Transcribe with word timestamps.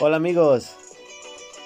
Hola 0.00 0.16
amigos, 0.16 0.74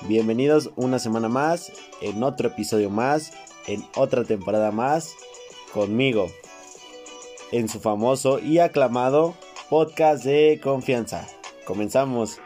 bienvenidos 0.03 0.71
una 0.77 0.99
semana 0.99 1.31
más, 1.31 1.73
en 2.03 2.23
otro 2.23 2.49
episodio 2.49 2.91
más, 2.91 3.33
en 3.67 3.83
otra 3.97 4.23
temporada 4.23 4.71
más, 4.71 5.15
conmigo, 5.73 6.31
en 7.53 7.71
su 7.71 7.81
famoso 7.81 8.39
y 8.39 8.59
aclamado 8.59 9.35
podcast 9.71 10.25
de 10.25 10.61
confianza. 10.63 11.27
Comenzamos. 11.65 12.39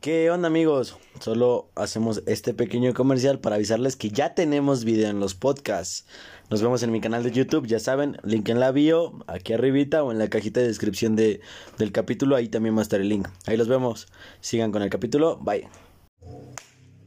¿Qué 0.00 0.30
onda 0.30 0.48
amigos? 0.48 0.96
Solo 1.20 1.68
hacemos 1.74 2.22
este 2.24 2.54
pequeño 2.54 2.94
comercial 2.94 3.38
para 3.38 3.56
avisarles 3.56 3.96
que 3.96 4.08
ya 4.08 4.34
tenemos 4.34 4.86
video 4.86 5.10
en 5.10 5.20
los 5.20 5.34
podcasts. 5.34 6.06
Nos 6.48 6.62
vemos 6.62 6.82
en 6.82 6.90
mi 6.90 7.02
canal 7.02 7.22
de 7.22 7.32
YouTube, 7.32 7.66
ya 7.66 7.78
saben, 7.78 8.16
link 8.22 8.48
en 8.48 8.60
la 8.60 8.72
bio, 8.72 9.22
aquí 9.26 9.52
arribita 9.52 10.02
o 10.02 10.10
en 10.10 10.18
la 10.18 10.28
cajita 10.28 10.60
de 10.60 10.68
descripción 10.68 11.16
de, 11.16 11.42
del 11.76 11.92
capítulo, 11.92 12.34
ahí 12.34 12.48
también 12.48 12.76
va 12.76 12.78
a 12.78 12.82
estar 12.84 12.98
el 12.98 13.10
link. 13.10 13.28
Ahí 13.44 13.58
los 13.58 13.68
vemos. 13.68 14.08
Sigan 14.40 14.72
con 14.72 14.80
el 14.80 14.88
capítulo, 14.88 15.36
bye. 15.36 15.68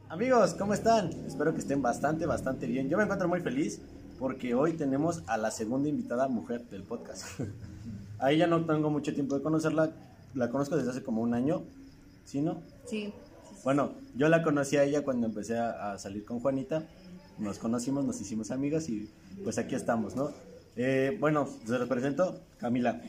Amigos, 0.10 0.54
¿cómo 0.54 0.76
están? 0.76 1.10
Espero 1.26 1.52
que 1.52 1.62
estén 1.62 1.82
bastante, 1.82 2.28
bastante 2.28 2.68
bien. 2.68 2.90
Yo 2.90 2.98
me 2.98 3.06
encuentro 3.06 3.28
muy 3.28 3.40
feliz 3.40 3.82
porque 4.20 4.54
hoy 4.54 4.74
tenemos 4.74 5.24
a 5.26 5.38
la 5.38 5.50
segunda 5.50 5.90
invitada 5.90 6.28
mujer 6.28 6.70
del 6.70 6.84
podcast. 6.84 7.40
a 8.20 8.32
ella 8.32 8.46
no 8.46 8.64
tengo 8.64 8.92
mucho 8.92 9.16
tiempo 9.16 9.36
de 9.36 9.42
conocerla, 9.42 9.90
la 10.36 10.52
conozco 10.52 10.78
desde 10.78 10.92
hace 10.92 11.02
como 11.02 11.24
un 11.24 11.34
año 11.34 11.64
¿Sí, 12.26 12.42
no? 12.42 12.62
Sí. 12.86 13.14
Bueno, 13.64 13.94
yo 14.16 14.28
la 14.28 14.44
conocí 14.44 14.78
a 14.78 14.84
ella 14.84 15.04
cuando 15.04 15.28
empecé 15.28 15.58
a, 15.58 15.98
salir 15.98 16.26
con 16.26 16.40
Juanita. 16.40 16.84
Nos 17.38 17.60
conocimos, 17.60 18.06
nos 18.06 18.20
hicimos 18.20 18.52
amigas 18.52 18.90
y 18.90 19.10
pues 19.44 19.58
aquí 19.58 19.76
estamos, 19.76 20.16
¿no? 20.16 20.32
Eh, 20.76 21.18
bueno, 21.20 21.48
se 21.66 21.80
los 21.80 21.88
presento, 21.88 22.42
Camila. 22.58 23.02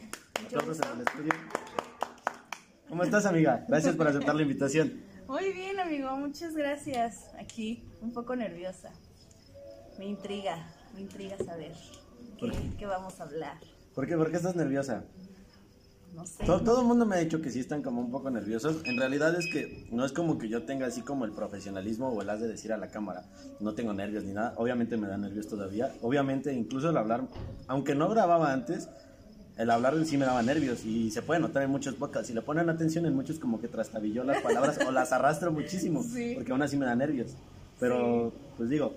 ¿Cómo 2.89 3.03
estás, 3.03 3.27
amiga? 3.27 3.65
Gracias 3.69 3.97
por 3.97 4.07
aceptar 4.07 4.35
la 4.35 4.43
invitación. 4.43 5.03
Muy 5.27 5.53
bien, 5.53 5.81
amigo, 5.81 6.17
muchas 6.17 6.55
gracias. 6.55 7.31
Aquí, 7.39 7.83
un 8.01 8.13
poco 8.13 8.37
nerviosa. 8.37 8.93
Me 9.99 10.07
intriga, 10.07 10.67
me 10.95 11.01
intriga 11.01 11.37
saber 11.39 11.73
qué, 12.39 12.53
qué 12.79 12.87
vamos 12.87 13.21
a 13.21 13.25
hablar. 13.25 13.59
¿Por 13.95 14.07
qué? 14.07 14.17
¿Por 14.17 14.31
qué 14.31 14.37
estás 14.37 14.55
nerviosa? 14.55 15.05
No 16.15 16.27
sé. 16.27 16.45
Todo, 16.45 16.81
el 16.81 16.87
mundo 16.87 17.07
me 17.07 17.17
ha 17.17 17.19
dicho 17.19 17.41
que 17.41 17.51
sí 17.51 17.61
están 17.61 17.83
como 17.83 18.01
un 18.01 18.11
poco 18.11 18.31
nerviosos. 18.31 18.83
En 18.85 18.97
realidad 18.97 19.35
es 19.39 19.47
que 19.47 19.87
no 19.91 20.05
es 20.05 20.13
como 20.13 20.39
que 20.39 20.49
yo 20.49 20.63
tenga 20.63 20.87
así 20.87 21.03
como 21.03 21.25
el 21.25 21.33
profesionalismo 21.33 22.09
o 22.09 22.23
el 22.23 22.31
has 22.31 22.41
de 22.41 22.49
decir 22.49 22.73
a 22.73 22.77
la 22.77 22.89
cámara. 22.89 23.25
No 23.61 23.75
tengo 23.75 23.93
nervios 23.93 24.25
ni 24.25 24.33
nada. 24.33 24.55
Obviamente 24.57 24.97
me 24.97 25.09
da 25.09 25.17
nervios 25.17 25.49
todavía. 25.49 25.93
Obviamente 26.03 26.53
incluso 26.53 26.91
el 26.91 26.97
hablar, 26.97 27.23
aunque 27.67 27.95
no 27.95 28.09
grababa 28.09 28.53
antes, 28.53 28.89
el 29.57 29.71
hablar 29.71 29.95
en 29.95 30.07
sí 30.07 30.17
me 30.17 30.25
daba 30.25 30.43
nervios 30.43 30.85
y 30.85 31.11
se 31.11 31.23
puede 31.23 31.41
notar 31.41 31.63
en 31.63 31.71
muchos 31.71 31.95
podcasts. 31.95 32.29
Si 32.29 32.35
le 32.35 32.43
ponen 32.43 32.69
atención 32.69 33.07
en 33.07 33.15
muchos 33.15 33.39
como 33.39 33.61
que 33.61 33.69
trastabillo 33.69 34.25
las 34.25 34.43
palabras 34.43 34.79
o 34.87 34.91
las 34.91 35.13
arrastro 35.13 35.53
muchísimo. 35.53 36.05
Porque 36.35 36.53
aún 36.53 36.63
así 36.63 36.77
me 36.77 36.87
da 36.87 36.95
nervios. 36.95 37.33
Pero 37.81 38.33
pues 38.57 38.71
digo, 38.71 38.95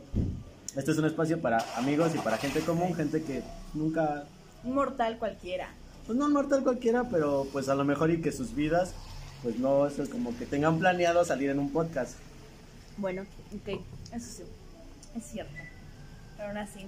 este 0.75 0.91
es 0.91 0.97
un 0.97 1.05
espacio 1.05 1.41
para 1.41 1.63
amigos 1.75 2.13
y 2.13 2.19
para 2.19 2.37
gente 2.37 2.61
común, 2.61 2.93
gente 2.93 3.23
que 3.23 3.41
nunca... 3.73 4.25
Un 4.63 4.75
mortal 4.75 5.17
cualquiera 5.17 5.69
pues 6.07 6.17
no 6.17 6.25
un 6.25 6.33
mortal 6.33 6.63
cualquiera, 6.63 7.03
pero 7.11 7.45
pues 7.51 7.67
a 7.67 7.75
lo 7.75 7.83
mejor 7.83 8.09
y 8.09 8.21
que 8.21 8.31
sus 8.31 8.55
vidas, 8.55 8.93
pues 9.43 9.59
no, 9.59 9.85
es 9.85 10.09
como 10.09 10.35
que 10.37 10.45
tengan 10.45 10.79
planeado 10.79 11.23
salir 11.25 11.49
en 11.49 11.59
un 11.59 11.69
podcast. 11.69 12.15
Bueno, 12.97 13.23
ok, 13.53 13.79
eso 14.13 14.25
sí, 14.25 14.43
es 15.15 15.23
cierto, 15.25 15.53
pero 16.37 16.49
aún 16.49 16.57
así. 16.57 16.87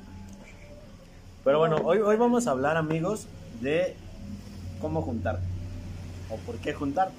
Pero 1.44 1.60
bueno, 1.60 1.76
hoy, 1.84 2.00
hoy 2.00 2.16
vamos 2.16 2.48
a 2.48 2.52
hablar, 2.52 2.78
amigos, 2.78 3.28
de 3.62 3.94
cómo 4.80 5.02
juntarte, 5.02 5.46
o 6.30 6.38
por 6.38 6.56
qué 6.58 6.74
juntarte. 6.74 7.18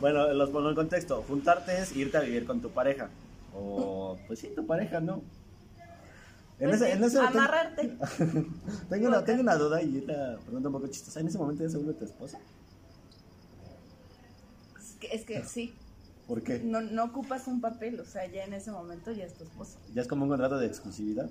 Bueno, 0.00 0.32
los 0.34 0.50
pongo 0.50 0.68
en 0.68 0.74
contexto, 0.74 1.24
juntarte 1.26 1.80
es 1.80 1.96
irte 1.96 2.18
a 2.18 2.20
vivir 2.20 2.44
con 2.44 2.60
tu 2.60 2.68
pareja, 2.68 3.08
o 3.54 4.18
pues 4.26 4.40
sí, 4.40 4.48
tu 4.54 4.66
pareja, 4.66 5.00
¿no? 5.00 5.22
En 6.60 6.70
ese, 6.70 6.92
en 6.92 7.04
ese 7.04 7.20
amarrarte. 7.20 7.96
tengo, 8.90 9.08
una, 9.08 9.24
tengo 9.24 9.42
una 9.42 9.54
duda 9.54 9.80
y 9.80 10.00
la 10.00 10.38
pregunta 10.44 10.68
un 10.68 10.74
poco 10.74 10.88
chistosa. 10.88 11.20
¿En 11.20 11.28
ese 11.28 11.38
momento 11.38 11.62
ya 11.62 11.70
se 11.70 11.76
vuelve 11.76 11.94
tu 11.94 12.04
esposa? 12.04 12.38
Es 14.76 14.96
que, 14.98 15.06
es 15.14 15.24
que 15.24 15.44
sí. 15.44 15.74
¿Por 16.26 16.42
qué? 16.42 16.58
No, 16.58 16.80
no 16.80 17.04
ocupas 17.04 17.46
un 17.46 17.60
papel, 17.60 18.00
o 18.00 18.04
sea, 18.04 18.26
ya 18.26 18.44
en 18.44 18.54
ese 18.54 18.72
momento 18.72 19.12
ya 19.12 19.24
es 19.24 19.34
tu 19.34 19.44
esposa. 19.44 19.78
¿Ya 19.94 20.02
es 20.02 20.08
como 20.08 20.24
un 20.24 20.30
contrato 20.30 20.58
de 20.58 20.66
exclusividad? 20.66 21.30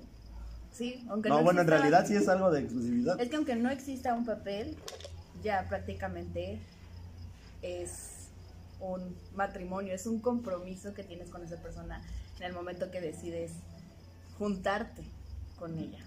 Sí, 0.72 1.04
aunque 1.08 1.28
no. 1.28 1.38
No, 1.38 1.44
bueno, 1.44 1.60
en 1.60 1.68
realidad 1.68 2.06
sí 2.06 2.16
es 2.16 2.28
algo 2.28 2.50
de 2.50 2.60
exclusividad. 2.60 3.20
Es 3.20 3.28
que 3.28 3.36
aunque 3.36 3.54
no 3.54 3.70
exista 3.70 4.14
un 4.14 4.24
papel, 4.24 4.76
ya 5.42 5.66
prácticamente 5.68 6.58
es 7.60 8.30
un 8.80 9.14
matrimonio, 9.34 9.92
es 9.92 10.06
un 10.06 10.20
compromiso 10.20 10.94
que 10.94 11.04
tienes 11.04 11.28
con 11.28 11.44
esa 11.44 11.56
persona 11.56 12.02
en 12.38 12.44
el 12.44 12.52
momento 12.52 12.90
que 12.90 13.00
decides 13.00 13.52
juntarte 14.38 15.02
con 15.58 15.78
ella. 15.78 16.04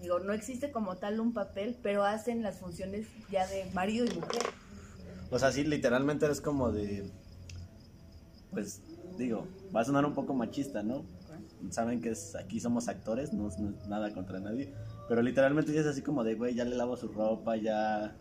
Digo, 0.00 0.20
no 0.20 0.32
existe 0.32 0.70
como 0.70 0.96
tal 0.96 1.18
un 1.18 1.32
papel, 1.32 1.76
pero 1.82 2.04
hacen 2.04 2.42
las 2.42 2.58
funciones 2.58 3.06
ya 3.30 3.46
de 3.46 3.68
marido 3.72 4.06
y 4.06 4.10
mujer. 4.10 4.42
O 5.30 5.38
sea, 5.38 5.50
sí, 5.52 5.64
literalmente 5.64 6.24
eres 6.24 6.40
como 6.40 6.70
de. 6.70 7.10
Pues, 8.50 8.80
digo, 9.18 9.46
va 9.74 9.80
a 9.80 9.84
sonar 9.84 10.04
un 10.04 10.14
poco 10.14 10.34
machista, 10.34 10.82
¿no? 10.82 11.04
Saben 11.70 12.00
que 12.00 12.10
es, 12.10 12.36
aquí 12.36 12.60
somos 12.60 12.88
actores, 12.88 13.32
no 13.32 13.48
es, 13.48 13.58
nada 13.88 14.12
contra 14.14 14.38
nadie. 14.38 14.72
Pero 15.08 15.22
literalmente 15.22 15.76
es 15.78 15.86
así 15.86 16.02
como 16.02 16.22
de, 16.22 16.34
güey, 16.34 16.54
ya 16.54 16.64
le 16.64 16.76
lavo 16.76 16.96
su 16.96 17.08
ropa, 17.08 17.56
ya. 17.56 18.16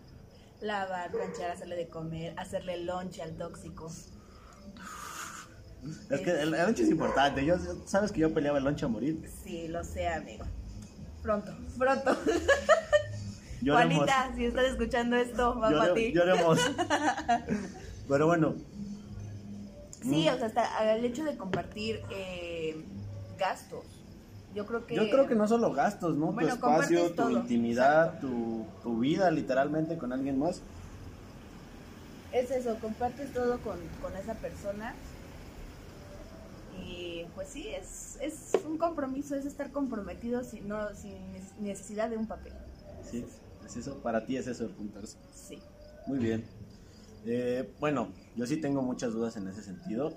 Lavar, 0.61 1.11
planchar, 1.11 1.51
hacerle 1.51 1.75
de 1.75 1.87
comer, 1.87 2.33
hacerle 2.37 2.83
lunch 2.83 3.19
al 3.19 3.37
tóxico. 3.37 3.91
Es 6.09 6.21
que 6.21 6.31
el, 6.41 6.51
lonche 6.51 6.83
es 6.83 6.89
importante. 6.89 7.45
Yo, 7.45 7.55
¿Sabes 7.85 8.11
que 8.11 8.21
yo 8.21 8.33
peleaba 8.33 8.57
el 8.57 8.63
lonche 8.63 8.85
a 8.85 8.87
morir? 8.87 9.29
Sí, 9.43 9.67
lo 9.67 9.83
sé, 9.83 10.07
amigo. 10.07 10.45
Pronto, 11.21 11.51
pronto. 11.77 12.17
Juanita, 13.65 14.31
si 14.35 14.45
estás 14.45 14.65
escuchando 14.65 15.15
esto, 15.15 15.59
va 15.59 15.69
para 15.69 15.93
ti. 15.93 16.11
Lloremos. 16.13 16.59
Pero 18.07 18.27
bueno. 18.27 18.55
Sí, 20.01 20.29
o 20.29 20.37
sea, 20.37 20.45
hasta 20.45 20.95
el 20.95 21.03
hecho 21.03 21.23
de 21.23 21.35
compartir 21.35 22.01
eh, 22.11 22.81
gastos. 23.37 23.83
Yo 24.55 24.65
creo 24.65 24.85
que. 24.85 24.95
Yo 24.95 25.09
creo 25.09 25.27
que 25.27 25.35
no 25.35 25.47
solo 25.47 25.73
gastos, 25.73 26.15
¿no? 26.15 26.33
tu 26.33 26.47
espacio, 26.47 27.11
tu 27.11 27.29
intimidad, 27.29 28.19
tu, 28.19 28.65
tu, 28.83 28.99
vida 28.99 29.29
literalmente 29.31 29.97
con 29.97 30.13
alguien 30.13 30.39
más. 30.39 30.61
Es 32.31 32.51
eso, 32.51 32.77
compartes 32.79 33.33
todo 33.33 33.57
con, 33.59 33.77
con 34.01 34.15
esa 34.15 34.35
persona 34.35 34.93
y 36.85 37.25
pues 37.35 37.49
sí, 37.49 37.67
es, 37.69 38.17
es 38.21 38.51
un 38.65 38.77
compromiso, 38.77 39.35
es 39.35 39.45
estar 39.45 39.71
comprometido 39.71 40.43
sin, 40.43 40.67
no, 40.67 40.93
sin 40.95 41.15
necesidad 41.59 42.09
de 42.09 42.17
un 42.17 42.27
papel. 42.27 42.53
Sí, 43.09 43.25
es 43.65 43.77
eso, 43.77 43.97
para 43.99 44.25
ti 44.25 44.37
es 44.37 44.47
eso 44.47 44.65
el 44.65 44.73
juntarse. 44.73 45.17
Sí. 45.33 45.59
Muy 46.05 46.19
bien. 46.19 46.45
Eh, 47.25 47.69
bueno, 47.79 48.09
yo 48.35 48.45
sí 48.45 48.57
tengo 48.57 48.81
muchas 48.81 49.13
dudas 49.13 49.35
en 49.37 49.47
ese 49.47 49.61
sentido, 49.61 50.13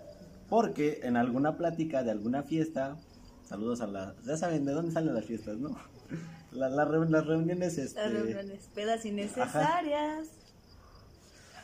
porque 0.49 1.01
en 1.03 1.17
alguna 1.17 1.57
plática 1.57 2.03
de 2.03 2.11
alguna 2.11 2.43
fiesta, 2.43 2.97
saludos 3.45 3.81
a 3.81 3.87
las, 3.87 4.23
ya 4.25 4.37
saben 4.37 4.65
de 4.65 4.73
dónde 4.73 4.93
salen 4.93 5.15
las 5.15 5.25
fiestas, 5.25 5.59
¿no? 5.59 5.77
las 6.53 6.89
reuniones, 6.89 7.79
este... 7.79 8.01
Las 8.01 8.13
reuniones, 8.13 8.69
pedas 8.75 9.05
innecesarias. 9.05 10.29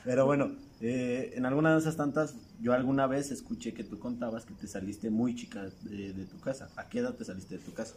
Pero 0.04 0.24
bueno, 0.24 0.56
eh, 0.80 1.32
en 1.34 1.46
alguna 1.46 1.72
de 1.72 1.80
esas 1.80 1.96
tantas, 1.96 2.34
yo 2.60 2.72
alguna 2.72 3.06
vez 3.06 3.30
escuché 3.30 3.74
que 3.74 3.84
tú 3.84 3.98
contabas 3.98 4.44
que 4.44 4.54
te 4.54 4.66
saliste 4.66 5.10
muy 5.10 5.34
chica 5.34 5.70
de, 5.82 6.24
tu 6.24 6.40
casa. 6.40 6.70
¿A 6.76 6.88
qué 6.88 7.00
edad 7.00 7.14
te 7.14 7.24
saliste 7.24 7.58
de 7.58 7.64
tu 7.64 7.72
casa? 7.72 7.94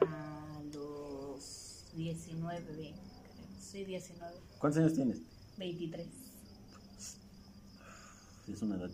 A 0.00 0.60
los 0.72 1.84
19, 1.94 2.62
creo. 2.64 2.94
Sí, 3.60 3.84
19. 3.84 4.34
¿Cuántos 4.58 4.80
años 4.80 4.94
tienes? 4.94 5.18
23. 5.58 6.06
Es 8.52 8.62
una 8.62 8.76
edad. 8.76 8.90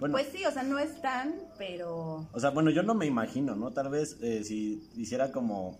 Bueno, 0.00 0.14
pues 0.14 0.28
sí, 0.32 0.44
o 0.44 0.50
sea, 0.50 0.64
no 0.64 0.80
es 0.80 1.00
tan, 1.00 1.34
pero... 1.58 2.28
O 2.32 2.40
sea, 2.40 2.50
bueno, 2.50 2.70
yo 2.70 2.82
no 2.82 2.94
me 2.94 3.06
imagino, 3.06 3.54
¿no? 3.54 3.70
Tal 3.70 3.88
vez 3.88 4.16
eh, 4.20 4.42
si 4.42 4.82
hiciera 4.96 5.30
como 5.30 5.78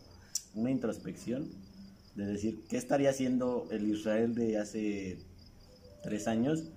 una 0.54 0.70
introspección 0.70 1.48
de 2.14 2.26
decir, 2.26 2.62
¿qué 2.68 2.76
estaría 2.76 3.10
haciendo 3.10 3.66
el 3.72 3.88
Israel 3.88 4.34
de 4.36 4.58
hace 4.58 5.18
tres 6.02 6.28
años, 6.28 6.70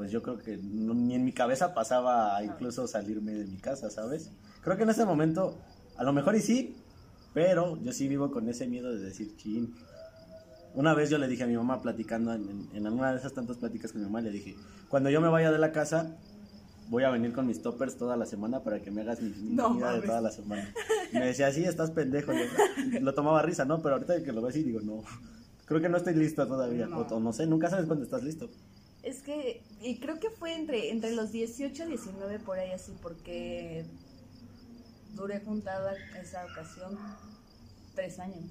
pues 0.00 0.10
yo 0.10 0.22
creo 0.22 0.38
que 0.38 0.56
ni 0.56 1.14
en 1.14 1.26
mi 1.26 1.32
cabeza 1.32 1.74
pasaba 1.74 2.42
incluso 2.42 2.86
salirme 2.86 3.34
de 3.34 3.44
mi 3.44 3.58
casa, 3.58 3.90
¿sabes? 3.90 4.30
Creo 4.62 4.78
que 4.78 4.84
en 4.84 4.88
ese 4.88 5.04
momento, 5.04 5.58
a 5.98 6.04
lo 6.04 6.14
mejor 6.14 6.34
y 6.36 6.40
sí, 6.40 6.74
pero 7.34 7.78
yo 7.82 7.92
sí 7.92 8.08
vivo 8.08 8.30
con 8.30 8.48
ese 8.48 8.66
miedo 8.66 8.90
de 8.94 8.98
decir, 8.98 9.36
chin. 9.36 9.74
Una 10.74 10.94
vez 10.94 11.10
yo 11.10 11.18
le 11.18 11.28
dije 11.28 11.42
a 11.42 11.46
mi 11.46 11.54
mamá 11.54 11.82
platicando, 11.82 12.32
en, 12.32 12.70
en, 12.72 12.86
alguna 12.86 13.12
de 13.12 13.18
esas 13.18 13.34
tantas 13.34 13.58
pláticas 13.58 13.92
con 13.92 14.00
mi 14.00 14.06
mamá, 14.06 14.22
le 14.22 14.30
dije, 14.30 14.56
cuando 14.88 15.10
yo 15.10 15.20
me 15.20 15.28
vaya 15.28 15.52
de 15.52 15.58
la 15.58 15.70
casa, 15.70 16.16
voy 16.88 17.04
a 17.04 17.10
venir 17.10 17.34
con 17.34 17.46
mis 17.46 17.60
toppers 17.60 17.98
toda 17.98 18.16
la 18.16 18.24
semana 18.24 18.60
para 18.60 18.80
que 18.80 18.90
me 18.90 19.02
hagas 19.02 19.20
mi, 19.20 19.54
comida 19.54 19.92
de 19.92 20.00
toda 20.00 20.22
la 20.22 20.30
semana. 20.30 20.72
Y 21.12 21.16
me 21.18 21.26
decía, 21.26 21.52
sí, 21.52 21.64
estás 21.64 21.90
pendejo. 21.90 22.32
lo 23.02 23.12
tomaba 23.12 23.42
risa, 23.42 23.66
¿no? 23.66 23.82
Pero 23.82 23.96
ahorita 23.96 24.22
que 24.22 24.32
lo 24.32 24.40
ves 24.40 24.56
y 24.56 24.62
digo, 24.62 24.80
no, 24.80 25.02
creo 25.66 25.82
que 25.82 25.90
no 25.90 25.98
estoy 25.98 26.14
listo 26.14 26.46
todavía. 26.46 26.88
O, 26.88 27.20
no 27.20 27.34
sé, 27.34 27.46
nunca 27.46 27.68
sabes 27.68 27.84
cuándo 27.84 28.06
estás 28.06 28.22
listo. 28.22 28.48
Es 29.02 29.22
que, 29.22 29.62
y 29.80 29.98
creo 29.98 30.20
que 30.20 30.30
fue 30.30 30.54
entre, 30.54 30.90
entre 30.90 31.12
los 31.12 31.32
18 31.32 31.84
y 31.84 31.86
19 31.88 32.38
por 32.40 32.58
ahí 32.58 32.72
así, 32.72 32.92
porque 33.00 33.86
duré 35.14 35.40
juntada 35.40 35.94
esa 36.20 36.44
ocasión 36.44 36.98
tres 37.94 38.18
años. 38.18 38.50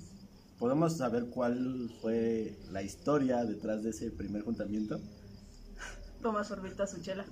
¿Podemos 0.57 0.97
saber 0.97 1.27
cuál 1.27 1.89
fue 2.01 2.57
la 2.71 2.81
historia 2.81 3.45
detrás 3.45 3.83
de 3.83 3.91
ese 3.91 4.11
primer 4.11 4.41
juntamiento? 4.41 4.99
Toma 6.21 6.43
sorbito 6.43 6.83
a 6.83 6.87
su 6.87 7.01
chela. 7.01 7.25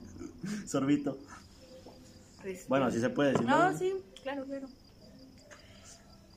Sorbito. 0.66 1.18
Este, 2.46 2.68
Bueno, 2.70 2.90
si 2.90 3.02
se 3.02 3.10
puede 3.10 3.32
decir. 3.34 3.46
No, 3.46 3.78
sí, 3.78 3.94
claro, 4.24 4.46
claro. 4.46 4.68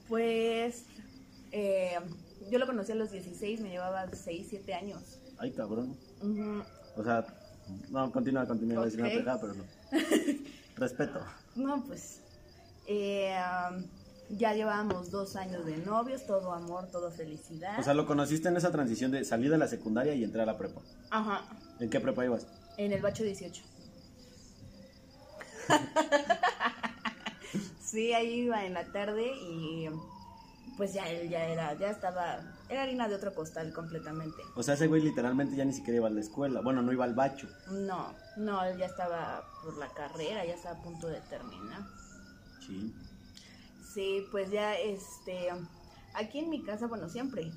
Pues 0.09 0.85
eh, 1.53 1.97
yo 2.51 2.59
lo 2.59 2.67
conocí 2.67 2.91
a 2.91 2.97
los 2.97 3.13
16, 3.13 3.61
me 3.61 3.71
llevaba 3.71 4.09
6, 4.13 4.47
7 4.51 4.75
años. 4.75 5.21
Ay, 5.39 5.53
cabrón. 5.53 5.97
O 6.97 7.05
sea, 7.05 7.25
no, 7.91 8.11
continúa, 8.13 8.47
continúa. 8.47 8.75
iba 8.75 8.83
a 8.83 8.85
decir 8.87 9.01
una 9.01 9.09
Ok. 9.09 9.15
pendejada, 9.15 9.41
pero 9.41 9.55
no. 9.55 9.65
Respeto. 10.77 11.21
No, 11.57 11.85
pues 11.85 12.21
eh, 12.87 13.37
um, 13.71 13.85
ya 14.37 14.55
llevábamos 14.55 15.11
dos 15.11 15.37
años 15.37 15.65
de 15.67 15.77
novios, 15.79 16.27
todo 16.27 16.53
amor, 16.53 16.89
todo 16.91 17.11
felicidad. 17.11 17.79
O 17.79 17.83
sea, 17.83 17.95
lo 17.95 18.07
conociste 18.07 18.49
en 18.49 18.57
esa 18.57 18.71
transición 18.71 19.11
de 19.11 19.25
salir 19.25 19.51
de 19.51 19.59
la 19.59 19.69
secundaria 19.69 20.15
y 20.15 20.25
entrar 20.25 20.49
a 20.49 20.53
la 20.53 20.59
prepa. 20.59 20.81
Ajá, 21.11 21.43
¿En 21.79 21.91
qué 21.91 22.01
prepa 22.01 22.25
ibas? 22.25 22.47
en 22.77 22.93
el 22.93 23.03
bacho 23.03 23.23
18. 23.25 23.63
sí, 27.85 28.13
ahí 28.13 28.41
iba 28.41 28.65
en 28.65 28.75
la 28.75 28.91
tarde 28.93 29.33
y 29.37 29.89
pues 30.81 30.95
ya 30.95 31.07
él 31.11 31.29
ya 31.29 31.45
era, 31.45 31.75
ya 31.75 31.91
estaba, 31.91 32.41
era 32.71 32.85
harina 32.85 33.07
de 33.07 33.15
otro 33.15 33.35
costal 33.35 33.71
completamente. 33.71 34.43
O 34.55 34.63
sea, 34.63 34.73
ese 34.73 34.87
güey 34.87 35.03
literalmente 35.03 35.55
ya 35.55 35.67
ni 35.67 35.75
siquiera 35.75 35.99
iba 35.99 36.09
a 36.09 36.11
la 36.11 36.21
escuela. 36.21 36.63
Bueno, 36.63 36.81
no 36.81 36.91
iba 36.91 37.05
al 37.05 37.13
bacho. 37.13 37.49
No, 37.71 38.15
no, 38.39 38.65
él 38.65 38.79
ya 38.79 38.87
estaba 38.87 39.45
por 39.63 39.77
la 39.77 39.89
carrera, 39.89 40.43
ya 40.47 40.55
estaba 40.55 40.79
a 40.79 40.83
punto 40.83 41.09
de 41.09 41.21
terminar. 41.21 41.83
Sí. 42.67 42.95
Sí, 43.93 44.27
pues 44.31 44.51
ya, 44.51 44.75
este, 44.79 45.51
aquí 46.15 46.39
en 46.39 46.49
mi 46.49 46.63
casa, 46.63 46.87
bueno, 46.87 47.11
siempre, 47.11 47.53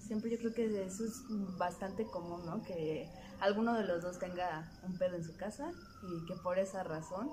siempre 0.00 0.30
yo 0.30 0.38
creo 0.38 0.54
que 0.54 0.86
eso 0.86 1.04
es 1.04 1.22
bastante 1.58 2.06
común, 2.06 2.46
¿no? 2.46 2.62
Que 2.62 3.10
alguno 3.40 3.74
de 3.74 3.84
los 3.84 4.00
dos 4.00 4.18
tenga 4.18 4.72
un 4.84 4.96
pedo 4.96 5.16
en 5.16 5.24
su 5.24 5.36
casa 5.36 5.70
y 6.02 6.24
que 6.24 6.34
por 6.36 6.58
esa 6.58 6.82
razón 6.82 7.30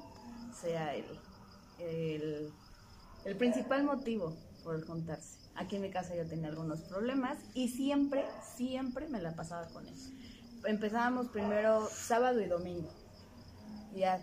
sea 0.53 0.93
el, 0.93 1.05
el, 1.79 2.51
el 3.23 3.37
principal 3.37 3.85
motivo 3.85 4.35
por 4.63 4.85
juntarse. 4.85 5.39
Aquí 5.55 5.75
en 5.75 5.81
mi 5.83 5.89
casa 5.91 6.15
yo 6.15 6.25
tenía 6.25 6.47
algunos 6.49 6.81
problemas 6.81 7.37
y 7.53 7.69
siempre, 7.69 8.25
siempre 8.55 9.07
me 9.07 9.21
la 9.21 9.35
pasaba 9.35 9.67
con 9.67 9.87
eso. 9.87 10.09
Empezábamos 10.65 11.27
primero 11.29 11.87
sábado 11.91 12.41
y 12.41 12.45
domingo. 12.47 12.89
Ya. 13.95 14.19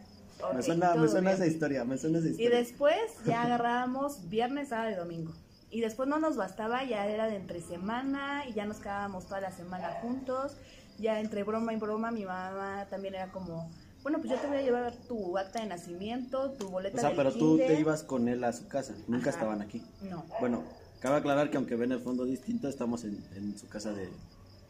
me 0.53 0.59
ok, 0.59 0.63
suena, 0.63 0.95
me 0.95 1.09
suena 1.09 1.33
esa 1.33 1.47
historia, 1.47 1.85
me 1.85 1.99
suena 1.99 2.19
esa 2.19 2.29
Y 2.29 2.31
historia. 2.33 2.59
después 2.59 3.01
ya 3.27 3.43
agarrábamos 3.47 4.29
viernes, 4.29 4.69
sábado 4.69 4.91
y 4.91 4.95
domingo. 4.95 5.33
Y 5.71 5.81
después 5.83 6.09
no 6.09 6.19
nos 6.19 6.37
bastaba, 6.37 6.83
ya 6.85 7.07
era 7.07 7.27
de 7.27 7.37
entre 7.37 7.61
semana 7.61 8.45
y 8.49 8.55
ya 8.55 8.65
nos 8.65 8.79
quedábamos 8.79 9.27
toda 9.27 9.41
la 9.43 9.53
semana 9.53 9.99
juntos. 10.01 10.57
Ya 10.99 11.21
entre 11.21 11.45
broma 11.45 11.73
y 11.75 11.77
broma 11.77 12.11
mi 12.11 12.25
mamá 12.25 12.87
también 12.91 13.15
era 13.15 13.31
como, 13.31 13.71
bueno, 14.03 14.19
pues 14.19 14.31
yo 14.31 14.37
te 14.39 14.47
voy 14.47 14.57
a 14.59 14.63
llevar 14.63 14.95
tu 15.09 15.37
acta 15.39 15.61
de 15.61 15.67
nacimiento, 15.67 16.53
tu 16.53 16.69
boleta 16.69 16.97
O 16.97 17.01
sea, 17.01 17.09
del 17.11 17.17
pero 17.19 17.33
tú 17.33 17.57
kinder". 17.57 17.67
te 17.67 17.81
ibas 17.81 18.03
con 18.03 18.29
él 18.29 18.43
a 18.45 18.53
su 18.53 18.69
casa. 18.69 18.95
Nunca 19.07 19.31
Ajá. 19.31 19.39
estaban 19.39 19.61
aquí. 19.63 19.83
No. 20.03 20.25
Bueno, 20.41 20.63
cabe 21.01 21.17
aclarar 21.17 21.51
que 21.51 21.57
aunque 21.57 21.77
ven 21.77 21.93
el 21.93 22.01
fondo 22.01 22.25
distinto, 22.25 22.69
estamos 22.69 23.05
en, 23.05 23.23
en 23.35 23.59
su 23.59 23.69
casa 23.69 23.93
de, 23.93 24.09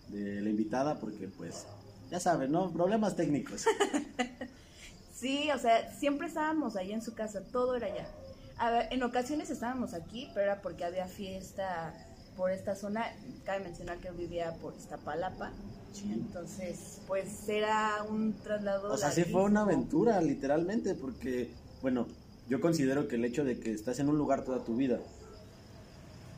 de 0.08 0.40
la 0.40 0.48
invitada 0.48 0.98
porque, 0.98 1.28
pues, 1.28 1.66
ya 2.10 2.20
saben, 2.20 2.50
¿no? 2.52 2.70
Problemas 2.72 3.16
técnicos. 3.16 3.64
Sí, 5.14 5.50
o 5.50 5.58
sea, 5.58 5.92
siempre 5.98 6.28
estábamos 6.28 6.76
ahí 6.76 6.92
en 6.92 7.02
su 7.02 7.12
casa, 7.12 7.42
todo 7.50 7.74
era 7.74 7.88
allá. 7.88 8.06
A 8.56 8.70
ver, 8.70 8.86
en 8.92 9.02
ocasiones 9.02 9.50
estábamos 9.50 9.92
aquí, 9.92 10.28
pero 10.32 10.44
era 10.52 10.62
porque 10.62 10.84
había 10.84 11.06
fiesta 11.08 11.92
por 12.38 12.52
esta 12.52 12.76
zona. 12.76 13.04
Cabe 13.44 13.64
mencionar 13.64 13.98
que 13.98 14.10
vivía 14.12 14.54
por 14.62 14.74
Iztapalapa. 14.74 15.50
Entonces, 16.10 17.00
pues 17.08 17.48
era 17.48 18.04
un 18.08 18.32
traslado. 18.34 18.92
O 18.92 18.96
sea, 18.96 19.10
sí 19.10 19.24
fue 19.24 19.42
una 19.42 19.62
aventura, 19.62 20.20
literalmente, 20.20 20.94
porque, 20.94 21.50
bueno, 21.82 22.06
yo 22.48 22.60
considero 22.60 23.08
que 23.08 23.16
el 23.16 23.24
hecho 23.24 23.44
de 23.44 23.58
que 23.58 23.72
estás 23.72 23.98
en 23.98 24.08
un 24.08 24.16
lugar 24.16 24.44
toda 24.44 24.64
tu 24.64 24.76
vida, 24.76 25.00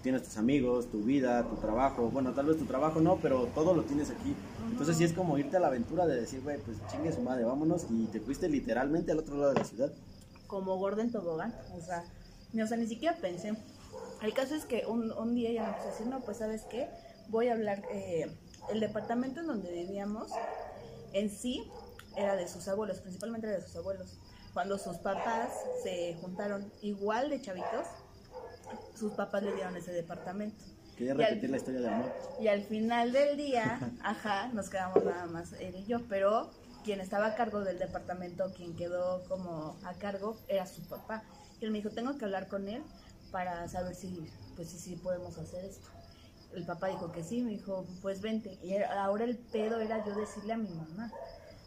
tienes 0.03 0.23
tus 0.23 0.39
amigos, 0.39 0.91
tu 0.91 1.03
vida, 1.03 1.47
tu 1.47 1.57
trabajo, 1.57 2.11
bueno, 2.11 2.33
tal 2.33 2.47
vez 2.47 2.57
tu 2.57 2.65
trabajo 2.65 3.01
no, 3.01 3.19
pero 3.21 3.49
todo 3.55 3.75
lo 3.75 3.83
tienes 3.83 4.09
aquí. 4.09 4.35
Entonces 4.71 4.97
sí 4.97 5.05
es 5.05 5.13
como 5.13 5.37
irte 5.37 5.59
a 5.59 5.61
la 5.61 5.67
aventura 5.67 6.07
de 6.07 6.23
decir, 6.23 6.41
güey, 6.41 6.57
pues 6.59 6.79
chingue 6.91 7.13
su 7.13 7.21
madre, 7.21 7.45
vámonos, 7.45 7.87
y 7.91 8.07
te 8.07 8.21
fuiste 8.21 8.49
literalmente 8.49 9.13
al 9.13 9.19
otro 9.19 9.37
lado 9.37 9.53
de 9.53 9.59
la 9.59 9.65
ciudad. 9.65 9.93
Como 10.47 10.79
gordo 10.79 11.03
en 11.03 11.13
tobogán. 11.13 11.55
O 11.77 11.85
sea, 11.85 12.05
ni, 12.55 12.63
o 12.63 12.67
sea, 12.67 12.79
ni 12.79 12.87
siquiera 12.87 13.17
pensé. 13.19 13.53
El 14.21 14.35
caso 14.35 14.55
es 14.55 14.67
que 14.67 14.85
un, 14.87 15.13
un 15.13 15.35
día 15.35 15.53
ya 15.53 15.63
me 15.65 15.73
puse 15.73 15.89
a 15.89 15.91
decir, 15.91 16.07
no, 16.07 16.25
pues, 16.25 16.39
¿sabes 16.39 16.67
qué? 16.69 16.91
Voy 17.29 17.49
a 17.49 17.55
hablar. 17.55 17.85
eh, 17.91 18.27
el 18.69 18.81
departamento 18.81 19.41
en 19.41 19.47
donde 19.49 19.73
vivíamos 19.73 20.41
en 21.13 21.31
sí 21.31 21.73
era 22.17 22.37
de 22.37 22.49
sus 22.49 22.69
abuelos, 22.69 23.01
principalmente 23.01 23.47
era 23.49 23.57
de 23.59 23.63
sus 23.67 23.77
abuelos. 23.77 24.19
Cuando 24.53 24.79
sus 24.79 24.99
papás 24.99 25.67
se 25.75 26.17
juntaron 26.21 26.73
igual 26.81 27.31
de 27.31 27.41
chavitos, 27.41 27.89
sus 28.95 29.13
papás 29.15 29.43
le 29.43 29.53
dieron 29.53 29.77
ese 29.77 29.93
departamento. 29.93 30.65
Quería 30.97 31.15
Y 31.15 31.23
al- 31.23 31.29
repetir 31.31 31.51
la 31.51 31.57
historia 31.57 31.81
de 31.81 31.89
amor. 31.89 32.13
Y 32.39 32.49
al 32.49 32.63
final 32.65 33.13
del 33.13 33.37
día, 33.37 33.81
ajá, 34.03 34.49
nos 34.49 34.69
quedamos 34.71 35.05
nada 35.05 35.27
más 35.27 35.53
él 35.55 35.77
y 35.77 35.87
yo, 35.87 36.07
pero 36.09 36.51
quien 36.83 37.01
estaba 37.01 37.27
a 37.27 37.35
cargo 37.35 37.61
del 37.65 37.79
departamento, 37.79 38.53
quien 38.55 38.77
quedó 38.77 39.25
como 39.27 39.79
a 39.85 39.99
cargo, 39.99 40.45
era 40.49 40.67
su 40.67 40.83
papá. 40.89 41.25
Y 41.61 41.65
él 41.67 41.71
me 41.71 41.79
dijo, 41.79 41.91
tengo 41.91 42.17
que 42.17 42.25
hablar 42.25 42.49
con 42.49 42.69
él 42.69 42.83
para 43.31 43.69
saber 43.69 43.95
si, 43.95 44.31
pues 44.57 44.69
si, 44.71 44.79
sí 44.79 44.97
podemos 44.97 45.37
hacer 45.39 45.65
esto. 45.65 45.89
El 46.55 46.67
papá 46.67 46.89
dijo 46.89 47.13
que 47.13 47.23
sí, 47.23 47.43
me 47.43 47.51
dijo, 47.51 47.87
pues 48.03 48.21
vente. 48.21 48.59
Y 48.63 48.77
ahora 48.77 49.25
el 49.25 49.39
pedo 49.39 49.81
era 49.81 50.05
yo 50.05 50.15
decirle 50.15 50.53
a 50.53 50.57
mi 50.57 50.71
mamá, 50.71 51.13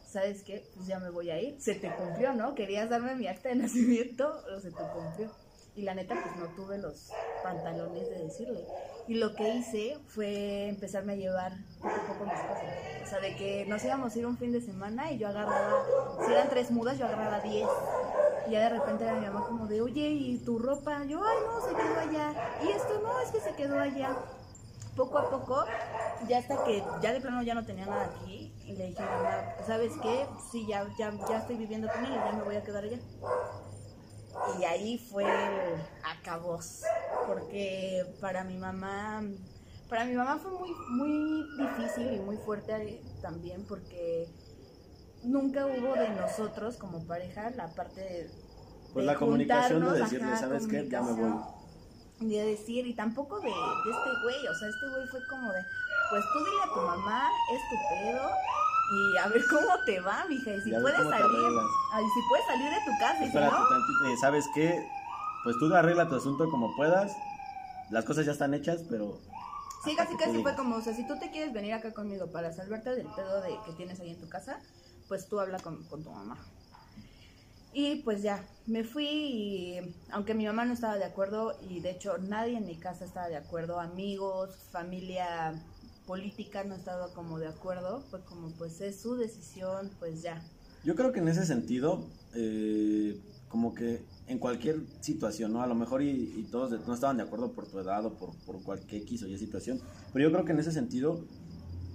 ¿sabes 0.06 0.44
qué? 0.44 0.70
Pues 0.76 0.88
ya 0.88 1.00
me 1.00 1.10
voy 1.10 1.32
a 1.32 1.42
ir. 1.42 1.60
Se 1.60 1.76
te 1.76 1.94
cumplió, 1.96 2.34
¿no? 2.34 2.54
Querías 2.54 2.90
darme 2.90 3.16
mi 3.16 3.28
acta 3.28 3.50
de 3.50 3.56
nacimiento, 3.56 4.44
o 4.56 4.60
se 4.60 4.72
te 4.72 4.84
cumplió. 4.94 5.32
Y 5.76 5.82
la 5.82 5.96
neta, 5.96 6.16
pues 6.22 6.36
no 6.36 6.56
tuve 6.56 6.78
los 6.78 7.10
pantalones 7.42 8.08
de 8.08 8.20
decirle. 8.20 8.64
Y 9.08 9.16
lo 9.16 9.34
que 9.34 9.56
hice 9.56 9.98
fue 10.08 10.68
empezarme 10.70 11.14
a 11.14 11.16
llevar 11.16 11.54
poco 11.82 11.96
a 11.96 12.08
poco 12.08 12.26
mis 12.26 12.40
cosas. 12.42 12.64
O 13.04 13.10
sea, 13.10 13.20
de 13.20 13.36
que 13.36 13.66
nos 13.66 13.84
íbamos 13.84 14.16
a 14.16 14.20
ir 14.20 14.26
un 14.28 14.38
fin 14.38 14.52
de 14.52 14.62
semana 14.62 15.12
y 15.12 15.18
yo 15.18 15.28
agarraba, 15.28 15.84
si 16.26 16.32
eran 16.32 16.50
tres 16.50 16.70
mudas, 16.70 17.00
yo 17.00 17.06
agarraba 17.06 17.40
diez. 17.40 17.68
Y 18.48 18.52
ya 18.52 18.62
de 18.62 18.70
repente 18.70 19.04
era 19.04 19.16
mi 19.16 19.26
mamá 19.26 19.46
como 19.46 19.68
de, 19.68 19.82
oye, 19.82 20.10
¿y 20.10 20.38
tu 20.40 20.60
ropa? 20.60 21.04
Yo, 21.06 21.22
ay, 21.24 21.38
no, 21.46 21.62
se 21.62 21.76
quedó 21.76 22.00
allá. 22.00 22.34
Y 22.64 22.70
esto 22.70 23.00
no, 23.02 23.20
es 23.22 23.32
que 23.32 23.40
se 23.40 23.56
quedó 23.56 23.80
allá. 23.80 24.18
Poco 24.96 25.18
a 25.18 25.30
poco, 25.30 25.66
ya 26.28 26.38
hasta 26.38 26.64
que 26.64 26.84
ya 27.02 27.14
de 27.14 27.22
plano 27.22 27.42
ya 27.42 27.56
no 27.56 27.66
tenía 27.66 27.88
nada 27.88 28.06
aquí, 28.06 28.54
y 28.64 28.74
le 28.74 28.88
dije 28.88 29.02
mamá, 29.02 29.56
¿sabes 29.66 29.92
qué? 30.04 30.28
Sí, 30.52 30.68
ya, 30.68 30.88
ya, 31.00 31.12
ya 31.28 31.38
estoy 31.40 31.56
viviendo 31.58 31.88
con 31.88 32.06
él 32.06 32.14
ya 32.14 32.32
me 32.32 32.44
voy 32.44 32.56
a 32.56 32.64
quedar 32.64 32.84
allá. 32.84 33.00
Y 34.60 34.64
ahí 34.66 35.00
fue 35.00 35.24
el 35.24 35.82
acabos, 36.04 36.84
porque 37.26 38.06
para 38.22 38.44
mi 38.44 38.58
mamá, 38.58 39.24
para 39.90 40.06
mi 40.06 40.14
mamá 40.14 40.38
fue 40.38 40.52
muy, 40.52 40.72
muy 40.90 41.48
difícil 41.58 42.14
y 42.14 42.20
muy 42.20 42.38
fuerte 42.38 43.02
también, 43.22 43.66
porque 43.66 44.28
nunca 45.24 45.66
hubo 45.66 45.94
de 45.94 46.10
nosotros 46.10 46.78
como 46.78 47.06
pareja 47.06 47.50
la 47.52 47.68
parte 47.74 48.02
de, 48.02 48.30
Pues 48.94 49.06
de 49.06 49.12
la 49.12 49.16
comunicación 49.16 49.84
de 49.92 50.00
decirle, 50.00 50.28
ajá, 50.28 50.38
¿sabes 50.38 50.68
qué? 50.68 50.88
Ya 50.90 51.02
me 51.02 51.14
voy. 51.14 51.34
De 52.20 52.46
decir, 52.46 52.88
y 52.88 52.94
tampoco 52.94 53.40
de, 53.40 53.48
de 53.48 53.52
este 53.92 54.10
güey, 54.24 54.48
o 54.48 54.56
sea, 54.56 54.70
este 54.70 54.90
güey 54.90 55.08
fue 55.08 55.20
como 55.30 55.52
de, 55.52 55.60
pues 56.10 56.24
tú 56.32 56.40
dile 56.40 56.62
a 56.64 56.74
tu 56.74 56.82
mamá, 56.82 57.30
es 57.54 57.62
tu 57.70 57.76
pedo, 57.90 58.30
y 58.92 59.18
a 59.18 59.28
ver 59.28 59.42
cómo 59.50 59.84
te 59.86 60.00
va, 60.00 60.26
mija, 60.30 60.52
y 60.52 60.62
si 60.62 60.70
Y 60.70 60.80
puedes 60.80 61.02
salir, 61.10 61.28
ay, 61.92 62.04
si 62.14 62.20
puedes 62.30 62.46
salir 62.46 62.70
de 62.70 62.80
tu 62.86 63.00
casa, 63.00 63.26
y 63.26 63.30
si 63.30 63.36
no, 63.36 63.50
tantito, 63.50 64.06
eh, 64.06 64.18
¿sabes 64.22 64.46
qué? 64.54 64.88
Pues 65.44 65.58
tú 65.58 65.74
arregla 65.74 66.08
tu 66.08 66.16
asunto 66.16 66.50
como 66.50 66.74
puedas. 66.76 67.12
Las 67.90 68.06
cosas 68.06 68.26
ya 68.26 68.32
están 68.32 68.54
hechas, 68.54 68.84
pero 68.90 69.20
Sí, 69.84 69.96
casi 69.98 70.16
casi 70.16 70.42
fue 70.42 70.56
como, 70.56 70.78
o 70.78 70.82
sea, 70.82 70.94
si 70.94 71.06
tú 71.06 71.20
te 71.20 71.30
quieres 71.30 71.52
venir 71.52 71.74
acá 71.74 71.94
conmigo 71.94 72.32
para 72.32 72.54
salvarte 72.54 72.92
del 72.92 73.08
pedo 73.08 73.42
de 73.42 73.50
que 73.66 73.74
tienes 73.74 74.00
ahí 74.00 74.12
en 74.12 74.20
tu 74.22 74.30
casa, 74.30 74.60
pues 75.08 75.28
tú 75.28 75.40
habla 75.40 75.60
con, 75.60 75.84
tu 75.86 76.10
mamá. 76.10 76.38
Y 77.74 77.98
pues 78.04 78.22
ya, 78.22 78.46
me 78.68 78.84
fui 78.84 79.08
y 79.08 79.96
aunque 80.12 80.36
mi 80.36 80.46
mamá 80.46 80.64
no 80.66 80.74
estaba 80.74 80.98
de 80.98 81.06
acuerdo 81.06 81.58
y 81.68 81.80
de 81.80 81.92
hecho 81.92 82.18
nadie 82.20 82.58
en 82.58 82.66
mi 82.66 82.76
casa 82.76 83.06
estaba 83.06 83.28
de 83.28 83.36
acuerdo, 83.36 83.80
amigos, 83.80 84.56
familia 84.72 85.54
política 86.06 86.64
no 86.64 86.76
estaba 86.76 87.12
como 87.14 87.40
de 87.40 87.48
acuerdo, 87.48 88.02
fue 88.12 88.22
como 88.26 88.52
pues 88.52 88.80
es 88.82 89.02
su 89.02 89.16
decisión, 89.16 89.90
pues 90.00 90.22
ya. 90.22 90.44
Yo 90.84 90.96
creo 90.96 91.14
que 91.14 91.20
en 91.20 91.30
ese 91.30 91.46
sentido, 91.46 92.06
eh, 92.36 93.20
como 93.48 93.74
que 93.74 94.04
en 94.28 94.38
cualquier 94.38 94.82
situación, 95.00 95.54
¿no? 95.54 95.64
A 95.64 95.68
lo 95.68 95.76
mejor 95.76 96.04
y, 96.04 96.48
todos 96.52 96.72
no 96.86 96.94
estaban 96.94 97.18
de 97.18 97.24
acuerdo 97.24 97.54
por 97.54 97.68
tu 97.68 97.80
edad 97.80 98.06
o 98.06 98.14
por, 98.18 98.36
por 98.46 98.62
cualquier 98.62 99.02
X 99.04 99.24
o 99.24 99.28
Y 99.28 99.38
situación, 99.38 99.80
pero 100.12 100.28
yo 100.28 100.32
creo 100.32 100.46
que 100.46 100.52
en 100.52 100.60
ese 100.60 100.72
sentido 100.72 101.26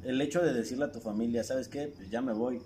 el 0.04 0.20
hecho 0.20 0.40
de 0.40 0.52
decirle 0.52 0.86
a 0.86 0.92
tu 0.92 1.00
familia, 1.00 1.44
¿sabes 1.44 1.68
qué? 1.68 1.92
Pues 1.94 2.10
ya 2.10 2.22
me 2.22 2.32
voy. 2.32 2.60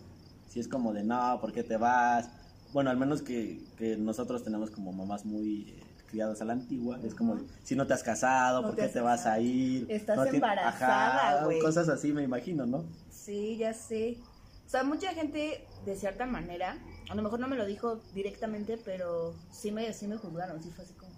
Si 0.53 0.61
es 0.61 0.69
como 0.69 0.93
de, 0.93 1.03
no, 1.03 1.39
¿por 1.41 1.51
qué 1.51 1.65
te 1.65 1.79
vas? 1.79 2.31
Bueno, 2.75 2.91
al 2.91 2.99
menos 2.99 3.23
que, 3.23 3.65
que 3.75 3.97
nosotros 3.97 4.45
tenemos 4.45 4.71
como 4.71 4.93
mamás 4.93 5.25
muy 5.25 5.71
eh, 5.71 5.83
criadas 6.05 6.43
a 6.43 6.45
la 6.45 6.53
antigua. 6.53 7.01
Es 7.03 7.15
como, 7.15 7.37
de, 7.37 7.47
si 7.63 7.75
no 7.75 7.87
te 7.87 7.95
has 7.95 8.03
casado, 8.03 8.61
No 8.61 8.69
¿por 8.69 8.77
te 8.77 8.83
qué 8.83 8.89
te 8.89 9.01
vas 9.01 9.25
a 9.25 9.41
ir? 9.41 9.87
Estás 9.91 10.19
No 10.19 10.25
embarazada, 10.27 11.47
güey. 11.47 11.59
Cosas 11.59 11.89
así, 11.89 12.13
me 12.13 12.23
imagino, 12.23 12.67
¿no? 12.67 12.85
Sí, 13.09 13.57
ya 13.57 13.73
sé. 13.73 14.19
O 14.67 14.69
sea, 14.69 14.85
mucha 14.85 15.15
gente, 15.15 15.67
de 15.87 15.97
cierta 15.97 16.27
manera, 16.27 16.77
a 17.09 17.15
lo 17.15 17.23
mejor 17.23 17.41
no 17.41 17.49
me 17.49 17.57
lo 17.57 17.65
dijo 17.65 18.03
directamente, 18.13 18.77
pero 18.77 19.35
sí 19.51 19.73
me, 19.73 19.91
sí 19.95 20.07
me 20.07 20.19
juzgaron. 20.19 20.63
Sí 20.63 20.71
fue 20.71 20.85
así 20.85 20.93
como, 20.93 21.13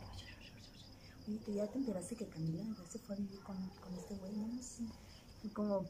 oye, 1.27 1.41
¿te- 1.41 1.55
¿ya 1.55 1.67
te 1.67 1.79
enteraste 1.79 2.17
que 2.17 2.29
Camila 2.29 2.63
ya 2.79 2.87
se 2.87 3.01
fue 3.01 3.17
a 3.17 3.19
vivir 3.19 3.43
con, 3.43 3.71
con 3.81 3.97
este 3.97 4.15
güey? 4.15 4.33
No, 4.37 4.63
sí. 4.63 4.89
Y 5.43 5.51
como, 5.51 5.89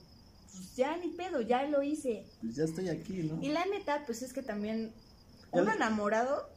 pues 0.57 0.77
ya 0.77 0.97
ni 0.97 1.09
pedo, 1.09 1.41
ya 1.41 1.65
lo 1.67 1.83
hice. 1.83 2.25
Pues 2.41 2.57
ya 2.57 2.65
estoy 2.65 2.89
aquí, 2.89 3.23
¿no? 3.25 3.43
Y 3.43 3.49
la 3.49 3.65
neta, 3.67 4.03
pues 4.07 4.23
es 4.23 4.33
que 4.33 4.43
también 4.43 4.93
un 5.51 5.69
enamorado 5.69 6.49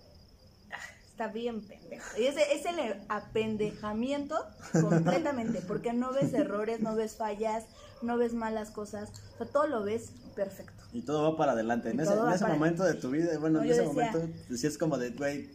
ah, 0.72 0.75
está 1.10 1.27
bien 1.27 1.62
pendejo. 1.62 2.06
Y 2.20 2.25
ese 2.25 2.54
es 2.54 2.66
el 2.66 2.80
apendejamiento 3.10 4.36
completamente, 4.82 5.62
porque 5.62 5.94
no 5.94 6.13
ves 6.13 6.34
errores, 6.34 6.80
no 6.80 6.96
ves 6.96 7.16
fallas, 7.16 7.66
no 8.01 8.18
ves 8.18 8.34
malas 8.34 8.72
cosas, 8.72 9.10
o 9.34 9.38
sea, 9.38 9.48
todo 9.48 9.68
lo 9.68 9.84
ves 9.84 10.12
perfecto. 10.36 10.74
Y 10.94 11.01
todo 11.01 11.32
va 11.32 11.38
para 11.38 11.51
adelante. 11.54 11.89
Y 11.89 11.92
En 11.94 12.00
ese, 12.00 12.13
en 12.13 12.30
ese 12.30 12.46
momento 12.48 12.84
de 12.84 12.94
tu 12.94 13.10
vida, 13.10 13.38
bueno, 13.39 13.60
No, 13.60 13.66
en 13.66 13.72
ese 13.72 13.82
decía- 13.82 14.12
momento, 14.12 14.39
sí 14.56 14.68
es 14.68 14.77
como 14.77 14.98
de, 14.98 15.10
güey, 15.12 15.50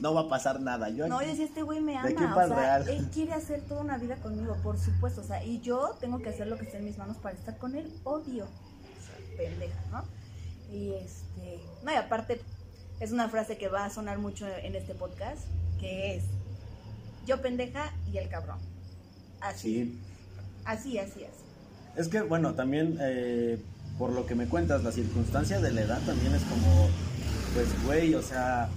no 0.00 0.14
va 0.14 0.22
a 0.22 0.28
pasar 0.28 0.60
nada. 0.60 0.88
Yo 0.88 1.06
No, 1.08 1.20
yo 1.22 1.28
decía, 1.28 1.44
este 1.44 1.62
güey 1.62 1.80
me 1.80 1.96
ama, 1.96 2.08
aquí 2.08 2.24
o 2.24 2.34
sea, 2.34 2.46
real. 2.46 2.88
él 2.88 3.08
quiere 3.12 3.32
hacer 3.32 3.60
toda 3.62 3.80
una 3.82 3.98
vida 3.98 4.16
conmigo, 4.16 4.56
por 4.62 4.78
supuesto, 4.78 5.20
o 5.20 5.24
sea, 5.24 5.44
y 5.44 5.60
yo 5.60 5.96
tengo 6.00 6.18
que 6.20 6.30
hacer 6.30 6.46
lo 6.46 6.56
que 6.58 6.64
esté 6.64 6.78
en 6.78 6.84
mis 6.84 6.98
manos 6.98 7.16
para 7.18 7.36
estar 7.36 7.56
con 7.58 7.74
él, 7.76 7.92
obvio. 8.04 8.46
Pendeja, 9.36 9.80
¿no? 9.90 10.04
Y 10.74 10.94
este, 10.94 11.60
no, 11.84 11.92
y 11.92 11.96
aparte, 11.96 12.40
es 13.00 13.12
una 13.12 13.28
frase 13.28 13.58
que 13.58 13.68
va 13.68 13.84
a 13.84 13.90
sonar 13.90 14.18
mucho 14.18 14.46
en 14.46 14.74
este 14.74 14.94
podcast, 14.94 15.40
que 15.80 16.16
es, 16.16 16.24
yo 17.26 17.40
pendeja 17.42 17.92
y 18.12 18.18
el 18.18 18.28
cabrón. 18.28 18.58
Así, 19.40 19.58
Sí. 19.84 19.98
así, 20.64 20.98
así, 20.98 21.24
así. 21.24 21.42
Es 21.96 22.08
que, 22.08 22.22
bueno, 22.22 22.54
también, 22.54 22.96
eh, 23.00 23.58
por 23.98 24.12
lo 24.12 24.24
que 24.26 24.34
me 24.34 24.46
cuentas, 24.48 24.82
la 24.84 24.92
circunstancia 24.92 25.60
de 25.60 25.72
la 25.72 25.82
edad 25.82 26.00
también 26.06 26.34
es 26.34 26.42
como, 26.44 26.88
pues, 27.54 27.84
güey, 27.84 28.14
o 28.14 28.22
sea, 28.22 28.68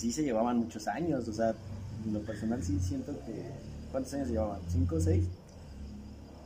sí 0.00 0.12
se 0.12 0.22
llevaban 0.22 0.58
muchos 0.58 0.86
años, 0.88 1.28
o 1.28 1.32
sea, 1.32 1.50
en 2.04 2.12
lo 2.12 2.24
personal 2.24 2.62
sí 2.62 2.80
siento 2.80 3.12
que, 3.24 3.66
¿cuántos 3.90 4.12
años 4.14 4.28
se 4.28 4.34
llevaban? 4.34 4.68
¿Cinco 4.68 4.96
o 4.96 5.00
seis? 5.00 5.28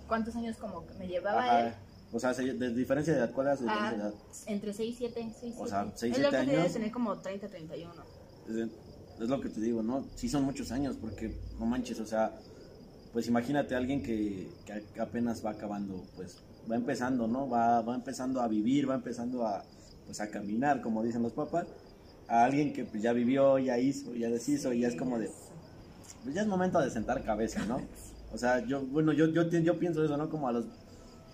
¿Cuántos 0.07 0.37
años 0.37 0.57
como 0.57 0.87
que 0.87 0.95
me 0.95 1.07
llevaba 1.09 1.41
Ajá. 1.49 1.69
él? 1.69 1.75
O 2.13 2.19
sea, 2.21 2.33
se- 2.35 2.55
de 2.55 2.75
diferencia 2.75 3.13
de 3.13 3.19
edad, 3.21 3.33
¿cuál 3.33 3.49
era 3.49 3.57
su 3.57 3.65
diferencia 3.65 3.97
de 3.97 4.03
Ah, 4.03 4.11
edad? 4.11 4.15
entre 4.47 4.73
6 4.73 4.95
y 4.95 4.99
7, 4.99 5.33
6 5.41 5.55
O 5.59 5.67
sea, 5.67 5.93
seis, 5.97 6.15
Él 6.17 6.23
lo 6.23 6.29
siete 6.29 6.45
que 6.45 6.51
debe 6.51 6.63
años. 6.63 6.73
tener 6.75 6.91
como 6.93 7.21
30, 7.21 7.49
31. 7.49 8.05
Es, 8.45 8.57
es 8.57 9.29
lo 9.29 9.41
que 9.41 9.49
te 9.49 9.61
digo, 9.61 9.83
¿no? 9.83 10.11
Sí 10.15 10.29
son 10.29 10.45
muchos 10.45 10.71
años, 10.73 10.97
porque 10.99 11.41
no 11.59 11.67
manches, 11.67 11.99
o 12.01 12.07
sea, 12.07 12.35
pues 13.13 13.29
imagínate 13.29 13.75
a 13.75 13.79
alguien 13.79 14.03
que, 14.03 14.59
que 14.65 15.01
apenas 15.01 15.45
va 15.45 15.53
acabando, 15.53 16.11
pues 16.15 16.45
va 16.71 16.77
empezando, 16.77 17.29
¿no? 17.29 17.49
Va, 17.49 17.83
va 17.83 17.95
empezando 17.97 18.41
a 18.43 18.49
vivir, 18.49 18.89
va 18.91 18.95
empezando 18.97 19.47
a, 19.47 19.69
pues, 20.05 20.21
a 20.21 20.31
caminar, 20.31 20.81
como 20.83 21.03
dicen 21.03 21.23
los 21.23 21.35
papás, 21.35 21.69
a 22.29 22.45
alguien 22.45 22.73
que 22.73 22.85
pues, 22.85 23.03
ya 23.03 23.13
vivió, 23.13 23.59
ya 23.59 23.79
hizo, 23.79 24.15
ya 24.15 24.29
deshizo, 24.29 24.73
y 24.73 24.81
ya 24.81 24.89
es 24.89 24.97
como 24.97 25.19
de, 25.19 25.31
pues 26.23 26.35
ya 26.35 26.43
es 26.43 26.47
momento 26.49 26.81
de 26.81 26.91
sentar 26.91 27.23
cabeza, 27.25 27.65
¿no? 27.67 27.81
O 28.33 28.39
sea, 28.39 28.61
yo, 28.67 28.81
bueno, 28.83 29.13
yo, 29.13 29.27
yo, 29.29 29.43
yo 29.49 29.79
pienso 29.79 30.05
eso, 30.05 30.17
¿no? 30.17 30.29
Como 30.31 30.49
a 30.49 30.53
los 30.53 30.65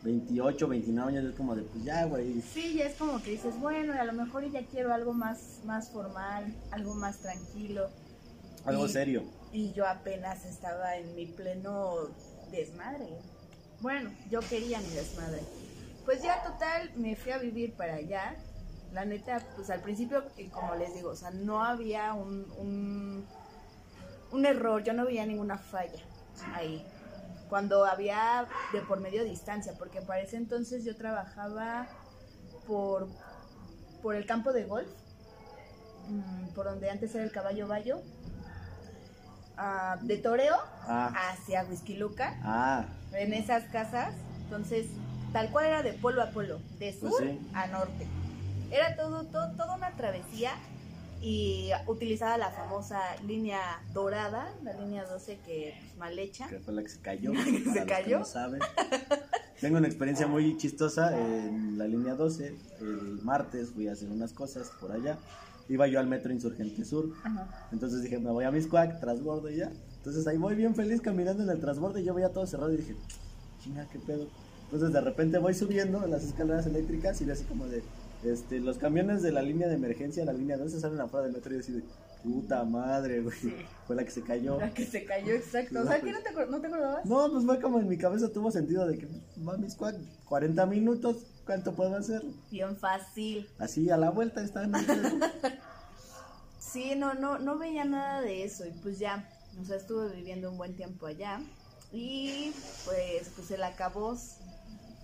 28, 0.02 0.66
29 0.68 1.08
años, 1.12 1.30
es 1.30 1.36
como 1.36 1.54
de, 1.54 1.62
pues 1.62 1.84
ya, 1.84 2.04
güey, 2.06 2.40
Sí, 2.42 2.74
ya 2.78 2.86
es 2.86 2.96
como 2.96 3.22
que 3.22 3.32
dices, 3.32 3.58
bueno, 3.60 3.92
a 3.98 4.04
lo 4.04 4.12
mejor 4.12 4.50
ya 4.50 4.64
quiero 4.66 4.92
algo 4.92 5.12
más, 5.12 5.60
más 5.64 5.90
formal, 5.90 6.54
algo 6.70 6.94
más 6.94 7.18
tranquilo. 7.18 7.88
algo 8.64 8.86
Y- 8.86 8.88
serio. 8.90 9.22
Y 9.52 9.72
yo 9.72 9.86
apenas 9.86 10.44
estaba 10.44 10.96
en 10.96 11.14
mi 11.16 11.26
pleno 11.26 12.08
desmadre. 12.52 13.08
Bueno, 13.80 14.10
yo 14.30 14.40
quería 14.40 14.78
mi 14.80 14.90
desmadre. 14.90 15.40
Pues 16.04 16.22
ya 16.22 16.42
total, 16.44 16.90
me 16.96 17.16
fui 17.16 17.32
a 17.32 17.38
vivir 17.38 17.72
para 17.72 17.94
allá. 17.96 18.36
La 18.92 19.04
neta, 19.04 19.40
pues 19.56 19.70
al 19.70 19.80
principio, 19.80 20.24
eh, 20.36 20.50
como 20.50 20.74
les 20.74 20.94
digo, 20.94 21.10
o 21.10 21.16
sea, 21.16 21.30
no 21.30 21.62
había 21.64 22.12
un, 22.12 22.50
un, 22.58 23.26
un 24.32 24.46
error, 24.46 24.82
yo 24.82 24.92
no 24.92 25.04
veía 25.04 25.24
ninguna 25.26 25.58
falla 25.58 26.00
ahí. 26.54 26.84
Cuando 27.48 27.84
había 27.84 28.46
de 28.72 28.80
por 28.82 29.00
medio 29.00 29.24
distancia, 29.24 29.74
porque 29.78 30.00
para 30.02 30.20
ese 30.22 30.36
entonces 30.36 30.84
yo 30.84 30.96
trabajaba 30.96 31.86
por, 32.66 33.08
por 34.02 34.14
el 34.16 34.26
campo 34.26 34.52
de 34.52 34.64
golf, 34.64 34.88
mm, 36.08 36.48
por 36.54 36.66
donde 36.66 36.90
antes 36.90 37.14
era 37.14 37.22
el 37.24 37.32
caballo 37.32 37.68
bayo, 37.68 38.00
ah, 39.56 39.98
de 40.02 40.16
toreo 40.18 40.56
Ah, 40.88 41.12
hacia 41.30 41.64
Huizquiluca, 41.64 42.34
ah, 42.42 42.84
en 43.12 43.32
esas 43.32 43.64
casas. 43.70 44.14
Entonces, 44.44 44.86
tal 45.32 45.50
cual 45.50 45.66
era 45.66 45.82
de 45.84 45.92
polo 45.92 46.22
a 46.22 46.30
polo, 46.30 46.58
de 46.80 46.92
sur 46.92 47.10
Pues 47.10 47.22
sí. 47.30 47.50
a 47.54 47.66
norte. 47.68 48.06
Era 48.70 48.96
todo, 48.96 49.24
todo, 49.24 49.50
toda 49.52 49.76
una 49.76 49.90
travesía 49.96 50.52
y 51.22 51.70
utilizaba 51.86 52.38
la 52.38 52.50
famosa 52.50 52.98
línea 53.26 53.60
dorada, 53.92 54.48
la 54.62 54.72
línea 54.74 55.04
12 55.04 55.38
que 55.44 55.74
pues, 55.78 55.96
mal 55.98 56.18
hecha. 56.18 56.48
que 56.48 56.58
fue 56.60 56.72
la 56.74 56.82
que 56.82 56.88
se 56.88 57.00
cayó. 57.00 57.32
¿Se 57.44 57.52
los 57.52 57.74
que 57.74 57.84
cayó? 57.84 58.20
no 58.20 58.24
saben. 58.24 58.60
Tengo 59.60 59.76
una 59.76 59.88
experiencia 59.88 60.26
muy 60.26 60.56
chistosa 60.56 61.18
en 61.18 61.76
la 61.76 61.86
línea 61.86 62.14
12. 62.14 62.54
El 62.80 63.20
martes 63.22 63.70
fui 63.70 63.88
a 63.88 63.92
hacer 63.92 64.08
unas 64.08 64.32
cosas 64.32 64.70
por 64.80 64.92
allá. 64.92 65.18
Iba 65.68 65.86
yo 65.86 66.00
al 66.00 66.06
metro 66.06 66.32
Insurgente 66.32 66.84
Sur. 66.84 67.12
Ajá. 67.22 67.68
Entonces 67.70 68.02
dije, 68.02 68.18
me 68.18 68.30
voy 68.30 68.44
a 68.44 68.50
Miscuac, 68.50 68.98
transbordo 69.00 69.50
y 69.50 69.56
ya. 69.56 69.70
Entonces 69.98 70.26
ahí 70.26 70.38
voy 70.38 70.54
bien 70.54 70.74
feliz 70.74 71.02
caminando 71.02 71.42
en 71.42 71.50
el 71.50 71.60
transborde 71.60 72.00
y 72.00 72.04
yo 72.04 72.14
veía 72.14 72.30
todo 72.30 72.46
cerrado 72.46 72.72
y 72.72 72.78
dije, 72.78 72.96
chinga, 73.62 73.86
qué 73.92 73.98
pedo. 73.98 74.28
Entonces 74.64 74.92
de 74.94 75.00
repente 75.02 75.36
voy 75.36 75.52
subiendo 75.52 76.02
en 76.02 76.10
las 76.10 76.24
escaleras 76.24 76.64
eléctricas 76.66 77.20
y 77.20 77.26
veo 77.26 77.34
así 77.34 77.44
como 77.44 77.66
de, 77.66 77.82
este, 78.24 78.60
los 78.60 78.78
camiones 78.78 79.22
de 79.22 79.32
la 79.32 79.42
línea 79.42 79.68
de 79.68 79.74
emergencia, 79.74 80.24
la 80.24 80.32
línea 80.32 80.56
12 80.56 80.80
salen 80.80 81.00
afuera 81.00 81.26
del 81.26 81.34
metro 81.34 81.54
y 81.54 81.58
así 81.60 81.72
de, 81.72 81.82
puta 82.22 82.64
madre, 82.64 83.20
güey. 83.20 83.36
Sí. 83.36 83.54
Fue 83.86 83.96
la 83.96 84.04
que 84.04 84.10
se 84.10 84.22
cayó. 84.22 84.58
La 84.60 84.72
que 84.72 84.84
se 84.86 85.04
cayó, 85.04 85.32
exacto. 85.32 85.74
No, 85.74 85.80
o 85.80 85.84
sea, 85.84 86.00
pues- 86.00 86.04
¿qué 86.04 86.12
no 86.12 86.22
te, 86.22 86.50
no 86.50 86.60
te 86.60 86.66
acordabas? 86.66 87.04
No, 87.06 87.30
pues 87.30 87.44
fue 87.44 87.60
como 87.60 87.78
en 87.80 87.88
mi 87.88 87.96
cabeza 87.96 88.28
tuvo 88.32 88.50
sentido 88.50 88.86
de 88.86 88.98
que 88.98 89.08
Miscuac, 89.58 89.96
40 90.26 90.66
minutos, 90.66 91.24
¿cuánto 91.46 91.74
puedo 91.74 91.96
hacer? 91.96 92.22
Bien 92.50 92.76
fácil. 92.76 93.48
Así 93.58 93.90
a 93.90 93.96
la 93.96 94.10
vuelta 94.10 94.42
está 94.42 94.64
en 94.64 94.74
el 94.74 94.86
Sí, 96.58 96.94
no, 96.94 97.14
no, 97.14 97.38
no 97.38 97.58
veía 97.58 97.84
nada 97.84 98.20
de 98.20 98.44
eso 98.44 98.64
y 98.66 98.70
pues 98.70 98.98
ya, 98.98 99.28
o 99.60 99.64
sea, 99.64 99.76
estuve 99.76 100.14
viviendo 100.14 100.50
un 100.50 100.58
buen 100.58 100.76
tiempo 100.76 101.06
allá 101.06 101.40
y 101.90 102.52
pues, 102.84 103.30
pues 103.34 103.50
el 103.50 103.62
acabos 103.64 104.36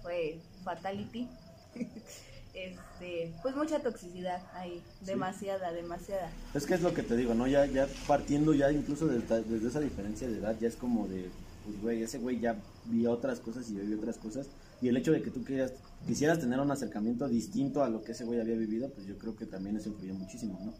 fue 0.02 0.38
fatality. 0.62 1.28
este, 2.56 3.32
pues 3.42 3.54
mucha 3.54 3.80
toxicidad 3.80 4.42
ahí, 4.54 4.82
Sí. 5.00 5.06
demasiada, 5.06 5.72
demasiada. 5.72 6.30
Es 6.54 6.66
que 6.66 6.75
es 6.75 6.80
lo 6.80 6.94
que 6.94 7.02
te 7.02 7.14
digo, 7.16 7.34
¿no? 7.34 7.46
Ya, 7.46 7.66
ya 7.66 7.86
partiendo 8.06 8.54
ya 8.54 8.72
incluso 8.72 9.06
desde, 9.06 9.42
desde 9.42 9.68
esa 9.68 9.80
diferencia 9.80 10.26
de 10.26 10.38
edad, 10.38 10.56
ya 10.58 10.68
es 10.68 10.76
como 10.76 11.06
de, 11.06 11.28
pues 11.64 11.80
güey, 11.82 12.02
ese 12.02 12.18
güey 12.18 12.40
ya 12.40 12.56
vio 12.86 13.12
otras 13.12 13.40
cosas 13.40 13.68
y 13.70 13.75
vivió 13.75 13.98
otras 13.98 14.16
cosas. 14.16 14.46
Y 14.80 14.88
el 14.88 14.96
hecho 14.96 15.12
de 15.12 15.22
que 15.22 15.30
tú 15.30 15.44
quieras, 15.44 15.72
quisieras 16.06 16.38
tener 16.40 16.58
un 16.60 16.70
acercamiento 16.70 17.28
distinto 17.28 17.82
a 17.82 17.88
lo 17.88 18.02
que 18.02 18.12
ese 18.12 18.25
güey 18.25 18.40
había 18.40 18.56
vivido, 18.56 18.88
pues 18.90 19.06
yo 19.06 19.16
creo 19.18 19.36
que 19.36 19.46
también 19.46 19.76
eso 19.76 19.88
influyó 19.90 20.14
muchísimo, 20.14 20.58
¿no? 20.64 20.72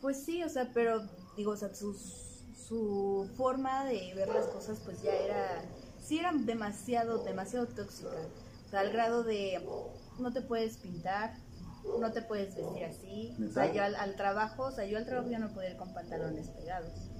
Pues 0.00 0.22
sí, 0.22 0.42
o 0.42 0.48
sea, 0.48 0.70
pero 0.72 1.02
digo, 1.36 1.52
o 1.52 1.56
sea, 1.56 1.74
su, 1.74 1.94
su 2.68 3.28
forma 3.36 3.84
de 3.84 4.14
ver 4.14 4.28
las 4.28 4.46
cosas 4.46 4.78
pues 4.84 5.02
ya 5.02 5.12
era, 5.12 5.62
sí 6.02 6.18
era 6.18 6.32
demasiado, 6.32 7.22
demasiado 7.24 7.66
tóxica. 7.66 8.08
O 8.70 8.72
sea, 8.72 8.80
al 8.80 8.92
grado 8.92 9.24
de 9.24 9.74
no 10.16 10.32
te 10.32 10.42
puedes 10.42 10.78
pintar, 10.78 11.42
no 11.94 12.12
te 12.12 12.22
puedes 12.22 12.54
vestir 12.54 12.84
así. 12.84 13.42
O 13.48 13.50
sea, 13.50 13.72
yo 13.72 13.82
al, 13.82 13.96
al 13.96 14.16
trabajo, 14.16 14.64
o 14.66 14.72
sea, 14.72 14.86
yo 14.86 14.98
al 14.98 15.06
trabajo 15.06 15.28
ya 15.30 15.38
no 15.40 15.52
podía 15.52 15.70
ir 15.70 15.76
con 15.76 15.92
pantalones 15.92 16.50
pegados. 16.50 17.12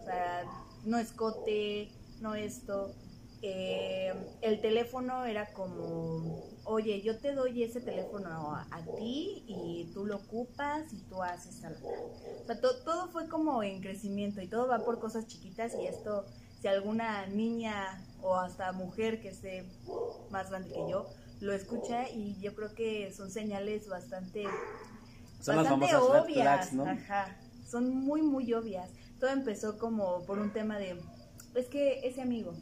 O 0.00 0.04
sea, 0.04 0.52
no 0.82 0.98
escote, 0.98 1.98
no 2.18 2.34
esto. 2.34 2.98
Eh, 3.42 4.12
el 4.42 4.60
teléfono 4.60 5.24
era 5.26 5.52
como, 5.54 6.34
oye, 6.62 7.02
yo 7.02 7.20
te 7.20 7.34
doy 7.34 7.62
ese 7.62 7.80
teléfono 7.80 8.54
a, 8.54 8.68
a 8.70 8.86
ti 8.94 9.44
y 9.46 9.90
tú 9.94 10.06
lo 10.06 10.16
ocupas 10.18 10.92
y 10.92 11.06
tú 11.06 11.22
haces 11.22 11.60
tal. 11.60 11.82
O 12.42 12.46
sea, 12.46 12.60
to- 12.60 12.82
todo 12.84 13.10
fue 13.10 13.28
como 13.28 13.62
en 13.62 13.80
crecimiento 13.80 14.40
y 14.42 14.48
todo 14.48 14.68
va 14.68 14.84
por 14.84 14.98
cosas 15.00 15.26
chiquitas 15.26 15.78
y 15.78 15.86
esto, 15.86 16.26
si 16.60 16.68
alguna 16.68 17.26
niña 17.26 18.04
o 18.22 18.36
hasta 18.36 18.72
mujer 18.72 19.20
que 19.20 19.28
esté 19.28 19.64
más 20.30 20.50
grande 20.50 20.70
que 20.70 20.90
yo 20.90 21.06
lo 21.40 21.52
escucha 21.52 22.08
y 22.10 22.38
yo 22.40 22.54
creo 22.54 22.74
que 22.74 23.12
son 23.12 23.30
señales 23.30 23.88
bastante 23.88 24.44
Son 25.40 25.56
las 25.56 25.64
bastante 25.64 25.88
famosas 25.88 26.22
obvias, 26.24 26.42
flags, 26.42 26.72
¿no? 26.74 26.84
ajá, 26.84 27.36
son 27.68 27.94
muy 27.94 28.22
muy 28.22 28.52
obvias. 28.52 28.90
Todo 29.18 29.30
empezó 29.30 29.78
como 29.78 30.24
por 30.26 30.38
un 30.38 30.52
tema 30.52 30.78
de 30.78 31.00
es 31.54 31.66
que 31.66 32.06
ese 32.06 32.22
amigo 32.22 32.52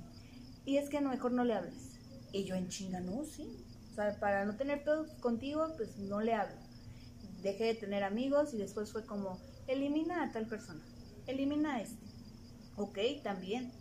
y 0.64 0.76
es 0.76 0.88
que 0.88 0.98
a 0.98 1.00
lo 1.00 1.10
mejor 1.10 1.32
no 1.32 1.44
le 1.44 1.54
hables. 1.54 1.98
Y 2.30 2.44
yo 2.44 2.54
en 2.54 2.68
chinga, 2.68 3.00
no, 3.00 3.24
sí. 3.24 3.48
O 3.90 3.94
sea, 3.94 4.18
para 4.20 4.44
no 4.44 4.54
tener 4.56 4.84
pedos 4.84 5.08
contigo, 5.20 5.66
pues 5.76 5.96
no 5.96 6.20
le 6.20 6.34
hablo. 6.34 6.56
Dejé 7.42 7.64
de 7.64 7.74
tener 7.74 8.04
amigos 8.04 8.52
y 8.52 8.58
después 8.58 8.92
fue 8.92 9.06
como, 9.06 9.40
elimina 9.66 10.22
a 10.22 10.30
tal 10.30 10.46
persona, 10.46 10.84
elimina 11.26 11.76
a 11.76 11.80
este. 11.80 12.06
Ok, 12.76 12.98
también. 13.22 13.72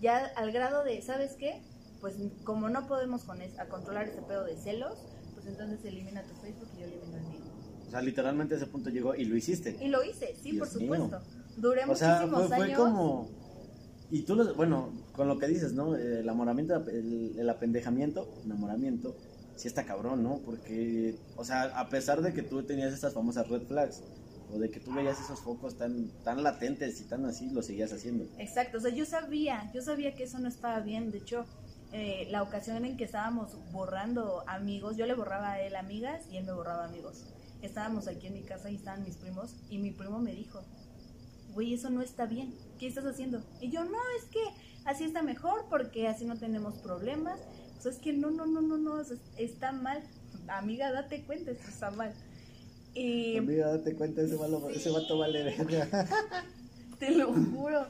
Ya 0.00 0.26
al 0.36 0.52
grado 0.52 0.84
de, 0.84 1.00
¿sabes 1.02 1.32
qué? 1.38 1.62
Pues 2.00 2.14
como 2.44 2.68
no 2.68 2.86
podemos 2.86 3.22
con 3.24 3.40
es- 3.40 3.58
a 3.58 3.66
controlar 3.66 4.08
ese 4.08 4.20
pedo 4.22 4.44
de 4.44 4.56
celos, 4.56 4.98
pues 5.34 5.46
entonces 5.46 5.84
elimina 5.84 6.22
tu 6.22 6.34
Facebook 6.34 6.68
y 6.76 6.80
yo 6.80 6.86
elimino 6.86 7.16
el 7.16 7.22
mío. 7.24 7.40
O 7.86 7.90
sea, 7.90 8.02
literalmente 8.02 8.54
a 8.54 8.56
ese 8.58 8.66
punto 8.66 8.90
llegó 8.90 9.14
y 9.14 9.24
lo 9.24 9.36
hiciste. 9.36 9.76
Y 9.80 9.88
lo 9.88 10.02
hice, 10.04 10.34
sí, 10.42 10.52
Dios 10.52 10.68
por 10.70 10.80
mío. 10.80 10.94
supuesto. 10.94 11.20
Duré 11.56 11.84
O 11.84 11.94
sea, 11.94 12.16
muchísimos 12.26 12.48
fue, 12.48 12.56
fue 12.56 12.66
años. 12.66 12.78
como... 12.80 13.28
Y 14.10 14.22
tú, 14.22 14.34
lo- 14.36 14.54
bueno, 14.54 14.90
con 15.12 15.26
lo 15.28 15.38
que 15.38 15.46
dices, 15.48 15.72
¿no? 15.72 15.96
El 15.96 16.18
enamoramiento, 16.18 16.74
el, 16.90 17.34
el 17.38 17.48
apendejamiento, 17.50 18.28
enamoramiento, 18.44 19.16
sí 19.56 19.66
está 19.66 19.84
cabrón, 19.84 20.22
¿no? 20.22 20.38
Porque, 20.44 21.16
o 21.36 21.44
sea, 21.44 21.62
a 21.78 21.88
pesar 21.88 22.20
de 22.22 22.32
que 22.34 22.42
tú 22.42 22.62
tenías 22.64 22.92
estas 22.92 23.14
famosas 23.14 23.48
red 23.48 23.62
flags, 23.62 24.02
o 24.52 24.58
de 24.58 24.70
que 24.70 24.80
tú 24.80 24.92
veías 24.92 25.20
esos 25.20 25.40
focos 25.40 25.76
tan, 25.76 26.08
tan 26.24 26.42
latentes 26.42 27.00
y 27.00 27.04
tan 27.04 27.24
así, 27.26 27.50
lo 27.50 27.62
seguías 27.62 27.92
haciendo. 27.92 28.26
Exacto, 28.38 28.78
o 28.78 28.80
sea, 28.80 28.90
yo 28.90 29.04
sabía, 29.04 29.70
yo 29.74 29.82
sabía 29.82 30.14
que 30.14 30.24
eso 30.24 30.38
no 30.38 30.48
estaba 30.48 30.80
bien. 30.80 31.10
De 31.10 31.18
hecho, 31.18 31.44
eh, 31.92 32.26
la 32.30 32.42
ocasión 32.42 32.84
en 32.84 32.96
que 32.96 33.04
estábamos 33.04 33.56
borrando 33.72 34.44
amigos, 34.48 34.96
yo 34.96 35.06
le 35.06 35.14
borraba 35.14 35.52
a 35.52 35.62
él 35.62 35.76
amigas 35.76 36.26
y 36.30 36.36
él 36.36 36.44
me 36.44 36.52
borraba 36.52 36.84
amigos. 36.84 37.24
Estábamos 37.62 38.06
aquí 38.06 38.26
en 38.26 38.34
mi 38.34 38.42
casa 38.42 38.70
y 38.70 38.76
estaban 38.76 39.02
mis 39.04 39.16
primos 39.16 39.54
y 39.70 39.78
mi 39.78 39.90
primo 39.90 40.18
me 40.18 40.34
dijo, 40.34 40.62
güey, 41.54 41.74
eso 41.74 41.90
no 41.90 42.02
está 42.02 42.26
bien, 42.26 42.54
¿qué 42.78 42.86
estás 42.86 43.06
haciendo? 43.06 43.42
Y 43.60 43.70
yo, 43.70 43.84
no, 43.84 43.98
es 44.18 44.26
que 44.26 44.42
así 44.84 45.04
está 45.04 45.22
mejor 45.22 45.64
porque 45.70 46.06
así 46.06 46.24
no 46.24 46.36
tenemos 46.36 46.74
problemas. 46.74 47.40
O 47.78 47.80
sea, 47.80 47.92
es 47.92 47.98
que 47.98 48.12
no, 48.12 48.30
no, 48.30 48.46
no, 48.46 48.60
no, 48.60 48.76
no, 48.76 49.02
está 49.36 49.72
mal. 49.72 50.02
Amiga, 50.48 50.92
date 50.92 51.24
cuenta, 51.24 51.50
esto 51.50 51.68
está 51.68 51.90
mal. 51.90 52.14
Y 52.96 53.36
Amiga, 53.36 53.68
date 53.68 53.94
cuenta, 53.94 54.22
ese, 54.22 54.36
malo- 54.36 54.70
ese 54.70 54.90
vato 54.90 55.18
vale 55.18 55.42
verga. 55.42 55.86
te 56.98 57.10
lo 57.10 57.30
juro. 57.32 57.86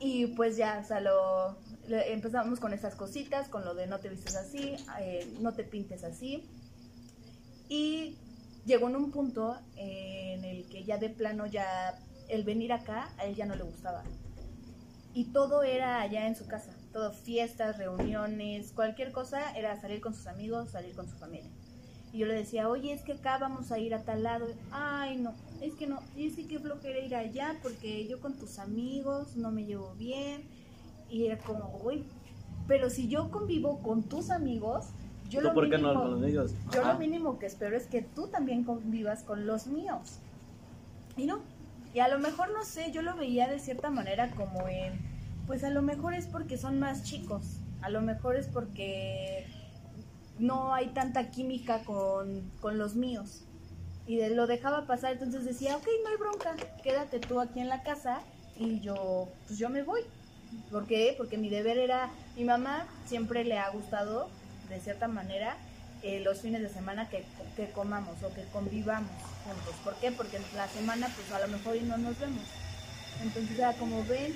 Y 0.00 0.28
pues 0.28 0.56
ya, 0.56 0.80
o 0.82 0.86
sea, 0.86 1.00
lo, 1.00 1.56
empezamos 1.88 2.58
con 2.58 2.72
esas 2.72 2.94
cositas, 2.94 3.48
con 3.48 3.66
lo 3.66 3.74
de 3.74 3.86
no 3.86 4.00
te 4.00 4.08
vistes 4.08 4.34
así, 4.34 4.76
eh, 4.98 5.30
no 5.40 5.52
te 5.52 5.64
pintes 5.64 6.04
así. 6.04 6.42
Y 7.68 8.16
llegó 8.64 8.88
en 8.88 8.96
un 8.96 9.10
punto 9.10 9.58
en 9.76 10.44
el 10.44 10.66
que 10.68 10.84
ya 10.84 10.96
de 10.96 11.10
plano 11.10 11.46
ya 11.46 11.98
el 12.28 12.44
venir 12.44 12.72
acá 12.72 13.10
a 13.18 13.26
él 13.26 13.34
ya 13.34 13.44
no 13.44 13.54
le 13.54 13.62
gustaba. 13.62 14.04
Y 15.12 15.26
todo 15.26 15.62
era 15.62 16.00
allá 16.00 16.26
en 16.26 16.34
su 16.34 16.46
casa, 16.46 16.72
todo 16.94 17.12
fiestas, 17.12 17.76
reuniones, 17.76 18.72
cualquier 18.72 19.12
cosa 19.12 19.54
era 19.56 19.78
salir 19.80 20.00
con 20.00 20.14
sus 20.14 20.26
amigos, 20.26 20.70
salir 20.70 20.94
con 20.94 21.08
su 21.08 21.16
familia. 21.16 21.50
Y 22.14 22.18
yo 22.18 22.26
le 22.26 22.34
decía, 22.34 22.68
oye, 22.68 22.92
es 22.92 23.02
que 23.02 23.12
acá 23.14 23.38
vamos 23.38 23.72
a 23.72 23.78
ir 23.80 23.92
a 23.92 24.02
tal 24.04 24.22
lado. 24.22 24.46
Ay, 24.70 25.16
no, 25.16 25.34
es 25.60 25.74
que 25.74 25.88
no, 25.88 25.98
y 26.16 26.28
es 26.28 26.36
que 26.46 26.58
flojera 26.60 27.00
ir 27.00 27.14
allá 27.16 27.56
porque 27.60 28.06
yo 28.06 28.20
con 28.20 28.34
tus 28.34 28.60
amigos 28.60 29.34
no 29.36 29.50
me 29.50 29.64
llevo 29.64 29.92
bien. 29.98 30.44
Y 31.10 31.26
era 31.26 31.38
como, 31.38 31.66
güey, 31.82 32.04
pero 32.68 32.88
si 32.88 33.08
yo 33.08 33.30
convivo 33.32 33.80
con 33.82 34.04
tus 34.04 34.30
amigos, 34.30 34.86
yo 35.28 35.40
¿Tú 35.40 35.48
lo 35.48 35.54
por 35.54 35.68
qué 35.68 35.76
no 35.78 35.88
mínimo- 35.92 36.02
con 36.62 36.72
yo 36.72 36.84
lo 36.86 36.98
mínimo 36.98 37.38
que 37.40 37.46
espero 37.46 37.76
es 37.76 37.86
que 37.88 38.02
tú 38.02 38.28
también 38.28 38.62
convivas 38.62 39.24
con 39.24 39.46
los 39.46 39.66
míos. 39.66 40.18
Y 41.16 41.26
no. 41.26 41.40
Y 41.94 41.98
a 41.98 42.08
lo 42.08 42.18
mejor, 42.20 42.50
no 42.52 42.64
sé, 42.64 42.92
yo 42.92 43.02
lo 43.02 43.16
veía 43.16 43.48
de 43.48 43.58
cierta 43.58 43.90
manera 43.90 44.30
como 44.32 44.68
en, 44.68 45.00
pues 45.48 45.64
a 45.64 45.70
lo 45.70 45.82
mejor 45.82 46.14
es 46.14 46.26
porque 46.26 46.58
son 46.58 46.78
más 46.78 47.02
chicos. 47.02 47.58
A 47.82 47.88
lo 47.88 48.02
mejor 48.02 48.36
es 48.36 48.46
porque 48.46 49.46
no 50.38 50.74
hay 50.74 50.88
tanta 50.88 51.30
química 51.30 51.82
con, 51.84 52.50
con 52.60 52.78
los 52.78 52.94
míos. 52.94 53.42
Y 54.06 54.16
de- 54.16 54.30
lo 54.30 54.46
dejaba 54.46 54.86
pasar, 54.86 55.12
entonces 55.12 55.44
decía, 55.44 55.76
ok, 55.76 55.86
no 56.02 56.10
hay 56.10 56.16
bronca, 56.16 56.56
quédate 56.82 57.20
tú 57.20 57.40
aquí 57.40 57.60
en 57.60 57.68
la 57.68 57.82
casa 57.82 58.20
y 58.56 58.80
yo, 58.80 59.28
pues 59.46 59.58
yo 59.58 59.68
me 59.70 59.82
voy. 59.82 60.02
¿Por 60.70 60.86
qué? 60.86 61.14
Porque 61.16 61.38
mi 61.38 61.48
deber 61.48 61.78
era, 61.78 62.10
mi 62.36 62.44
mamá 62.44 62.86
siempre 63.06 63.44
le 63.44 63.58
ha 63.58 63.70
gustado, 63.70 64.28
de 64.68 64.80
cierta 64.80 65.08
manera, 65.08 65.56
eh, 66.02 66.20
los 66.20 66.40
fines 66.40 66.60
de 66.60 66.68
semana 66.68 67.08
que, 67.08 67.24
que 67.56 67.70
comamos 67.70 68.22
o 68.22 68.32
que 68.34 68.44
convivamos 68.52 69.10
juntos. 69.44 69.74
¿Por 69.82 69.94
qué? 69.96 70.12
Porque 70.12 70.38
la 70.54 70.68
semana 70.68 71.08
pues 71.16 71.32
a 71.32 71.44
lo 71.46 71.50
mejor 71.52 71.76
y 71.76 71.80
no 71.80 71.96
nos 71.96 72.18
vemos. 72.20 72.44
Entonces 73.22 73.58
era 73.58 73.72
como 73.74 74.04
ven, 74.04 74.34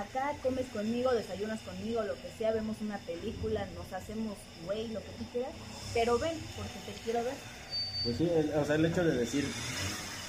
acá 0.00 0.32
comes 0.42 0.66
conmigo, 0.68 1.12
desayunas 1.12 1.60
conmigo, 1.60 2.02
lo 2.02 2.14
que 2.14 2.30
sea, 2.38 2.52
vemos 2.52 2.76
una 2.80 2.98
película, 2.98 3.66
nos 3.74 3.92
hacemos 3.92 4.36
güey, 4.64 4.88
lo 4.88 5.00
que 5.00 5.10
tú 5.18 5.24
quieras, 5.32 5.52
pero 5.94 6.18
ven, 6.18 6.38
porque 6.56 6.78
te 6.86 6.92
quiero 7.04 7.24
ver. 7.24 7.34
Pues 8.04 8.16
sí, 8.16 8.30
o 8.54 8.64
sea, 8.64 8.76
el 8.76 8.86
hecho 8.86 9.04
de 9.04 9.16
decir 9.16 9.44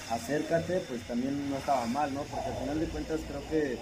acércate, 0.10 0.82
pues 0.88 1.02
también 1.04 1.50
no 1.50 1.58
estaba 1.58 1.86
mal, 1.86 2.14
¿no? 2.14 2.24
Porque 2.24 2.50
al 2.50 2.58
final 2.58 2.80
de 2.80 2.86
cuentas 2.88 3.20
creo 3.28 3.42
que 3.50 3.78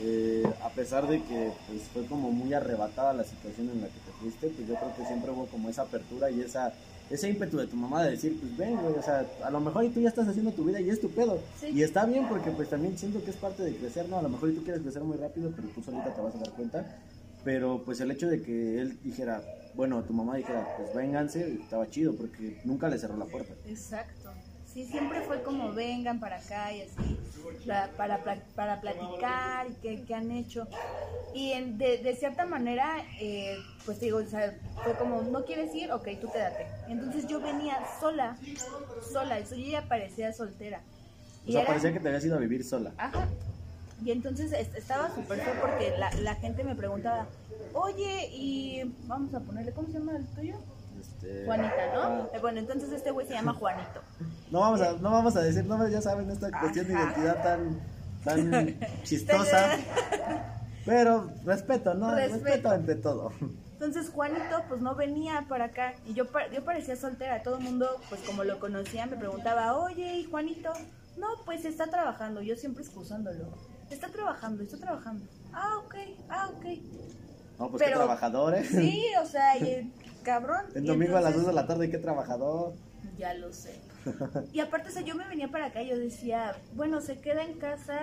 eh, 0.00 0.42
a 0.62 0.68
pesar 0.70 1.06
de 1.06 1.22
que 1.22 1.52
pues 1.68 1.82
fue 1.92 2.04
como 2.06 2.30
muy 2.30 2.52
arrebatada 2.52 3.12
la 3.12 3.24
situación 3.24 3.70
en 3.70 3.82
la 3.82 3.86
que 3.86 4.00
te 4.00 4.12
fuiste, 4.20 4.48
pues 4.48 4.68
yo 4.68 4.74
creo 4.74 4.96
que 4.96 5.06
siempre 5.06 5.30
hubo 5.30 5.46
como 5.46 5.68
esa 5.68 5.82
apertura 5.82 6.30
y 6.30 6.40
esa 6.40 6.72
ese 7.10 7.28
ímpetu 7.28 7.56
de 7.56 7.66
tu 7.66 7.76
mamá 7.76 8.04
de 8.04 8.12
decir, 8.12 8.38
pues 8.40 8.56
ven, 8.56 8.76
güey, 8.76 8.94
o 8.94 9.02
sea, 9.02 9.26
a 9.42 9.50
lo 9.50 9.60
mejor 9.60 9.84
y 9.84 9.88
tú 9.90 10.00
ya 10.00 10.08
estás 10.08 10.28
haciendo 10.28 10.52
tu 10.52 10.64
vida 10.64 10.80
y 10.80 10.90
es 10.90 11.00
tu 11.00 11.10
pedo. 11.10 11.38
Sí. 11.60 11.68
Y 11.68 11.82
está 11.82 12.04
bien 12.06 12.28
porque 12.28 12.50
pues 12.50 12.68
también 12.68 12.96
siento 12.98 13.22
que 13.24 13.30
es 13.30 13.36
parte 13.36 13.62
de 13.62 13.74
crecer, 13.76 14.08
¿no? 14.08 14.18
A 14.18 14.22
lo 14.22 14.28
mejor 14.28 14.50
y 14.50 14.54
tú 14.54 14.62
quieres 14.62 14.82
crecer 14.82 15.02
muy 15.02 15.16
rápido, 15.16 15.52
pero 15.54 15.68
tú 15.68 15.82
solita 15.82 16.14
te 16.14 16.20
vas 16.20 16.34
a 16.34 16.38
dar 16.38 16.52
cuenta. 16.52 16.84
Pero 17.44 17.82
pues 17.84 18.00
el 18.00 18.10
hecho 18.10 18.28
de 18.28 18.42
que 18.42 18.80
él 18.80 18.98
dijera, 19.02 19.42
bueno, 19.74 20.02
tu 20.02 20.12
mamá 20.12 20.36
dijera, 20.36 20.66
pues 20.76 20.92
vénganse, 20.94 21.54
estaba 21.54 21.88
chido 21.88 22.14
porque 22.14 22.60
nunca 22.64 22.88
le 22.88 22.98
cerró 22.98 23.16
la 23.16 23.26
puerta. 23.26 23.54
Exacto. 23.66 24.17
Sí, 24.78 24.86
siempre 24.86 25.22
fue 25.22 25.42
como 25.42 25.72
vengan 25.72 26.20
para 26.20 26.36
acá 26.36 26.72
y 26.72 26.82
así, 26.82 27.16
para, 27.66 27.88
para, 27.96 28.22
pla- 28.22 28.38
para 28.54 28.80
platicar 28.80 29.66
y 29.68 29.72
qué, 29.82 30.04
qué 30.06 30.14
han 30.14 30.30
hecho. 30.30 30.68
Y 31.34 31.50
en- 31.50 31.78
de, 31.78 31.98
de 31.98 32.14
cierta 32.14 32.46
manera, 32.46 32.98
eh, 33.20 33.58
pues 33.84 33.98
digo, 33.98 34.18
o 34.18 34.24
sea, 34.24 34.56
fue 34.84 34.92
como, 34.94 35.22
¿no 35.22 35.44
quieres 35.44 35.74
ir? 35.74 35.90
Ok, 35.90 36.06
tú 36.20 36.30
quédate. 36.30 36.64
Entonces 36.88 37.26
yo 37.26 37.40
venía 37.40 37.76
sola, 37.98 38.36
sola, 39.12 39.40
eso 39.40 39.56
yo 39.56 39.66
ya 39.66 39.82
parecía 39.88 40.32
soltera. 40.32 40.80
O 41.48 41.50
sea, 41.50 41.66
parecía 41.66 41.92
que 41.92 41.98
te 41.98 42.06
habías 42.06 42.24
ido 42.24 42.36
a 42.36 42.38
vivir 42.38 42.62
sola. 42.62 42.92
Ajá. 42.98 43.26
Y 44.04 44.12
entonces 44.12 44.52
est- 44.52 44.76
estaba 44.76 45.12
súper 45.12 45.40
feo 45.40 45.54
porque 45.60 45.92
la, 45.98 46.12
la 46.22 46.36
gente 46.36 46.62
me 46.62 46.76
preguntaba, 46.76 47.26
oye, 47.74 48.28
y 48.32 48.82
vamos 49.08 49.34
a 49.34 49.40
ponerle, 49.40 49.72
¿cómo 49.72 49.88
se 49.88 49.94
llama 49.94 50.16
el 50.16 50.24
tuyo? 50.28 50.54
Este, 51.22 51.44
Juanita, 51.44 51.94
¿no? 51.94 52.02
ah, 52.02 52.28
Eh, 52.32 52.38
bueno, 52.40 52.60
entonces 52.60 52.92
este 52.92 53.10
güey 53.10 53.26
se 53.26 53.34
llama 53.34 53.54
Juanito. 53.54 54.00
no, 54.50 54.60
vamos 54.60 54.80
a, 54.80 54.92
no 54.92 55.10
vamos 55.10 55.36
a 55.36 55.42
decir, 55.42 55.64
no, 55.64 55.88
ya 55.88 56.00
saben, 56.00 56.30
esta 56.30 56.50
cuestión 56.50 56.86
de 56.86 56.92
identidad 56.94 57.42
tan, 57.42 57.80
tan 58.24 58.78
chistosa. 59.02 59.70
Pero 60.86 61.30
respeto, 61.44 61.94
¿no? 61.94 62.14
Respeto. 62.14 62.44
Respeto 62.44 62.70
ante 62.70 62.94
todo. 62.94 63.32
Entonces 63.72 64.10
Juanito 64.10 64.64
pues 64.68 64.80
no 64.80 64.94
venía 64.96 65.44
para 65.48 65.66
acá 65.66 65.94
y 66.04 66.14
yo, 66.14 66.24
yo 66.52 66.64
parecía 66.64 66.96
soltera, 66.96 67.42
todo 67.42 67.58
el 67.58 67.64
mundo 67.64 68.00
pues 68.08 68.20
como 68.22 68.42
lo 68.42 68.58
conocía 68.58 69.06
me 69.06 69.16
preguntaba, 69.16 69.76
oye, 69.76 70.16
¿y 70.16 70.24
Juanito? 70.24 70.72
No, 71.16 71.28
pues 71.44 71.64
está 71.64 71.86
trabajando, 71.86 72.42
yo 72.42 72.56
siempre 72.56 72.82
excusándolo. 72.82 73.52
Está 73.90 74.08
trabajando, 74.08 74.62
está 74.62 74.78
trabajando. 74.78 75.24
Ah, 75.52 75.78
ok, 75.84 75.94
ah, 76.28 76.50
ok. 76.56 76.64
No, 77.58 77.70
pues 77.70 77.82
qué 77.82 77.90
trabajadores. 77.90 78.68
Sí, 78.68 79.04
o 79.20 79.26
sea, 79.26 79.56
y, 79.58 79.92
cabrón. 80.22 80.66
El 80.74 80.84
domingo 80.84 81.16
a 81.16 81.20
las 81.20 81.34
2 81.34 81.40
entonces- 81.42 81.46
de 81.46 81.52
la 81.60 81.66
tarde, 81.66 81.90
qué 81.90 81.98
trabajador. 81.98 82.74
Ya 83.16 83.34
lo 83.34 83.52
sé. 83.52 83.78
Y 84.52 84.60
aparte, 84.60 84.88
o 84.88 84.92
sea, 84.92 85.02
yo 85.02 85.14
me 85.14 85.26
venía 85.28 85.48
para 85.48 85.66
acá 85.66 85.82
y 85.82 85.88
yo 85.90 85.98
decía, 85.98 86.56
bueno, 86.74 87.00
se 87.00 87.20
queda 87.20 87.42
en 87.44 87.58
casa 87.58 87.98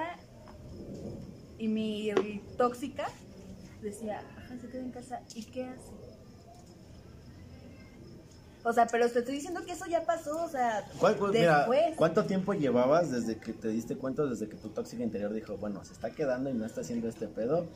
y 1.57 1.67
mi 1.67 2.09
y 2.09 2.43
tóxica 2.57 3.07
decía, 3.81 4.21
ajá, 4.37 4.57
se 4.59 4.67
queda 4.67 4.81
en 4.81 4.91
casa 4.91 5.21
y 5.33 5.43
qué 5.45 5.65
hace. 5.65 5.91
O 8.63 8.73
sea, 8.73 8.87
pero 8.87 9.07
te 9.09 9.19
estoy 9.19 9.35
diciendo 9.35 9.61
que 9.63 9.73
eso 9.73 9.85
ya 9.85 10.03
pasó, 10.05 10.43
o 10.43 10.49
sea, 10.49 10.83
¿Cuál- 10.99 11.17
cuál- 11.17 11.31
mira, 11.33 11.59
después. 11.59 11.95
¿Cuánto 11.95 12.25
tiempo 12.25 12.53
llevabas 12.53 13.11
desde 13.11 13.37
que 13.37 13.53
te 13.53 13.67
diste 13.67 13.95
cuenta, 13.95 14.25
desde 14.25 14.49
que 14.49 14.55
tu 14.55 14.69
tóxica 14.69 15.03
interior 15.03 15.31
dijo, 15.33 15.55
bueno, 15.57 15.83
se 15.85 15.93
está 15.93 16.09
quedando 16.09 16.49
y 16.49 16.53
no 16.53 16.65
está 16.65 16.81
haciendo 16.81 17.07
este 17.07 17.27
pedo? 17.27 17.67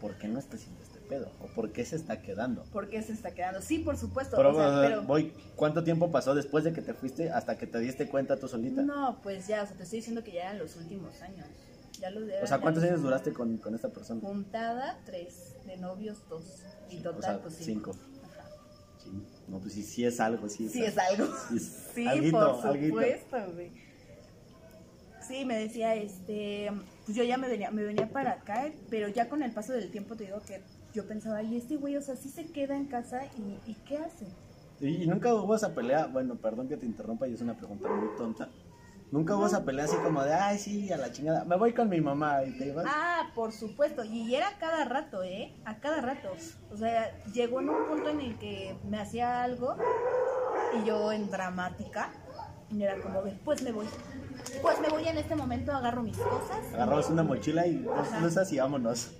¿Por 0.00 0.16
qué 0.16 0.28
no 0.28 0.38
está 0.38 0.56
haciendo 0.56 0.80
pedo? 1.08 1.30
¿O 1.40 1.46
por 1.46 1.72
qué 1.72 1.84
se 1.84 1.96
está 1.96 2.20
quedando? 2.20 2.64
¿Por 2.72 2.88
qué 2.88 3.02
se 3.02 3.12
está 3.12 3.32
quedando? 3.32 3.60
Sí, 3.60 3.78
por 3.78 3.96
supuesto. 3.96 4.36
Pero, 4.36 4.50
o 4.50 4.54
sea, 4.54 4.68
o 4.68 4.80
sea, 4.80 4.88
pero 4.88 5.02
voy, 5.02 5.32
¿cuánto 5.54 5.82
tiempo 5.84 6.10
pasó 6.10 6.34
después 6.34 6.64
de 6.64 6.72
que 6.72 6.82
te 6.82 6.94
fuiste 6.94 7.30
hasta 7.30 7.56
que 7.58 7.66
te 7.66 7.78
diste 7.78 8.08
cuenta 8.08 8.38
tú 8.38 8.48
solita? 8.48 8.82
no, 8.82 9.20
pues 9.22 9.46
ya, 9.46 9.62
o 9.62 9.66
sea, 9.66 9.76
te 9.76 9.84
estoy 9.84 10.00
diciendo 10.00 10.22
que 10.22 10.32
ya 10.32 10.42
eran 10.42 10.58
los 10.58 10.76
últimos 10.76 11.20
años. 11.22 11.46
Ya 12.00 12.10
los 12.10 12.24
o 12.42 12.46
sea, 12.46 12.58
¿cuántos 12.60 12.82
años 12.84 13.02
duraste 13.02 13.32
con, 13.32 13.56
con 13.56 13.74
esta 13.74 13.88
persona? 13.88 14.20
Juntada, 14.20 15.00
tres. 15.06 15.54
De 15.66 15.76
novios, 15.78 16.18
dos. 16.28 16.62
Y 16.90 16.98
total, 16.98 17.18
O 17.18 17.22
sea, 17.22 17.42
pues 17.42 17.54
cinco. 17.54 17.92
Ajá. 18.22 18.48
Sí. 19.02 19.10
No, 19.48 19.60
pues 19.60 19.72
sí, 19.72 19.82
sí 19.82 20.04
es 20.04 20.20
algo, 20.20 20.48
sí. 20.48 20.68
Sí, 20.68 20.84
es 20.84 20.98
algo. 20.98 21.26
Sí, 21.48 21.56
es 21.56 21.82
Sí, 21.94 22.06
alguito, 22.06 22.60
por 22.60 22.78
supuesto, 22.78 23.52
güey. 23.54 23.86
Sí, 25.26 25.44
me 25.44 25.58
decía, 25.58 25.94
este, 25.94 26.70
pues 27.04 27.16
yo 27.16 27.24
ya 27.24 27.36
me 27.36 27.48
venía, 27.48 27.70
me 27.70 27.82
venía 27.82 28.08
para 28.08 28.32
acá, 28.32 28.70
pero 28.90 29.08
ya 29.08 29.28
con 29.28 29.42
el 29.42 29.50
paso 29.52 29.72
del 29.72 29.90
tiempo 29.90 30.14
te 30.14 30.24
digo 30.24 30.40
que 30.46 30.60
yo 30.96 31.06
pensaba, 31.06 31.42
y 31.42 31.56
este 31.56 31.76
güey, 31.76 31.96
o 31.96 32.00
sea, 32.00 32.16
sí 32.16 32.30
se 32.30 32.46
queda 32.46 32.74
en 32.74 32.86
casa 32.86 33.20
y, 33.36 33.70
y 33.70 33.74
¿qué 33.86 33.98
hace? 33.98 34.26
¿Y, 34.80 35.02
y 35.02 35.06
nunca 35.06 35.34
hubo 35.34 35.54
esa 35.54 35.74
pelea? 35.74 36.06
Bueno, 36.06 36.36
perdón 36.36 36.68
que 36.68 36.76
te 36.78 36.86
interrumpa 36.86 37.28
y 37.28 37.34
es 37.34 37.42
una 37.42 37.54
pregunta 37.54 37.88
muy 37.90 38.08
tonta. 38.16 38.48
¿Nunca 39.12 39.36
hubo 39.36 39.46
esa 39.46 39.64
pelea 39.64 39.84
así 39.84 39.96
como 39.98 40.24
de, 40.24 40.34
ay, 40.34 40.58
sí, 40.58 40.90
a 40.90 40.96
la 40.96 41.12
chingada, 41.12 41.44
me 41.44 41.56
voy 41.56 41.72
con 41.74 41.88
mi 41.88 42.00
mamá 42.00 42.42
y 42.44 42.58
te 42.58 42.68
ibas? 42.68 42.86
Ah, 42.88 43.30
por 43.34 43.52
supuesto, 43.52 44.04
y 44.04 44.34
era 44.34 44.48
a 44.48 44.58
cada 44.58 44.84
rato, 44.86 45.22
¿eh? 45.22 45.54
A 45.64 45.76
cada 45.76 46.00
rato. 46.00 46.28
O 46.72 46.76
sea, 46.76 47.14
llegó 47.32 47.60
en 47.60 47.68
un 47.68 47.84
punto 47.86 48.08
en 48.08 48.20
el 48.20 48.38
que 48.38 48.74
me 48.88 48.98
hacía 48.98 49.44
algo 49.44 49.76
y 50.80 50.86
yo 50.86 51.12
en 51.12 51.30
dramática, 51.30 52.10
y 52.70 52.82
era 52.82 53.00
como, 53.00 53.22
de, 53.22 53.32
pues 53.44 53.62
me 53.62 53.70
voy. 53.70 53.86
Pues 54.62 54.80
me 54.80 54.88
voy 54.88 55.06
en 55.06 55.18
este 55.18 55.36
momento, 55.36 55.72
agarro 55.72 56.02
mis 56.02 56.16
cosas. 56.16 56.72
Agarramos 56.74 57.10
una 57.10 57.22
mochila 57.22 57.66
y 57.66 57.82
dos 57.82 58.08
blusas 58.18 58.50
y 58.52 58.58
vámonos. 58.58 59.12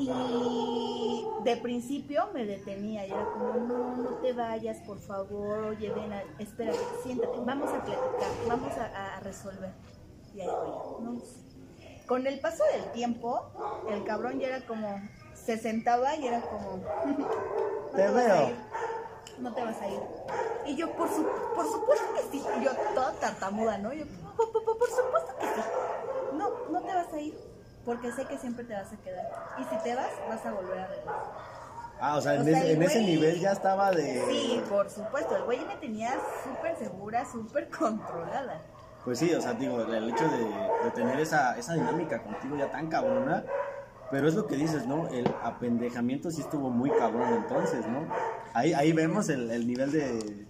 Y 0.00 1.26
de 1.44 1.56
principio 1.58 2.28
me 2.32 2.44
detenía 2.46 3.06
y 3.06 3.10
era 3.10 3.24
como, 3.32 3.54
no, 3.54 3.96
no 3.96 4.08
te 4.16 4.32
vayas, 4.32 4.78
por 4.86 4.98
favor, 4.98 5.58
oye, 5.64 5.90
ven, 5.90 6.12
a- 6.12 6.22
espérate, 6.38 6.78
siéntate, 7.02 7.38
vamos 7.44 7.68
a 7.70 7.82
platicar, 7.84 8.30
vamos 8.48 8.72
a, 8.78 9.16
a 9.16 9.20
resolver. 9.20 9.72
Y 10.34 10.40
ahí 10.40 10.46
voy, 10.48 11.02
no. 11.04 11.18
Con 12.06 12.26
el 12.26 12.40
paso 12.40 12.64
del 12.72 12.92
tiempo, 12.92 13.40
el 13.88 14.04
cabrón 14.04 14.38
ya 14.40 14.48
era 14.48 14.66
como, 14.66 15.00
se 15.34 15.58
sentaba 15.58 16.16
y 16.16 16.26
era 16.26 16.40
como, 16.42 16.76
no 17.06 17.96
Te 17.96 18.02
vas 18.08 18.10
a 18.10 18.34
veo. 18.34 18.48
ir, 18.48 18.56
no 19.38 19.54
te 19.54 19.62
vas 19.64 19.80
a 19.80 19.88
ir. 19.88 20.00
Y 20.66 20.76
yo, 20.76 20.92
por, 20.96 21.08
su, 21.08 21.22
por 21.54 21.66
supuesto 21.66 22.06
que 22.14 22.22
sí, 22.38 22.42
Y 22.60 22.64
yo 22.64 22.70
toda 22.94 23.12
tartamuda, 23.20 23.78
¿no? 23.78 23.92
Yo, 23.92 24.04
por- 24.36 24.50
por- 24.52 24.64
por 24.78 24.88
supuesto 24.88 25.34
que 25.40 25.46
sí. 25.46 25.60
No, 26.36 26.50
no 26.70 26.80
te 26.82 26.94
vas 26.94 27.12
a 27.12 27.20
ir, 27.20 27.34
porque 27.84 28.12
sé 28.12 28.24
que 28.26 28.38
siempre 28.38 28.64
te 28.64 28.74
vas 28.74 28.92
a 28.92 28.96
quedar. 28.96 29.26
Y 29.58 29.64
si 29.64 29.82
te 29.82 29.94
vas, 29.94 30.08
vas 30.28 30.44
a 30.46 30.52
volver 30.52 30.78
a 30.78 30.86
regresar. 30.86 31.14
Ah, 32.02 32.16
o 32.16 32.20
sea, 32.20 32.34
en, 32.36 32.44
sea, 32.44 32.58
ese, 32.58 32.72
en 32.72 32.82
ese 32.82 33.02
nivel 33.02 33.40
ya 33.40 33.52
estaba 33.52 33.90
de... 33.90 34.24
Sí, 34.30 34.62
por 34.68 34.88
supuesto, 34.88 35.36
el 35.36 35.42
güey 35.44 35.64
me 35.66 35.76
tenía 35.76 36.14
súper 36.44 36.76
segura, 36.76 37.24
súper 37.30 37.68
controlada. 37.78 38.62
Pues 39.04 39.18
sí, 39.18 39.32
o 39.34 39.40
sea, 39.40 39.54
digo, 39.54 39.80
el 39.82 40.08
hecho 40.10 40.24
de, 40.28 40.38
de 40.84 40.90
tener 40.94 41.18
esa, 41.20 41.58
esa 41.58 41.74
dinámica 41.74 42.22
contigo 42.22 42.56
ya 42.56 42.70
tan 42.70 42.88
cabrona, 42.88 43.44
pero 44.10 44.28
es 44.28 44.34
lo 44.34 44.46
que 44.46 44.56
dices, 44.56 44.86
¿no? 44.86 45.08
El 45.08 45.26
apendejamiento 45.42 46.30
sí 46.30 46.40
estuvo 46.42 46.68
muy 46.70 46.90
cabrón 46.90 47.32
entonces, 47.34 47.86
¿no? 47.86 48.06
Ahí, 48.54 48.72
ahí 48.74 48.92
vemos 48.92 49.28
el, 49.28 49.50
el 49.50 49.66
nivel 49.66 49.92
de, 49.92 50.46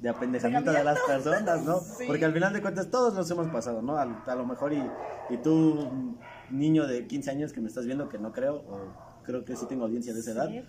de 0.00 0.08
apendejamiento 0.08 0.72
de 0.72 0.84
las 0.84 0.98
personas, 1.00 1.62
¿no? 1.62 1.78
Sí. 1.98 2.04
Porque 2.06 2.24
al 2.24 2.32
final 2.32 2.52
de 2.52 2.60
cuentas 2.60 2.90
todos 2.90 3.14
nos 3.14 3.30
hemos 3.30 3.48
pasado, 3.48 3.80
¿no? 3.82 3.96
Al- 3.96 4.22
A, 4.26 4.34
lo 4.34 4.44
mejor 4.44 4.72
y, 4.72 4.90
y 5.30 5.36
tú, 5.38 6.16
niño 6.50 6.86
de 6.86 7.06
15 7.06 7.30
años 7.30 7.52
que 7.52 7.60
me 7.60 7.68
estás 7.68 7.86
viendo, 7.86 8.08
que 8.08 8.18
no 8.18 8.32
creo, 8.32 8.56
o 8.56 9.22
creo 9.24 9.44
que 9.44 9.56
sí 9.56 9.66
tengo 9.66 9.84
audiencia 9.84 10.12
de 10.14 10.20
esa 10.20 10.30
edad, 10.32 10.48
Sí. 10.48 10.62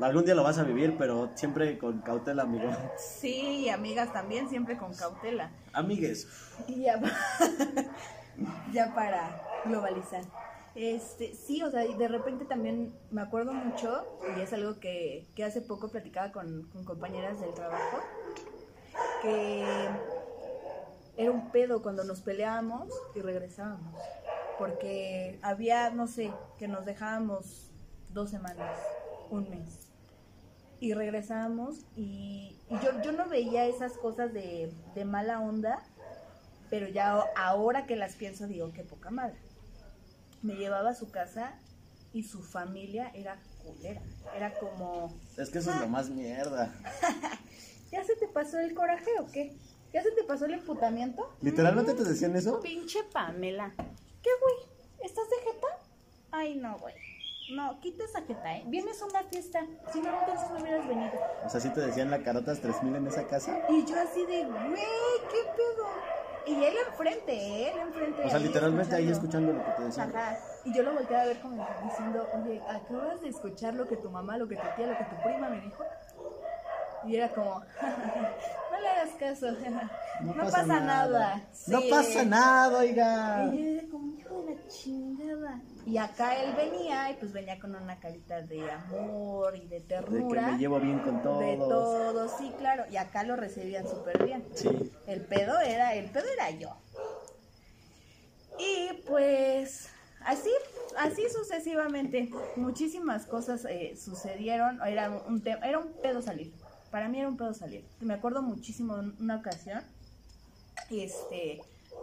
algún 0.00 0.24
día 0.24 0.34
lo 0.34 0.42
vas 0.42 0.58
a 0.58 0.64
vivir, 0.64 0.96
pero 0.98 1.30
siempre 1.34 1.78
con 1.78 2.00
cautela, 2.00 2.42
amigo. 2.44 2.70
Sí, 2.98 3.64
y 3.64 3.68
amigas 3.68 4.12
también, 4.12 4.48
siempre 4.48 4.76
con 4.76 4.94
cautela. 4.94 5.50
Amigues, 5.72 6.26
Y 6.66 6.82
ya, 6.82 7.00
ya 8.72 8.94
para 8.94 9.40
globalizar. 9.64 10.22
Este, 10.74 11.34
sí, 11.34 11.62
o 11.62 11.70
sea, 11.70 11.84
y 11.84 11.94
de 11.94 12.08
repente 12.08 12.46
también 12.46 12.94
me 13.10 13.20
acuerdo 13.20 13.52
mucho, 13.52 14.06
y 14.36 14.40
es 14.40 14.52
algo 14.54 14.80
que, 14.80 15.26
que 15.36 15.44
hace 15.44 15.60
poco 15.60 15.88
platicaba 15.88 16.32
con, 16.32 16.62
con 16.72 16.84
compañeras 16.84 17.38
del 17.40 17.52
trabajo, 17.52 17.98
que 19.20 19.64
era 21.18 21.30
un 21.30 21.50
pedo 21.50 21.82
cuando 21.82 22.04
nos 22.04 22.22
peleábamos 22.22 22.88
y 23.14 23.20
regresábamos. 23.20 23.94
Porque 24.62 25.40
había, 25.42 25.90
no 25.90 26.06
sé, 26.06 26.30
que 26.56 26.68
nos 26.68 26.84
dejábamos 26.84 27.68
dos 28.10 28.30
semanas, 28.30 28.78
un 29.28 29.50
mes. 29.50 29.88
Y 30.78 30.94
regresábamos 30.94 31.80
y, 31.96 32.56
y 32.70 32.74
yo, 32.80 33.02
yo 33.02 33.10
no 33.10 33.28
veía 33.28 33.66
esas 33.66 33.94
cosas 33.94 34.32
de, 34.32 34.72
de 34.94 35.04
mala 35.04 35.40
onda, 35.40 35.82
pero 36.70 36.86
ya 36.86 37.24
ahora 37.34 37.86
que 37.86 37.96
las 37.96 38.14
pienso 38.14 38.46
digo, 38.46 38.72
qué 38.72 38.84
poca 38.84 39.10
madre. 39.10 39.40
Me 40.42 40.54
llevaba 40.54 40.90
a 40.90 40.94
su 40.94 41.10
casa 41.10 41.58
y 42.12 42.22
su 42.22 42.40
familia 42.40 43.10
era 43.14 43.40
culera. 43.64 44.00
Era 44.36 44.54
como, 44.54 45.12
es 45.38 45.50
que 45.50 45.58
eso 45.58 45.72
es 45.72 45.80
lo 45.80 45.88
más 45.88 46.08
mierda. 46.08 46.72
¿ya 47.90 48.04
se 48.04 48.14
te 48.14 48.28
pasó 48.28 48.60
el 48.60 48.74
coraje 48.74 49.10
o 49.18 49.26
qué? 49.26 49.56
¿Ya 49.92 50.04
se 50.04 50.12
te 50.12 50.22
pasó 50.22 50.44
el 50.44 50.54
emputamiento? 50.54 51.36
¿Literalmente 51.40 51.94
te 51.94 52.04
decían 52.04 52.36
eso? 52.36 52.60
Pinche 52.60 53.00
Pamela. 53.12 53.74
¿Qué, 54.22 54.30
güey? 54.40 54.54
¿Estás 55.02 55.28
de 55.30 55.36
jeta? 55.52 55.66
Ay, 56.30 56.54
no, 56.56 56.78
güey. 56.78 56.94
No, 57.54 57.78
quita 57.80 58.04
esa 58.04 58.22
jeta, 58.22 58.56
¿eh? 58.56 58.62
Vienes 58.66 59.02
a 59.02 59.06
una 59.06 59.22
fiesta. 59.24 59.66
Si 59.92 60.00
no, 60.00 60.08
entonces 60.20 60.50
no 60.50 60.60
hubieras 60.60 60.86
venido. 60.86 61.12
O 61.44 61.48
sea, 61.48 61.60
sí 61.60 61.68
te 61.70 61.80
decían 61.80 62.10
la 62.10 62.22
carotas 62.22 62.60
3000 62.60 62.94
en 62.96 63.06
esa 63.08 63.26
casa. 63.26 63.58
Y 63.68 63.84
yo 63.84 64.00
así 64.00 64.24
de, 64.26 64.44
güey, 64.44 64.74
¿qué 65.30 65.42
pedo? 65.56 65.86
Y 66.46 66.64
él 66.64 66.74
enfrente, 66.88 67.32
¿eh? 67.32 67.72
él 67.72 67.80
enfrente. 67.80 68.22
O 68.24 68.28
sea, 68.28 68.38
ahí 68.38 68.44
literalmente 68.44 68.94
ahí 68.96 69.08
escuchando 69.10 69.52
lo 69.52 69.64
que 69.64 69.70
te 69.72 69.82
decían. 69.84 70.16
Ajá. 70.16 70.38
Y 70.64 70.72
yo 70.74 70.82
lo 70.82 70.94
volteé 70.94 71.16
a 71.16 71.24
ver 71.26 71.40
como 71.40 71.66
diciendo, 71.84 72.26
oye, 72.34 72.60
acabas 72.68 73.20
de 73.20 73.28
escuchar 73.28 73.74
lo 73.74 73.86
que 73.86 73.96
tu 73.96 74.08
mamá, 74.10 74.36
lo 74.38 74.48
que 74.48 74.56
tu 74.56 74.66
tía, 74.76 74.86
lo 74.86 74.96
que 74.96 75.04
tu 75.04 75.22
prima 75.22 75.48
me 75.50 75.60
dijo. 75.60 75.84
Y 77.04 77.16
era 77.16 77.28
como, 77.34 77.60
no 78.72 78.80
le 78.80 78.88
hagas 78.88 79.10
caso, 79.18 79.46
no, 80.22 80.34
pasa, 80.34 80.80
nada. 80.80 81.42
No 81.66 81.80
Sí. 81.80 81.90
pasa 81.90 82.24
nada, 82.24 82.78
oiga. 82.78 83.50
Y 83.52 83.80
yo 83.82 83.90
chingada. 84.72 85.60
Y 85.86 85.98
acá 85.98 86.42
él 86.42 86.54
venía, 86.56 87.10
y 87.10 87.14
pues 87.14 87.32
venía 87.32 87.58
con 87.58 87.74
una 87.74 87.98
carita 87.98 88.40
de 88.42 88.70
amor 88.70 89.54
y 89.56 89.60
de 89.66 89.66
De 89.66 89.78
que 89.82 89.88
ternura. 89.88 90.52
me 90.52 90.58
llevo 90.58 90.80
bien 90.80 90.98
con 91.00 91.22
todos. 91.22 91.40
De 91.40 91.56
todo, 91.56 92.28
sí, 92.38 92.52
claro. 92.58 92.84
Y 92.90 92.96
acá 92.96 93.22
lo 93.24 93.36
recibían 93.36 93.86
súper 93.86 94.24
bien. 94.24 94.44
Sí. 94.54 94.68
El 95.06 95.20
pedo 95.22 95.58
era, 95.60 95.94
el 95.94 96.10
pedo 96.10 96.26
era 96.32 96.50
yo. 96.50 96.76
Y 98.58 99.02
pues 99.08 99.88
así, 100.24 100.50
así 100.98 101.22
sucesivamente, 101.32 102.30
muchísimas 102.56 103.26
cosas 103.26 103.64
eh, 103.64 103.96
sucedieron. 103.96 104.80
Era 104.86 105.10
un, 105.10 105.42
era 105.46 105.78
un 105.78 105.92
pedo 106.02 106.22
salir. 106.22 106.52
Para 106.90 107.08
mí 107.08 107.18
era 107.18 107.28
un 107.28 107.36
pedo 107.36 107.54
salir. 107.54 107.84
Me 108.00 108.14
acuerdo 108.14 108.42
muchísimo 108.42 108.96
de 108.98 109.10
una 109.18 109.36
ocasión, 109.36 109.82
este, 110.90 111.62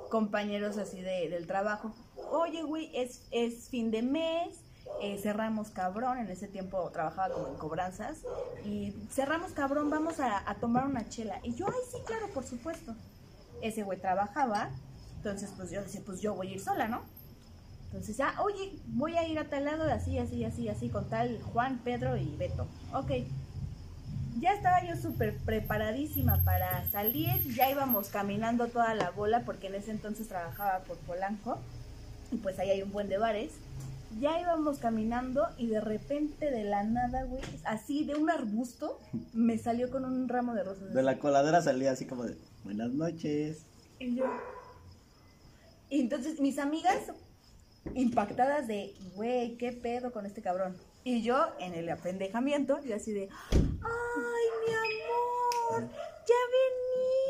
compañeros 0.10 0.78
así 0.78 1.02
de, 1.02 1.30
del 1.30 1.48
trabajo. 1.48 1.93
Oye, 2.32 2.63
güey, 2.63 2.91
es, 2.93 3.22
es 3.32 3.69
fin 3.69 3.91
de 3.91 4.02
mes, 4.02 4.60
eh, 5.02 5.17
cerramos 5.22 5.69
cabrón. 5.69 6.17
En 6.17 6.30
ese 6.30 6.48
tiempo 6.48 6.89
trabajaba 6.91 7.34
como 7.34 7.48
en 7.48 7.56
cobranzas. 7.56 8.19
Y 8.65 8.93
cerramos 9.12 9.52
cabrón, 9.54 9.89
vamos 9.89 10.19
a, 10.19 10.43
tomar 10.60 10.86
una 10.86 11.08
chela. 11.08 11.39
Y 11.43 11.54
yo, 11.54 11.67
ay, 11.67 11.82
sí, 11.91 11.98
claro, 12.06 12.28
por 12.34 12.43
supuesto. 12.43 12.95
Ese 13.62 13.84
güey 13.84 14.00
trabajaba. 14.00 14.69
Entonces, 15.17 15.52
pues 15.56 15.72
yo 15.72 15.82
decía, 15.82 16.02
pues 16.06 16.22
yo 16.22 16.34
voy 16.36 16.48
a 16.48 16.52
ir 16.52 16.60
sola, 16.60 16.88
¿no? 16.88 17.02
Entonces, 17.88 18.17
ya, 18.17 18.36
oye, 18.41 18.78
voy 18.88 19.17
a 19.17 19.28
ir 19.28 19.39
a 19.39 19.50
tal 19.50 19.65
lado, 19.65 19.84
así, 19.91 20.17
así, 20.19 20.45
así, 20.45 20.69
así, 20.69 20.89
con 20.89 21.10
tal 21.10 21.41
Juan, 21.41 21.80
Pedro 21.84 22.15
y 22.17 22.36
Beto. 22.36 22.67
Ok. 22.93 23.12
Ya 24.39 24.54
estaba 24.54 24.84
yo 24.86 24.95
súper 24.95 25.38
preparadísima 25.38 26.43
para 26.45 26.88
salir, 26.91 27.41
ya 27.56 27.69
íbamos 27.69 28.10
caminando 28.10 28.67
toda 28.67 28.93
la 28.95 29.10
bola, 29.10 29.43
porque 29.43 29.67
en 29.67 29.75
ese 29.75 29.91
entonces 29.91 30.28
trabajaba 30.28 30.80
por 30.80 30.97
Polanco, 30.97 31.58
y 32.32 32.38
pues 32.38 32.58
ahí 32.60 32.69
hay 32.69 32.82
un 32.82 32.91
buen 32.91 33.10
de 33.10 33.17
bares. 33.17 33.52
Ya 34.19 34.39
íbamos 34.39 34.80
caminando 34.80 35.47
y 35.58 35.67
de 35.67 35.82
repente 35.82 36.49
de 36.49 36.63
la 36.63 36.84
nada, 36.84 37.23
güey, 37.25 37.43
así 37.63 38.06
de 38.06 38.15
un 38.15 38.30
arbusto, 38.30 38.99
me 39.34 39.58
salió 39.58 39.91
con 39.91 40.06
un 40.06 40.28
ramo 40.28 40.56
de 40.56 40.63
rosas. 40.63 40.93
De 40.93 41.04
la 41.04 41.19
coladera 41.19 41.62
salía 41.62 41.91
así 41.91 42.06
como 42.06 42.23
de, 42.23 42.36
buenas 42.63 42.91
noches. 42.91 43.65
Y 43.99 44.15
yo. 44.15 44.25
Y 45.89 46.02
entonces 46.02 46.39
mis 46.39 46.58
amigas 46.58 47.12
impactadas 47.93 48.67
de, 48.67 48.95
güey, 49.15 49.58
¿qué 49.58 49.73
pedo 49.73 50.12
con 50.12 50.25
este 50.25 50.41
cabrón? 50.41 50.75
Y 51.10 51.24
yo 51.24 51.48
en 51.58 51.74
el 51.74 51.89
apendejamiento, 51.89 52.80
yo 52.84 52.95
así 52.95 53.12
de, 53.13 53.30
ay, 53.52 54.48
mi 54.63 54.74
amor, 54.76 55.89
ya 56.28 56.36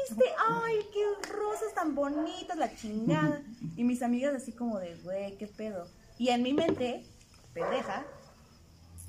viniste, 0.10 0.26
ay, 0.50 0.80
qué 0.92 1.30
rosas 1.30 1.74
tan 1.74 1.96
bonitas, 1.96 2.58
la 2.58 2.76
chingada. 2.76 3.42
Y 3.78 3.86
mis 3.86 4.04
amigas 4.04 4.36
así 4.36 4.52
como 4.52 4.80
de, 4.80 4.98
güey, 4.98 5.38
¿qué 5.38 5.48
pedo? 5.48 5.88
Y 6.18 6.28
en 6.28 6.44
mi 6.44 6.54
mente, 6.54 7.06
pendeja, 7.54 8.06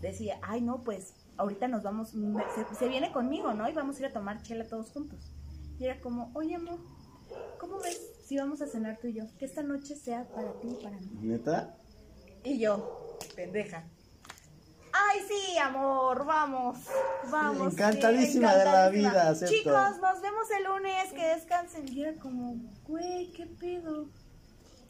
decía, 0.00 0.38
ay, 0.40 0.60
no, 0.60 0.84
pues 0.84 1.14
ahorita 1.36 1.66
nos 1.66 1.82
vamos, 1.82 2.10
se, 2.10 2.76
se 2.76 2.88
viene 2.88 3.10
conmigo, 3.10 3.52
¿no? 3.52 3.68
Y 3.68 3.72
vamos 3.72 3.96
a 3.96 3.98
ir 3.98 4.06
a 4.06 4.12
tomar 4.12 4.40
chela 4.42 4.68
todos 4.68 4.92
juntos. 4.92 5.32
Y 5.80 5.86
era 5.86 6.00
como, 6.00 6.30
oye, 6.32 6.54
amor, 6.54 6.78
¿cómo 7.58 7.80
ves 7.80 8.00
si 8.24 8.36
vamos 8.36 8.62
a 8.62 8.68
cenar 8.68 9.00
tú 9.00 9.08
y 9.08 9.14
yo? 9.14 9.24
Que 9.36 9.46
esta 9.46 9.64
noche 9.64 9.96
sea 9.96 10.28
para 10.28 10.52
ti 10.60 10.68
y 10.78 10.84
para 10.84 10.96
mí. 11.00 11.10
¿Neta? 11.22 11.76
Y 12.44 12.60
yo, 12.60 13.18
pendeja. 13.34 13.84
Ay, 14.92 15.20
sí, 15.28 15.58
amor, 15.58 16.24
vamos, 16.24 16.78
vamos. 17.30 17.72
Encantadísima 17.72 18.52
sí, 18.52 18.58
de 18.58 18.64
la 18.64 18.88
vida, 18.88 19.30
acepto. 19.30 19.54
Chicos, 19.54 19.98
nos 20.00 20.20
vemos 20.20 20.50
el 20.56 20.64
lunes, 20.64 21.12
que 21.12 21.26
descansen. 21.26 21.88
Y 21.88 22.02
era 22.02 22.14
como, 22.14 22.56
güey, 22.86 23.32
¿qué 23.32 23.46
pedo? 23.46 24.08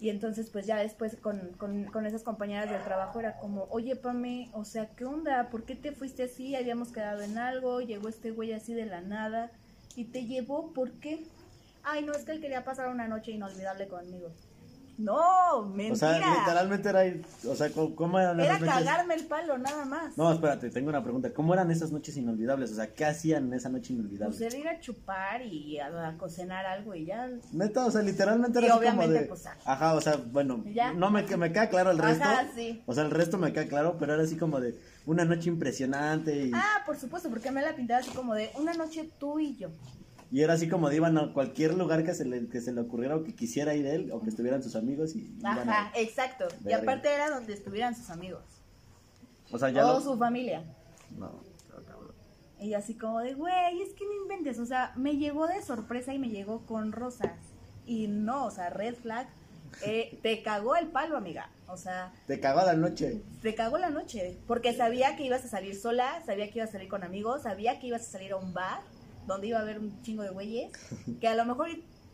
Y 0.00 0.08
entonces, 0.08 0.48
pues 0.50 0.66
ya 0.66 0.78
después 0.78 1.16
con, 1.16 1.52
con, 1.58 1.84
con 1.84 2.06
esas 2.06 2.22
compañeras 2.22 2.70
del 2.70 2.82
trabajo 2.82 3.20
era 3.20 3.36
como, 3.36 3.66
oye, 3.70 3.96
Pame, 3.96 4.48
o 4.54 4.64
sea, 4.64 4.88
¿qué 4.96 5.04
onda? 5.04 5.50
¿Por 5.50 5.64
qué 5.64 5.76
te 5.76 5.92
fuiste 5.92 6.22
así? 6.22 6.56
Habíamos 6.56 6.90
quedado 6.90 7.20
en 7.20 7.36
algo, 7.36 7.82
llegó 7.82 8.08
este 8.08 8.30
güey 8.30 8.54
así 8.54 8.72
de 8.72 8.86
la 8.86 9.02
nada 9.02 9.50
y 9.96 10.04
te 10.04 10.24
llevó, 10.24 10.72
¿por 10.72 10.92
qué? 10.92 11.26
Ay, 11.82 12.02
no, 12.02 12.12
es 12.12 12.24
que 12.24 12.32
él 12.32 12.40
quería 12.40 12.64
pasar 12.64 12.88
una 12.88 13.08
noche 13.08 13.32
inolvidable 13.32 13.88
conmigo. 13.88 14.30
No, 15.00 15.62
mentira. 15.66 15.92
O 15.94 15.96
sea, 15.96 16.38
literalmente 16.38 16.88
era 16.88 17.02
o 17.48 17.54
sea, 17.54 17.70
¿cómo, 17.70 18.18
eran 18.18 18.38
Era 18.38 18.58
noches? 18.58 18.68
cagarme 18.74 19.14
el 19.14 19.24
palo, 19.26 19.56
nada 19.58 19.84
más. 19.84 20.16
No, 20.18 20.30
espérate, 20.32 20.70
tengo 20.70 20.90
una 20.90 21.02
pregunta. 21.02 21.32
¿Cómo 21.32 21.54
eran 21.54 21.70
esas 21.70 21.90
noches 21.90 22.16
inolvidables? 22.16 22.70
O 22.72 22.74
sea, 22.74 22.92
¿qué 22.92 23.04
hacían 23.04 23.46
en 23.46 23.54
esa 23.54 23.68
noche 23.68 23.92
inolvidable? 23.94 24.36
Pues 24.36 24.40
era 24.52 24.56
ir 24.60 24.68
a 24.68 24.78
chupar 24.80 25.42
y 25.42 25.78
a, 25.78 26.08
a 26.08 26.16
cocinar 26.18 26.66
algo 26.66 26.94
y 26.94 27.06
ya. 27.06 27.28
Neta, 27.52 27.86
o 27.86 27.90
sea, 27.90 28.02
literalmente 28.02 28.58
era 28.58 28.68
Y 28.68 28.70
así 28.70 28.86
como 28.96 29.08
de... 29.08 29.20
pues. 29.22 29.46
Ajá, 29.64 29.94
o 29.94 30.00
sea, 30.00 30.16
bueno, 30.16 30.62
Ya. 30.66 30.92
no 30.92 31.10
me, 31.10 31.22
me 31.36 31.52
queda 31.52 31.68
claro 31.70 31.90
el 31.90 31.98
resto. 31.98 32.24
Ajá, 32.24 32.46
sí. 32.54 32.82
O 32.86 32.92
sea, 32.94 33.04
el 33.04 33.10
resto 33.10 33.38
me 33.38 33.52
queda 33.52 33.66
claro, 33.66 33.96
pero 33.98 34.14
era 34.14 34.22
así 34.22 34.36
como 34.36 34.60
de 34.60 34.78
una 35.06 35.24
noche 35.24 35.48
impresionante 35.48 36.46
y, 36.46 36.50
Ah, 36.54 36.82
por 36.84 36.96
supuesto, 36.96 37.30
porque 37.30 37.50
me 37.50 37.62
la 37.62 37.74
pintaba 37.74 38.00
así 38.00 38.10
como 38.10 38.34
de 38.34 38.50
una 38.58 38.74
noche 38.74 39.10
tú 39.18 39.38
y 39.38 39.56
yo. 39.56 39.70
Y 40.32 40.42
era 40.42 40.54
así 40.54 40.68
como 40.68 40.88
de 40.88 40.96
iban 40.96 41.18
a 41.18 41.32
cualquier 41.32 41.74
lugar 41.74 42.04
que 42.04 42.14
se 42.14 42.24
le, 42.24 42.48
que 42.48 42.60
se 42.60 42.72
le 42.72 42.80
ocurriera 42.80 43.16
o 43.16 43.24
que 43.24 43.34
quisiera 43.34 43.74
ir 43.74 43.86
él 43.86 44.10
o 44.12 44.20
que 44.22 44.30
estuvieran 44.30 44.62
sus 44.62 44.76
amigos 44.76 45.14
y 45.16 45.34
iban 45.38 45.68
a- 45.68 45.72
Ajá, 45.86 45.92
exacto. 45.96 46.46
Y 46.64 46.72
aparte 46.72 47.12
era 47.12 47.30
donde 47.30 47.52
estuvieran 47.52 47.96
sus 47.96 48.10
amigos. 48.10 48.42
O 49.50 49.58
sea, 49.58 49.70
ya 49.70 49.84
o 49.86 49.94
lo- 49.94 50.00
su 50.00 50.16
familia. 50.16 50.62
No, 51.18 51.40
cabrón. 51.86 52.14
Y 52.60 52.74
así 52.74 52.94
como 52.94 53.20
de, 53.20 53.34
güey, 53.34 53.82
es 53.82 53.92
que 53.94 54.04
no 54.04 54.12
inventes. 54.22 54.58
O 54.60 54.66
sea, 54.66 54.92
me 54.96 55.16
llegó 55.16 55.46
de 55.48 55.60
sorpresa 55.62 56.14
y 56.14 56.18
me 56.18 56.28
llegó 56.28 56.64
con 56.66 56.92
rosas. 56.92 57.32
Y 57.86 58.06
no, 58.06 58.46
o 58.46 58.50
sea, 58.52 58.70
red 58.70 58.94
flag. 58.94 59.28
eh, 59.84 60.18
te 60.22 60.42
cagó 60.42 60.76
el 60.76 60.88
palo, 60.88 61.16
amiga. 61.16 61.48
O 61.66 61.76
sea, 61.76 62.12
Te 62.26 62.38
cagó 62.40 62.60
la 62.66 62.74
noche. 62.74 63.22
te 63.42 63.54
cagó 63.54 63.78
la 63.78 63.90
noche. 63.90 64.36
Porque 64.46 64.74
sabía 64.74 65.16
que 65.16 65.24
ibas 65.24 65.44
a 65.44 65.48
salir 65.48 65.74
sola, 65.76 66.22
sabía 66.26 66.50
que 66.50 66.58
ibas 66.58 66.68
a 66.70 66.72
salir 66.72 66.88
con 66.88 67.02
amigos, 67.04 67.42
sabía 67.42 67.78
que 67.80 67.86
ibas 67.88 68.02
a 68.02 68.10
salir 68.10 68.32
a 68.32 68.36
un 68.36 68.52
bar 68.52 68.80
donde 69.30 69.48
iba 69.48 69.58
a 69.58 69.62
haber 69.62 69.78
un 69.78 70.00
chingo 70.02 70.22
de 70.22 70.30
güeyes. 70.30 70.70
Que 71.20 71.28
a 71.28 71.34
lo 71.34 71.44
mejor, 71.44 71.68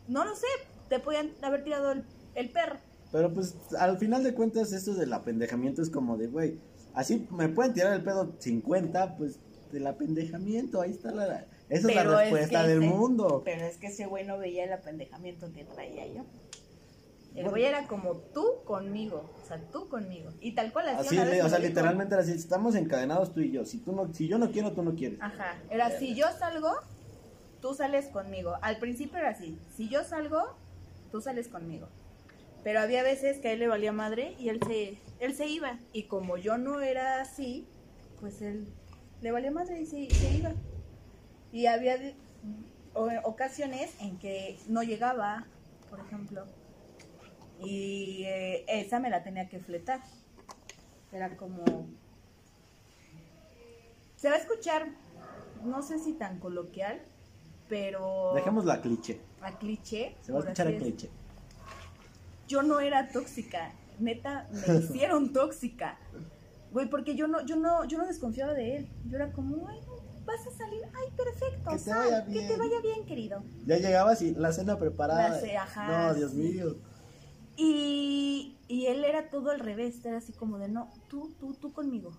no 0.07 0.23
lo 0.25 0.35
sé, 0.35 0.47
te 0.89 0.99
podían 0.99 1.31
haber 1.41 1.63
tirado 1.63 1.91
el, 1.91 2.03
el 2.35 2.49
perro. 2.49 2.77
Pero 3.11 3.33
pues 3.33 3.55
al 3.79 3.97
final 3.97 4.23
de 4.23 4.33
cuentas 4.33 4.71
esto 4.73 4.93
del 4.93 5.11
apendejamiento 5.13 5.81
es 5.81 5.89
como 5.89 6.17
de, 6.17 6.27
güey, 6.27 6.57
así 6.93 7.27
me 7.31 7.47
pueden 7.49 7.73
tirar 7.73 7.93
el 7.93 8.03
pedo 8.03 8.33
50, 8.39 9.17
pues 9.17 9.39
del 9.71 9.87
apendejamiento, 9.87 10.81
ahí 10.81 10.91
está 10.91 11.11
la... 11.11 11.45
Esa 11.69 11.89
es 11.89 11.95
la 11.95 12.01
es 12.01 12.07
respuesta 12.07 12.61
que 12.61 12.67
del 12.69 12.83
ese- 12.83 12.93
mundo. 12.93 13.41
Pero 13.43 13.65
es 13.65 13.77
que 13.77 13.87
ese 13.87 14.05
güey 14.05 14.25
no 14.25 14.37
veía 14.37 14.63
el 14.63 14.71
apendejamiento 14.73 15.51
que 15.53 15.65
traía 15.65 16.07
yo. 16.07 16.23
El 17.35 17.43
Bueno. 17.43 17.49
güey 17.51 17.65
era 17.65 17.85
como 17.87 18.13
tú 18.33 18.45
conmigo, 18.65 19.29
o 19.43 19.45
sea, 19.47 19.61
tú 19.71 19.87
conmigo. 19.89 20.31
Y 20.41 20.53
tal 20.55 20.71
cual 20.73 20.89
así. 20.89 21.07
Así, 21.07 21.15
le- 21.29 21.43
o 21.43 21.49
sea, 21.49 21.59
dijo. 21.59 21.69
literalmente 21.69 22.13
era 22.15 22.23
así, 22.23 22.31
estamos 22.31 22.73
encadenados 22.75 23.33
tú 23.33 23.41
y 23.41 23.51
yo. 23.51 23.63
Si 23.65 23.77
tú 23.79 23.91
no, 23.91 24.11
si 24.13 24.27
yo 24.27 24.37
no 24.39 24.49
quiero, 24.51 24.71
tú 24.71 24.81
no 24.81 24.95
quieres. 24.95 25.19
Ajá, 25.21 25.59
era 25.69 25.91
si 25.99 26.15
yo 26.15 26.25
salgo, 26.39 26.71
tú 27.67 27.73
sales 27.73 28.07
conmigo. 28.07 28.55
Al 28.61 28.77
principio 28.77 29.19
era 29.19 29.31
así, 29.31 29.59
si 29.75 29.89
yo 29.89 30.05
salgo, 30.05 30.55
tú 31.11 31.19
sales 31.19 31.49
conmigo. 31.49 31.89
Pero 32.63 32.79
había 32.79 33.03
veces 33.03 33.39
que 33.39 33.49
a 33.49 33.51
él 33.51 33.59
le 33.59 33.67
valía 33.67 33.91
madre 33.91 34.35
y 34.39 34.47
él 34.47 34.61
se, 34.65 34.97
él 35.19 35.35
se 35.35 35.47
iba. 35.47 35.77
Y 35.91 36.03
como 36.03 36.37
yo 36.37 36.57
no 36.57 36.79
era 36.79 37.19
así, 37.19 37.67
pues 38.21 38.41
él 38.41 38.69
le 39.21 39.31
valía 39.31 39.51
madre 39.51 39.81
y 39.81 39.85
se, 39.85 39.99
iba. 40.33 40.53
Y 41.51 41.65
había 41.65 41.97
ocasiones 43.23 43.93
en 43.99 44.17
que 44.17 44.57
no 44.69 44.81
llegaba, 44.81 45.45
por 45.89 45.99
ejemplo. 45.99 46.45
Y 47.59 48.23
eh, 48.27 48.63
esa 48.69 49.01
me 49.01 49.09
la 49.09 49.23
tenía 49.23 49.49
que 49.49 49.59
fletar. 49.59 49.99
Era 51.11 51.35
como... 51.35 51.65
Se 54.15 54.29
va 54.29 54.35
a 54.35 54.39
escuchar, 54.39 54.87
no 55.65 55.81
sé 55.81 55.99
si 55.99 56.13
tan 56.13 56.39
coloquial, 56.39 57.01
pero 57.67 58.33
Dejemos 58.35 58.65
la 58.65 58.81
cliché. 58.81 59.19
a 59.41 59.57
cliché. 59.57 60.15
Se 60.21 60.31
va 60.31 60.39
a 60.39 60.41
escuchar 60.41 60.67
a 60.67 60.77
cliché. 60.77 61.09
Yo 62.47 62.63
no 62.63 62.79
era 62.79 63.09
tóxica, 63.09 63.73
neta, 63.99 64.47
me 64.67 64.75
hicieron 64.79 65.33
tóxica. 65.33 65.97
Güey, 66.71 66.89
porque 66.89 67.15
yo 67.15 67.27
no, 67.27 67.45
yo 67.45 67.55
no, 67.55 67.85
yo 67.85 67.97
no 67.97 68.05
desconfiaba 68.07 68.53
de 68.53 68.77
él. 68.77 68.89
Yo 69.05 69.15
era 69.17 69.31
como, 69.31 69.67
ay, 69.67 69.79
vas 70.25 70.45
a 70.47 70.51
salir, 70.57 70.81
ay, 70.85 71.13
perfecto, 71.15 71.69
Que 71.71 71.77
te 71.77 71.83
sal, 71.83 71.99
vaya 71.99 72.25
que 72.25 72.31
bien". 72.31 72.47
te 72.47 72.57
vaya 72.57 72.81
bien, 72.81 73.05
querido. 73.05 73.43
Ya 73.65 73.77
llegabas 73.77 74.21
y 74.21 74.33
la 74.35 74.51
cena 74.51 74.77
preparada. 74.77 75.29
La 75.29 75.39
ce- 75.39 75.57
ajá, 75.57 76.07
no, 76.09 76.13
Dios 76.13 76.33
mío. 76.33 76.75
Y, 77.55 78.55
y 78.67 78.85
él 78.87 79.03
era 79.03 79.29
todo 79.29 79.49
al 79.51 79.59
revés, 79.59 80.03
era 80.05 80.17
así 80.17 80.31
como 80.33 80.57
de, 80.59 80.67
no, 80.69 80.89
tú, 81.09 81.33
tú, 81.39 81.53
tú 81.55 81.73
conmigo. 81.73 82.11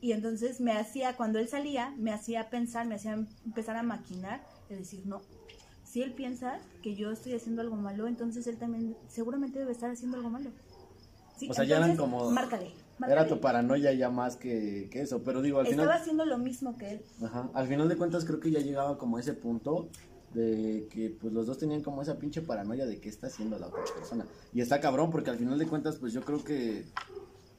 Y 0.00 0.12
entonces 0.12 0.60
me 0.60 0.72
hacía, 0.72 1.16
cuando 1.16 1.38
él 1.38 1.48
salía, 1.48 1.94
me 1.98 2.12
hacía 2.12 2.48
pensar, 2.50 2.86
me 2.86 2.94
hacía 2.96 3.14
empezar 3.44 3.76
a 3.76 3.82
maquinar, 3.82 4.44
de 4.72 4.80
decir, 4.80 5.06
no, 5.06 5.20
si 5.84 6.02
él 6.02 6.12
piensa 6.14 6.58
que 6.82 6.94
yo 6.94 7.10
estoy 7.10 7.34
haciendo 7.34 7.62
algo 7.62 7.76
malo, 7.76 8.06
entonces 8.08 8.46
él 8.46 8.56
también 8.56 8.96
seguramente 9.08 9.58
debe 9.58 9.72
estar 9.72 9.90
haciendo 9.90 10.16
algo 10.16 10.30
malo. 10.30 10.50
Sí, 11.36 11.48
O 11.50 11.54
sea, 11.54 11.64
ya 11.64 11.76
eran 11.78 11.90
entonces, 11.90 12.12
como- 12.18 12.30
Márcale, 12.30 12.70
Era 13.08 13.26
tu 13.26 13.40
paranoia 13.40 13.92
ya 13.94 14.10
más 14.10 14.36
que, 14.36 14.88
que 14.92 15.00
eso. 15.00 15.22
Pero 15.24 15.42
digo, 15.42 15.58
al 15.58 15.66
Estaba 15.66 15.82
final. 15.88 16.00
haciendo 16.00 16.24
lo 16.24 16.38
mismo 16.38 16.76
que 16.76 16.92
él. 16.92 17.02
Ajá, 17.22 17.50
al 17.52 17.66
final 17.66 17.88
de 17.88 17.96
cuentas 17.96 18.24
creo 18.24 18.38
que 18.38 18.50
ya 18.52 18.60
llegaba 18.60 18.96
como 18.96 19.16
a 19.16 19.20
ese 19.20 19.32
punto 19.32 19.88
de 20.34 20.86
que 20.90 21.10
pues 21.10 21.32
los 21.32 21.46
dos 21.46 21.58
tenían 21.58 21.82
como 21.82 22.00
esa 22.00 22.18
pinche 22.18 22.42
paranoia 22.42 22.86
de 22.86 23.00
qué 23.00 23.08
está 23.08 23.26
haciendo 23.26 23.58
la 23.58 23.66
otra 23.66 23.82
persona. 23.96 24.24
Y 24.54 24.60
está 24.60 24.80
cabrón 24.80 25.10
porque 25.10 25.30
al 25.30 25.36
final 25.36 25.58
de 25.58 25.66
cuentas 25.66 25.96
pues 25.96 26.12
yo 26.12 26.22
creo 26.22 26.44
que 26.44 26.84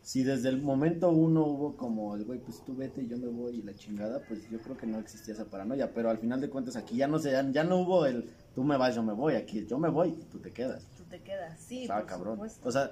si 0.04 0.24
desde 0.24 0.50
el 0.50 0.62
momento 0.62 1.10
uno 1.12 1.46
hubo 1.46 1.78
como 1.78 2.14
el 2.16 2.26
güey 2.26 2.38
pues 2.38 2.64
tú 2.66 2.76
vete 2.76 3.02
y 3.02 3.08
yo 3.08 3.18
me 3.18 3.28
voy 3.28 3.56
y 3.56 3.62
la 3.62 3.74
chingada, 3.74 4.22
pues 4.28 4.50
yo 4.50 4.60
creo 4.60 4.78
que 4.78 4.86
no 4.86 5.00
existía 5.00 5.34
esa 5.34 5.46
paranoia, 5.46 5.94
pero 5.94 6.10
al 6.10 6.18
final 6.18 6.42
de 6.42 6.50
cuentas 6.50 6.76
aquí 6.76 6.98
ya 6.98 7.08
no 7.08 7.20
se 7.20 7.32
ya, 7.32 7.50
ya 7.52 7.64
no 7.64 7.78
hubo 7.78 8.06
el 8.06 8.30
tú 8.54 8.64
me 8.64 8.76
vas, 8.78 8.94
yo 8.96 9.02
me 9.02 9.14
voy, 9.14 9.36
aquí 9.36 9.66
yo 9.66 9.80
me 9.80 9.90
voy 9.90 10.10
y 10.10 10.24
tú 10.26 10.40
te 10.40 10.52
quedas. 10.52 10.84
Tú 10.98 11.04
te 11.06 11.22
quedas, 11.22 11.58
sí, 11.60 11.84
Estaba 11.84 12.02
por 12.02 12.10
cabrón. 12.10 12.34
supuesto. 12.36 12.68
O 12.68 12.72
sea, 12.72 12.92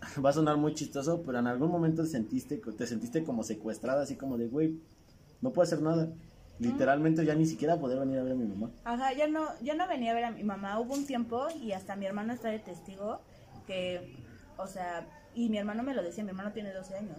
va 0.24 0.30
a 0.30 0.32
sonar 0.32 0.56
muy 0.56 0.74
chistoso, 0.74 1.22
pero 1.26 1.40
en 1.40 1.48
algún 1.48 1.70
momento 1.70 2.06
sentiste, 2.06 2.56
te 2.56 2.86
sentiste 2.86 3.24
como 3.24 3.42
secuestrada, 3.42 4.02
así 4.02 4.14
como 4.14 4.38
de, 4.38 4.46
güey, 4.46 4.80
no 5.40 5.52
puedo 5.52 5.64
hacer 5.64 5.82
nada. 5.82 6.08
Literalmente 6.60 7.24
ya 7.24 7.34
ni 7.34 7.46
siquiera 7.46 7.80
poder 7.80 7.98
venir 7.98 8.20
a 8.20 8.22
ver 8.22 8.34
a 8.34 8.36
mi 8.36 8.46
mamá. 8.46 8.70
Ajá, 8.84 9.12
ya 9.14 9.26
no, 9.26 9.48
ya 9.62 9.74
no 9.74 9.88
venía 9.88 10.12
a 10.12 10.14
ver 10.14 10.24
a 10.24 10.30
mi 10.30 10.44
mamá. 10.44 10.78
Hubo 10.78 10.94
un 10.94 11.06
tiempo 11.06 11.48
y 11.60 11.72
hasta 11.72 11.96
mi 11.96 12.06
hermano 12.06 12.32
está 12.32 12.50
de 12.50 12.60
testigo 12.60 13.20
que, 13.66 14.14
o 14.56 14.68
sea, 14.68 15.04
y 15.34 15.48
mi 15.48 15.58
hermano 15.58 15.82
me 15.82 15.94
lo 15.94 16.02
decía, 16.02 16.24
mi 16.24 16.30
hermano 16.30 16.52
tiene 16.52 16.72
12 16.72 16.96
años 16.96 17.18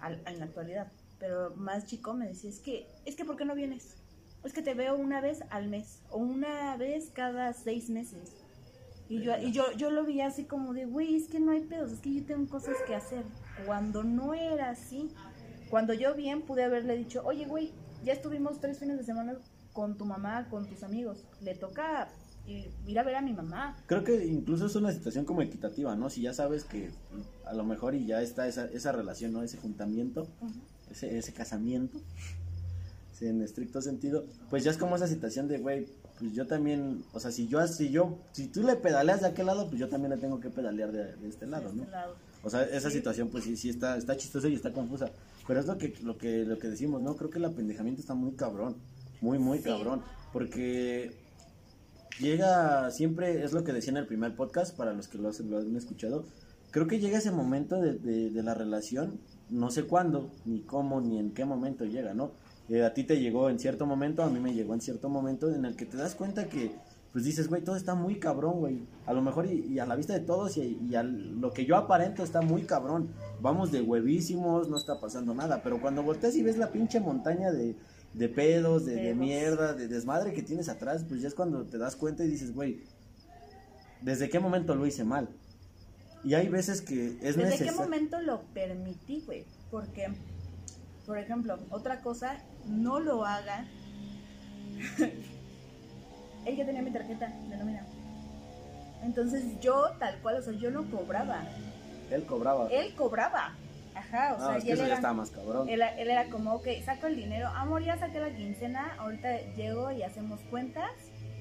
al- 0.00 0.20
en 0.26 0.38
la 0.38 0.46
actualidad, 0.46 0.90
pero 1.18 1.54
más 1.56 1.86
chico 1.86 2.14
me 2.14 2.26
decía, 2.26 2.50
es 2.50 2.60
que, 2.60 2.86
es 3.04 3.14
que 3.16 3.24
¿por 3.24 3.36
qué 3.36 3.44
no 3.44 3.54
vienes? 3.54 3.96
Es 4.44 4.52
que 4.52 4.62
te 4.62 4.74
veo 4.74 4.96
una 4.96 5.20
vez 5.20 5.42
al 5.50 5.68
mes 5.68 6.00
o 6.10 6.18
una 6.18 6.76
vez 6.76 7.10
cada 7.12 7.52
seis 7.52 7.90
meses. 7.90 8.32
Y 9.08 9.22
yo, 9.22 9.36
y 9.36 9.52
yo, 9.52 9.70
yo 9.72 9.90
lo 9.90 10.04
veía 10.04 10.26
así 10.28 10.44
como 10.44 10.72
de, 10.72 10.86
güey, 10.86 11.16
es 11.16 11.28
que 11.28 11.40
no 11.40 11.50
hay 11.52 11.60
pedos, 11.62 11.90
es 11.92 11.98
que 12.00 12.14
yo 12.14 12.24
tengo 12.24 12.48
cosas 12.48 12.76
que 12.86 12.94
hacer. 12.94 13.24
Cuando 13.66 14.04
no 14.04 14.34
era 14.34 14.70
así, 14.70 15.10
cuando 15.68 15.92
yo 15.92 16.14
bien 16.14 16.42
pude 16.42 16.62
haberle 16.64 16.96
dicho, 16.96 17.22
oye, 17.24 17.44
güey, 17.44 17.72
ya 18.04 18.12
estuvimos 18.12 18.60
tres 18.60 18.78
fines 18.78 18.96
de 18.98 19.04
semana 19.04 19.34
con 19.72 19.98
tu 19.98 20.04
mamá, 20.04 20.48
con 20.48 20.66
tus 20.66 20.82
amigos, 20.84 21.24
le 21.42 21.54
toca 21.54 22.08
ir, 22.46 22.70
ir 22.86 22.98
a 22.98 23.02
ver 23.02 23.16
a 23.16 23.22
mi 23.22 23.32
mamá. 23.32 23.76
Creo 23.86 24.02
que 24.04 24.24
incluso 24.26 24.66
es 24.66 24.74
una 24.76 24.92
situación 24.92 25.24
como 25.24 25.42
equitativa, 25.42 25.94
¿no? 25.96 26.10
Si 26.10 26.22
ya 26.22 26.32
sabes 26.34 26.64
que 26.64 26.90
a 27.46 27.52
lo 27.54 27.64
mejor 27.64 27.94
y 27.94 28.06
ya 28.06 28.22
está 28.22 28.46
esa, 28.48 28.66
esa 28.66 28.92
relación, 28.92 29.32
¿no? 29.32 29.42
Ese 29.42 29.56
juntamiento, 29.58 30.26
ese, 30.90 31.16
ese 31.18 31.32
casamiento, 31.32 31.98
en 33.20 33.42
estricto 33.42 33.82
sentido, 33.82 34.24
pues 34.48 34.64
ya 34.64 34.70
es 34.70 34.78
como 34.78 34.96
esa 34.96 35.06
situación 35.06 35.46
de, 35.46 35.58
güey, 35.58 35.86
pues 36.18 36.32
yo 36.32 36.46
también, 36.46 37.04
o 37.12 37.20
sea, 37.20 37.30
si 37.30 37.48
yo, 37.48 37.66
si 37.66 37.90
yo, 37.90 38.18
si 38.32 38.46
tú 38.46 38.62
le 38.62 38.76
pedaleas 38.76 39.20
de 39.20 39.26
aquel 39.28 39.44
lado, 39.44 39.68
pues 39.68 39.78
yo 39.78 39.90
también 39.90 40.10
le 40.10 40.16
tengo 40.16 40.40
que 40.40 40.48
pedalear 40.48 40.90
de, 40.90 41.16
de 41.16 41.28
este 41.28 41.46
lado, 41.46 41.68
de 41.68 41.76
¿no? 41.76 41.82
este 41.82 41.92
lado. 41.92 42.14
O 42.42 42.48
sea, 42.48 42.62
esa 42.64 42.88
Sí. 42.88 42.96
situación 42.96 43.28
pues 43.28 43.44
sí, 43.44 43.58
sí 43.58 43.68
está, 43.68 43.98
está 43.98 44.16
chistosa 44.16 44.48
y 44.48 44.54
está 44.54 44.72
confusa. 44.72 45.10
Pero 45.46 45.60
es 45.60 45.66
lo 45.66 45.76
que, 45.76 45.94
lo 46.02 46.16
que, 46.16 46.46
lo 46.46 46.58
que 46.58 46.68
decimos, 46.68 47.02
¿no? 47.02 47.14
Creo 47.14 47.28
que 47.28 47.36
el 47.38 47.44
apendejamiento 47.44 48.00
está 48.00 48.14
muy 48.14 48.32
cabrón. 48.32 48.76
Muy, 49.20 49.38
muy 49.38 49.58
Sí. 49.58 49.64
cabrón. 49.64 50.02
Porque 50.32 51.14
llega 52.20 52.90
siempre, 52.90 53.42
es 53.42 53.52
lo 53.52 53.64
que 53.64 53.72
decía 53.72 53.90
en 53.90 53.96
el 53.96 54.06
primer 54.06 54.36
podcast, 54.36 54.76
para 54.76 54.92
los 54.92 55.08
que 55.08 55.18
lo, 55.18 55.30
lo 55.48 55.58
han 55.58 55.76
escuchado. 55.76 56.24
Creo 56.70 56.86
que 56.86 57.00
llega 57.00 57.18
ese 57.18 57.32
momento 57.32 57.80
de, 57.80 57.94
de, 58.30 58.42
la 58.42 58.54
relación, 58.54 59.18
no 59.48 59.70
sé 59.70 59.84
cuándo, 59.84 60.30
ni 60.44 60.60
cómo, 60.60 61.00
ni 61.00 61.18
en 61.18 61.32
qué 61.32 61.44
momento 61.44 61.84
llega, 61.84 62.14
¿no? 62.14 62.30
Eh, 62.68 62.84
a 62.84 62.94
ti 62.94 63.02
te 63.02 63.18
llegó 63.18 63.50
en 63.50 63.58
cierto 63.58 63.86
momento, 63.86 64.22
a 64.22 64.30
mí 64.30 64.38
me 64.38 64.54
llegó 64.54 64.74
en 64.74 64.80
cierto 64.80 65.08
momento 65.08 65.52
en 65.52 65.64
el 65.64 65.74
que 65.74 65.86
te 65.86 65.96
das 65.96 66.14
cuenta 66.14 66.48
que, 66.48 66.70
pues 67.12 67.24
dices, 67.24 67.48
güey, 67.48 67.62
todo 67.62 67.74
está 67.74 67.96
muy 67.96 68.20
cabrón, 68.20 68.60
güey. 68.60 68.82
A 69.06 69.12
lo 69.12 69.20
mejor 69.20 69.46
y, 69.46 69.66
y 69.68 69.80
a 69.80 69.86
la 69.86 69.96
vista 69.96 70.12
de 70.12 70.20
todos 70.20 70.56
y, 70.58 70.78
y 70.88 70.94
a 70.94 71.02
lo 71.02 71.52
que 71.52 71.66
yo 71.66 71.76
aparento 71.76 72.22
está 72.22 72.40
muy 72.40 72.62
cabrón. 72.62 73.08
Vamos 73.40 73.72
de 73.72 73.80
huevísimos, 73.80 74.68
no 74.68 74.76
está 74.76 75.00
pasando 75.00 75.34
nada. 75.34 75.62
Pero 75.64 75.80
cuando 75.80 76.04
volteas 76.04 76.36
y 76.36 76.44
ves 76.44 76.56
la 76.56 76.70
pinche 76.70 77.00
montaña 77.00 77.50
de, 77.50 77.74
de 78.14 78.28
pedos, 78.28 78.86
de, 78.86 78.96
de 78.96 79.14
mierda, 79.14 79.72
de 79.74 79.88
desmadre 79.88 80.32
que 80.32 80.42
tienes 80.42 80.68
atrás, 80.68 81.04
pues 81.08 81.22
ya 81.22 81.28
es 81.28 81.34
cuando 81.34 81.64
te 81.64 81.78
das 81.78 81.96
cuenta 81.96 82.24
y 82.24 82.28
dices, 82.28 82.54
güey, 82.54 82.82
¿desde 84.00 84.28
qué 84.28 84.40
momento 84.40 84.74
lo 84.74 84.86
hice 84.86 85.04
mal? 85.04 85.28
Y 86.24 86.34
hay 86.34 86.48
veces 86.48 86.82
que 86.82 87.06
es 87.06 87.20
¿Desde 87.20 87.44
necesario. 87.44 87.72
qué 87.72 87.78
momento 87.78 88.20
lo 88.20 88.42
permití, 88.52 89.22
güey? 89.24 89.44
Porque, 89.70 90.08
por 91.06 91.18
ejemplo, 91.18 91.58
otra 91.70 92.00
cosa, 92.00 92.42
no 92.66 93.00
lo 93.00 93.24
hagan. 93.24 93.66
Él 96.44 96.56
ya 96.56 96.66
tenía 96.66 96.82
mi 96.82 96.90
tarjeta 96.92 97.28
de 97.48 97.56
nómina. 97.56 97.86
Entonces 99.02 99.44
yo, 99.60 99.92
tal 99.98 100.18
cual, 100.20 100.36
o 100.36 100.42
sea, 100.42 100.52
yo 100.52 100.70
no 100.70 100.90
cobraba. 100.90 101.44
Él 102.10 102.24
cobraba. 102.24 102.68
Él 102.68 102.94
cobraba. 102.94 103.54
Ajá, 103.94 104.34
o 104.34 104.38
no, 104.38 104.46
sea, 104.46 104.56
es 104.58 104.64
que 104.64 104.72
eso 104.72 104.82
ya 104.82 104.86
era, 104.86 104.94
estaba 104.96 105.14
más 105.14 105.30
cabrón. 105.30 105.68
él, 105.68 105.82
él 105.82 106.10
era 106.10 106.28
como, 106.30 106.54
ok, 106.54 106.66
saco 106.84 107.06
el 107.06 107.16
dinero, 107.16 107.48
amor, 107.48 107.82
ya 107.84 107.98
saqué 107.98 108.20
la 108.20 108.34
quincena, 108.34 108.94
ahorita 108.98 109.54
llego 109.56 109.90
y 109.90 110.02
hacemos 110.02 110.40
cuentas 110.50 110.90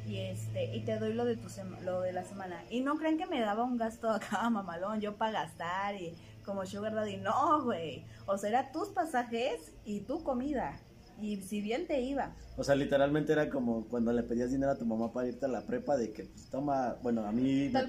y 0.06 0.18
este 0.18 0.76
y 0.76 0.82
te 0.86 0.98
doy 0.98 1.14
lo 1.14 1.24
de 1.26 1.38
tu 1.38 1.50
sema- 1.50 1.80
lo 1.82 2.02
de 2.02 2.12
la 2.14 2.24
semana. 2.24 2.64
Y 2.70 2.82
no 2.82 2.98
creen 2.98 3.18
que 3.18 3.28
me 3.28 3.40
daba 3.40 3.64
un 3.64 3.78
gasto 3.78 4.10
acá 4.10 4.50
mamalón, 4.50 5.00
yo 5.02 5.16
para 5.18 5.32
gastar 5.44 5.96
y 5.96 6.16
como 6.46 6.66
sugar 6.66 6.96
daddy, 6.96 7.18
no, 7.18 7.64
güey. 7.64 8.06
O 8.26 8.38
sea, 8.38 8.50
era 8.50 8.72
tus 8.72 8.88
pasajes 8.90 9.72
y 9.86 10.00
tu 10.02 10.24
comida. 10.24 10.80
Y 11.22 11.42
si 11.42 11.62
bien 11.62 11.86
te 11.86 12.02
iba. 12.02 12.32
O 12.58 12.64
sea, 12.64 12.76
literalmente 12.76 13.34
era 13.34 13.50
como 13.50 13.84
cuando 13.88 14.12
le 14.14 14.24
pedías 14.24 14.52
dinero 14.52 14.72
a 14.72 14.78
tu 14.78 14.86
mamá 14.86 15.12
para 15.12 15.28
irte 15.28 15.46
a 15.46 15.50
la 15.50 15.62
prepa 15.62 15.98
de 15.98 16.12
que 16.14 16.24
pues 16.24 16.50
toma, 16.50 16.96
bueno, 17.04 17.26
a 17.26 17.32
mí 17.32 17.70
me, 17.72 17.80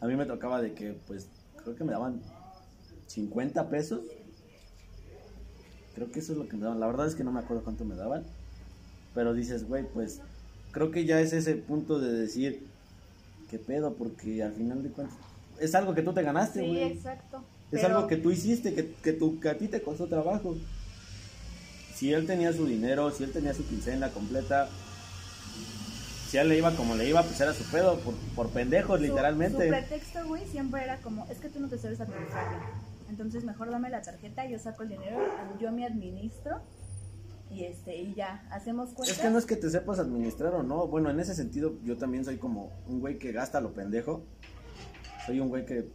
a 0.00 0.06
mí 0.06 0.16
me 0.16 0.26
tocaba 0.26 0.60
de 0.60 0.74
que 0.74 0.92
pues 1.06 1.28
creo 1.62 1.74
que 1.76 1.84
me 1.84 1.92
daban 1.92 2.20
50 3.16 3.68
pesos. 3.68 4.00
Creo 5.94 6.10
que 6.10 6.20
eso 6.20 6.32
es 6.32 6.38
lo 6.38 6.48
que 6.48 6.56
me 6.56 6.64
daban. 6.64 6.80
La 6.80 6.86
verdad 6.86 7.06
es 7.06 7.14
que 7.14 7.24
no 7.24 7.32
me 7.32 7.40
acuerdo 7.40 7.62
cuánto 7.64 7.84
me 7.84 7.94
daban. 7.94 8.24
Pero 9.14 9.34
dices, 9.34 9.68
güey, 9.68 9.84
pues 9.84 10.20
creo 10.70 10.90
que 10.90 11.04
ya 11.04 11.20
es 11.20 11.34
ese 11.34 11.54
punto 11.56 11.98
de 12.00 12.12
decir, 12.12 12.66
¿qué 13.50 13.58
pedo? 13.58 13.92
Porque 13.94 14.42
al 14.42 14.52
final 14.52 14.82
de 14.82 14.88
cuentas 14.88 15.16
es 15.60 15.74
algo 15.74 15.94
que 15.94 16.02
tú 16.02 16.14
te 16.14 16.22
ganaste, 16.22 16.60
Sí, 16.60 16.66
güey. 16.68 16.82
exacto. 16.84 17.44
Es 17.70 17.80
Pero- 17.82 17.96
algo 17.96 18.08
que 18.08 18.16
tú 18.16 18.30
hiciste, 18.30 18.74
que, 18.74 18.94
que, 19.02 19.18
que 19.40 19.48
a 19.48 19.58
ti 19.58 19.68
te 19.68 19.82
costó 19.82 20.06
trabajo. 20.06 20.56
Si 21.94 22.12
él 22.12 22.26
tenía 22.26 22.52
su 22.54 22.66
dinero, 22.66 23.10
si 23.10 23.24
él 23.24 23.32
tenía 23.32 23.52
su 23.52 23.66
quincena 23.66 24.08
completa, 24.10 24.68
si 26.28 26.38
a 26.38 26.42
él 26.42 26.48
le 26.48 26.56
iba 26.58 26.74
como 26.74 26.96
le 26.96 27.06
iba, 27.08 27.22
pues 27.22 27.38
era 27.40 27.52
su 27.52 27.64
pedo, 27.64 27.98
por, 28.00 28.14
por 28.34 28.48
pendejos, 28.48 28.98
Su- 28.98 29.04
literalmente. 29.06 29.64
Su 29.64 29.68
pretexto, 29.70 30.26
güey, 30.26 30.46
siempre 30.48 30.82
era 30.84 30.96
como, 31.02 31.26
es 31.30 31.38
que 31.38 31.50
tú 31.50 31.60
no 31.60 31.68
te 31.68 31.76
sabes 31.78 32.00
administrar. 32.00 32.46
Entonces 33.12 33.44
mejor 33.44 33.70
dame 33.70 33.90
la 33.90 34.00
tarjeta, 34.00 34.46
yo 34.46 34.58
saco 34.58 34.84
el 34.84 34.88
dinero, 34.88 35.18
yo 35.60 35.70
me 35.70 35.84
administro 35.84 36.62
y 37.50 37.64
este 37.64 37.94
y 37.94 38.14
ya, 38.14 38.48
hacemos 38.50 38.94
cuentas. 38.94 39.18
Es 39.18 39.22
que 39.22 39.28
no 39.28 39.36
es 39.36 39.44
que 39.44 39.56
te 39.56 39.68
sepas 39.68 39.98
administrar 39.98 40.54
o 40.54 40.62
no. 40.62 40.86
Bueno, 40.88 41.10
en 41.10 41.20
ese 41.20 41.34
sentido, 41.34 41.74
yo 41.84 41.98
también 41.98 42.24
soy 42.24 42.38
como 42.38 42.72
un 42.88 43.00
güey 43.00 43.18
que 43.18 43.30
gasta 43.30 43.60
lo 43.60 43.74
pendejo. 43.74 44.24
Soy 45.26 45.40
un 45.40 45.50
güey 45.50 45.66
que 45.66 45.90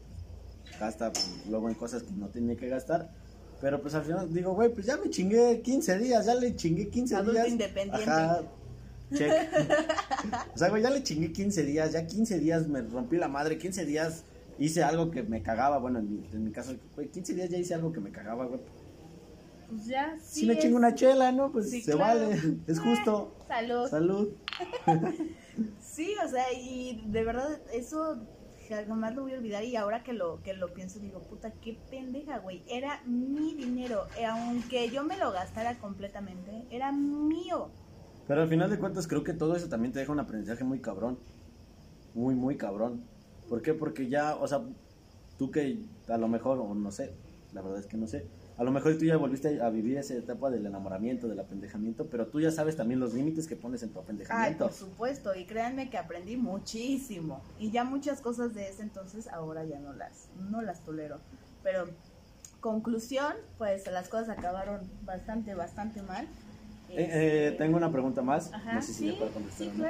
gasta 0.80 1.12
pues, 1.12 1.44
luego 1.50 1.70
en 1.70 1.74
cosas 1.74 2.04
que 2.04 2.12
no 2.12 2.28
tiene 2.28 2.56
que 2.56 2.70
gastar. 2.70 3.10
Pero 3.62 3.82
pues 3.82 3.96
al 3.96 4.04
final 4.04 4.32
digo, 4.32 4.54
güey, 4.54 4.72
pues 4.72 4.86
ya 4.86 4.98
me 4.98 5.10
chingué 5.10 5.64
15 5.64 5.98
días, 5.98 6.28
ya 6.28 6.36
le 6.36 6.56
chingué 6.56 6.90
15 6.90 7.16
Adulto 7.16 7.34
días. 7.34 7.48
independiente. 7.48 8.12
Ajá. 8.12 8.42
Check. 9.12 9.32
o 10.54 10.58
sea, 10.60 10.70
güey, 10.70 10.84
ya 10.84 10.92
le 10.92 11.02
chingué 11.02 11.32
15 11.32 11.64
días, 11.64 11.94
ya 11.94 12.06
15 12.06 12.38
días 12.38 12.68
me 12.68 12.84
rompí 12.84 13.18
la 13.18 13.28
madre, 13.28 13.58
15 13.58 13.86
días 13.86 14.24
hice 14.60 14.84
algo 14.84 15.12
que 15.12 15.24
me 15.24 15.42
cagaba. 15.42 15.78
Bueno, 15.80 16.00
en 16.00 16.10
mi, 16.12 16.28
en 16.32 16.44
mi 16.44 16.52
caso, 16.52 16.74
güey, 16.96 17.10
15 17.10 17.34
días 17.34 17.50
ya 17.50 17.58
hice 17.58 17.74
algo 17.74 17.92
que 17.92 18.00
me 18.00 18.12
cagaba, 18.12 18.46
güey. 18.46 18.60
Pues 19.70 19.86
ya, 19.86 20.16
sí. 20.22 20.42
si 20.42 20.46
me 20.46 20.54
es- 20.54 20.60
chingo 20.60 20.78
una 20.78 20.96
chela, 20.96 21.32
¿no? 21.32 21.52
Pues 21.52 21.70
Sí, 21.70 21.82
se 21.82 21.92
claro. 21.94 22.30
vale, 22.30 22.42
es 22.68 22.80
justo. 22.80 23.34
Salud. 23.48 23.88
Salud. 23.90 24.30
Sí, 25.82 26.14
o 26.24 26.28
sea, 26.28 26.54
y 26.54 27.02
de 27.08 27.24
verdad 27.24 27.60
eso 27.74 28.18
jamás 28.70 29.16
lo 29.16 29.24
voy 29.24 29.34
a 29.34 29.38
olvidar 29.38 29.64
y 29.64 29.76
ahora 29.76 30.04
que 30.04 30.14
lo 30.14 30.40
que 30.44 30.54
lo 30.54 30.72
pienso 30.72 31.00
digo, 31.00 31.22
puta, 31.22 31.52
qué 31.64 31.76
pendeja, 31.90 32.38
güey. 32.38 32.62
Era 32.70 33.02
mi 33.08 33.56
dinero, 33.56 34.06
eh, 34.20 34.26
aunque 34.26 34.90
yo 34.92 35.04
me 35.04 35.18
lo 35.18 35.32
gastara 35.32 35.80
completamente, 35.80 36.66
era 36.70 36.92
mío. 36.92 37.70
Pero 38.28 38.44
al 38.44 38.48
final 38.50 38.70
de 38.70 38.78
cuentas 38.78 39.08
creo 39.08 39.24
que 39.24 39.34
todo 39.34 39.56
eso 39.56 39.68
también 39.70 39.92
te 39.92 39.98
deja 40.00 40.12
un 40.12 40.20
aprendizaje 40.20 40.64
muy 40.64 40.80
cabrón. 40.80 41.18
Muy, 42.14 42.36
muy 42.36 42.56
cabrón. 42.58 43.02
¿Por 43.50 43.62
qué? 43.62 43.74
Porque 43.74 44.08
ya, 44.10 44.36
o 44.36 44.48
sea, 44.48 44.62
tú 45.38 45.52
que 45.52 45.78
a 46.08 46.18
lo 46.18 46.28
mejor, 46.28 46.60
o 46.60 46.74
no 46.74 46.92
sé, 46.92 47.12
la 47.54 47.62
verdad 47.62 47.80
es 47.80 47.86
que 47.86 47.98
no 47.98 48.08
sé, 48.08 48.26
a 48.58 48.64
lo 48.64 48.72
mejor 48.72 48.98
tú 48.98 49.06
ya 49.06 49.18
volviste 49.18 49.62
a 49.62 49.70
vivir 49.70 49.98
esa 49.98 50.16
etapa 50.16 50.50
del 50.50 50.66
enamoramiento, 50.66 51.28
del 51.28 51.40
apendejamiento, 51.40 52.08
pero 52.08 52.28
tú 52.28 52.42
ya 52.42 52.52
sabes 52.52 52.76
también 52.76 53.00
los 53.00 53.14
límites 53.14 53.48
que 53.48 53.56
pones 53.56 53.84
en 53.84 53.90
tu 53.90 54.00
Ay, 54.00 54.04
apendejamiento. 54.04 54.66
por 54.66 54.74
supuesto, 54.74 55.36
y 55.36 55.46
créanme 55.46 55.90
que 55.90 55.98
aprendí 55.98 56.38
muchísimo. 56.38 57.42
Y 57.60 57.72
ya 57.72 57.84
muchas 57.84 58.20
cosas 58.20 58.56
de 58.56 58.68
ese 58.68 58.82
entonces 58.82 59.28
ahora 59.28 59.64
ya 59.64 59.80
no 59.80 59.94
las, 59.94 60.28
no 60.50 60.62
las 60.62 60.84
tolero. 60.84 61.18
Pero, 61.64 61.86
conclusión, 62.60 63.34
pues 63.60 63.86
las 63.88 64.10
cosas 64.10 64.30
acabaron 64.30 64.82
bastante, 65.06 65.54
bastante 65.54 66.02
mal. 66.02 66.28
Eh, 66.90 67.10
eh, 67.50 67.56
tengo 67.58 67.78
una 67.78 67.92
pregunta 67.92 68.22
más, 68.24 68.52
Ajá, 68.54 68.74
no 68.74 68.82
sé 68.82 68.88
si 68.88 68.94
sí, 68.94 69.06
me 69.08 69.14
puedo 69.14 69.32
contestar 69.34 69.68
sí, 69.68 69.74
o 69.74 69.78
no. 69.78 69.84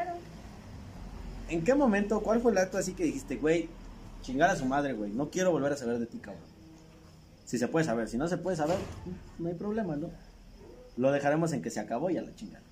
¿En 1.49 1.63
qué 1.63 1.73
momento, 1.75 2.21
cuál 2.21 2.41
fue 2.41 2.51
el 2.51 2.57
acto 2.57 2.77
así 2.77 2.93
que 2.93 3.05
dijiste, 3.05 3.37
güey, 3.37 3.69
chingar 4.21 4.49
a 4.49 4.55
su 4.55 4.65
madre, 4.65 4.93
güey, 4.93 5.11
no 5.11 5.29
quiero 5.29 5.51
volver 5.51 5.71
a 5.71 5.77
saber 5.77 5.99
de 5.99 6.05
ti, 6.05 6.17
cabrón? 6.17 6.43
Si 7.45 7.57
se 7.57 7.67
puede 7.69 7.85
saber, 7.85 8.09
si 8.09 8.17
no 8.17 8.27
se 8.27 8.37
puede 8.37 8.57
saber, 8.57 8.77
no 9.39 9.47
hay 9.47 9.55
problema, 9.55 9.95
¿no? 9.95 10.11
Lo 10.97 11.11
dejaremos 11.11 11.53
en 11.53 11.61
que 11.61 11.69
se 11.69 11.79
acabó 11.79 12.09
y 12.09 12.17
a 12.17 12.21
la 12.21 12.35
chingada. 12.35 12.65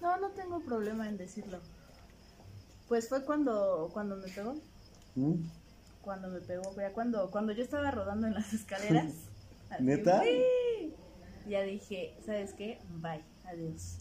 No, 0.00 0.18
no 0.18 0.30
tengo 0.30 0.60
problema 0.60 1.08
en 1.08 1.16
decirlo. 1.16 1.60
Pues 2.88 3.08
fue 3.08 3.24
cuando, 3.24 3.90
cuando 3.92 4.16
me 4.16 4.26
pegó. 4.28 4.56
¿Mm? 5.14 5.34
Cuando 6.02 6.28
me 6.28 6.40
pegó, 6.40 6.74
ya 6.76 6.92
cuando, 6.92 7.30
cuando 7.30 7.52
yo 7.52 7.62
estaba 7.62 7.92
rodando 7.92 8.26
en 8.26 8.34
las 8.34 8.52
escaleras. 8.52 9.12
¿Neta? 9.80 10.22
Ya 11.48 11.62
dije, 11.62 12.16
¿sabes 12.26 12.52
qué? 12.54 12.80
Bye, 13.00 13.22
adiós. 13.44 13.98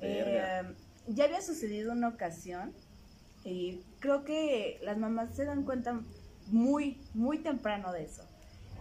Eh, 0.00 0.62
ya 1.06 1.24
había 1.24 1.42
sucedido 1.42 1.92
una 1.92 2.08
ocasión 2.08 2.72
y 3.44 3.82
creo 4.00 4.24
que 4.24 4.80
las 4.82 4.96
mamás 4.98 5.34
se 5.34 5.44
dan 5.44 5.64
cuenta 5.64 6.00
muy, 6.48 7.00
muy 7.12 7.38
temprano 7.38 7.92
de 7.92 8.04
eso. 8.04 8.22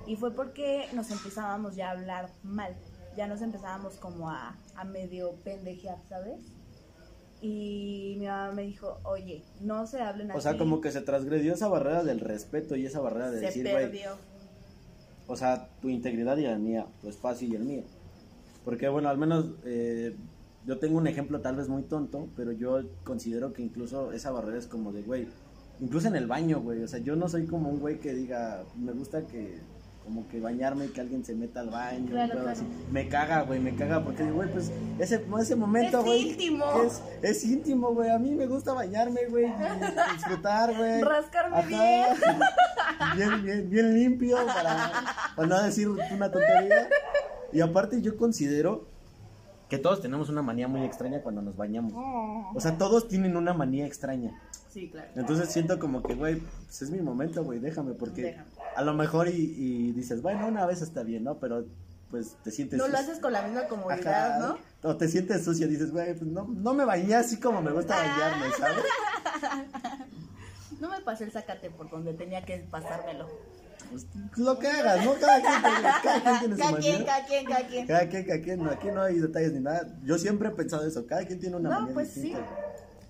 Y 0.07 0.15
fue 0.15 0.31
porque 0.33 0.87
nos 0.93 1.11
empezábamos 1.11 1.75
ya 1.75 1.89
a 1.89 1.91
hablar 1.91 2.29
mal. 2.43 2.75
Ya 3.15 3.27
nos 3.27 3.41
empezábamos 3.41 3.95
como 3.95 4.29
a, 4.29 4.57
a 4.75 4.83
medio 4.83 5.35
pendejear, 5.43 5.97
¿sabes? 6.09 6.41
Y 7.41 8.15
mi 8.19 8.27
mamá 8.27 8.53
me 8.53 8.63
dijo, 8.63 8.99
oye, 9.03 9.43
no 9.59 9.85
se 9.85 10.01
hablen 10.01 10.31
así. 10.31 10.37
O 10.37 10.41
sea, 10.41 10.57
como 10.57 10.81
que 10.81 10.91
se 10.91 11.01
transgredió 11.01 11.53
esa 11.53 11.67
barrera 11.67 12.03
del 12.03 12.21
respeto 12.21 12.75
y 12.75 12.85
esa 12.85 13.01
barrera 13.01 13.31
de 13.31 13.39
se 13.39 13.45
decir, 13.47 13.63
perdió. 13.65 14.17
o 15.27 15.35
sea, 15.35 15.67
tu 15.81 15.89
integridad 15.89 16.37
y 16.37 16.43
la 16.43 16.57
mía, 16.57 16.87
tu 17.01 17.09
espacio 17.09 17.47
y 17.47 17.55
el 17.55 17.65
mío. 17.65 17.83
Porque, 18.63 18.87
bueno, 18.87 19.09
al 19.09 19.17
menos 19.17 19.51
eh, 19.65 20.15
yo 20.65 20.79
tengo 20.79 20.97
un 20.97 21.07
ejemplo 21.07 21.41
tal 21.41 21.55
vez 21.55 21.67
muy 21.69 21.83
tonto, 21.83 22.29
pero 22.35 22.51
yo 22.51 22.81
considero 23.03 23.53
que 23.53 23.61
incluso 23.61 24.11
esa 24.11 24.31
barrera 24.31 24.57
es 24.57 24.67
como 24.67 24.91
de, 24.91 25.01
güey, 25.01 25.27
incluso 25.79 26.07
en 26.07 26.15
el 26.15 26.27
baño, 26.27 26.61
güey, 26.61 26.83
o 26.83 26.87
sea, 26.87 26.99
yo 26.99 27.15
no 27.15 27.27
soy 27.27 27.45
como 27.45 27.69
un 27.69 27.79
güey 27.79 27.99
que 27.99 28.13
diga, 28.13 28.63
me 28.77 28.91
gusta 28.93 29.23
que, 29.27 29.59
como 30.03 30.27
que 30.27 30.39
bañarme 30.41 30.85
y 30.85 30.89
que 30.89 30.99
alguien 31.01 31.23
se 31.23 31.33
meta 31.33 31.61
al 31.61 31.69
baño, 31.69 32.09
Claro, 32.11 32.33
claro. 32.33 32.49
así. 32.49 32.63
me 32.91 33.07
caga, 33.07 33.41
güey, 33.43 33.59
me 33.59 33.73
caga, 33.75 34.03
porque, 34.03 34.23
güey, 34.29 34.49
pues, 34.51 34.71
ese, 34.99 35.25
ese 35.41 35.55
momento, 35.55 35.99
Es 35.99 36.05
güey, 36.05 36.29
íntimo. 36.31 36.65
Es, 36.83 37.01
es 37.21 37.43
íntimo, 37.45 37.93
güey, 37.93 38.09
a 38.09 38.19
mí 38.19 38.31
me 38.31 38.45
gusta 38.47 38.73
bañarme, 38.73 39.21
güey, 39.29 39.45
disfrutar, 40.15 40.75
güey. 40.77 41.01
Rascarme 41.01 41.57
Ajá. 41.57 41.67
bien. 41.67 42.05
bien, 43.15 43.43
bien, 43.43 43.69
bien 43.69 43.93
limpio 43.93 44.37
para, 44.45 44.91
para 45.35 45.47
no 45.47 45.61
decir 45.63 45.89
una 45.89 46.31
tontería. 46.31 46.89
Y 47.51 47.61
aparte 47.61 48.01
yo 48.01 48.17
considero 48.17 48.87
que 49.73 49.79
todos 49.79 50.01
tenemos 50.01 50.29
una 50.29 50.43
manía 50.43 50.67
muy 50.67 50.83
extraña 50.83 51.23
cuando 51.23 51.41
nos 51.41 51.57
bañamos. 51.57 51.93
O 51.95 52.59
sea, 52.59 52.77
todos 52.77 53.07
tienen 53.07 53.35
una 53.35 53.55
manía 53.55 53.87
extraña. 53.87 54.39
Sí, 54.69 54.87
claro. 54.91 55.09
Entonces 55.15 55.49
siento 55.49 55.79
como 55.79 56.03
que, 56.03 56.13
güey, 56.13 56.35
pues 56.65 56.83
es 56.83 56.91
mi 56.91 57.01
momento, 57.01 57.43
güey, 57.43 57.57
déjame, 57.57 57.95
porque 57.95 58.21
Déjame. 58.21 58.49
a 58.75 58.83
lo 58.83 58.93
mejor 58.93 59.29
y, 59.29 59.31
y 59.31 59.91
dices, 59.93 60.21
bueno, 60.21 60.45
una 60.47 60.67
vez 60.67 60.83
está 60.83 61.01
bien, 61.01 61.23
¿no? 61.23 61.39
Pero 61.39 61.65
pues 62.11 62.35
te 62.43 62.51
sientes... 62.51 62.77
No 62.77 62.87
lo 62.87 62.95
haces 62.95 63.17
con 63.17 63.33
la 63.33 63.41
misma 63.41 63.63
comodidad, 63.67 64.43
Ajá. 64.43 64.57
¿no? 64.83 64.89
O 64.91 64.95
te 64.95 65.07
sientes 65.07 65.43
sucio, 65.43 65.67
dices, 65.67 65.89
güey, 65.91 66.13
pues 66.13 66.29
no, 66.29 66.47
no 66.47 66.75
me 66.75 66.85
bañé 66.85 67.15
así 67.15 67.39
como 67.39 67.59
me 67.59 67.71
gusta 67.71 67.95
bañarme, 67.95 68.45
¿sabes? 68.55 68.83
No 70.79 70.89
me 70.89 70.99
pasé 71.01 71.23
el 71.23 71.31
sacate 71.31 71.71
por 71.71 71.89
donde 71.89 72.13
tenía 72.13 72.45
que 72.45 72.57
pasármelo. 72.69 73.27
Pues 73.93 74.37
lo 74.37 74.57
que 74.59 74.67
hagas, 74.67 75.05
¿no? 75.05 75.13
Cada 75.13 75.41
quien, 75.41 75.61
tiene- 75.61 75.89
cada 76.03 76.21
quien 76.23 76.39
tiene 76.39 76.55
su 76.55 76.61
Cada 76.61 76.77
quien, 76.79 77.05
cada 77.05 77.25
quien, 77.25 77.45
cada 77.45 77.67
quien. 77.67 77.87
Cada 77.87 78.09
quien, 78.09 78.25
cada 78.25 78.41
quien, 78.41 78.67
aquí 78.67 78.87
no 78.87 79.01
hay 79.03 79.19
detalles 79.19 79.53
ni 79.53 79.59
nada. 79.59 79.87
Yo 80.03 80.17
siempre 80.17 80.49
he 80.49 80.51
pensado 80.51 80.85
eso, 80.85 81.05
cada 81.05 81.25
quien 81.25 81.39
tiene 81.39 81.55
una 81.55 81.69
No, 81.69 81.75
manera 81.81 81.93
pues 81.93 82.09
sí. 82.11 82.33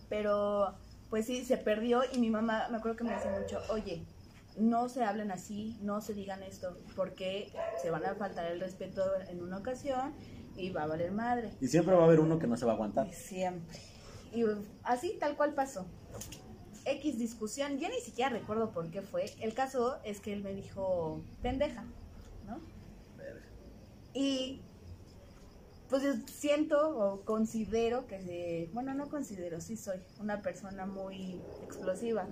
Pero, 0.09 0.73
pues 1.09 1.25
sí, 1.25 1.43
se 1.45 1.57
perdió 1.57 2.01
y 2.11 2.19
mi 2.19 2.29
mamá, 2.29 2.67
me 2.69 2.77
acuerdo 2.77 2.97
que 2.97 3.03
me 3.03 3.13
decía 3.13 3.31
mucho, 3.31 3.59
oye, 3.69 4.03
no 4.57 4.89
se 4.89 5.03
hablen 5.03 5.31
así, 5.31 5.77
no 5.81 6.01
se 6.01 6.13
digan 6.13 6.43
esto, 6.43 6.77
porque 6.95 7.51
se 7.81 7.89
van 7.89 8.05
a 8.05 8.13
faltar 8.15 8.45
el 8.51 8.59
respeto 8.59 9.03
en 9.29 9.41
una 9.41 9.57
ocasión 9.57 10.13
y 10.55 10.69
va 10.69 10.83
a 10.83 10.87
valer 10.87 11.11
madre. 11.11 11.51
Y 11.61 11.67
siempre 11.67 11.95
va 11.95 12.01
a 12.03 12.05
haber 12.05 12.19
uno 12.19 12.37
que 12.37 12.45
no 12.47 12.57
se 12.57 12.65
va 12.65 12.73
a 12.73 12.75
aguantar. 12.75 13.11
Siempre. 13.11 13.79
Y 14.31 14.43
así, 14.83 15.17
tal 15.19 15.35
cual 15.35 15.53
pasó. 15.53 15.85
X 16.85 17.17
discusión, 17.17 17.79
yo 17.79 17.89
ni 17.89 17.99
siquiera 17.99 18.29
recuerdo 18.29 18.71
por 18.71 18.89
qué 18.91 19.01
fue. 19.01 19.25
El 19.39 19.53
caso 19.53 19.97
es 20.03 20.19
que 20.19 20.33
él 20.33 20.43
me 20.43 20.53
dijo 20.53 21.21
pendeja, 21.41 21.83
¿no? 22.47 22.59
Y 24.13 24.59
pues 25.89 26.03
yo 26.03 26.13
siento 26.27 26.97
o 26.97 27.21
considero 27.21 28.07
que, 28.07 28.21
se- 28.21 28.69
bueno, 28.73 28.93
no 28.93 29.09
considero, 29.09 29.61
sí 29.61 29.77
soy 29.77 29.97
una 30.19 30.41
persona 30.41 30.85
muy 30.85 31.39
explosiva. 31.63 32.27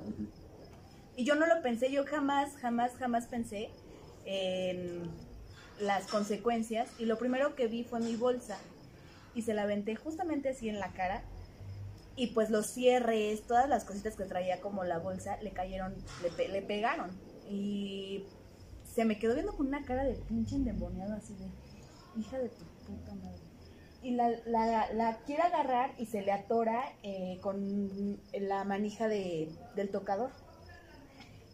Y 1.15 1.25
yo 1.25 1.35
no 1.35 1.45
lo 1.45 1.61
pensé, 1.61 1.91
yo 1.91 2.05
jamás, 2.05 2.55
jamás, 2.57 2.93
jamás 2.95 3.27
pensé 3.27 3.69
en 4.25 5.11
las 5.79 6.07
consecuencias. 6.07 6.89
Y 6.99 7.05
lo 7.05 7.17
primero 7.17 7.55
que 7.55 7.67
vi 7.67 7.83
fue 7.83 7.99
mi 7.99 8.15
bolsa. 8.15 8.57
Y 9.35 9.43
se 9.43 9.53
la 9.53 9.63
aventé 9.63 9.95
justamente 9.95 10.49
así 10.49 10.69
en 10.69 10.79
la 10.79 10.91
cara. 10.93 11.23
Y 12.21 12.27
pues 12.27 12.51
los 12.51 12.67
cierres, 12.67 13.41
todas 13.47 13.67
las 13.67 13.83
cositas 13.83 14.15
que 14.15 14.25
traía 14.25 14.61
como 14.61 14.83
la 14.83 14.99
bolsa, 14.99 15.37
le 15.41 15.49
cayeron, 15.53 15.95
le, 16.21 16.29
pe- 16.29 16.49
le 16.49 16.61
pegaron. 16.61 17.09
Y 17.49 18.25
se 18.93 19.05
me 19.05 19.17
quedó 19.17 19.33
viendo 19.33 19.57
con 19.57 19.65
una 19.65 19.83
cara 19.83 20.03
de 20.03 20.13
pinche 20.13 20.55
endemoniado 20.55 21.15
así 21.15 21.33
de, 21.33 22.21
hija 22.21 22.37
de 22.37 22.49
tu 22.49 22.63
puta 22.85 23.15
madre. 23.15 23.39
Y 24.03 24.11
la, 24.11 24.29
la, 24.45 24.93
la 24.93 25.17
quiere 25.25 25.41
agarrar 25.41 25.95
y 25.97 26.05
se 26.05 26.21
le 26.21 26.31
atora 26.31 26.83
eh, 27.01 27.39
con 27.41 28.19
la 28.33 28.65
manija 28.65 29.07
de, 29.07 29.49
del 29.75 29.89
tocador. 29.89 30.29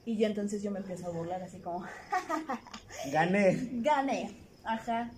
Y 0.03 0.17
yo 0.17 0.27
entonces 0.27 0.61
yo 0.63 0.71
me 0.71 0.79
empiezo 0.79 1.07
a 1.07 1.11
burlar 1.11 1.43
así 1.43 1.59
como, 1.59 1.85
Gané. 3.13 3.69
gané, 3.81 4.35
ajá. 4.65 5.11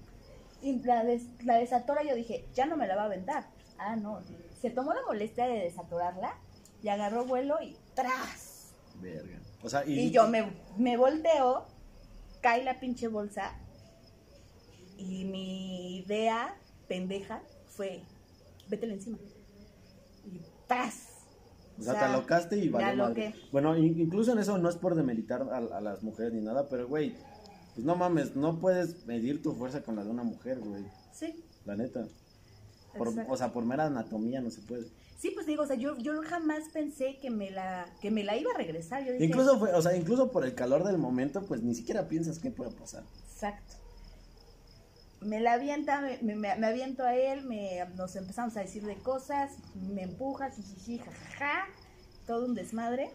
Y 0.62 0.80
la, 0.84 1.04
des- 1.04 1.26
la 1.44 1.56
desatora 1.58 2.04
yo 2.04 2.14
dije, 2.14 2.46
ya 2.54 2.68
no 2.68 2.78
me 2.78 2.86
la 2.86 2.96
va 2.96 3.02
a 3.04 3.06
aventar. 3.06 3.48
Ah, 3.80 3.96
no. 3.96 4.20
Se 4.62 4.70
tomó 4.70 4.94
la 4.94 5.02
molestia 5.08 5.48
de 5.48 5.60
desatorarla 5.60 6.38
y 6.84 6.90
agarró 6.90 7.26
vuelo 7.26 7.56
y 7.62 7.76
¡tras! 7.96 8.74
Verga. 9.02 9.40
O 9.64 9.70
sea, 9.70 9.86
y, 9.86 10.00
Y 10.00 10.12
yo 10.12 10.28
me, 10.28 10.52
me 10.78 10.98
volteo, 10.98 11.66
cae 12.42 12.64
la 12.64 12.80
pinche 12.80 13.08
bolsa 13.08 13.54
y 14.98 15.26
mi 15.26 15.98
idea 16.00 16.56
pendeja 16.88 17.42
fue, 17.68 18.04
vétela 18.70 18.94
encima. 18.94 19.18
Y 20.26 20.42
¡tras! 20.68 21.08
O 21.78 21.82
sea, 21.84 21.94
te 21.94 22.00
alocaste 22.06 22.58
y 22.58 22.68
valió 22.68 23.04
madre. 23.06 23.34
Bueno, 23.54 23.78
in- 23.78 23.98
incluso 24.00 24.34
en 24.34 24.40
eso 24.40 24.58
no 24.58 24.68
es 24.70 24.76
por 24.76 24.96
demeritar 24.96 25.44
a, 25.44 25.58
a 25.58 25.80
las 25.82 26.04
mujeres 26.04 26.34
ni 26.34 26.42
nada, 26.42 26.68
pero 26.68 26.88
güey, 26.90 27.16
pues 27.74 27.86
no 27.86 27.96
mames, 27.96 28.36
no 28.36 28.60
puedes 28.60 29.06
medir 29.06 29.42
tu 29.42 29.54
fuerza 29.54 29.82
con 29.84 29.96
la 29.96 30.04
de 30.04 30.10
una 30.10 30.24
mujer, 30.24 30.60
güey. 30.60 30.84
Sí, 31.14 31.46
La 31.66 31.78
neta. 31.78 32.06
Por- 33.00 33.26
o 33.28 33.38
sea, 33.38 33.52
por 33.52 33.66
mera 33.66 33.86
anatomía 33.86 34.42
no 34.42 34.50
se 34.52 34.62
puede. 34.62 34.88
Sí, 35.18 35.32
pues 35.32 35.46
digo, 35.46 35.64
o 35.64 35.68
sea, 35.68 35.76
yo, 35.76 35.98
yo 35.98 36.22
jamás 36.24 36.64
pensé 36.72 37.18
que 37.20 37.30
me 37.30 37.52
la 37.52 37.86
que 38.02 38.10
me 38.12 38.24
la 38.24 38.38
iba 38.38 38.52
a 38.52 38.58
regresar. 38.58 39.04
Yo 39.04 39.12
dije, 39.12 39.26
Incluso 39.26 39.60
fue, 39.60 39.74
o 39.74 39.82
sea, 39.82 39.96
incluso 39.96 40.32
por 40.32 40.46
el 40.46 40.56
calor 40.56 40.84
del 40.86 40.98
momento, 40.98 41.46
pues 41.46 41.62
ni 41.62 41.76
siquiera 41.76 42.08
piensas 42.08 42.40
qué 42.40 42.52
puede 42.52 42.72
pasar. 42.72 43.04
Exacto. 43.34 43.76
Me 45.22 45.42
la 45.42 45.54
avienta, 45.54 46.00
me, 46.00 46.18
me, 46.36 46.56
me 46.56 46.68
aviento 46.68 47.04
a 47.04 47.14
él, 47.16 47.44
me, 47.44 47.86
nos 47.98 48.16
empezamos 48.16 48.56
a 48.56 48.62
decir 48.62 48.86
de 48.86 48.96
cosas, 48.96 49.52
me 49.76 50.04
empuja, 50.04 50.50
jijiji, 50.52 51.00
jajaja, 51.00 51.68
todo 52.26 52.46
un 52.46 52.56
desmadre. 52.56 53.12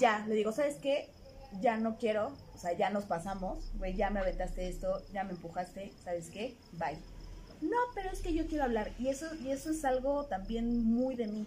Ya, 0.00 0.26
le 0.26 0.34
digo, 0.34 0.50
¿sabes 0.50 0.76
qué? 0.82 1.08
Ya 1.60 1.76
no 1.76 1.96
quiero, 1.96 2.34
o 2.52 2.58
sea, 2.58 2.72
ya 2.72 2.90
nos 2.90 3.04
pasamos, 3.04 3.70
güey, 3.78 3.94
ya 3.94 4.10
me 4.10 4.18
aventaste 4.18 4.66
esto, 4.68 5.00
ya 5.12 5.22
me 5.22 5.30
empujaste, 5.30 5.92
¿sabes 6.02 6.28
qué? 6.30 6.56
Bye. 6.72 6.98
No, 7.60 7.76
pero 7.94 8.10
es 8.10 8.20
que 8.20 8.34
yo 8.34 8.46
quiero 8.46 8.64
hablar, 8.64 8.90
y 8.98 9.08
eso, 9.08 9.26
y 9.36 9.50
eso 9.50 9.70
es 9.70 9.84
algo 9.84 10.24
también 10.26 10.84
muy 10.84 11.14
de 11.16 11.26
mí. 11.28 11.46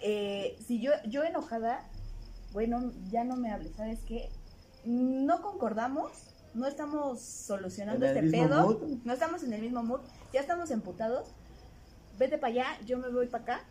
Eh, 0.00 0.56
si 0.66 0.80
yo, 0.80 0.92
yo 1.08 1.24
enojada, 1.24 1.82
bueno, 2.52 2.92
ya 3.10 3.24
no 3.24 3.36
me 3.36 3.50
hables, 3.50 3.72
¿sabes 3.76 3.98
qué? 4.06 4.28
No 4.84 5.40
concordamos, 5.42 6.12
no 6.54 6.66
estamos 6.66 7.20
solucionando 7.20 8.06
¿En 8.06 8.16
el 8.16 8.24
este 8.26 8.38
pedo, 8.38 8.62
mood? 8.62 8.82
no 9.04 9.12
estamos 9.12 9.42
en 9.42 9.52
el 9.54 9.62
mismo 9.62 9.82
mood, 9.82 10.00
ya 10.32 10.40
estamos 10.40 10.70
emputados, 10.70 11.28
vete 12.18 12.38
para 12.38 12.52
allá, 12.52 12.66
yo 12.86 12.98
me 12.98 13.08
voy 13.08 13.26
para 13.26 13.42
acá, 13.44 13.64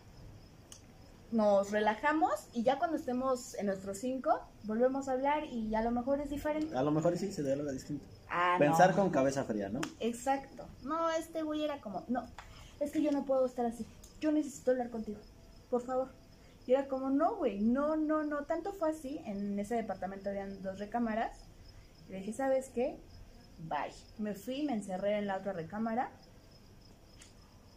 nos 1.33 1.71
relajamos 1.71 2.31
y 2.53 2.63
ya 2.63 2.77
cuando 2.77 2.97
estemos 2.97 3.55
en 3.55 3.65
nuestros 3.65 3.97
cinco, 3.97 4.39
volvemos 4.63 5.07
a 5.07 5.13
hablar 5.13 5.45
y 5.45 5.73
a 5.75 5.81
lo 5.81 5.91
mejor 5.91 6.21
es 6.21 6.29
diferente. 6.29 6.75
A 6.77 6.83
lo 6.83 6.91
mejor 6.91 7.17
sí 7.17 7.31
se 7.31 7.43
dialoga 7.43 7.71
distinto. 7.71 8.05
Ah, 8.29 8.55
Pensar 8.59 8.91
no. 8.91 8.95
con 8.95 9.09
cabeza 9.09 9.43
fría, 9.43 9.69
¿no? 9.69 9.81
Exacto. 9.99 10.67
No, 10.83 11.09
este 11.11 11.43
güey 11.43 11.63
era 11.63 11.81
como, 11.81 12.03
no, 12.07 12.25
es 12.79 12.91
que 12.91 13.01
yo 13.01 13.11
no 13.11 13.25
puedo 13.25 13.45
estar 13.45 13.65
así. 13.65 13.85
Yo 14.21 14.31
necesito 14.31 14.71
hablar 14.71 14.89
contigo. 14.89 15.19
Por 15.69 15.81
favor. 15.81 16.09
Y 16.65 16.73
era 16.73 16.87
como, 16.87 17.09
no, 17.09 17.35
güey, 17.35 17.59
no, 17.59 17.95
no, 17.95 18.23
no. 18.23 18.45
Tanto 18.45 18.71
fue 18.71 18.91
así. 18.91 19.19
En 19.25 19.59
ese 19.59 19.75
departamento 19.75 20.29
habían 20.29 20.61
dos 20.61 20.79
recámaras. 20.79 21.37
Y 22.07 22.13
le 22.13 22.19
dije, 22.19 22.33
¿sabes 22.33 22.69
qué? 22.69 22.97
Bye. 23.67 23.93
Me 24.17 24.33
fui, 24.33 24.63
me 24.63 24.73
encerré 24.73 25.17
en 25.17 25.27
la 25.27 25.37
otra 25.37 25.53
recámara. 25.53 26.11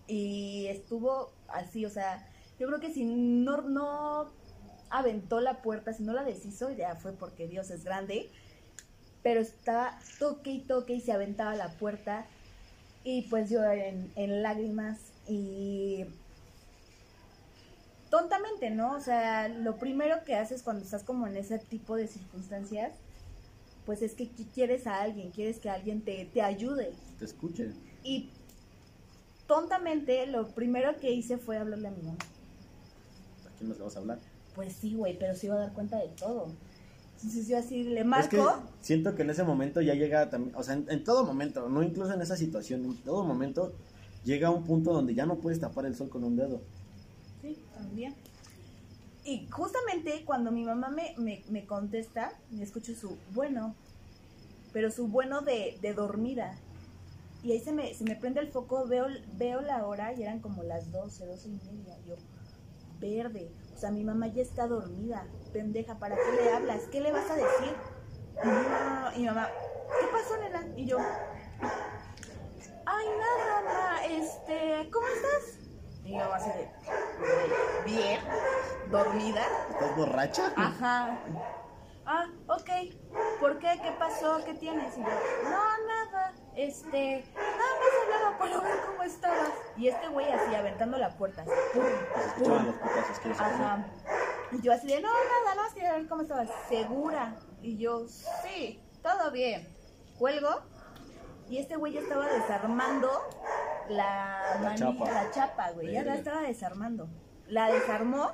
Y 0.07 0.67
estuvo 0.67 1.33
así, 1.49 1.85
o 1.85 1.91
sea, 1.91 2.29
yo 2.59 2.67
creo 2.69 2.81
que 2.81 2.93
si 2.93 3.05
no, 3.05 3.63
no 3.63 4.31
aventó 4.91 5.41
la 5.41 5.63
puerta, 5.63 5.93
si 5.93 6.03
no 6.03 6.13
la 6.13 6.25
deshizo, 6.25 6.71
ya 6.71 6.95
fue 6.97 7.13
porque 7.13 7.49
Dios 7.49 7.71
es 7.71 7.85
grande 7.85 8.31
pero 9.23 9.41
estaba 9.41 9.99
toque 10.21 10.51
y 10.51 10.61
toque 10.61 10.93
y 10.95 11.01
se 11.01 11.11
aventaba 11.11 11.57
la 11.57 11.71
puerta 11.79 12.27
y 13.03 13.23
pues 13.23 13.51
yo 13.51 13.65
en, 13.65 14.13
en 14.15 14.41
lágrimas 14.41 14.99
y 15.27 16.05
tontamente, 18.09 18.71
¿no? 18.71 18.93
O 18.95 19.01
sea, 19.01 19.49
lo 19.49 19.79
primero 19.79 20.23
que 20.25 20.37
haces 20.37 20.63
cuando 20.63 20.85
estás 20.85 21.03
como 21.03 21.27
en 21.27 21.37
ese 21.37 21.59
tipo 21.59 21.97
de 21.97 22.07
circunstancias, 22.07 22.93
pues 23.85 24.01
es 24.03 24.15
que 24.15 24.25
qui- 24.31 24.47
quieres 24.55 24.87
a 24.87 25.03
alguien, 25.03 25.33
quieres 25.33 25.59
que 25.59 25.71
alguien 25.71 26.03
te, 26.03 26.25
te 26.27 26.43
ayude. 26.43 26.93
Te 27.19 27.25
escuche. 27.25 27.73
Y 28.05 28.31
tontamente 29.49 30.27
lo 30.27 30.47
primero 30.49 30.97
que 31.01 31.11
hice 31.11 31.37
fue 31.37 31.59
hablarle 31.59 31.89
a 31.89 31.91
mi 31.91 32.03
mamá. 32.03 32.19
¿A 33.57 33.59
quién 33.59 33.69
nos 33.71 33.79
vamos 33.79 33.97
a 33.97 34.01
hablar? 34.01 34.19
Pues 34.55 34.75
sí, 34.75 34.95
güey, 34.95 35.19
pero 35.19 35.35
se 35.35 35.47
iba 35.47 35.57
a 35.57 35.61
dar 35.61 35.73
cuenta 35.73 35.97
de 35.99 36.09
todo. 36.09 36.49
Entonces 37.17 37.49
yo 37.49 37.57
así 37.59 37.83
le 37.85 38.01
Es 38.01 38.29
que 38.29 38.37
marco. 38.37 38.63
siento 38.83 39.15
que 39.15 39.23
en 39.23 39.31
ese 39.31 39.43
momento 39.43 39.81
ya 39.81 39.95
llega 39.95 40.29
también, 40.29 40.55
o 40.55 40.63
sea, 40.63 40.75
en, 40.75 40.87
en 40.91 41.03
todo 41.03 41.25
momento, 41.25 41.69
no 41.69 41.83
incluso 41.83 42.13
en 42.13 42.21
esa 42.21 42.37
situación, 42.37 42.85
en 42.85 42.97
todo 43.03 43.25
momento 43.25 43.73
llega 44.25 44.51
un 44.51 44.65
punto 44.65 44.93
donde 44.93 45.15
ya 45.15 45.25
no 45.25 45.37
puedes 45.37 45.59
tapar 45.59 45.87
el 45.87 45.97
sol 45.97 46.11
con 46.11 46.25
un 46.25 46.37
dedo. 46.37 46.61
Sí, 47.41 47.57
también. 47.75 48.15
Y 49.25 49.47
justamente 49.51 50.25
cuando 50.27 50.53
mi 50.53 50.65
mamá 50.65 50.91
me, 50.91 51.15
me, 51.17 51.43
me 51.49 51.65
contesta, 51.67 52.33
me 52.51 52.63
escucho 52.63 52.95
su 52.95 53.17
bueno, 53.35 53.75
pero 54.75 54.91
su 54.91 55.09
bueno 55.09 55.41
de, 55.41 55.79
de 55.81 55.95
dormida. 55.95 56.55
Y 57.43 57.53
ahí 57.53 57.61
se 57.61 57.73
me, 57.73 57.95
se 57.95 58.05
me 58.05 58.17
prende 58.17 58.41
el 58.41 58.49
foco, 58.49 58.87
veo, 58.87 59.07
veo 59.39 59.61
la 59.63 59.87
hora 59.87 60.13
y 60.13 60.23
eran 60.23 60.41
como 60.41 60.63
las 60.65 60.93
12, 60.93 61.27
12 61.27 61.49
y 61.49 61.53
media. 61.53 61.97
Yo, 62.07 62.15
verde, 62.99 63.51
o 63.75 63.79
sea, 63.79 63.91
mi 63.91 64.05
mamá 64.05 64.29
ya 64.29 64.43
está 64.43 64.67
dormida, 64.67 65.27
pendeja, 65.53 65.99
¿para 65.99 66.17
qué 66.17 66.43
le 66.43 66.53
hablas? 66.53 66.83
¿Qué 66.91 67.01
le 67.01 67.13
vas 67.13 67.31
a 67.31 67.35
decir? 67.35 67.75
Y, 68.43 69.19
mi 69.21 69.27
mamá, 69.27 69.49
¿qué 70.01 70.07
pasó, 70.13 70.37
nena? 70.39 70.67
Y 70.77 70.87
yo, 70.87 70.99
ay, 72.87 73.07
nada, 73.19 73.63
mamá, 73.63 74.05
este, 74.07 74.91
¿cómo 74.91 75.07
estás? 75.09 75.59
Y 76.05 76.13
mi 76.13 76.19
mamá 76.19 76.37
así 76.37 76.51
de, 76.51 76.71
bien, 77.85 78.21
dormida. 78.91 79.43
¿Estás 79.71 79.97
borracha? 79.97 80.53
Ajá. 80.57 81.19
Ah, 82.07 82.27
ok. 82.47 82.71
¿Por 83.41 83.59
qué? 83.59 83.81
¿Qué 83.83 83.91
pasó? 83.99 84.41
¿Qué 84.45 84.55
tienes? 84.55 84.97
Y 84.97 85.01
yo, 85.01 85.07
no, 85.45 85.87
nada. 85.87 86.35
Este, 86.57 87.23
nada 87.35 87.53
más 87.53 88.03
hablaba 88.03 88.39
para 88.39 88.61
ver 88.61 88.81
cómo 88.87 89.03
estabas. 89.03 89.51
Y 89.77 89.89
este 89.89 90.09
güey 90.09 90.31
así 90.33 90.55
aventando 90.55 90.97
la 90.97 91.11
puerta. 91.17 91.43
Así, 91.43 91.51
pum, 91.75 91.85
escuchaban 92.27 92.67
los 92.67 92.75
putazos 92.77 93.19
que 93.21 93.31
Ajá. 93.31 93.87
Y 94.53 94.63
yo 94.63 94.73
así 94.73 94.87
de, 94.87 95.01
no, 95.03 95.09
nada, 95.09 95.55
no, 95.55 95.75
quería 95.75 95.93
ver 95.93 96.09
cómo 96.09 96.23
estabas. 96.23 96.49
¿Segura? 96.69 97.37
Y 97.61 97.77
yo, 97.77 98.07
sí, 98.09 98.81
todo 99.03 99.31
bien. 99.31 99.69
Cuelgo. 100.19 100.63
Y 101.49 101.59
este 101.59 101.77
güey 101.77 101.93
ya 101.93 102.01
estaba 102.01 102.27
desarmando 102.27 103.11
la, 103.89 104.59
La 104.63 104.75
chapa. 104.75 105.11
la 105.11 105.31
chapa, 105.31 105.71
güey. 105.73 105.93
Ya 105.93 106.05
la 106.05 106.15
estaba 106.15 106.41
desarmando. 106.41 107.09
La 107.49 107.71
desarmó. 107.71 108.33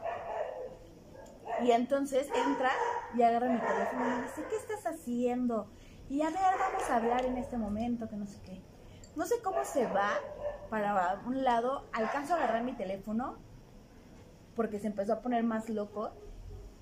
Y 1.63 1.73
entonces 1.73 2.29
entra 2.35 2.71
y 3.15 3.23
agarra 3.23 3.49
mi 3.49 3.59
teléfono 3.61 4.07
y 4.07 4.11
me 4.11 4.23
dice, 4.23 4.45
¿qué 4.49 4.57
estás 4.57 4.87
haciendo? 4.87 5.69
Y 6.09 6.23
a 6.23 6.27
ver, 6.27 6.37
vamos 6.59 6.91
a 6.91 6.97
hablar 6.97 7.25
en 7.25 7.37
este 7.39 7.57
momento, 7.57 8.09
que 8.09 8.17
no 8.17 8.27
sé 8.27 8.39
qué. 8.45 8.61
No 9.17 9.27
sé 9.27 9.41
cómo 9.43 9.65
se 9.65 9.87
va 9.87 10.11
para 10.71 11.21
un 11.27 11.45
lado, 11.45 11.85
alcanzo 11.93 12.35
a 12.35 12.37
agarrar 12.39 12.63
mi 12.63 12.73
teléfono 12.73 13.37
porque 14.57 14.79
se 14.79 14.87
empezó 14.87 15.15
a 15.15 15.21
poner 15.21 15.45
más 15.45 15.69
loco 15.69 16.13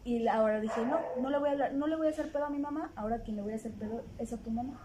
y 0.05 0.27
ahora 0.29 0.61
dije, 0.61 0.85
no, 0.87 0.99
no 1.21 1.31
le 1.31 1.39
voy 1.39 1.49
a 1.49 1.53
hablar, 1.53 1.73
no 1.73 1.87
le 1.87 1.97
voy 1.97 2.07
a 2.07 2.11
hacer 2.11 2.33
pedo 2.33 2.47
a 2.47 2.51
mi 2.51 2.59
mamá, 2.59 2.93
ahora 2.97 3.23
quien 3.23 3.37
le 3.37 3.43
voy 3.43 3.53
a 3.53 3.57
hacer 3.57 3.73
pedo 3.73 4.05
es 4.19 4.33
a 4.33 4.39
tu 4.39 4.51
mamá. 4.51 4.81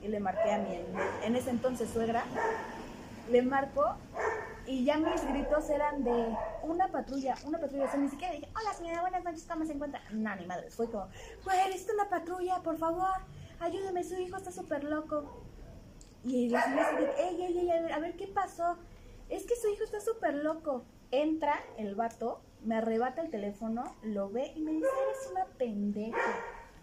Y 0.00 0.08
le 0.08 0.20
marqué 0.20 0.52
a 0.52 0.58
mi, 0.58 0.80
en 1.24 1.36
ese 1.36 1.50
entonces 1.50 1.90
suegra, 1.90 2.24
le 3.30 3.42
marco 3.42 3.96
Y 4.66 4.84
ya 4.84 4.98
mis 4.98 5.24
gritos 5.26 5.70
eran 5.70 6.02
de 6.02 6.36
una 6.62 6.88
patrulla, 6.88 7.36
una 7.44 7.58
patrulla. 7.58 7.84
O 7.84 7.88
sea, 7.88 8.00
ni 8.00 8.08
siquiera 8.08 8.34
dije, 8.34 8.48
hola 8.58 8.72
señora, 8.74 9.00
buenas 9.00 9.22
noches, 9.22 9.46
¿cómo 9.48 9.64
se 9.64 9.72
encuentra? 9.72 10.00
No, 10.10 10.34
ni 10.34 10.44
madre. 10.46 10.70
Fue 10.70 10.90
como, 10.90 11.08
güey, 11.44 11.68
necesito 11.68 11.94
una 11.94 12.08
patrulla, 12.08 12.60
por 12.62 12.76
favor. 12.76 13.14
Ayúdeme, 13.60 14.04
su 14.04 14.18
hijo 14.20 14.36
está 14.36 14.52
súper 14.52 14.84
loco. 14.84 15.42
Y 16.24 16.48
la 16.48 16.62
señora 16.64 16.90
se 16.90 16.96
dice, 16.98 17.12
ey, 17.18 17.42
ey, 17.42 17.58
ey, 17.58 17.70
a 17.70 17.80
ver, 17.82 17.92
a 17.92 17.98
ver 17.98 18.16
qué 18.16 18.26
pasó. 18.26 18.76
Es 19.28 19.44
que 19.46 19.56
su 19.56 19.68
hijo 19.68 19.84
está 19.84 20.00
súper 20.00 20.34
loco. 20.34 20.84
Entra 21.10 21.58
el 21.78 21.94
vato, 21.94 22.40
me 22.64 22.76
arrebata 22.76 23.22
el 23.22 23.30
teléfono, 23.30 23.84
lo 24.02 24.28
ve 24.30 24.52
y 24.56 24.62
me 24.62 24.72
dice, 24.72 24.86
eres 24.86 25.30
una 25.30 25.44
pendeja. 25.56 26.18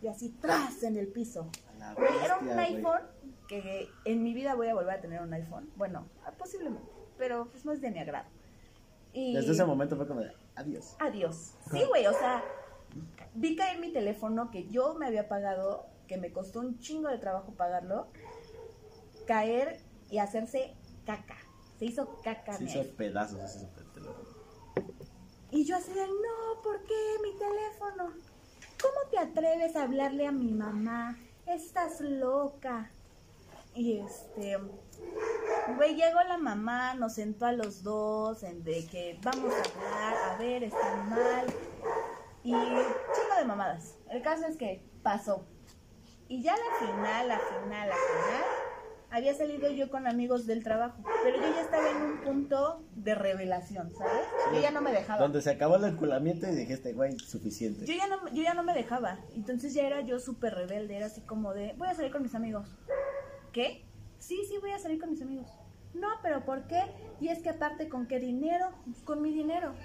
Y 0.02 0.08
así, 0.08 0.30
tras 0.30 0.84
en 0.84 0.98
el 0.98 1.08
piso. 1.08 1.50
A 1.70 1.78
la 1.78 1.94
Güey, 1.94 2.10
era 2.24 2.38
un 2.38 2.48
bestia, 2.48 2.64
iPhone 2.64 3.02
que 3.48 3.90
en 4.06 4.24
mi 4.24 4.34
vida 4.34 4.56
voy 4.56 4.68
a 4.68 4.74
volver 4.74 4.96
a 4.96 5.02
tener 5.02 5.22
un 5.22 5.34
iPhone. 5.34 5.70
Bueno, 5.76 6.08
posiblemente, 6.38 6.90
pero 7.18 7.48
pues 7.50 7.66
no 7.66 7.72
es 7.72 7.82
de 7.82 7.92
mi 7.92 8.00
agrado. 8.00 8.28
Y 9.14 9.36
Desde 9.36 9.52
ese 9.52 9.66
momento 9.66 9.96
fue 9.96 10.08
como 10.08 10.22
de, 10.22 10.32
adiós. 10.56 10.96
adiós. 11.00 11.54
Sí, 11.72 11.84
güey, 11.88 12.08
o 12.08 12.14
sea, 12.14 12.44
vi 13.36 13.56
caer 13.56 13.80
mi 13.80 13.92
teléfono 13.92 14.50
que 14.52 14.68
yo 14.70 14.96
me 14.96 15.06
había 15.06 15.28
pagado, 15.28 15.86
que 16.14 16.20
me 16.20 16.32
costó 16.32 16.60
un 16.60 16.78
chingo 16.78 17.10
de 17.10 17.18
trabajo 17.18 17.56
pagarlo, 17.56 18.08
caer 19.26 19.80
y 20.12 20.20
hacerse 20.20 20.76
caca. 21.08 21.38
Se 21.80 21.86
hizo 21.86 22.22
caca. 22.22 22.56
Se 22.56 22.66
hizo 22.66 22.96
pedazos 22.96 23.40
ese 23.42 23.66
teléfono. 23.66 24.14
Y 25.50 25.66
yo 25.66 25.76
así 25.76 25.92
de, 25.92 26.06
no, 26.06 26.62
¿por 26.62 26.84
qué 26.84 26.94
mi 27.24 27.32
teléfono? 27.36 28.14
¿Cómo 28.80 29.10
te 29.10 29.18
atreves 29.18 29.76
a 29.76 29.84
hablarle 29.84 30.28
a 30.28 30.32
mi 30.32 30.54
mamá? 30.54 31.18
Estás 31.48 32.00
loca. 32.00 32.92
Y 33.74 33.98
este, 33.98 34.56
güey, 35.76 35.96
llegó 35.96 36.22
la 36.28 36.38
mamá, 36.38 36.94
nos 36.94 37.16
sentó 37.16 37.48
a 37.48 37.54
los 37.54 37.82
dos, 37.82 38.44
en 38.44 38.64
de 38.64 38.86
que 38.86 39.20
vamos 39.24 39.52
a 39.52 39.58
hablar, 39.58 40.32
a 40.32 40.38
ver, 40.38 40.64
está 40.64 40.96
mal. 41.10 41.48
Y 42.44 42.52
chingo 42.52 43.36
de 43.40 43.46
mamadas. 43.46 43.96
El 44.12 44.22
caso 44.22 44.46
es 44.46 44.58
que 44.58 44.86
pasó. 45.02 45.48
Y 46.34 46.42
ya 46.42 46.56
la 46.58 46.88
final, 46.88 47.28
la 47.28 47.38
final, 47.38 47.90
la 47.90 47.96
final, 47.96 48.44
había 49.12 49.36
salido 49.36 49.70
yo 49.70 49.92
con 49.92 50.08
amigos 50.08 50.48
del 50.48 50.64
trabajo. 50.64 51.04
Pero 51.24 51.38
yo 51.38 51.44
ya 51.44 51.62
estaba 51.62 51.92
en 51.92 51.98
un 51.98 52.22
punto 52.22 52.84
de 52.96 53.14
revelación, 53.14 53.92
¿sabes? 53.96 54.26
Yo 54.52 54.60
ya 54.60 54.72
no 54.72 54.82
me 54.82 54.92
dejaba. 54.92 55.22
Donde 55.22 55.44
se 55.44 55.52
acabó 55.52 55.76
el 55.76 55.84
enculamiento 55.84 56.48
y 56.48 56.56
dijiste, 56.56 56.94
güey, 56.94 57.20
suficiente. 57.20 57.86
Yo 57.86 57.94
ya 57.94 58.08
no, 58.08 58.28
yo 58.30 58.42
ya 58.42 58.56
no 58.56 58.64
me 58.64 58.74
dejaba. 58.74 59.20
Entonces 59.36 59.76
ya 59.76 59.86
era 59.86 60.02
yo 60.02 60.20
súper 60.20 60.56
rebelde. 60.56 60.98
Era 60.98 61.06
así 61.06 61.22
como 61.22 61.54
de, 61.54 61.76
voy 61.78 61.88
a 61.88 61.94
salir 61.94 62.12
con 62.12 62.24
mis 62.24 62.34
amigos. 62.34 62.68
¿Qué? 63.52 63.86
Sí, 64.18 64.42
sí, 64.50 64.58
voy 64.58 64.72
a 64.72 64.80
salir 64.80 65.00
con 65.00 65.12
mis 65.12 65.22
amigos. 65.22 65.52
No, 65.94 66.08
pero 66.24 66.44
¿por 66.46 66.64
qué? 66.64 66.82
Y 67.22 67.28
es 67.28 67.44
que 67.44 67.52
aparte, 67.52 67.90
¿con 67.90 68.08
qué 68.08 68.18
dinero? 68.18 68.72
Con 69.06 69.22
mi 69.22 69.32
dinero. 69.32 69.76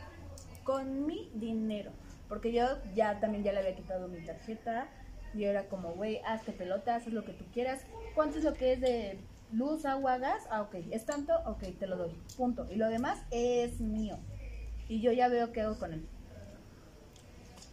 Con 0.65 1.05
mi 1.05 1.31
dinero. 1.35 1.93
Porque 2.27 2.55
yo 2.55 2.65
ya 2.95 3.21
también 3.21 3.45
ya 3.45 3.53
le 3.53 3.59
había 3.59 3.77
quitado 3.77 4.09
mi 4.09 4.25
tarjeta. 4.25 4.89
Yo 5.35 5.49
era 5.49 5.69
como, 5.69 5.93
güey, 5.93 6.21
hazte 6.25 6.53
pelota, 6.53 6.97
haz 6.97 7.07
lo 7.07 7.25
que 7.25 7.33
tú 7.33 7.45
quieras. 7.53 7.83
¿Cuánto 8.15 8.39
es 8.39 8.45
lo 8.45 8.55
que 8.55 8.73
es 8.73 8.81
de 8.81 9.19
luz, 9.53 9.85
agua, 9.85 10.19
gas? 10.19 10.45
Ah, 10.51 10.63
ok. 10.63 10.77
¿Es 10.91 11.05
tanto? 11.05 11.33
Ok, 11.47 11.65
te 11.79 11.87
lo 11.87 11.97
doy. 11.97 12.13
Punto. 12.37 12.67
Y 12.71 12.77
lo 12.77 12.89
demás 12.89 13.21
es 13.31 13.81
mío. 13.81 14.19
Y 14.89 15.01
yo 15.01 15.13
ya 15.13 15.29
veo 15.29 15.53
qué 15.53 15.63
hago 15.63 15.79
con 15.79 15.93
él. 15.93 16.07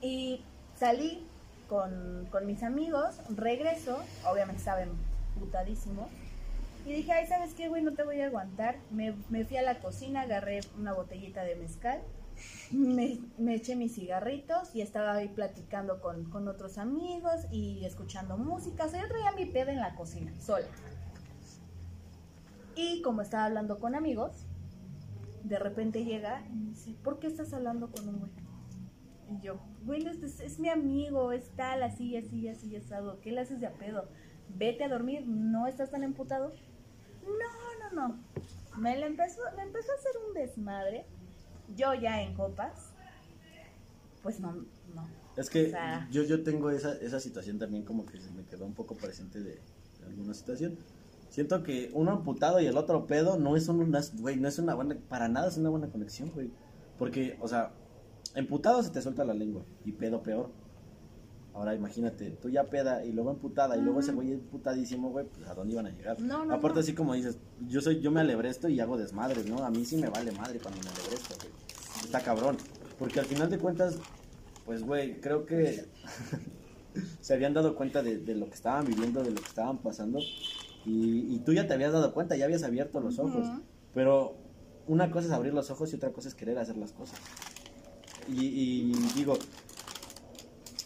Y 0.02 0.42
salí 0.76 1.26
con, 1.68 2.28
con 2.30 2.46
mis 2.46 2.62
amigos, 2.64 3.20
regreso, 3.30 3.98
obviamente 4.30 4.60
estaba 4.60 4.82
emputadísimo. 4.82 6.10
Y 6.86 6.94
dije, 6.94 7.12
ay, 7.12 7.26
¿sabes 7.26 7.54
qué, 7.56 7.68
güey? 7.68 7.82
No 7.82 7.94
te 7.94 8.04
voy 8.04 8.22
a 8.22 8.28
aguantar. 8.28 8.76
Me, 8.92 9.16
me 9.30 9.44
fui 9.46 9.58
a 9.58 9.64
la 9.64 9.80
cocina, 9.80 10.22
agarré 10.22 10.60
una 10.78 10.94
botellita 10.94 11.44
de 11.44 11.56
mezcal, 11.56 12.00
me, 12.72 13.20
eché 13.56 13.76
mis 13.76 13.96
cigarritos 13.96 14.74
y 14.76 14.82
estaba 14.82 15.14
ahí 15.14 15.30
platicando 15.30 16.02
con, 16.02 16.26
con 16.30 16.48
otros 16.48 16.78
amigos 16.78 17.46
y 17.52 17.84
escuchando 17.86 18.38
música. 18.38 18.86
O 18.86 18.90
sea, 18.90 19.02
yo 19.02 19.08
traía 19.08 19.32
mi 19.34 19.46
pedo 19.46 19.70
en 19.72 19.80
la 19.80 19.96
cocina, 19.96 20.34
sola. 20.40 20.68
Y 22.76 23.02
como 23.02 23.22
estaba 23.22 23.46
hablando 23.46 23.80
con 23.80 23.96
amigos, 23.96 24.46
de 25.44 25.60
repente 25.60 26.04
llega 26.04 26.42
y 26.52 26.56
me 26.56 26.70
dice, 26.72 26.96
¿por 27.04 27.20
qué 27.20 27.28
estás 27.28 27.54
hablando 27.54 27.90
con 27.90 28.08
un 28.10 28.20
güey? 28.20 28.32
Y 29.30 29.42
yo, 29.42 29.60
güey, 29.86 30.06
es, 30.06 30.40
es- 30.40 30.60
mi 30.60 30.70
amigo, 30.70 31.32
es 31.32 31.50
tal, 31.56 31.84
así, 31.84 32.16
así, 32.18 32.48
así, 32.48 32.76
asado. 32.76 33.20
¿Qué 33.22 33.32
le 33.32 33.42
haces 33.42 33.60
de 33.60 33.68
a 33.68 33.74
pedo? 33.74 34.08
Vete 34.50 34.84
a 34.84 34.90
dormir, 34.90 35.26
¿no 35.28 35.68
estás 35.68 35.90
tan 35.92 36.04
emputado? 36.04 36.52
No, 37.24 37.92
no, 37.96 38.08
no. 38.10 38.20
Me, 38.78 38.98
le 38.98 39.08
empezó, 39.08 39.42
me 39.56 39.64
empezó 39.64 39.92
a 39.92 39.96
hacer 39.96 40.12
un 40.28 40.34
desmadre. 40.34 41.06
Yo 41.76 41.94
ya 41.94 42.22
en 42.22 42.34
copas. 42.36 42.92
Pues 44.24 44.40
no, 44.40 44.54
no. 44.54 45.08
Es 45.38 45.50
que 45.50 45.68
O 45.68 45.70
sea- 45.70 46.08
yo, 46.12 46.24
yo 46.24 46.44
tengo 46.44 46.70
esa, 46.72 46.94
esa 46.98 47.20
situación 47.20 47.60
también 47.60 47.84
como 47.84 48.06
que 48.06 48.20
se 48.20 48.32
me 48.32 48.44
quedó 48.46 48.66
un 48.66 48.74
poco 48.74 48.96
presente 48.96 49.42
de, 49.42 49.56
de 50.00 50.06
alguna 50.08 50.34
situación. 50.34 50.78
Siento 51.30 51.64
que 51.64 51.92
uno 51.94 52.12
amputado 52.12 52.60
y 52.62 52.66
el 52.66 52.78
otro 52.78 53.06
pedo 53.08 53.38
no 53.38 53.56
es, 53.58 53.68
un- 53.68 53.82
una, 53.82 54.00
güey, 54.20 54.38
no 54.38 54.48
es 54.48 54.58
una 54.60 54.74
buena, 54.76 54.96
para 55.10 55.28
nada 55.28 55.48
es 55.50 55.58
una 55.58 55.70
buena 55.70 55.90
conexión, 55.90 56.32
güey. 56.32 56.52
Porque, 56.98 57.38
o 57.42 57.48
sea, 57.48 57.72
emputado 58.36 58.82
se 58.82 58.90
te 58.90 59.02
suelta 59.02 59.26
la 59.26 59.34
lengua 59.34 59.64
y 59.84 59.92
pedo 59.92 60.24
peor. 60.24 60.50
Ahora 61.56 61.74
imagínate, 61.74 62.32
tú 62.32 62.50
ya 62.50 62.66
peda 62.66 63.06
y 63.06 63.14
luego 63.14 63.32
emputada 63.32 63.78
y 63.78 63.82
luego 63.82 64.02
ese 64.02 64.12
güey 64.12 64.34
emputadísimo, 64.34 65.10
güey, 65.10 65.26
pues 65.26 65.48
a 65.48 65.54
dónde 65.54 65.72
iban 65.74 65.88
a 65.88 65.90
llegar. 65.90 66.20
No, 66.20 66.44
no, 66.44 66.54
Aparte 66.54 66.76
no. 66.76 66.82
así 66.82 66.94
como 66.94 67.14
dices, 67.14 67.38
yo 67.66 67.80
soy, 67.80 68.02
yo 68.02 68.12
me 68.12 68.20
alebresto 68.20 68.68
y 68.68 68.82
hago 68.82 68.98
desmadres, 68.98 69.48
¿no? 69.50 69.64
A 69.64 69.72
mí 69.72 69.86
sí 69.86 69.96
me 69.96 70.10
vale 70.10 70.34
madre 70.34 70.60
cuando 70.60 70.82
me 70.84 70.90
alebresto, 70.90 71.34
güey. 71.40 71.50
Está 72.04 72.20
cabrón. 72.20 72.58
Porque 73.00 73.22
al 73.22 73.26
final 73.26 73.50
de 73.50 73.58
cuentas, 73.58 73.96
pues 74.66 74.84
güey, 74.84 75.22
creo 75.22 75.46
que 75.46 75.86
se 77.22 77.34
habían 77.34 77.54
dado 77.54 77.74
cuenta 77.76 78.04
de, 78.04 78.18
de 78.18 78.36
lo 78.36 78.48
que 78.48 78.56
estaban 78.56 78.86
viviendo, 78.86 79.24
de 79.24 79.32
lo 79.32 79.38
que 79.42 79.48
estaban 79.48 79.78
pasando. 79.78 80.20
Y, 80.86 81.36
y 81.36 81.42
tú 81.46 81.54
ya 81.54 81.68
te 81.68 81.74
habías 81.74 81.94
dado 81.94 82.14
cuenta, 82.14 82.36
ya 82.36 82.46
habías 82.46 82.64
abierto 82.64 83.00
los 83.00 83.18
ojos. 83.18 83.48
Ujú. 83.48 83.62
Pero 83.94 84.36
una 84.88 85.10
cosa 85.10 85.28
es 85.28 85.34
abrir 85.34 85.54
los 85.54 85.72
ojos 85.72 85.92
y 85.94 85.96
otra 85.96 86.12
cosa 86.12 86.28
es 86.28 86.36
querer 86.36 86.58
hacer 86.60 86.76
las 86.76 86.92
cosas. 86.92 87.18
Y, 88.28 88.44
y 88.46 88.92
digo, 89.16 89.38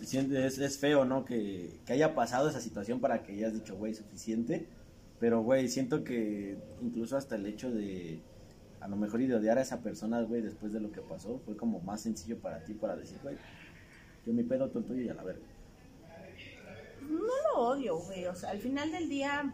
siente- 0.05 0.45
es, 0.45 0.57
es 0.59 0.77
feo, 0.77 1.05
¿no? 1.05 1.25
Que, 1.25 1.79
que 1.85 1.93
haya 1.93 2.15
pasado 2.15 2.49
esa 2.49 2.59
situación 2.61 2.99
para 2.99 3.23
que 3.23 3.33
hayas 3.33 3.53
dicho, 3.53 3.75
güey, 3.75 3.93
suficiente. 3.93 4.67
Pero, 5.19 5.41
güey, 5.41 5.67
siento 5.67 6.03
que 6.03 6.57
incluso 6.81 7.17
hasta 7.17 7.35
el 7.35 7.45
hecho 7.45 7.69
de, 7.71 8.21
a 8.79 8.87
lo 8.87 8.95
mejor, 8.95 9.21
y 9.21 9.27
de 9.27 9.35
odiar 9.35 9.57
a 9.57 9.61
esa 9.61 9.81
persona, 9.81 10.21
güey, 10.21 10.41
después 10.41 10.71
de 10.71 10.79
lo 10.79 10.91
que 10.91 11.01
pasó, 11.01 11.39
fue 11.45 11.57
como 11.57 11.79
más 11.81 12.01
sencillo 12.01 12.37
para 12.39 12.63
ti 12.63 12.73
para 12.73 12.95
decir, 12.95 13.17
güey, 13.21 13.35
yo 14.25 14.33
mi 14.33 14.43
pedo, 14.43 14.69
tú 14.69 14.79
el 14.79 14.85
tuyo 14.85 15.01
y 15.01 15.09
a 15.09 15.13
la 15.13 15.23
verga. 15.23 15.45
No 17.01 17.17
lo 17.53 17.59
odio, 17.61 17.97
güey. 17.97 18.25
O 18.27 18.35
sea, 18.35 18.51
al 18.51 18.59
final 18.59 18.91
del 18.91 19.09
día. 19.09 19.53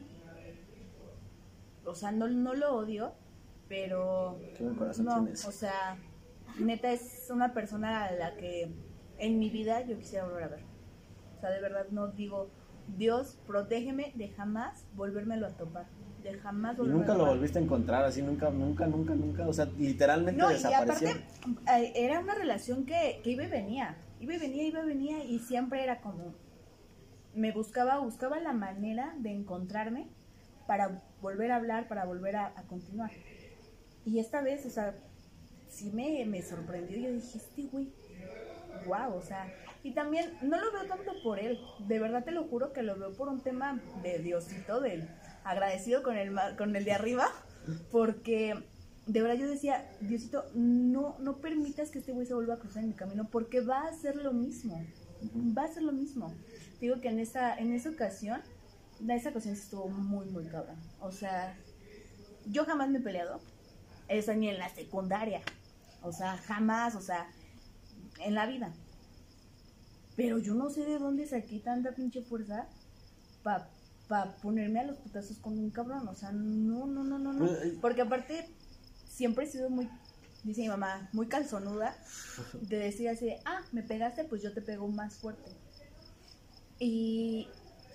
O 1.86 1.94
sea, 1.96 2.12
no, 2.12 2.28
no 2.28 2.54
lo 2.54 2.76
odio, 2.76 3.14
pero. 3.70 4.40
Qué 4.58 4.64
buen 4.64 4.76
corazón 4.76 5.06
No, 5.06 5.22
tienes. 5.24 5.46
o 5.46 5.52
sea, 5.52 5.98
neta 6.60 6.92
es 6.92 7.28
una 7.30 7.54
persona 7.54 8.06
a 8.06 8.12
la 8.12 8.36
que 8.36 8.72
en 9.20 9.40
mi 9.40 9.50
vida 9.50 9.82
yo 9.86 9.98
quisiera 9.98 10.26
volver 10.26 10.44
a 10.44 10.48
ver. 10.50 10.60
O 11.38 11.40
sea, 11.42 11.50
de 11.52 11.62
verdad 11.62 11.88
no 11.92 12.08
digo, 12.08 12.50
Dios, 12.98 13.38
protégeme 13.48 14.12
de 14.16 14.30
jamás 14.30 14.86
volvérmelo 14.96 15.48
a 15.48 15.52
topar. 15.52 15.86
De 16.24 16.34
jamás 16.40 16.74
Y 16.76 16.78
volverme 16.78 17.00
nunca 17.00 17.14
a 17.14 17.18
lo 17.18 17.26
volviste 17.28 17.60
a 17.60 17.62
encontrar 17.62 18.04
así, 18.04 18.22
nunca, 18.22 18.50
nunca, 18.50 18.88
nunca, 18.88 19.14
nunca. 19.16 19.48
O 19.48 19.54
sea, 19.54 19.66
literalmente 19.78 20.42
No, 20.42 20.50
y 20.50 20.54
desapareció. 20.54 21.10
aparte 21.10 21.26
eh, 21.84 21.94
era 21.96 22.20
una 22.20 22.36
relación 22.36 22.86
que, 22.86 23.22
que 23.24 23.32
iba 23.32 23.44
y 23.44 23.48
venía, 23.48 23.98
iba 24.20 24.34
y 24.34 24.40
venía, 24.40 24.64
iba 24.64 24.84
y 24.84 24.88
venía 24.88 25.24
y 25.24 25.40
siempre 25.40 25.84
era 25.84 26.02
como, 26.02 26.34
me 27.36 27.52
buscaba, 27.52 28.00
buscaba 28.00 28.40
la 28.40 28.54
manera 28.54 29.14
de 29.20 29.32
encontrarme 29.32 30.08
para 30.68 31.04
volver 31.22 31.52
a 31.52 31.58
hablar, 31.58 31.88
para 31.88 32.06
volver 32.06 32.36
a, 32.38 32.48
a 32.58 32.64
continuar. 32.64 33.12
Y 34.06 34.20
esta 34.20 34.42
vez, 34.42 34.66
o 34.66 34.70
sea, 34.70 34.96
sí 35.70 35.92
me, 35.92 36.26
me 36.26 36.42
sorprendió, 36.42 36.98
yo 36.98 37.12
dije, 37.12 37.38
este 37.38 37.64
güey, 37.68 37.92
wow, 38.86 39.16
o 39.16 39.22
sea, 39.22 39.52
y 39.84 39.94
también 39.94 40.38
no 40.42 40.60
lo 40.60 40.72
veo 40.72 40.86
tanto 40.88 41.12
por 41.24 41.40
él, 41.40 41.60
de 41.80 42.00
verdad 42.00 42.24
te 42.24 42.32
lo 42.32 42.46
juro 42.46 42.74
que 42.74 42.84
lo 42.84 42.98
veo 42.98 43.14
por 43.14 43.30
un 43.30 43.42
tema 43.42 43.82
de 44.02 44.20
Diosito, 44.20 44.82
de 44.82 45.08
agradecido 45.44 46.04
con 46.04 46.18
el, 46.18 46.36
con 46.58 46.76
el 46.76 46.86
de 46.86 46.92
arriba, 46.92 47.28
porque 47.92 48.56
de 49.06 49.22
verdad 49.22 49.36
yo 49.36 49.48
decía, 49.48 49.88
Diosito, 50.02 50.46
no, 50.54 51.18
no 51.20 51.38
permitas 51.38 51.92
que 51.92 52.00
este 52.00 52.12
güey 52.12 52.26
se 52.26 52.34
vuelva 52.34 52.56
a 52.56 52.60
cruzar 52.60 52.84
en 52.84 52.90
mi 52.90 52.96
camino, 52.96 53.30
porque 53.30 53.62
va 53.62 53.84
a 53.84 53.90
hacer 53.90 54.16
lo 54.16 54.34
mismo, 54.34 54.84
va 55.58 55.64
a 55.64 55.66
hacer 55.66 55.84
lo 55.84 55.92
mismo. 55.92 56.34
Digo 56.80 57.00
que 57.00 57.10
en 57.10 57.20
esa, 57.20 57.56
en 57.56 57.72
esa 57.74 57.90
ocasión, 57.90 58.42
en 59.00 59.12
esa 59.12 59.30
ocasión 59.30 59.54
estuvo 59.54 59.88
muy, 59.88 60.26
muy 60.26 60.46
cabrón. 60.46 60.78
O 61.00 61.12
sea, 61.12 61.56
yo 62.48 62.66
jamás 62.66 62.90
me 62.90 63.00
he 63.00 63.02
peleado, 63.02 63.40
eso 64.08 64.34
ni 64.34 64.50
en 64.50 64.58
la 64.58 64.70
secundaria, 64.70 65.42
o 66.02 66.12
sea, 66.12 66.38
jamás, 66.38 66.96
o 66.96 67.02
sea, 67.02 67.28
en 68.20 68.36
la 68.36 68.46
vida. 68.46 68.74
Pero 70.16 70.40
yo 70.40 70.54
no 70.54 70.70
sé 70.70 70.86
de 70.86 70.98
dónde 70.98 71.28
saqué 71.28 71.60
tanta 71.60 71.94
pinche 71.94 72.22
fuerza 72.22 72.68
para 73.44 73.70
pa 74.08 74.36
ponerme 74.42 74.80
a 74.80 74.84
los 74.84 74.98
putazos 74.98 75.38
con 75.38 75.58
un 75.58 75.72
cabrón. 75.72 76.08
O 76.08 76.16
sea, 76.16 76.32
no, 76.32 76.86
no, 76.86 77.04
no, 77.04 77.20
no, 77.20 77.34
no. 77.34 77.46
Pues, 77.46 77.64
eh, 77.64 77.78
Porque 77.82 78.02
aparte, 78.02 78.48
siempre 79.10 79.46
he 79.46 79.48
sido 79.48 79.70
muy, 79.70 79.90
dice 80.44 80.62
mi 80.62 80.70
mamá, 80.70 81.10
muy 81.12 81.28
calzonuda, 81.28 81.96
de 82.62 82.78
decir 82.78 83.10
así, 83.10 83.34
ah, 83.46 83.62
me 83.72 83.84
pegaste, 83.84 84.24
pues 84.26 84.42
yo 84.42 84.54
te 84.54 84.62
pego 84.62 84.88
más 84.88 85.16
fuerte. 85.16 85.52
Y 86.80 87.48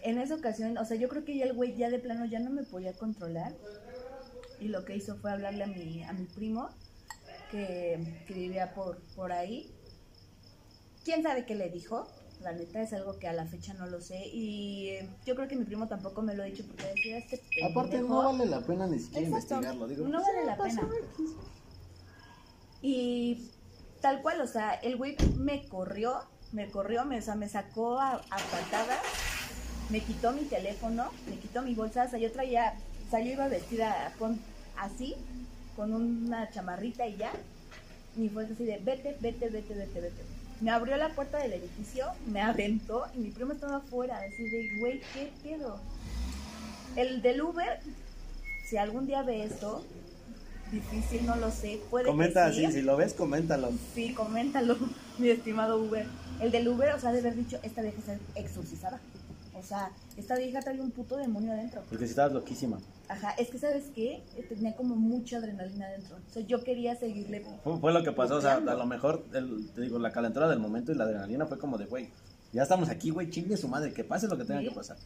en 0.03 0.18
esa 0.18 0.35
ocasión, 0.35 0.77
o 0.79 0.85
sea, 0.85 0.97
yo 0.97 1.09
creo 1.09 1.25
que 1.25 1.37
ya 1.37 1.45
el 1.45 1.55
güey 1.55 1.77
ya 1.77 1.91
de 1.91 1.99
plano 1.99 2.25
ya 2.25 2.41
no 2.41 2.51
me 2.51 2.64
podía 2.64 2.93
controlar. 2.93 3.55
Y 4.59 4.68
lo 4.68 4.85
que 4.85 4.97
hizo 4.97 5.16
fue 5.16 5.31
hablarle 5.31 5.64
a 5.64 5.66
mi, 5.66 6.03
a 6.03 6.12
mi 6.12 6.27
primo, 6.27 6.68
que, 7.51 8.23
que 8.27 8.35
vivía 8.35 8.75
por, 8.75 9.01
por 9.16 9.33
ahí. 9.33 9.73
¿Quién 11.05 11.22
sabe 11.22 11.46
qué 11.46 11.55
le 11.55 11.68
dijo? 11.70 12.07
La 12.40 12.53
neta 12.53 12.80
es 12.80 12.92
algo 12.92 13.18
que 13.18 13.28
a 13.28 13.32
la 13.32 13.46
fecha 13.46 13.74
no 13.74 13.86
lo 13.86 14.01
sé. 14.01 14.26
Y 14.32 14.88
eh, 14.90 15.09
yo 15.26 15.34
creo 15.34 15.46
que 15.48 15.57
mi 15.57 15.64
primo 15.64 15.88
tampoco 15.88 16.22
me 16.22 16.34
lo 16.34 16.42
ha 16.42 16.46
dicho 16.46 16.64
porque 16.66 16.86
decía 16.86 17.18
este 17.18 17.40
Aparte 17.62 17.92
pendejo". 17.98 18.14
no 18.14 18.24
vale 18.32 18.46
la 18.46 18.61
pena 18.61 18.86
ni 18.86 18.98
siquiera 18.98 19.26
Exacto. 19.28 19.55
investigarlo. 19.57 19.88
Digo, 19.88 20.09
No 20.09 20.22
vale 20.22 20.46
la 20.46 20.57
pena. 20.57 20.88
Y 22.82 23.51
tal 24.01 24.22
cual, 24.22 24.40
o 24.40 24.46
sea, 24.46 24.72
el 24.74 24.96
güey 24.96 25.16
me 25.36 25.68
corrió, 25.68 26.22
me 26.53 26.70
corrió, 26.70 27.05
me, 27.05 27.18
o 27.18 27.22
sea, 27.22 27.34
me 27.34 27.48
sacó 27.48 28.01
a, 28.01 28.14
a 28.14 28.20
patadas, 28.51 29.03
me 29.90 30.01
quitó 30.01 30.32
mi 30.32 30.42
teléfono, 30.44 31.11
me 31.28 31.36
quitó 31.36 31.61
mi 31.62 31.74
bolsa, 31.74 32.05
o 32.05 32.09
sea, 32.09 32.18
yo 32.18 32.32
traía, 32.32 32.74
o 33.07 33.11
sea, 33.11 33.20
yo 33.20 33.32
iba 33.32 33.48
vestida 33.48 34.14
con, 34.18 34.40
así, 34.78 35.14
con 35.76 35.92
una 35.92 36.48
chamarrita 36.51 37.07
y 37.07 37.18
ya, 37.18 37.32
y 38.16 38.30
fue 38.30 38.44
así 38.46 38.64
de, 38.64 38.78
vete, 38.78 39.16
vete, 39.20 39.51
vete, 39.51 39.74
vete, 39.74 40.01
vete. 40.01 40.22
Me 40.61 40.71
abrió 40.71 40.97
la 40.97 41.09
puerta 41.11 41.39
del 41.39 41.55
edificio, 41.55 42.07
me 42.27 42.43
aventó, 42.43 43.07
y 43.15 43.19
mi 43.19 43.31
primo 43.31 43.53
estaba 43.53 43.77
afuera, 43.77 44.19
así 44.19 44.43
de, 44.43 44.79
güey, 44.79 45.01
¿qué 45.15 45.33
pedo? 45.43 45.79
El 46.97 47.23
del 47.23 47.41
Uber, 47.41 47.81
si 48.69 48.77
algún 48.77 49.07
día 49.07 49.23
ve 49.23 49.45
esto, 49.45 49.83
difícil, 50.71 51.25
no 51.25 51.37
lo 51.37 51.51
sé, 51.51 51.81
puede 51.91 52.07
Comenta, 52.07 52.49
que 52.51 52.57
sí. 52.57 52.67
sí, 52.67 52.73
si 52.73 52.83
lo 52.83 52.97
ves, 52.97 53.15
coméntalo. 53.15 53.71
Sí, 53.95 54.13
coméntalo, 54.13 54.77
mi 55.19 55.29
estimado 55.31 55.79
Uber. 55.79 56.07
El 56.41 56.51
del 56.51 56.69
Uber, 56.69 56.95
o 56.95 57.01
sea, 57.01 57.13
de 57.13 57.21
haber 57.21 57.37
dicho, 57.37 57.59
esta 57.63 57.83
vieja 57.83 57.99
está 57.99 58.19
exorcizada. 58.35 59.01
O 59.55 59.63
sea, 59.63 59.91
esta 60.17 60.37
vieja 60.37 60.61
trae 60.61 60.81
un 60.81 60.91
puto 60.91 61.17
demonio 61.17 61.53
adentro. 61.53 61.83
Porque 61.89 62.07
si 62.07 62.11
estabas 62.11 62.33
loquísima. 62.33 62.79
Ajá, 63.11 63.31
es 63.33 63.49
que, 63.51 63.59
¿sabes 63.59 63.91
qué? 63.95 64.23
Eh, 64.37 64.47
Tenía 64.49 64.77
como 64.77 64.95
mucha 64.95 65.39
adrenalina 65.39 65.87
adentro. 65.87 66.17
O 66.17 66.33
sea, 66.33 66.43
yo 66.47 66.63
quería 66.63 66.95
seguirle. 66.95 67.45
Fue, 67.65 67.79
fue 67.81 67.93
lo 67.93 68.05
que 68.05 68.13
pasó, 68.13 68.37
o 68.37 68.41
sea, 68.41 68.55
a 68.55 68.61
lo 68.61 68.87
mejor, 68.87 69.25
el- 69.33 69.69
te 69.75 69.81
digo, 69.81 69.99
la 69.99 70.13
calentura 70.13 70.49
del 70.49 70.61
momento 70.61 70.93
y 70.93 70.95
la 70.95 71.05
adrenalina 71.05 71.45
fue 71.47 71.59
como 71.59 71.77
de, 71.77 71.87
güey, 71.87 72.09
ya 72.53 72.63
estamos 72.63 72.89
aquí, 72.89 73.11
güey, 73.11 73.29
chingue 73.29 73.57
su 73.57 73.67
madre, 73.67 73.93
que 73.93 74.05
pase 74.05 74.29
lo 74.29 74.39
que 74.39 74.45
tenga 74.45 74.61
Sí. 74.61 74.69
que 74.69 74.75
pasar. 74.75 74.97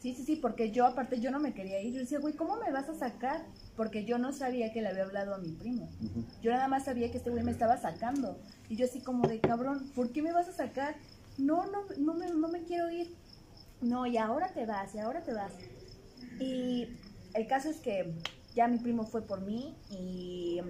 Sí, 0.00 0.14
sí, 0.14 0.24
sí, 0.24 0.36
porque 0.36 0.70
yo 0.70 0.86
aparte 0.86 1.20
yo 1.20 1.30
no 1.30 1.38
me 1.40 1.52
quería 1.52 1.80
ir. 1.82 1.92
Yo 1.94 2.00
decía, 2.00 2.20
güey, 2.20 2.34
¿cómo 2.34 2.56
me 2.58 2.70
vas 2.72 2.88
a 2.88 2.94
sacar? 2.94 3.44
Porque 3.76 4.04
yo 4.04 4.16
no 4.18 4.32
sabía 4.32 4.72
que 4.72 4.80
le 4.80 4.88
había 4.88 5.02
hablado 5.04 5.34
a 5.34 5.38
mi 5.38 5.50
primo. 5.52 5.88
Yo 6.42 6.52
nada 6.52 6.68
más 6.68 6.84
sabía 6.84 7.10
que 7.10 7.18
este 7.18 7.28
güey 7.30 7.42
me 7.42 7.50
estaba 7.50 7.76
sacando. 7.76 8.38
Y 8.70 8.76
yo 8.76 8.84
así 8.86 9.00
como 9.00 9.26
de, 9.28 9.40
cabrón, 9.40 9.90
¿por 9.94 10.10
qué 10.12 10.22
me 10.22 10.32
vas 10.32 10.48
a 10.48 10.52
sacar? 10.52 10.94
No, 11.38 11.66
no, 11.66 11.82
no 11.98 12.14
me, 12.14 12.28
no 12.30 12.48
me 12.48 12.62
quiero 12.62 12.90
ir. 12.90 13.14
No, 13.82 14.06
y 14.06 14.16
ahora 14.16 14.48
te 14.54 14.64
vas, 14.64 14.94
y 14.94 14.98
ahora 15.00 15.22
te 15.22 15.32
vas. 15.34 15.52
Y 16.38 16.88
el 17.36 17.46
caso 17.46 17.68
es 17.68 17.78
que 17.78 18.14
ya 18.54 18.66
mi 18.68 18.78
primo 18.78 19.04
fue 19.04 19.22
por 19.22 19.42
mí 19.42 19.76
y 19.90 20.60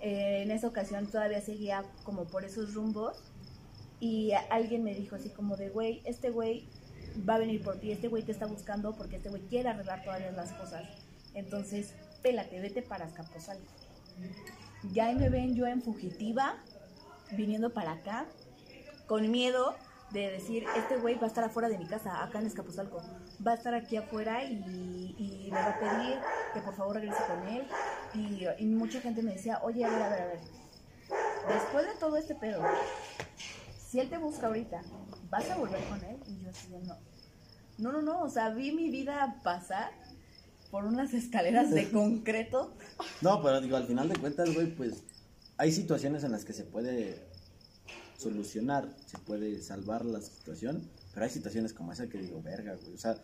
eh, 0.00 0.42
en 0.42 0.50
esa 0.50 0.66
ocasión 0.66 1.06
todavía 1.06 1.40
seguía 1.40 1.84
como 2.02 2.26
por 2.26 2.44
esos 2.44 2.74
rumbos. 2.74 3.16
Y 4.00 4.32
alguien 4.50 4.84
me 4.84 4.94
dijo 4.94 5.16
así 5.16 5.30
como 5.30 5.56
de, 5.56 5.70
güey, 5.70 6.02
este 6.04 6.30
güey 6.30 6.68
va 7.28 7.34
a 7.34 7.38
venir 7.38 7.62
por 7.62 7.80
ti, 7.80 7.90
este 7.90 8.08
güey 8.08 8.22
te 8.22 8.30
está 8.30 8.46
buscando 8.46 8.94
porque 8.94 9.16
este 9.16 9.28
güey 9.28 9.42
quiere 9.42 9.70
arreglar 9.70 10.04
todas 10.04 10.20
las 10.34 10.52
cosas. 10.52 10.84
Entonces, 11.34 11.94
pélate, 12.22 12.60
vete 12.60 12.82
para 12.82 13.06
Azcapotzalco. 13.06 13.72
Ya 14.92 15.06
ahí 15.06 15.16
me 15.16 15.30
ven 15.30 15.54
yo 15.54 15.66
en 15.66 15.82
fugitiva, 15.82 16.56
viniendo 17.36 17.72
para 17.72 17.92
acá, 17.92 18.26
con 19.06 19.30
miedo 19.30 19.74
de 20.12 20.30
decir, 20.30 20.64
este 20.76 20.96
güey 20.96 21.16
va 21.16 21.24
a 21.24 21.28
estar 21.28 21.44
afuera 21.44 21.68
de 21.68 21.78
mi 21.78 21.86
casa, 21.86 22.22
acá 22.22 22.38
en 22.40 22.46
Escapuzalco. 22.46 23.00
Va 23.46 23.52
a 23.52 23.54
estar 23.54 23.74
aquí 23.74 23.96
afuera 23.96 24.44
y, 24.44 25.14
y 25.18 25.50
me 25.50 25.58
va 25.58 25.70
a 25.70 25.78
pedir 25.78 26.18
que 26.52 26.60
por 26.60 26.74
favor 26.74 26.96
regrese 26.96 27.22
con 27.26 27.46
él. 27.48 27.66
Y, 28.14 28.46
y 28.62 28.66
mucha 28.66 29.00
gente 29.00 29.22
me 29.22 29.34
decía, 29.34 29.60
oye, 29.62 29.84
a 29.84 29.90
ver, 29.90 30.02
a 30.02 30.08
ver, 30.08 30.20
a 30.22 30.26
ver. 30.26 30.40
Después 31.48 31.86
de 31.86 31.94
todo 31.98 32.16
este 32.16 32.34
pedo, 32.34 32.62
si 33.88 34.00
él 34.00 34.10
te 34.10 34.18
busca 34.18 34.48
ahorita, 34.48 34.82
¿vas 35.30 35.48
a 35.50 35.56
volver 35.56 35.82
con 35.88 36.02
él? 36.04 36.18
Y 36.26 36.42
yo 36.42 36.50
así 36.50 36.68
de 36.68 36.80
no. 36.80 36.96
No, 37.78 37.92
no, 37.92 38.02
no, 38.02 38.22
o 38.22 38.28
sea, 38.28 38.50
vi 38.50 38.72
mi 38.72 38.90
vida 38.90 39.40
pasar 39.44 39.92
por 40.70 40.84
unas 40.84 41.14
escaleras 41.14 41.70
de 41.70 41.90
concreto. 41.92 42.74
No, 43.22 43.42
pero 43.42 43.60
digo, 43.60 43.76
al 43.76 43.86
final 43.86 44.08
de 44.08 44.16
cuentas, 44.16 44.52
güey, 44.52 44.74
pues 44.74 45.04
hay 45.56 45.72
situaciones 45.72 46.24
en 46.24 46.32
las 46.32 46.44
que 46.44 46.52
se 46.52 46.64
puede 46.64 47.28
solucionar, 48.16 48.88
se 49.06 49.16
puede 49.18 49.62
salvar 49.62 50.04
la 50.04 50.20
situación, 50.20 50.90
pero 51.18 51.24
hay 51.26 51.32
situaciones 51.34 51.72
como 51.72 51.90
esa 51.92 52.08
que 52.08 52.16
digo, 52.18 52.40
verga, 52.40 52.76
güey. 52.76 52.94
O 52.94 52.96
sea, 52.96 53.16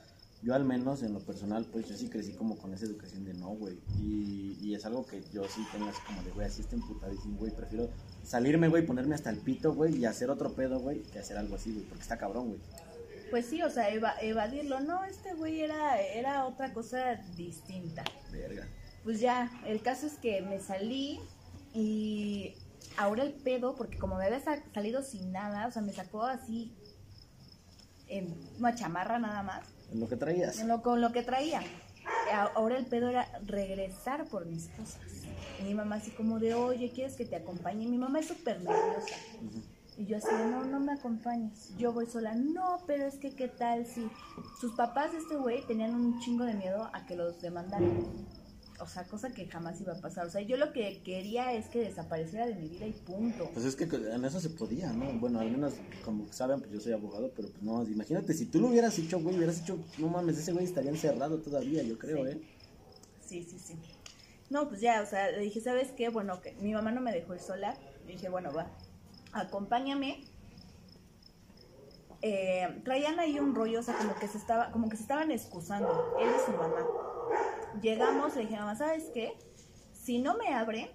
yo 0.43 0.53
al 0.53 0.65
menos 0.65 1.05
en 1.05 1.13
lo 1.13 1.21
personal, 1.21 1.65
pues 1.71 1.89
yo 1.89 1.97
sí 1.97 2.09
crecí 2.09 2.33
como 2.33 2.59
con 2.59 2.75
esa 2.75 2.87
educación 2.87 3.25
de 3.25 3.35
no, 3.35 3.51
güey. 3.51 3.79
Y, 4.01 4.59
y 4.61 4.75
es 4.75 4.85
algo 4.85 5.07
que 5.07 5.23
yo 5.33 5.45
sí 5.49 5.65
tengo 5.71 5.87
así 5.89 6.01
como 6.05 6.21
de, 6.25 6.33
güey, 6.33 6.45
así 6.49 6.63
está 6.63 6.75
emputadísimo, 6.75 7.39
güey. 7.39 7.53
Prefiero 7.55 7.89
salirme, 8.25 8.67
güey, 8.67 8.85
ponerme 8.85 9.15
hasta 9.15 9.31
el 9.31 9.37
pito, 9.39 9.73
güey, 9.75 9.95
y 9.97 10.07
hacer 10.07 10.29
otro 10.29 10.53
pedo, 10.55 10.81
güey, 10.81 11.05
que 11.05 11.21
hacer 11.21 11.37
algo 11.39 11.55
así, 11.55 11.71
güey, 11.73 11.85
porque 11.85 12.03
está 12.03 12.19
cabrón, 12.19 12.49
güey. 12.49 12.61
Pues 13.31 13.47
sí, 13.47 13.63
o 13.63 13.71
sea, 13.71 13.89
eva- 13.91 14.17
evadirlo. 14.21 14.81
No, 14.81 15.05
este 15.05 15.35
güey 15.35 15.61
era, 15.61 16.01
era 16.01 16.47
otra 16.47 16.73
cosa 16.73 17.15
distinta. 17.37 18.03
Verga. 18.33 18.67
Pues 19.05 19.21
ya, 19.21 19.53
el 19.69 19.83
caso 19.83 20.09
es 20.09 20.15
que 20.15 20.43
me 20.43 20.59
salí 20.59 21.21
y 21.73 22.55
ahora 22.97 23.23
el 23.23 23.35
pedo, 23.35 23.77
porque 23.77 23.99
como 23.99 24.17
me 24.17 24.25
había 24.27 24.41
sa- 24.41 24.65
salido 24.75 25.05
sin 25.05 25.31
nada, 25.31 25.69
o 25.69 25.71
sea, 25.71 25.81
me 25.81 25.93
sacó 25.93 26.25
así 26.25 26.73
en 28.09 28.35
una 28.59 28.75
chamarra 28.75 29.19
nada 29.19 29.43
más, 29.43 29.65
En 29.93 30.01
lo 30.01 30.09
que 30.09 30.17
traías. 30.17 30.59
en 30.61 30.69
lo- 30.69 30.83
con 30.83 31.01
lo 31.01 31.13
que 31.13 31.23
traía. 31.23 31.61
Ahora 32.55 32.77
el 32.77 32.87
pedo 32.87 33.09
era 33.09 33.27
regresar 33.47 34.27
por 34.27 34.47
mis 34.47 34.69
cosas. 34.69 35.01
Y 35.61 35.63
mi 35.65 35.75
mamá 35.75 35.97
así 35.97 36.11
como 36.11 36.39
de, 36.39 36.55
oye, 36.55 36.91
¿quieres 36.93 37.17
que 37.17 37.25
te 37.25 37.37
acompañe? 37.37 37.87
Mi 37.87 37.97
mamá 37.99 38.19
es 38.21 38.27
súper 38.29 38.59
nerviosa. 38.59 39.15
Y 39.97 40.07
yo 40.07 40.17
así, 40.17 40.27
no, 40.51 40.65
no 40.65 40.81
me 40.81 40.93
acompañes, 40.93 41.73
yo 41.79 41.93
voy 41.93 42.07
sola. 42.07 42.35
No, 42.35 42.81
pero 42.87 43.07
es 43.07 43.15
que 43.17 43.35
qué 43.37 43.47
tal 43.49 43.87
si 43.87 44.11
sus 44.61 44.73
papás 44.75 45.13
de 45.13 45.19
este 45.19 45.37
güey 45.37 45.65
tenían 45.67 45.95
un 45.95 46.19
chingo 46.21 46.45
de 46.45 46.55
miedo 46.55 46.91
a 46.93 47.07
que 47.07 47.15
los 47.17 47.41
demandaran. 47.41 48.03
O 48.85 48.87
sea, 48.87 49.05
cosa 49.05 49.33
que 49.33 49.47
jamás 49.47 49.81
iba 49.81 49.95
a 49.95 50.01
pasar. 50.01 50.27
O 50.27 50.31
sea, 50.31 50.43
yo 50.43 50.57
lo 50.59 50.73
que 50.73 51.03
quería 51.03 51.53
es 51.55 51.67
que 51.69 51.81
desapareciera 51.81 52.47
de 52.47 52.55
mi 52.55 52.69
vida 52.69 52.87
y 52.87 52.93
punto. 52.93 53.51
Pues 53.55 53.65
es 53.65 53.75
que 53.77 53.85
en 53.85 54.25
eso 54.25 54.41
se 54.41 54.51
podía, 54.51 54.93
¿no? 54.93 55.19
Bueno, 55.19 55.41
al 55.41 55.51
menos 55.51 55.73
como 56.05 56.31
saben, 56.33 56.61
pues 56.61 56.71
yo 56.71 56.81
soy 56.81 56.93
abogado, 56.93 57.33
pero 57.35 57.49
pues 57.49 57.63
no, 57.63 57.83
imagínate, 57.83 58.35
si 58.35 58.47
tú 58.47 58.61
lo 58.61 58.69
hubieras 58.69 58.99
hecho, 58.99 59.19
güey, 59.21 59.37
hubieras 59.37 59.61
hecho, 59.61 59.79
no 59.99 60.09
mames, 60.09 60.39
ese 60.39 60.53
güey 60.53 60.67
estaría 60.67 60.91
encerrado 60.91 61.39
todavía, 61.39 61.83
yo 61.83 61.99
creo, 61.99 62.25
Sí. 62.25 62.31
¿eh? 62.31 62.41
Sí, 63.27 63.43
sí, 63.43 63.59
sí. 63.59 63.75
No, 64.51 64.69
pues 64.69 64.83
ya, 64.83 65.01
o 65.03 65.07
sea, 65.07 65.31
le 65.31 65.41
dije, 65.41 65.61
¿sabes 65.61 65.91
qué? 65.93 66.11
Bueno, 66.11 66.41
que 66.43 66.53
mi 66.61 66.75
mamá 66.75 66.93
no 66.93 67.01
me 67.01 67.11
dejó 67.11 67.35
ir 67.35 67.41
sola. 67.41 67.75
Le 68.07 68.13
dije, 68.13 68.29
bueno, 68.29 68.53
va, 68.53 68.71
acompáñame. 69.33 70.23
Eh, 72.21 72.81
traían 72.85 73.19
ahí 73.19 73.39
un 73.39 73.55
rollo, 73.55 73.81
o 73.81 73.83
sea, 73.83 73.97
como 73.97 74.15
que 74.17 74.29
se 74.29 74.39
estaba, 74.39 74.71
como 74.71 74.89
que 74.89 74.97
se 74.97 75.03
estaban 75.03 75.31
excusando, 75.31 76.17
él 76.21 76.29
y 76.29 76.45
su 76.45 76.53
mamá. 76.57 76.87
Llegamos, 77.81 78.35
le 78.37 78.43
dije, 78.43 78.57
mamá, 78.57 78.77
¿sabes 78.77 79.11
qué? 79.13 79.37
Si 79.93 80.19
no 80.19 80.37
me 80.37 80.55
abren, 80.55 80.91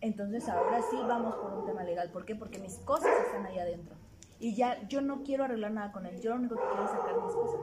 entonces 0.00 0.48
ahora 0.48 0.80
sí 0.90 0.96
vamos 1.06 1.34
por 1.36 1.52
un 1.52 1.66
tema 1.66 1.84
legal. 1.84 2.10
¿Por 2.10 2.24
qué? 2.24 2.34
Porque 2.34 2.58
mis 2.58 2.76
cosas 2.78 3.10
están 3.26 3.46
ahí 3.46 3.58
adentro. 3.58 3.96
Y 4.38 4.54
ya 4.54 4.86
yo 4.88 5.00
no 5.00 5.22
quiero 5.22 5.44
arreglar 5.44 5.70
nada 5.72 5.92
con 5.92 6.06
él, 6.06 6.20
yo 6.20 6.30
lo 6.30 6.36
único 6.36 6.56
que 6.56 6.62
quiero 6.62 6.84
es 6.84 6.90
sacar 6.90 7.14
mis 7.14 7.32
cosas. 7.32 7.60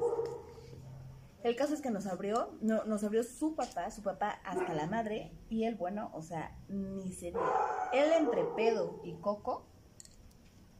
El 1.43 1.55
caso 1.55 1.73
es 1.73 1.81
que 1.81 1.89
nos 1.89 2.05
abrió, 2.05 2.51
no, 2.61 2.83
nos 2.83 3.03
abrió 3.03 3.23
su 3.23 3.55
papá, 3.55 3.91
su 3.91 4.03
papá 4.03 4.39
hasta 4.43 4.73
la 4.73 4.87
madre, 4.87 5.31
y 5.49 5.63
él, 5.63 5.75
bueno, 5.75 6.09
o 6.13 6.21
sea, 6.21 6.57
ni 6.67 7.13
se 7.13 7.27
diga. 7.27 7.89
Él 7.93 8.11
entre 8.17 8.43
pedo 8.43 8.99
y 9.03 9.13
coco, 9.15 9.65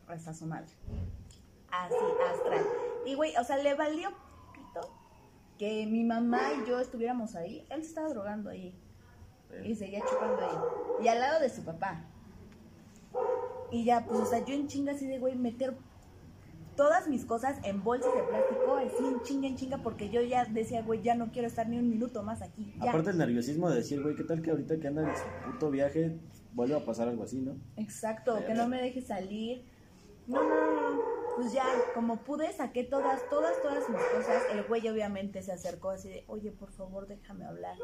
reza 0.08 0.32
a 0.32 0.34
su 0.34 0.46
madre. 0.46 0.72
Así, 1.72 1.96
astral. 2.34 2.66
Y 3.06 3.16
güey, 3.16 3.36
o 3.38 3.44
sea, 3.44 3.58
le 3.58 3.74
valió 3.74 4.10
que 5.60 5.86
mi 5.86 6.06
mamá 6.06 6.40
y 6.54 6.68
yo 6.68 6.80
estuviéramos 6.80 7.36
ahí. 7.36 7.66
Él 7.70 7.84
se 7.84 7.90
estaba 7.90 8.08
drogando 8.10 8.50
ahí. 8.50 8.74
Y 9.66 9.76
seguía 9.76 10.00
chupando 10.10 10.40
ahí. 10.42 11.06
Y 11.06 11.08
al 11.10 11.20
lado 11.20 11.42
de 11.42 11.50
su 11.50 11.64
papá. 11.64 12.06
Y 13.70 13.84
ya, 13.84 14.06
pues, 14.06 14.20
o 14.22 14.26
sea, 14.26 14.44
yo 14.46 14.56
en 14.56 14.68
chinga 14.68 14.94
así 14.94 15.06
de, 15.06 15.20
güey, 15.20 15.36
meter 15.36 15.76
todas 16.78 17.10
mis 17.10 17.26
cosas 17.26 17.60
en 17.66 17.84
bolsas 17.84 18.14
de 18.16 18.24
plástico, 18.24 18.78
así 18.78 19.06
en 19.06 19.22
chinga, 19.22 19.48
en 19.50 19.56
chinga, 19.58 19.78
porque 19.80 20.10
yo 20.10 20.22
ya 20.22 20.46
decía, 20.46 20.82
güey, 20.82 21.02
ya 21.02 21.14
no 21.14 21.30
quiero 21.32 21.50
estar 21.50 21.68
ni 21.68 21.78
un 21.78 21.90
minuto 21.90 22.24
más 22.24 22.42
aquí. 22.42 22.74
Ya. 22.82 22.92
Aparte 22.92 23.10
el 23.10 23.18
nerviosismo 23.18 23.70
de 23.70 23.78
decir, 23.78 24.02
güey, 24.02 24.16
¿qué 24.16 24.24
tal 24.24 24.42
que 24.42 24.52
ahorita 24.52 24.80
que 24.80 24.88
anda 24.88 25.10
en 25.10 25.14
su 25.14 25.52
puto 25.52 25.70
viaje 25.72 26.18
vuelve 26.54 26.76
a 26.76 26.86
pasar 26.86 27.10
algo 27.10 27.24
así, 27.24 27.42
no? 27.42 27.58
Exacto, 27.76 28.46
que 28.48 28.54
no 28.54 28.70
me 28.70 28.82
deje 28.82 29.02
salir. 29.02 29.66
No, 30.26 30.42
no, 30.42 30.92
no. 30.92 31.19
Pues 31.40 31.54
ya, 31.54 31.64
como 31.94 32.18
pude, 32.18 32.52
saqué 32.52 32.84
todas, 32.84 33.22
todas, 33.30 33.62
todas 33.62 33.88
mis 33.88 34.02
cosas. 34.14 34.44
El 34.52 34.64
güey 34.64 34.86
obviamente 34.90 35.42
se 35.42 35.54
acercó 35.54 35.92
así 35.92 36.10
de, 36.10 36.26
oye, 36.28 36.52
por 36.52 36.70
favor, 36.70 37.08
déjame 37.08 37.46
hablar. 37.46 37.78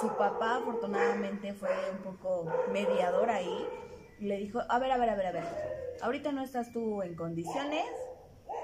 Su 0.00 0.08
papá, 0.16 0.56
afortunadamente, 0.56 1.52
fue 1.52 1.68
un 1.92 1.98
poco 1.98 2.50
mediador 2.72 3.28
ahí. 3.28 3.68
Y 4.20 4.24
le 4.24 4.38
dijo, 4.38 4.62
a 4.70 4.78
ver, 4.78 4.90
a 4.90 4.96
ver, 4.96 5.10
a 5.10 5.16
ver, 5.16 5.26
a 5.26 5.32
ver. 5.32 5.44
Ahorita 6.00 6.32
no 6.32 6.42
estás 6.42 6.72
tú 6.72 7.02
en 7.02 7.14
condiciones. 7.14 7.84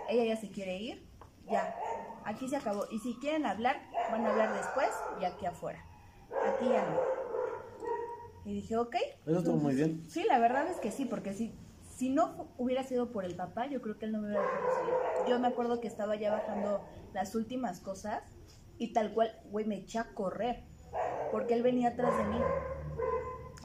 Ella 0.09 0.25
ya 0.25 0.41
se 0.41 0.51
quiere 0.51 0.79
ir. 0.79 1.07
Ya, 1.47 1.77
aquí 2.25 2.49
se 2.49 2.57
acabó. 2.57 2.87
Y 2.91 2.99
si 3.01 3.17
quieren 3.17 3.45
hablar, 3.45 3.77
van 4.11 4.25
a 4.25 4.31
hablar 4.31 4.55
después 4.55 4.89
y 5.21 5.27
aquí 5.27 5.45
afuera. 5.45 5.85
Aquí 6.49 6.65
ya 6.65 6.83
no. 6.87 6.99
Y 8.47 8.55
dije, 8.55 8.79
ok. 8.79 8.97
Eso 9.27 9.39
estuvo 9.41 9.57
muy 9.57 9.75
bien. 9.75 10.03
Sí, 10.09 10.25
la 10.27 10.39
verdad 10.39 10.67
es 10.67 10.79
que 10.79 10.91
sí, 10.91 11.05
porque 11.05 11.35
si, 11.35 11.53
si 12.01 12.09
no 12.09 12.49
hubiera 12.57 12.83
sido 12.83 13.13
por 13.13 13.27
el 13.27 13.37
papá, 13.37 13.67
yo 13.67 13.83
creo 13.83 13.99
que 13.99 14.07
él 14.07 14.13
no 14.13 14.23
me 14.23 14.29
hubiera 14.29 14.43
dejado 14.43 14.75
salir. 14.75 14.95
Yo 15.29 15.39
me 15.39 15.49
acuerdo 15.49 15.83
que 15.83 15.87
estaba 15.87 16.17
ya 16.17 16.33
bajando 16.33 16.83
las 17.13 17.35
últimas 17.35 17.81
cosas 17.81 18.23
y 18.79 18.95
tal 18.95 19.13
cual, 19.13 19.39
güey, 19.51 19.67
me 19.67 19.77
eché 19.77 19.99
a 19.99 20.15
correr, 20.15 20.65
porque 21.31 21.53
él 21.53 21.63
venía 21.63 21.91
atrás 21.91 22.17
de 22.17 22.25
mí. 22.25 22.39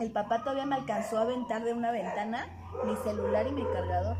El 0.01 0.11
papá 0.11 0.39
todavía 0.39 0.65
me 0.65 0.75
alcanzó 0.75 1.17
a 1.17 1.21
aventar 1.21 1.63
de 1.63 1.71
una 1.71 1.93
ventana 1.93 2.45
mi 2.83 2.97
celular 2.97 3.47
y 3.47 3.53
mi 3.53 3.63
cargador. 3.63 4.17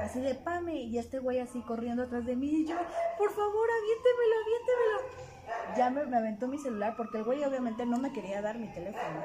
Así 0.00 0.20
de 0.20 0.36
pame, 0.36 0.82
y 0.82 0.98
este 0.98 1.18
güey 1.18 1.40
así 1.40 1.60
corriendo 1.62 2.04
atrás 2.04 2.24
de 2.24 2.36
mí 2.36 2.46
y 2.46 2.66
yo, 2.68 2.76
por 3.18 3.32
favor, 3.32 3.68
aviéntemelo, 3.80 4.36
aviéntemelo. 4.44 5.76
Ya 5.76 5.90
me, 5.90 6.16
aventó 6.16 6.46
mi 6.46 6.58
celular 6.58 6.94
porque 6.96 7.18
el 7.18 7.24
güey 7.24 7.42
obviamente 7.42 7.84
no 7.84 7.98
me 7.98 8.12
quería 8.12 8.40
dar 8.42 8.60
mi 8.60 8.68
teléfono. 8.68 9.24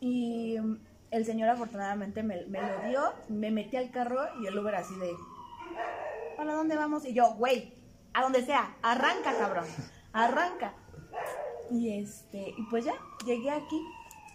Y 0.00 0.58
el 1.12 1.26
señor 1.26 1.50
afortunadamente 1.50 2.22
me, 2.22 2.46
me 2.46 2.60
lo 2.60 2.88
dio, 2.88 3.00
me 3.28 3.50
metí 3.50 3.76
al 3.76 3.90
carro 3.90 4.20
y 4.40 4.46
el 4.46 4.58
Uber 4.58 4.74
así 4.74 4.94
de, 4.96 5.12
¿para 6.36 6.54
dónde 6.54 6.74
vamos? 6.74 7.04
Y 7.04 7.12
yo, 7.12 7.34
güey, 7.34 7.74
a 8.14 8.22
donde 8.22 8.42
sea, 8.42 8.74
arranca, 8.82 9.36
cabrón, 9.38 9.66
arranca. 10.12 10.74
Y 11.70 12.00
este, 12.00 12.54
y 12.56 12.62
pues 12.70 12.86
ya, 12.86 12.94
llegué 13.26 13.50
aquí 13.50 13.80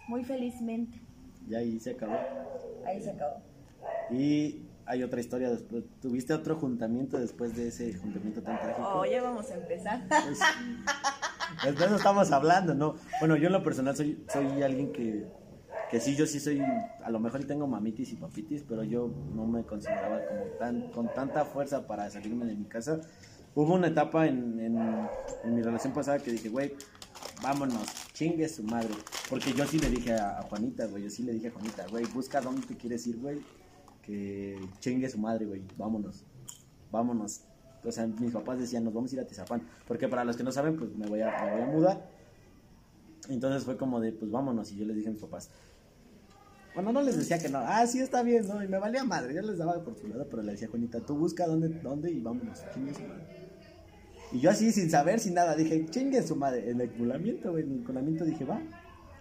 muy 0.06 0.24
felizmente. 0.24 1.00
Y 1.48 1.54
ahí 1.56 1.80
se 1.80 1.90
acabó. 1.90 2.16
Ahí 2.86 3.02
se 3.02 3.10
acabó. 3.10 3.42
Y 4.10 4.62
hay 4.86 5.02
otra 5.02 5.20
historia 5.20 5.50
después. 5.50 5.82
¿Tuviste 6.00 6.32
otro 6.32 6.56
juntamiento 6.56 7.18
después 7.18 7.56
de 7.56 7.68
ese 7.68 7.92
juntamiento 7.94 8.40
tan 8.42 8.58
trágico? 8.58 8.88
Oh, 8.88 9.04
ya 9.04 9.20
vamos 9.22 9.50
a 9.50 9.54
empezar. 9.54 10.02
Pues, 10.08 10.38
pues 11.62 11.78
de 11.78 11.84
eso 11.86 11.96
estamos 11.96 12.30
hablando, 12.30 12.74
¿no? 12.74 12.94
Bueno, 13.18 13.36
yo 13.36 13.48
en 13.48 13.52
lo 13.52 13.62
personal 13.62 13.96
soy, 13.96 14.24
soy 14.32 14.62
alguien 14.62 14.92
que, 14.92 15.26
que 15.90 16.00
sí, 16.00 16.16
yo 16.16 16.26
sí 16.26 16.40
soy, 16.40 16.60
a 16.60 17.10
lo 17.10 17.18
mejor 17.18 17.44
tengo 17.44 17.66
mamitis 17.66 18.12
y 18.12 18.16
papitis, 18.16 18.62
pero 18.68 18.84
yo 18.84 19.10
no 19.34 19.46
me 19.46 19.64
consideraba 19.64 20.20
como 20.26 20.42
tan, 20.58 20.90
con 20.90 21.12
tanta 21.14 21.44
fuerza 21.44 21.86
para 21.86 22.10
salirme 22.10 22.46
de 22.46 22.54
mi 22.54 22.64
casa. 22.66 23.00
Hubo 23.54 23.74
una 23.74 23.88
etapa 23.88 24.26
en, 24.26 24.60
en, 24.60 24.78
en 25.44 25.54
mi 25.54 25.62
relación 25.62 25.92
pasada 25.92 26.18
que 26.18 26.30
dije, 26.30 26.48
güey, 26.48 26.74
vámonos, 27.42 27.86
chingue 28.12 28.48
su 28.48 28.62
madre. 28.62 28.94
Porque 29.30 29.52
yo 29.52 29.66
sí 29.66 29.78
le 29.78 29.90
dije 29.90 30.12
a, 30.12 30.40
a 30.40 30.42
Juanita, 30.42 30.86
güey, 30.86 31.04
yo 31.04 31.10
sí 31.10 31.22
le 31.22 31.32
dije 31.32 31.48
a 31.48 31.52
Juanita, 31.52 31.86
güey, 31.88 32.04
busca 32.12 32.40
dónde 32.40 32.66
te 32.66 32.76
quieres 32.76 33.06
ir, 33.06 33.18
güey, 33.18 33.40
que 34.02 34.58
chingue 34.80 35.08
su 35.08 35.18
madre, 35.18 35.46
güey, 35.46 35.62
vámonos, 35.76 36.24
vámonos. 36.90 37.42
O 37.84 37.92
sea, 37.92 38.06
mis 38.06 38.32
papás 38.32 38.58
decían, 38.58 38.84
nos 38.84 38.92
vamos 38.92 39.12
a 39.12 39.14
ir 39.14 39.20
a 39.20 39.26
Tizapán. 39.26 39.62
Porque 39.86 40.08
para 40.08 40.24
los 40.24 40.36
que 40.36 40.42
no 40.42 40.52
saben, 40.52 40.76
pues 40.76 40.94
me 40.96 41.06
voy 41.06 41.20
a, 41.22 41.30
me 41.44 41.52
voy 41.52 41.62
a 41.62 41.66
mudar. 41.66 42.10
Entonces 43.28 43.64
fue 43.64 43.76
como 43.76 44.00
de, 44.00 44.12
pues 44.12 44.30
vámonos. 44.30 44.72
Y 44.72 44.76
yo 44.76 44.84
les 44.84 44.96
dije 44.96 45.08
a 45.08 45.12
mis 45.12 45.20
papás, 45.20 45.50
bueno, 46.84 46.92
no 46.92 47.02
les 47.04 47.16
decía 47.18 47.40
que 47.40 47.48
no, 47.48 47.58
ah, 47.58 47.84
sí 47.88 47.98
está 47.98 48.22
bien, 48.22 48.46
¿no? 48.46 48.62
Y 48.62 48.68
me 48.68 48.78
valía 48.78 49.02
madre, 49.02 49.34
yo 49.34 49.42
les 49.42 49.58
daba 49.58 49.82
por 49.82 49.98
su 49.98 50.06
lado, 50.06 50.28
pero 50.30 50.42
le 50.42 50.52
decía, 50.52 50.68
Juanita, 50.68 51.00
tú 51.00 51.16
busca 51.16 51.44
dónde, 51.44 51.70
dónde 51.70 52.12
y 52.12 52.20
vámonos, 52.20 52.62
chingue 52.72 52.94
su 52.94 53.02
madre. 53.02 53.24
Y 54.30 54.38
yo 54.38 54.50
así, 54.50 54.70
sin 54.70 54.88
saber, 54.88 55.18
sin 55.18 55.34
nada, 55.34 55.56
dije, 55.56 55.86
chingue 55.90 56.22
su 56.22 56.36
madre. 56.36 56.70
En 56.70 56.80
el 56.80 56.88
culamiento, 56.92 57.50
güey, 57.50 57.64
en 57.64 57.78
el 57.78 57.84
culamiento 57.84 58.24
dije, 58.24 58.44
va, 58.44 58.62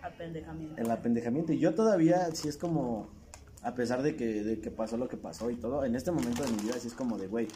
Apendejamiento. 0.03 0.79
el 0.79 0.91
apendejamiento. 0.91 1.51
Y 1.51 1.57
yo 1.57 1.73
todavía, 1.73 2.29
sí 2.35 2.47
es 2.47 2.57
como, 2.57 3.09
a 3.63 3.73
pesar 3.73 4.03
de 4.03 4.15
que, 4.15 4.43
de 4.43 4.59
que 4.59 4.69
pasó 4.69 4.97
lo 4.97 5.07
que 5.07 5.17
pasó 5.17 5.49
y 5.49 5.55
todo, 5.55 5.83
en 5.83 5.95
este 5.95 6.11
momento 6.11 6.43
de 6.43 6.51
mi 6.51 6.57
vida, 6.57 6.75
sí 6.79 6.89
es 6.89 6.93
como 6.93 7.17
de, 7.17 7.25
güey, 7.25 7.47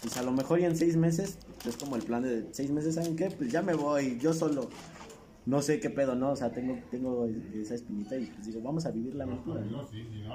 pues 0.00 0.16
a 0.16 0.22
lo 0.22 0.32
mejor 0.32 0.58
y 0.58 0.64
en 0.64 0.76
seis 0.76 0.96
meses, 0.96 1.38
es 1.68 1.76
como 1.76 1.94
el 1.94 2.02
plan 2.02 2.24
de 2.24 2.48
seis 2.50 2.72
meses, 2.72 2.96
¿saben 2.96 3.14
qué? 3.14 3.30
Pues 3.30 3.52
ya 3.52 3.62
me 3.62 3.74
voy, 3.74 4.18
yo 4.18 4.32
solo. 4.32 4.68
No 5.44 5.60
sé 5.62 5.80
qué 5.80 5.90
pedo, 5.90 6.14
¿no? 6.14 6.32
O 6.32 6.36
sea, 6.36 6.52
tengo, 6.52 6.78
tengo 6.90 7.26
esa 7.54 7.74
espinita 7.74 8.16
y 8.16 8.26
pues 8.26 8.46
digo, 8.46 8.60
vamos 8.60 8.86
a 8.86 8.90
vivir 8.92 9.14
la 9.14 9.24
aventura, 9.24 9.60
¿no? 9.62 9.88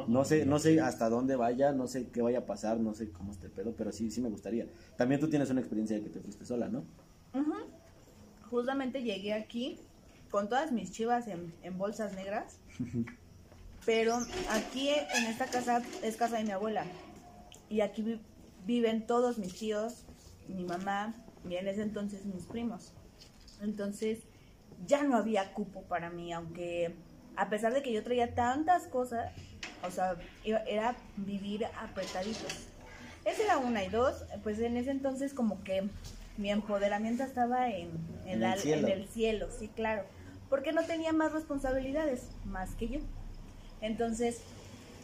No 0.08 0.24
sé, 0.26 0.46
no 0.46 0.60
sé 0.60 0.80
hasta 0.82 1.10
dónde 1.10 1.36
vaya, 1.36 1.72
no 1.72 1.88
sé 1.88 2.08
qué 2.10 2.22
vaya 2.22 2.40
a 2.40 2.46
pasar, 2.46 2.80
no 2.80 2.94
sé 2.94 3.10
cómo 3.12 3.32
esté 3.32 3.48
el 3.48 3.52
pedo, 3.54 3.74
pero 3.76 3.92
sí, 3.92 4.12
sí 4.12 4.22
me 4.22 4.30
gustaría. 4.30 4.68
También 4.98 5.20
tú 5.22 5.30
tienes 5.30 5.50
una 5.50 5.60
experiencia 5.62 5.98
de 5.98 6.04
que 6.04 6.10
te 6.10 6.20
fuiste 6.22 6.46
sola, 6.46 6.68
¿no? 6.70 6.84
Justamente 8.50 9.04
llegué 9.04 9.34
aquí 9.34 9.80
con 10.32 10.48
todas 10.50 10.72
mis 10.72 10.92
chivas 10.92 11.28
en, 11.28 11.54
en 11.64 11.78
bolsas 11.78 12.14
negras. 12.16 12.58
Pero 13.86 14.18
aquí 14.52 14.90
en 14.90 15.26
esta 15.28 15.46
casa 15.46 15.82
es 16.04 16.18
casa 16.18 16.38
de 16.38 16.44
mi 16.44 16.52
abuela. 16.52 16.86
Y 17.70 17.82
aquí 17.82 18.02
vi- 18.02 18.20
viven 18.66 19.06
todos 19.08 19.38
mis 19.38 19.58
tíos, 19.58 20.04
mi 20.50 20.64
mamá 20.64 21.14
y 21.50 21.56
en 21.56 21.68
ese 21.68 21.84
entonces 21.84 22.26
mis 22.26 22.44
primos. 22.46 22.92
Entonces 23.62 24.20
ya 24.86 25.04
no 25.04 25.18
había 25.18 25.54
cupo 25.54 25.82
para 25.84 26.10
mí, 26.10 26.32
aunque 26.34 26.96
a 27.36 27.50
pesar 27.50 27.74
de 27.74 27.82
que 27.84 27.92
yo 27.94 28.04
traía 28.04 28.34
tantas 28.36 28.88
cosas, 28.88 29.32
o 29.84 29.92
sea, 29.92 30.16
era 30.44 30.96
vivir 31.18 31.66
apretaditos. 31.80 32.68
Esa 33.26 33.44
era 33.44 33.58
una 33.58 33.84
y 33.84 33.90
dos, 33.90 34.24
pues 34.44 34.60
en 34.60 34.78
ese 34.78 34.92
entonces 34.92 35.34
como 35.34 35.64
que 35.64 35.90
mi 36.38 36.50
empoderamiento 36.52 37.24
estaba 37.24 37.70
en, 37.70 37.90
en 38.26 38.28
En 38.34 38.40
la- 38.42 38.54
el 38.54 38.60
cielo. 38.60 38.88
en 38.88 38.94
el 38.94 39.08
cielo, 39.08 39.48
sí, 39.58 39.68
claro. 39.70 40.04
Porque 40.50 40.72
no 40.72 40.84
tenía 40.86 41.12
más 41.12 41.34
responsabilidades, 41.34 42.24
más 42.46 42.70
que 42.76 42.88
yo. 42.88 43.00
Entonces, 43.82 44.42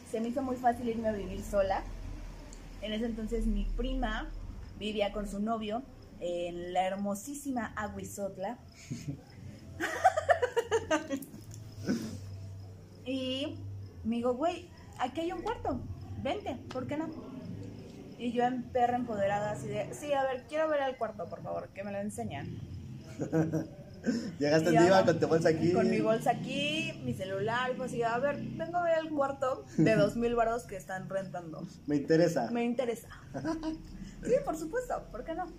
se 0.09 0.21
me 0.21 0.29
hizo 0.29 0.41
muy 0.41 0.55
fácil 0.55 0.87
irme 0.87 1.09
a 1.09 1.11
vivir 1.11 1.43
sola. 1.43 1.83
En 2.81 2.93
ese 2.93 3.05
entonces 3.05 3.45
mi 3.45 3.65
prima 3.65 4.29
vivía 4.79 5.11
con 5.11 5.27
su 5.27 5.39
novio 5.39 5.83
en 6.19 6.71
la 6.73 6.85
hermosísima 6.85 7.73
Aguizotla. 7.75 8.57
y 13.05 13.57
me 14.03 14.17
dijo, 14.17 14.33
güey, 14.33 14.69
aquí 14.99 15.21
hay 15.21 15.31
un 15.31 15.41
cuarto, 15.41 15.79
vente, 16.21 16.57
¿por 16.71 16.87
qué 16.87 16.97
no? 16.97 17.09
Y 18.17 18.31
yo 18.31 18.43
en 18.43 18.63
perra 18.63 18.95
empoderada 18.95 19.51
así 19.51 19.67
de, 19.67 19.93
sí, 19.93 20.13
a 20.13 20.23
ver, 20.23 20.45
quiero 20.47 20.69
ver 20.69 20.81
el 20.87 20.95
cuarto, 20.97 21.27
por 21.27 21.41
favor, 21.43 21.69
que 21.69 21.83
me 21.83 21.91
lo 21.91 21.99
enseñan. 21.99 22.57
Llegaste 24.39 24.69
Y 24.73 24.75
en 24.77 24.83
diva 24.83 25.03
con 25.03 25.19
tu 25.19 25.27
bolsa 25.27 25.49
aquí. 25.49 25.73
Con 25.73 25.89
mi 25.89 25.99
bolsa 25.99 26.31
aquí, 26.31 27.01
mi 27.03 27.13
celular, 27.13 27.71
y 27.71 27.75
pues 27.75 27.91
así, 27.91 28.03
a 28.03 28.17
ver, 28.19 28.37
vengo 28.37 28.77
a 28.77 28.83
ver 28.83 28.99
el 28.99 29.09
cuarto 29.09 29.65
de 29.77 29.95
dos 29.97 30.15
mil 30.15 30.35
baros 30.35 30.63
que 30.63 30.77
están 30.77 31.09
rentando. 31.09 31.67
Me 31.85 31.97
interesa. 31.97 32.49
Me 32.51 32.63
interesa. 32.63 33.09
Sí, 34.23 34.35
por 34.45 34.55
supuesto, 34.55 35.03
¿por 35.11 35.25
qué 35.25 35.35
no? 35.35 35.51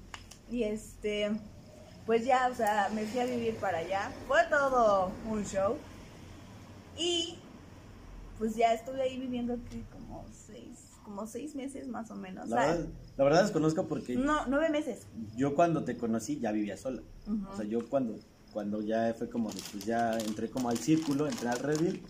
Y 0.51 0.63
este, 0.63 1.31
pues 2.07 2.25
ya, 2.25 2.49
o 2.51 2.55
sea, 2.55 2.91
me 2.95 3.05
fui 3.07 3.21
a 3.21 3.25
vivir 3.27 3.57
para 3.57 3.79
allá. 3.79 4.11
Fue 4.29 4.41
todo 4.51 5.11
un 5.31 5.45
show. 5.45 5.77
Y 6.97 7.37
pues 8.39 8.55
ya 8.57 8.73
estuve 8.73 9.03
ahí 9.03 9.19
viviendo 9.19 9.55
aquí 9.55 9.85
como 9.93 10.25
seis, 10.47 10.79
como 11.05 11.27
seis 11.27 11.55
meses 11.55 11.89
más 11.89 12.11
o 12.11 12.17
menos. 12.17 12.49
La 12.49 12.57
O 12.57 12.59
sea, 12.61 12.73
verdad, 12.73 12.89
la 13.17 13.25
verdad 13.25 13.43
desconozco 13.43 13.87
porque 13.87 14.17
no, 14.17 14.47
nueve 14.47 14.69
meses. 14.71 15.07
yo 15.37 15.55
cuando 15.55 15.85
te 15.85 15.97
conocí 15.97 16.39
ya 16.41 16.53
vivía 16.53 16.77
sola. 16.77 17.03
O 17.53 17.57
sea, 17.57 17.65
yo 17.65 17.89
cuando, 17.89 18.17
cuando 18.53 18.81
ya 18.83 19.15
fue 19.19 19.29
como, 19.29 19.51
de, 19.51 19.61
pues 19.73 19.85
ya 19.85 20.19
entré 20.19 20.49
como 20.51 20.69
al 20.69 20.79
círculo, 20.79 21.27
entré 21.27 21.49
al 21.49 21.59
Redil, 21.59 22.03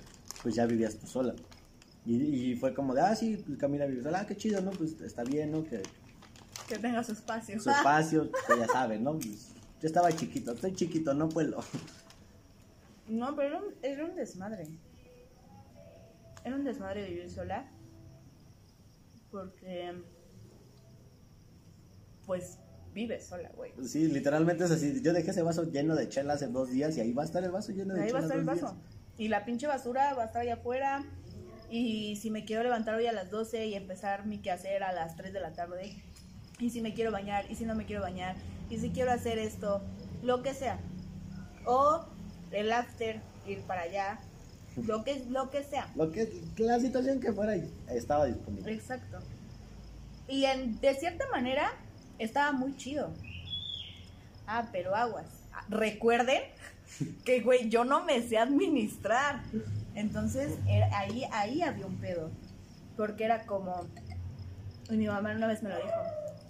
pues 0.43 0.55
ya 0.55 0.67
vivías 0.67 0.97
tú 0.97 1.07
sola. 1.07 1.35
Y, 2.07 2.17
y 2.51 2.57
fue 2.57 2.75
como 2.75 2.95
de, 2.95 3.01
ah, 3.01 3.17
sí, 3.17 3.43
pues 3.47 3.59
Camila 3.59 3.87
vive 3.87 4.03
sola, 4.03 4.21
ah, 4.21 4.27
qué 4.27 4.37
chido, 4.37 4.61
¿no? 4.61 4.71
Pues 4.73 5.01
está 5.01 5.25
bien, 5.25 5.53
¿no? 5.53 5.65
Que 5.65 5.83
Que 6.69 6.79
tenga 6.79 7.03
su 7.03 7.13
espacio. 7.13 7.59
su 7.59 7.71
espacio, 7.71 8.29
ya 8.49 8.67
saben, 8.67 9.05
¿no? 9.05 9.15
Pues, 9.15 9.54
yo 9.85 9.89
estaba 9.89 10.11
chiquito, 10.17 10.53
estoy 10.53 10.73
chiquito, 10.73 11.13
no 11.13 11.29
puedo. 11.29 11.63
No, 13.07 13.37
pero 13.37 13.49
era 13.49 13.59
un, 13.59 13.75
era 13.83 14.05
un 14.07 14.15
desmadre. 14.17 14.67
Era 16.43 16.57
un 16.57 16.65
desmadre 16.65 17.07
vivir 17.07 17.29
sola. 17.29 17.71
Porque. 19.31 19.93
Pues 22.25 22.57
vives 22.95 23.27
sola, 23.27 23.51
güey. 23.55 23.73
Sí, 23.87 24.09
literalmente 24.09 24.65
es 24.65 24.71
así. 24.71 25.03
Yo 25.03 25.13
dejé 25.13 25.33
ese 25.33 25.43
vaso 25.43 25.65
lleno 25.65 25.95
de 25.95 26.09
chela 26.09 26.33
hace 26.33 26.47
dos 26.47 26.71
días 26.71 26.97
y 26.97 27.03
ahí 27.03 27.13
va 27.13 27.21
a 27.21 27.27
estar 27.27 27.45
el 27.45 27.51
vaso 27.51 27.73
lleno 27.73 27.93
de 27.93 28.05
Ahí 28.05 28.11
va 28.11 28.21
a 28.21 28.23
chelas 28.23 28.25
estar 28.25 28.39
el 28.39 28.45
vaso. 28.47 28.75
días. 28.75 29.19
Y 29.19 29.29
la 29.29 29.45
pinche 29.45 29.67
basura 29.67 30.15
va 30.15 30.23
a 30.23 30.27
estar 30.27 30.41
allá 30.41 30.55
afuera. 30.55 31.05
Y 31.69 32.17
si 32.17 32.31
me 32.31 32.47
quiero 32.47 32.63
levantar 32.63 32.95
hoy 32.95 33.07
a 33.07 33.13
las 33.13 33.31
12 33.31 33.67
y 33.67 33.75
empezar 33.75 34.25
mi 34.25 34.39
quehacer 34.39 34.83
a 34.83 34.95
las 34.95 35.15
3 35.17 35.35
de 35.35 35.41
la 35.41 35.53
tarde. 35.53 35.95
Y 36.59 36.71
si 36.71 36.81
me 36.81 36.95
quiero 36.95 37.13
bañar, 37.13 37.45
y 37.51 37.55
si 37.57 37.67
no 37.67 37.75
me 37.75 37.85
quiero 37.85 38.01
bañar, 38.01 38.37
y 38.75 38.79
si 38.79 38.91
quiero 38.91 39.13
hacer 39.13 39.39
esto, 39.39 39.83
lo 40.23 40.43
que 40.43 40.53
sea. 40.55 40.79
O 41.65 42.05
el 42.51 42.73
after, 42.73 43.21
ir 43.47 43.61
para 43.63 43.83
allá, 43.83 44.19
lo 44.77 45.05
que, 45.05 45.25
lo 45.29 45.51
que 45.51 45.63
sea. 45.63 45.89
Lo 45.95 46.11
que, 46.11 46.43
la 46.59 46.81
situación 46.81 47.21
que 47.21 47.33
fuera 47.33 47.55
estaba 47.89 48.27
disponible. 48.27 48.73
Exacto. 48.73 49.19
Y 50.27 50.45
en, 50.45 50.81
de 50.81 50.95
cierta 50.95 51.25
manera 51.31 51.73
estaba 52.19 52.53
muy 52.53 52.77
chido. 52.77 53.13
Ah, 54.47 54.69
pero 54.73 54.95
aguas. 54.95 55.27
Recuerden 55.69 56.43
que, 57.25 57.41
güey, 57.43 57.69
yo 57.69 57.85
no 57.85 58.05
me 58.05 58.23
sé 58.23 58.39
administrar. 58.39 59.43
Entonces, 59.95 60.59
era- 60.67 60.99
ahí, 60.99 61.25
ahí 61.33 61.63
había 61.63 61.87
un 61.87 61.97
pedo. 61.99 62.31
Porque 62.97 63.25
era 63.25 63.45
como. 63.47 63.87
Y 64.91 64.97
mi 64.97 65.07
mamá 65.07 65.33
una 65.33 65.47
vez 65.47 65.63
me 65.63 65.71
lo 65.71 65.77
dijo. 65.77 65.89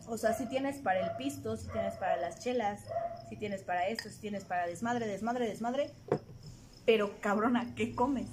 O 0.07 0.18
sea, 0.18 0.34
si 0.34 0.46
tienes 0.46 0.78
para 0.78 1.00
el 1.00 1.16
pisto, 1.16 1.57
si 1.57 1.68
tienes 1.68 1.94
para 1.94 2.16
las 2.16 2.38
chelas, 2.40 2.82
si 3.28 3.36
tienes 3.36 3.62
para 3.62 3.88
esto, 3.88 4.09
si 4.11 4.18
tienes 4.20 4.44
para 4.44 4.66
desmadre, 4.66 5.07
desmadre, 5.07 5.48
desmadre. 5.48 5.90
Pero 6.84 7.18
cabrona, 7.20 7.74
¿qué 7.74 7.94
comes? 7.94 8.28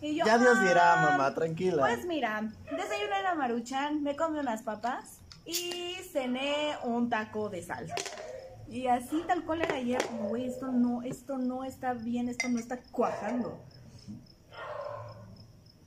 Y 0.00 0.16
yo, 0.16 0.26
Ya 0.26 0.38
Dios 0.38 0.60
dirá, 0.60 0.92
"Ah, 0.92 1.10
mamá, 1.10 1.34
tranquila. 1.34 1.80
Pues 1.80 2.04
mira, 2.06 2.52
desayuné 2.70 3.22
la 3.22 3.34
maruchan, 3.34 4.02
me 4.02 4.14
comí 4.14 4.38
unas 4.38 4.62
papas 4.62 5.20
y 5.44 5.94
cené 6.12 6.76
un 6.84 7.08
taco 7.08 7.48
de 7.48 7.62
sal. 7.62 7.92
Y 8.68 8.86
así 8.86 9.24
tal 9.26 9.44
cual 9.44 9.62
era 9.62 9.76
ayer, 9.76 10.04
como 10.06 10.28
güey, 10.28 10.46
esto 10.46 10.66
no, 10.70 11.02
esto 11.02 11.38
no 11.38 11.64
está 11.64 11.94
bien, 11.94 12.28
esto 12.28 12.48
no 12.50 12.58
está 12.58 12.78
cuajando. 12.92 13.58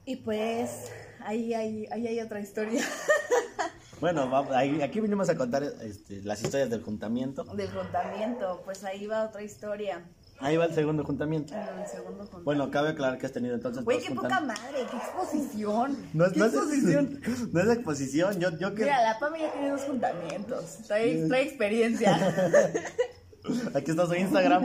Y 0.04 0.16
pues 0.18 0.92
ahí 1.20 1.54
hay, 1.54 1.88
ahí 1.92 2.08
hay 2.08 2.20
otra 2.20 2.40
historia 2.40 2.84
Bueno, 4.02 4.30
va- 4.30 4.58
ahí- 4.58 4.82
aquí 4.82 5.00
vinimos 5.00 5.30
a 5.30 5.38
contar 5.38 5.64
este, 5.64 6.22
las 6.24 6.42
historias 6.44 6.70
del 6.70 6.82
juntamiento. 6.82 7.44
del 7.56 7.70
juntamiento, 7.70 8.62
pues 8.66 8.84
ahí 8.84 9.06
va 9.08 9.24
otra 9.26 9.42
historia. 9.44 10.04
Ahí 10.40 10.58
va 10.58 10.66
el 10.66 10.74
segundo 10.74 11.04
juntamiento. 11.06 11.54
En 11.54 11.60
el 11.80 11.88
segundo 11.88 12.18
juntamiento. 12.22 12.44
Bueno, 12.44 12.72
cabe 12.72 12.90
aclarar 12.90 13.20
que 13.20 13.28
has 13.28 13.32
tenido 13.32 13.54
entonces 13.54 13.84
Güey, 13.84 14.00
qué 14.00 14.16
poca 14.16 14.40
madre, 14.42 14.88
qué 14.90 14.98
exposición. 14.98 15.96
No, 16.14 16.26
es- 16.26 16.34
¿Qué 16.34 16.40
no 16.40 16.46
es 16.46 16.54
exposición? 16.56 17.22
no 17.54 17.62
es 17.62 17.70
exposición. 17.78 18.40
Yo, 18.40 18.50
yo 18.58 18.74
que. 18.74 18.84
Mira, 18.84 19.04
la 19.04 19.20
Pame 19.20 19.40
ya 19.40 19.52
tiene 19.54 19.70
dos 19.70 19.82
juntamientos. 19.84 20.78
Trae, 20.88 21.28
trae 21.28 21.44
experiencia. 21.44 22.18
Aquí 23.76 23.92
está 23.92 24.06
su 24.08 24.16
Instagram. 24.16 24.64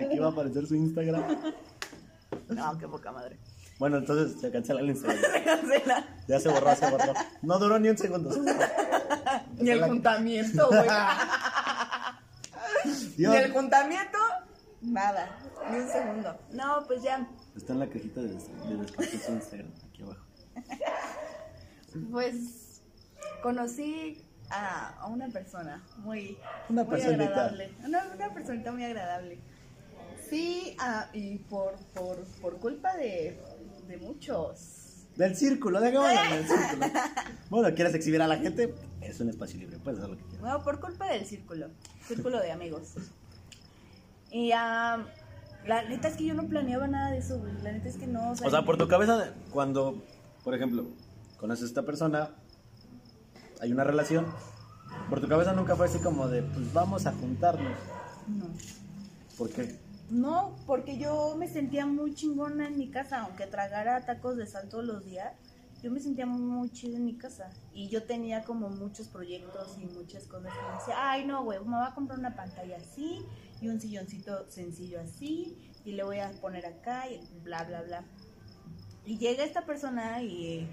Aquí 0.00 0.18
va 0.18 0.26
a 0.26 0.30
aparecer 0.30 0.66
su 0.66 0.74
Instagram. 0.74 1.22
No, 2.48 2.78
qué 2.78 2.88
poca 2.88 3.12
madre. 3.12 3.36
Bueno, 3.78 3.98
entonces 3.98 4.40
se 4.40 4.50
cancela 4.50 4.80
el 4.80 4.88
Instagram. 4.90 5.20
Cancela. 5.44 6.06
Ya 6.28 6.40
se 6.40 6.48
borró, 6.48 6.74
se 6.74 6.90
borró. 6.90 7.12
No 7.42 7.58
duró 7.58 7.78
ni 7.78 7.88
un 7.90 7.98
segundo. 7.98 8.30
Ni 9.58 9.70
el 9.70 9.82
juntamiento, 9.84 10.66
güey. 10.68 10.88
Dios. 13.16 13.32
Ni 13.32 13.38
el 13.38 13.52
juntamiento, 13.52 14.18
nada. 14.82 15.38
Ni 15.70 15.78
un 15.78 15.88
segundo. 15.88 16.38
No, 16.52 16.84
pues 16.86 17.02
ya. 17.02 17.26
Está 17.56 17.72
en 17.74 17.80
la 17.80 17.86
cajita 17.88 18.20
de, 18.20 18.28
de 18.28 18.38
su 19.18 19.32
Instagram, 19.32 19.70
aquí 19.88 20.02
abajo. 20.02 20.24
Pues 22.10 22.82
conocí 23.42 24.22
a, 24.50 24.98
a 25.00 25.06
una 25.06 25.28
persona 25.28 25.82
muy, 25.98 26.36
Una 26.68 26.82
muy 26.84 26.90
personita. 26.90 27.24
agradable. 27.24 27.72
Una, 27.84 28.04
una 28.14 28.34
personita 28.34 28.72
muy 28.72 28.84
agradable. 28.84 29.38
Sí, 30.28 30.76
ah, 30.78 31.08
y 31.14 31.38
por, 31.38 31.74
por, 31.94 32.18
por 32.42 32.58
culpa 32.58 32.94
de, 32.96 33.40
de 33.86 33.96
muchos. 33.98 35.06
Del 35.16 35.34
círculo, 35.34 35.80
déjame 35.80 36.08
del 36.08 36.46
círculo. 36.48 36.86
Bueno, 37.48 37.74
¿quieres 37.74 37.94
exhibir 37.94 38.20
a 38.20 38.28
la 38.28 38.36
gente? 38.36 38.74
Es 39.00 39.20
un 39.20 39.28
espacio 39.28 39.58
libre, 39.58 39.78
puedes 39.78 39.98
hacer 39.98 40.10
lo 40.10 40.16
que 40.16 40.22
quieras. 40.24 40.40
Bueno, 40.40 40.62
por 40.62 40.80
culpa 40.80 41.06
del 41.06 41.24
círculo. 41.24 41.68
Círculo 42.06 42.40
de 42.40 42.52
amigos. 42.52 42.94
Y 44.30 44.52
ah, 44.52 45.06
la 45.66 45.88
neta 45.88 46.08
es 46.08 46.16
que 46.16 46.24
yo 46.24 46.34
no 46.34 46.48
planeaba 46.48 46.86
nada 46.86 47.10
de 47.10 47.18
eso, 47.18 47.38
güey. 47.38 47.52
La 47.62 47.72
neta 47.72 47.88
es 47.88 47.96
que 47.96 48.06
no. 48.06 48.32
O 48.32 48.50
sea, 48.50 48.62
por 48.64 48.76
tu 48.76 48.88
cabeza, 48.88 49.32
cuando, 49.50 50.02
por 50.44 50.54
ejemplo, 50.54 50.86
conoces 51.38 51.64
a 51.64 51.66
esta 51.66 51.82
persona, 51.84 52.30
hay 53.60 53.72
una 53.72 53.84
relación, 53.84 54.26
por 55.08 55.20
tu 55.20 55.28
cabeza 55.28 55.52
nunca 55.52 55.76
fue 55.76 55.86
así 55.86 55.98
como 55.98 56.28
de, 56.28 56.42
pues 56.42 56.72
vamos 56.72 57.06
a 57.06 57.12
juntarnos. 57.12 57.72
No. 58.28 58.46
¿Por 59.38 59.50
qué? 59.50 59.85
No, 60.10 60.54
porque 60.66 60.98
yo 60.98 61.34
me 61.36 61.48
sentía 61.48 61.84
muy 61.84 62.14
chingona 62.14 62.68
en 62.68 62.78
mi 62.78 62.90
casa, 62.90 63.22
aunque 63.22 63.46
tragara 63.46 64.04
tacos 64.04 64.36
de 64.36 64.46
sal 64.46 64.68
todos 64.68 64.84
los 64.84 65.04
días, 65.04 65.32
yo 65.82 65.90
me 65.90 66.00
sentía 66.00 66.26
muy, 66.26 66.70
chida 66.70 66.96
en 66.96 67.04
mi 67.04 67.16
casa. 67.16 67.50
Y 67.72 67.88
yo 67.88 68.04
tenía 68.04 68.44
como 68.44 68.68
muchos 68.68 69.08
proyectos 69.08 69.76
y 69.78 69.86
muchas 69.86 70.26
cosas 70.26 70.52
que 70.52 70.78
decía, 70.78 70.94
ay 71.10 71.26
no, 71.26 71.44
güey, 71.44 71.58
me 71.60 71.76
voy 71.76 71.86
a 71.86 71.94
comprar 71.94 72.18
una 72.18 72.34
pantalla 72.34 72.76
así 72.76 73.24
y 73.60 73.68
un 73.68 73.80
silloncito 73.80 74.48
sencillo 74.50 75.00
así 75.00 75.56
y 75.84 75.92
le 75.92 76.02
voy 76.02 76.18
a 76.18 76.30
poner 76.40 76.66
acá 76.66 77.08
y 77.08 77.20
bla, 77.42 77.64
bla, 77.64 77.82
bla. 77.82 78.04
Y 79.04 79.18
llega 79.18 79.44
esta 79.44 79.66
persona 79.66 80.22
y 80.22 80.68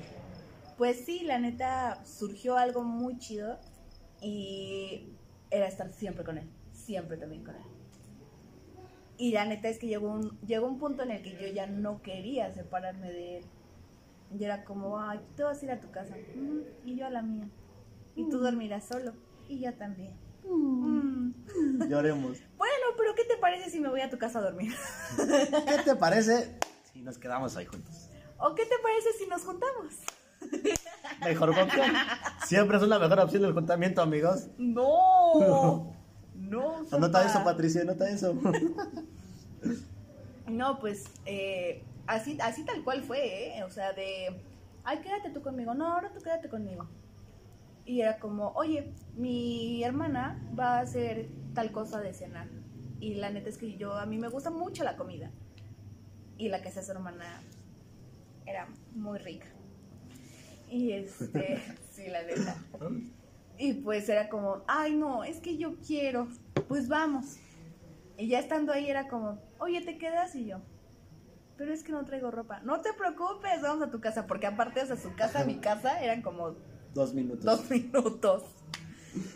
pues 0.77 1.05
sí, 1.05 1.23
la 1.23 1.39
neta 1.39 2.03
surgió 2.05 2.57
algo 2.57 2.83
muy 2.83 3.17
chido 3.17 3.59
y 4.21 5.09
era 5.51 5.67
estar 5.67 5.91
siempre 5.91 6.23
con 6.23 6.37
él, 6.37 6.49
siempre 6.71 7.17
también 7.17 7.43
con 7.43 7.55
él. 7.55 7.72
Y 9.17 9.31
la 9.31 9.45
neta 9.45 9.69
es 9.69 9.77
que 9.79 9.87
llegó 9.87 10.09
un, 10.11 10.39
llegó 10.41 10.67
un 10.67 10.79
punto 10.79 11.03
en 11.03 11.11
el 11.11 11.21
que 11.21 11.31
yo 11.33 11.47
ya 11.53 11.67
no 11.67 12.01
quería 12.01 12.51
separarme 12.51 13.11
de 13.11 13.37
él. 13.37 13.45
Y 14.37 14.43
era 14.43 14.63
como, 14.63 14.99
ay, 14.99 15.19
tú 15.29 15.35
te 15.37 15.43
vas 15.43 15.61
a 15.61 15.65
ir 15.65 15.71
a 15.71 15.79
tu 15.79 15.91
casa. 15.91 16.15
"Ujú, 16.35 16.63
y 16.83 16.95
yo 16.97 17.05
a 17.05 17.09
la 17.11 17.21
mía. 17.21 17.47
Y 18.15 18.27
tú 18.29 18.39
dormirás 18.39 18.85
solo. 18.87 19.13
Y 19.47 19.59
yo 19.59 19.73
también. 19.75 20.13
"Mm". 20.43 21.31
Lloremos. 21.89 22.37
Bueno, 22.63 22.85
pero 22.97 23.13
¿qué 23.15 23.23
te 23.25 23.37
parece 23.37 23.69
si 23.69 23.79
me 23.81 23.89
voy 23.89 23.99
a 24.01 24.09
tu 24.09 24.17
casa 24.17 24.39
a 24.39 24.41
dormir? 24.41 24.73
¿Qué 25.67 25.77
te 25.83 25.95
parece 25.95 26.57
si 26.93 27.01
nos 27.01 27.17
quedamos 27.17 27.55
ahí 27.57 27.65
juntos? 27.65 28.09
¿O 28.39 28.55
qué 28.55 28.65
te 28.65 28.75
parece 28.81 29.11
si 29.19 29.27
nos 29.27 29.43
juntamos? 29.43 29.93
Mejor 31.21 31.49
opción. 31.51 31.91
Siempre 32.45 32.77
es 32.77 32.83
una 32.83 32.99
mejor 32.99 33.19
opción 33.19 33.43
el 33.45 33.53
juntamiento, 33.53 34.01
amigos. 34.01 34.47
No. 34.57 35.93
No. 36.53 36.75
Anota 36.91 37.19
papá. 37.19 37.25
eso, 37.25 37.43
Patricia, 37.43 37.81
anota 37.81 38.09
eso. 38.09 38.37
No, 40.45 40.77
pues 40.77 41.05
eh, 41.25 41.81
así, 42.05 42.37
así 42.41 42.65
tal 42.65 42.83
cual 42.83 43.01
fue, 43.01 43.57
¿eh? 43.57 43.63
O 43.63 43.69
sea, 43.69 43.93
de, 43.93 44.41
ay, 44.83 44.99
quédate 44.99 45.29
tú 45.29 45.41
conmigo. 45.41 45.73
No, 45.73 45.87
ahora 45.93 46.11
tú 46.13 46.21
quédate 46.21 46.49
conmigo. 46.49 46.87
Y 47.85 48.01
era 48.01 48.19
como, 48.19 48.49
oye, 48.49 48.93
mi 49.15 49.83
hermana 49.83 50.37
va 50.57 50.77
a 50.77 50.81
hacer 50.81 51.29
tal 51.53 51.71
cosa 51.71 52.01
de 52.01 52.13
cenar. 52.13 52.47
Y 52.99 53.15
la 53.15 53.29
neta 53.29 53.49
es 53.49 53.57
que 53.57 53.77
yo, 53.77 53.93
a 53.93 54.05
mí 54.05 54.17
me 54.17 54.27
gusta 54.27 54.49
mucho 54.49 54.83
la 54.83 54.97
comida. 54.97 55.31
Y 56.37 56.49
la 56.49 56.61
que 56.61 56.69
hace 56.69 56.83
su 56.83 56.91
hermana 56.91 57.41
era 58.45 58.67
muy 58.93 59.17
rica. 59.19 59.47
Y 60.69 60.91
este, 60.91 61.61
sí, 61.91 62.07
la 62.09 62.23
neta. 62.23 62.57
Y 63.57 63.73
pues 63.73 64.09
era 64.09 64.29
como, 64.29 64.63
ay, 64.67 64.95
no, 64.95 65.23
es 65.23 65.39
que 65.39 65.57
yo 65.57 65.75
quiero. 65.85 66.27
Pues 66.67 66.87
vamos. 66.87 67.37
Y 68.17 68.27
ya 68.27 68.39
estando 68.39 68.71
ahí 68.73 68.89
era 68.89 69.07
como, 69.07 69.39
oye, 69.59 69.81
¿te 69.81 69.97
quedas? 69.97 70.35
Y 70.35 70.45
yo, 70.45 70.57
pero 71.57 71.73
es 71.73 71.83
que 71.83 71.91
no 71.91 72.03
traigo 72.05 72.31
ropa. 72.31 72.59
No 72.61 72.81
te 72.81 72.93
preocupes, 72.93 73.61
vamos 73.61 73.83
a 73.87 73.91
tu 73.91 73.99
casa. 73.99 74.27
Porque 74.27 74.47
aparte, 74.47 74.81
o 74.81 74.85
sea, 74.85 74.97
su 74.97 75.13
casa, 75.15 75.43
mi 75.45 75.55
casa, 75.57 76.01
eran 76.01 76.21
como 76.21 76.55
Dos 76.93 77.13
minutos. 77.15 77.43
dos 77.45 77.69
minutos. 77.69 78.43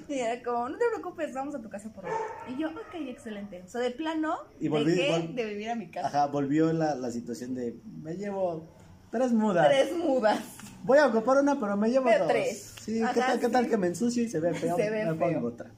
Y 0.09 0.15
era 0.15 0.41
como, 0.43 0.69
no 0.69 0.77
te 0.77 0.85
preocupes, 0.91 1.33
vamos 1.35 1.53
a 1.53 1.61
tu 1.61 1.69
casa 1.69 1.91
por 1.93 2.03
ropa. 2.05 2.15
Y 2.47 2.59
yo, 2.59 2.69
ok, 2.69 2.95
excelente. 3.07 3.61
O 3.63 3.67
sea, 3.67 3.81
de 3.81 3.91
plano, 3.91 4.35
Y 4.59 4.67
volví- 4.69 4.85
dejé 4.95 5.11
vol- 5.11 5.35
de 5.35 5.45
vivir 5.45 5.69
a 5.69 5.75
mi 5.75 5.89
casa. 5.91 6.07
Ajá, 6.07 6.25
volvió 6.27 6.73
la, 6.73 6.95
la 6.95 7.11
situación 7.11 7.53
de, 7.53 7.79
me 8.01 8.15
llevo 8.15 8.67
tres 9.11 9.31
mudas. 9.31 9.67
Tres 9.67 9.95
mudas. 9.95 10.39
Voy 10.83 10.97
a 10.97 11.05
ocupar 11.07 11.37
una, 11.37 11.59
pero 11.59 11.77
me 11.77 11.89
llevo 11.89 12.09
dos. 12.09 12.27
tres. 12.27 12.73
Sí, 12.87 13.01
Ajá, 13.03 13.13
¿qué 13.13 13.19
tal, 13.19 13.39
qué 13.41 13.49
tal 13.49 13.67
que 13.69 13.75
me 13.75 13.87
ensucio 13.87 14.23
y 14.23 14.29
se 14.29 14.39
ve 14.39 14.53
feo? 14.53 14.77
Se 14.77 14.89
ve 14.89 15.03
me 15.05 15.13
feo. 15.15 15.19
pongo 15.19 15.47
otra. 15.49 15.69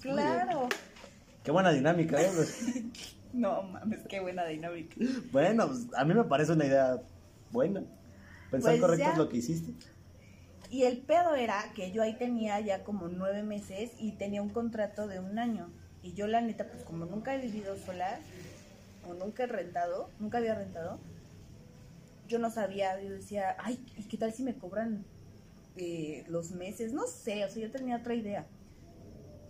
Claro. 0.00 0.66
Qué 1.42 1.50
buena 1.50 1.70
dinámica, 1.72 2.20
¿eh? 2.22 2.30
No 3.34 3.64
mames, 3.64 4.00
qué 4.08 4.20
buena 4.20 4.46
dinámica. 4.46 4.94
bueno, 5.30 5.66
pues, 5.68 5.80
a 5.94 6.04
mí 6.06 6.14
me 6.14 6.24
parece 6.24 6.52
una 6.52 6.64
idea 6.64 7.02
buena. 7.50 7.80
Pensar 8.50 8.70
Pues 8.72 8.80
correcto 8.80 9.04
ya. 9.04 9.12
es 9.12 9.18
lo 9.18 9.28
que 9.28 9.36
hiciste. 9.38 9.72
Y 10.70 10.84
el 10.84 10.98
pedo 11.02 11.34
era 11.34 11.70
que 11.74 11.92
yo 11.92 12.02
ahí 12.02 12.14
tenía 12.16 12.58
ya 12.60 12.82
como 12.82 13.08
nueve 13.08 13.42
meses 13.42 13.90
y 13.98 14.12
tenía 14.12 14.40
un 14.40 14.48
contrato 14.48 15.06
de 15.06 15.20
un 15.20 15.38
año. 15.38 15.68
Y 16.02 16.14
yo 16.14 16.26
la 16.28 16.40
neta, 16.40 16.66
pues 16.70 16.82
como 16.84 17.04
nunca 17.04 17.34
he 17.34 17.38
vivido 17.40 17.76
sola, 17.76 18.20
o 19.06 19.12
nunca 19.12 19.42
he 19.42 19.46
rentado, 19.48 20.08
nunca 20.18 20.38
había 20.38 20.54
rentado, 20.54 20.98
yo 22.26 22.38
no 22.38 22.50
sabía, 22.50 23.00
yo 23.02 23.10
decía, 23.10 23.54
ay, 23.58 23.84
¿y 23.98 24.04
qué 24.04 24.16
tal 24.16 24.32
si 24.32 24.42
me 24.42 24.54
cobran 24.54 25.04
eh, 25.76 26.24
los 26.28 26.52
meses? 26.52 26.92
No 26.92 27.06
sé, 27.06 27.44
o 27.44 27.48
sea, 27.50 27.62
yo 27.62 27.70
tenía 27.70 27.96
otra 27.96 28.14
idea. 28.14 28.46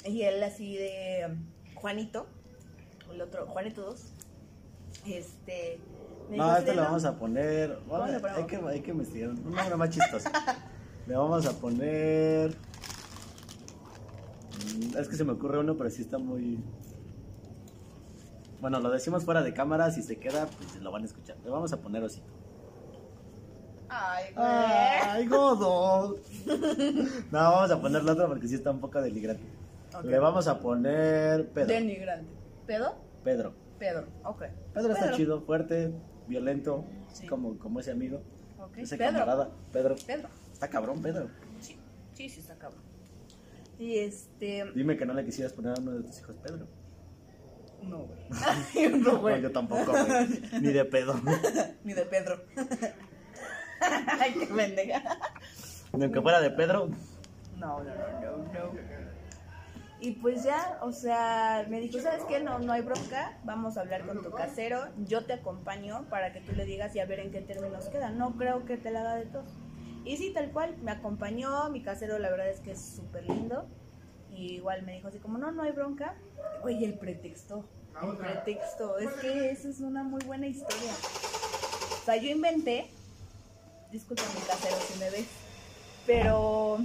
Y 0.05 0.23
él 0.23 0.43
así 0.43 0.77
de 0.77 1.35
Juanito, 1.75 2.27
el 3.13 3.21
otro, 3.21 3.47
Juanito 3.47 3.83
2, 3.83 4.03
este... 5.07 5.79
me 6.31 6.37
No, 6.37 6.57
este 6.57 6.71
de, 6.71 6.77
lo 6.77 6.83
"No, 6.83 6.89
vamos 6.89 7.05
a 7.05 7.19
poner. 7.19 7.79
¿Cómo 7.89 8.07
le 8.07 8.15
hay, 8.15 8.21
ponemos? 8.21 8.47
que, 8.47 8.57
hay 8.57 8.81
que 8.81 8.91
investigar. 8.91 9.31
Un 9.31 9.53
nombre 9.53 9.77
más 9.77 9.91
chistoso. 9.91 10.29
Le 11.07 11.15
vamos 11.17 11.45
a 11.47 11.53
poner. 11.61 12.57
Mm, 14.77 14.97
Es 14.97 15.07
que 15.09 15.17
se 15.17 15.25
me 15.25 15.33
ocurre 15.33 15.59
uno, 15.59 15.77
pero 15.77 15.91
sí 15.91 16.01
está 16.01 16.17
muy. 16.17 16.59
Bueno, 18.63 18.81
lo 18.81 18.89
decimos 18.91 19.23
fuera 19.25 19.43
de 19.43 19.53
cámara. 19.53 19.91
Si 19.91 20.03
se 20.03 20.17
queda, 20.19 20.47
pues 20.47 20.77
lo 20.81 20.91
van 20.91 21.03
a 21.03 21.05
escuchar. 21.07 21.37
Le 21.45 21.51
vamos 21.51 21.73
a 21.75 21.81
poner 21.83 22.03
osito. 22.03 22.27
Ay, 23.89 24.25
güey. 24.35 24.47
¡Ay, 24.47 25.27
godo! 25.27 26.17
no, 27.31 27.39
vamos 27.39 27.71
a 27.71 27.81
ponerle 27.81 28.11
otro 28.13 28.29
porque 28.29 28.49
sí 28.49 28.55
está 28.57 28.71
un 28.71 28.81
poco 28.81 29.01
deligrante. 29.01 29.43
Le 30.03 30.19
vamos 30.19 30.49
a 30.49 30.59
poner 30.59 31.49
Pedro. 31.51 31.69
Denigrante. 31.69 32.31
¿Pedo? 32.67 32.97
Pedro. 33.23 33.55
Pedro, 33.79 34.07
ok. 34.25 34.43
Pedro 34.73 34.93
está 34.93 35.05
Pedro. 35.05 35.17
chido, 35.17 35.41
fuerte, 35.43 35.93
violento, 36.27 36.85
Sí. 37.13 37.27
como, 37.27 37.59
como 37.59 37.81
ese 37.81 37.91
amigo, 37.93 38.21
Ok. 38.59 38.79
ese 38.79 38.97
Pedro. 38.97 39.13
camarada. 39.13 39.51
Pedro. 39.73 39.95
Pedro. 40.07 40.29
Está 40.53 40.69
cabrón, 40.69 41.03
Pedro. 41.03 41.29
Sí, 41.61 41.77
sí, 42.15 42.29
sí 42.29 42.41
está 42.41 42.57
cabrón. 42.57 42.83
Y 43.79 43.99
este. 43.99 44.65
Dime 44.75 44.97
que 44.97 45.05
no 45.05 45.15
le 45.15 45.25
quisieras 45.25 45.53
poner 45.53 45.73
a 45.77 45.81
uno 45.81 45.93
de 45.93 46.03
tus 46.05 46.19
hijos 46.21 46.37
Pedro. 46.43 46.67
No, 47.83 47.99
güey. 48.07 48.19
No, 49.01 49.21
No, 49.21 49.37
yo 49.37 49.53
tampoco, 49.53 49.93
güey. 49.93 50.61
Ni 50.61 50.73
de 50.73 50.85
pedo. 50.85 51.15
Ni 51.85 51.93
de 51.93 52.03
Pedro. 52.07 52.41
Ay, 54.21 54.35
qué 54.35 54.47
pendeja. 54.47 55.03
Ni 55.93 56.05
aunque 56.05 56.21
fuera 56.21 56.41
de 56.41 56.51
Pedro. 56.51 56.89
No, 57.59 57.83
no, 57.83 57.85
no, 57.85 58.37
no, 58.37 58.53
no. 58.53 58.95
Y 60.01 60.11
pues 60.13 60.43
ya, 60.45 60.79
o 60.83 60.93
sea, 60.93 61.65
me 61.71 61.81
dijo, 61.81 61.99
¿sabes 61.99 62.25
qué? 62.29 62.39
No, 62.39 62.59
no 62.59 62.75
hay 62.75 62.83
bronca, 62.83 63.39
vamos 63.45 63.79
a 63.79 63.81
hablar 63.81 64.05
con 64.05 64.23
tu 64.23 64.31
casero, 64.33 64.89
yo 65.07 65.25
te 65.25 65.33
acompaño 65.33 66.05
para 66.11 66.31
que 66.31 66.41
tú 66.41 66.53
le 66.53 66.67
digas 66.67 66.95
y 66.95 67.01
a 67.01 67.07
ver 67.07 67.21
en 67.21 67.31
qué 67.31 67.41
términos 67.41 67.89
queda. 67.89 68.11
No 68.11 68.33
creo 68.37 68.67
que 68.67 68.77
te 68.77 68.91
la 68.91 69.01
haga 69.01 69.15
de 69.17 69.25
tos. 69.25 69.47
Y 70.05 70.19
sí, 70.19 70.31
tal 70.35 70.51
cual, 70.51 70.77
me 70.83 70.91
acompañó, 70.91 71.71
mi 71.71 71.83
casero 71.83 72.19
la 72.19 72.29
verdad 72.29 72.51
es 72.51 72.61
que 72.61 72.73
es 72.73 72.97
súper 72.97 73.25
lindo. 73.25 73.67
Y 74.31 74.57
igual 74.57 74.83
me 74.83 74.93
dijo 74.93 75.09
así 75.09 75.19
como, 75.21 75.39
no, 75.39 75.53
no 75.53 75.63
hay 75.63 75.73
bronca. 75.73 76.17
Oye, 76.63 76.85
el 76.85 76.99
pretexto, 76.99 77.65
el 78.03 78.17
pretexto, 78.19 78.99
es 78.99 79.11
que 79.15 79.51
eso 79.53 79.71
es 79.71 79.81
una 79.81 80.03
muy 80.03 80.23
buena 80.27 80.47
historia. 80.47 80.93
O 82.03 82.05
sea, 82.05 82.17
yo 82.17 82.29
inventé, 82.29 82.91
disculpa 83.95 84.23
mi 84.35 84.41
casero 84.41 84.77
si 84.93 84.99
me 84.99 85.09
ves, 85.11 85.27
pero 86.05 86.79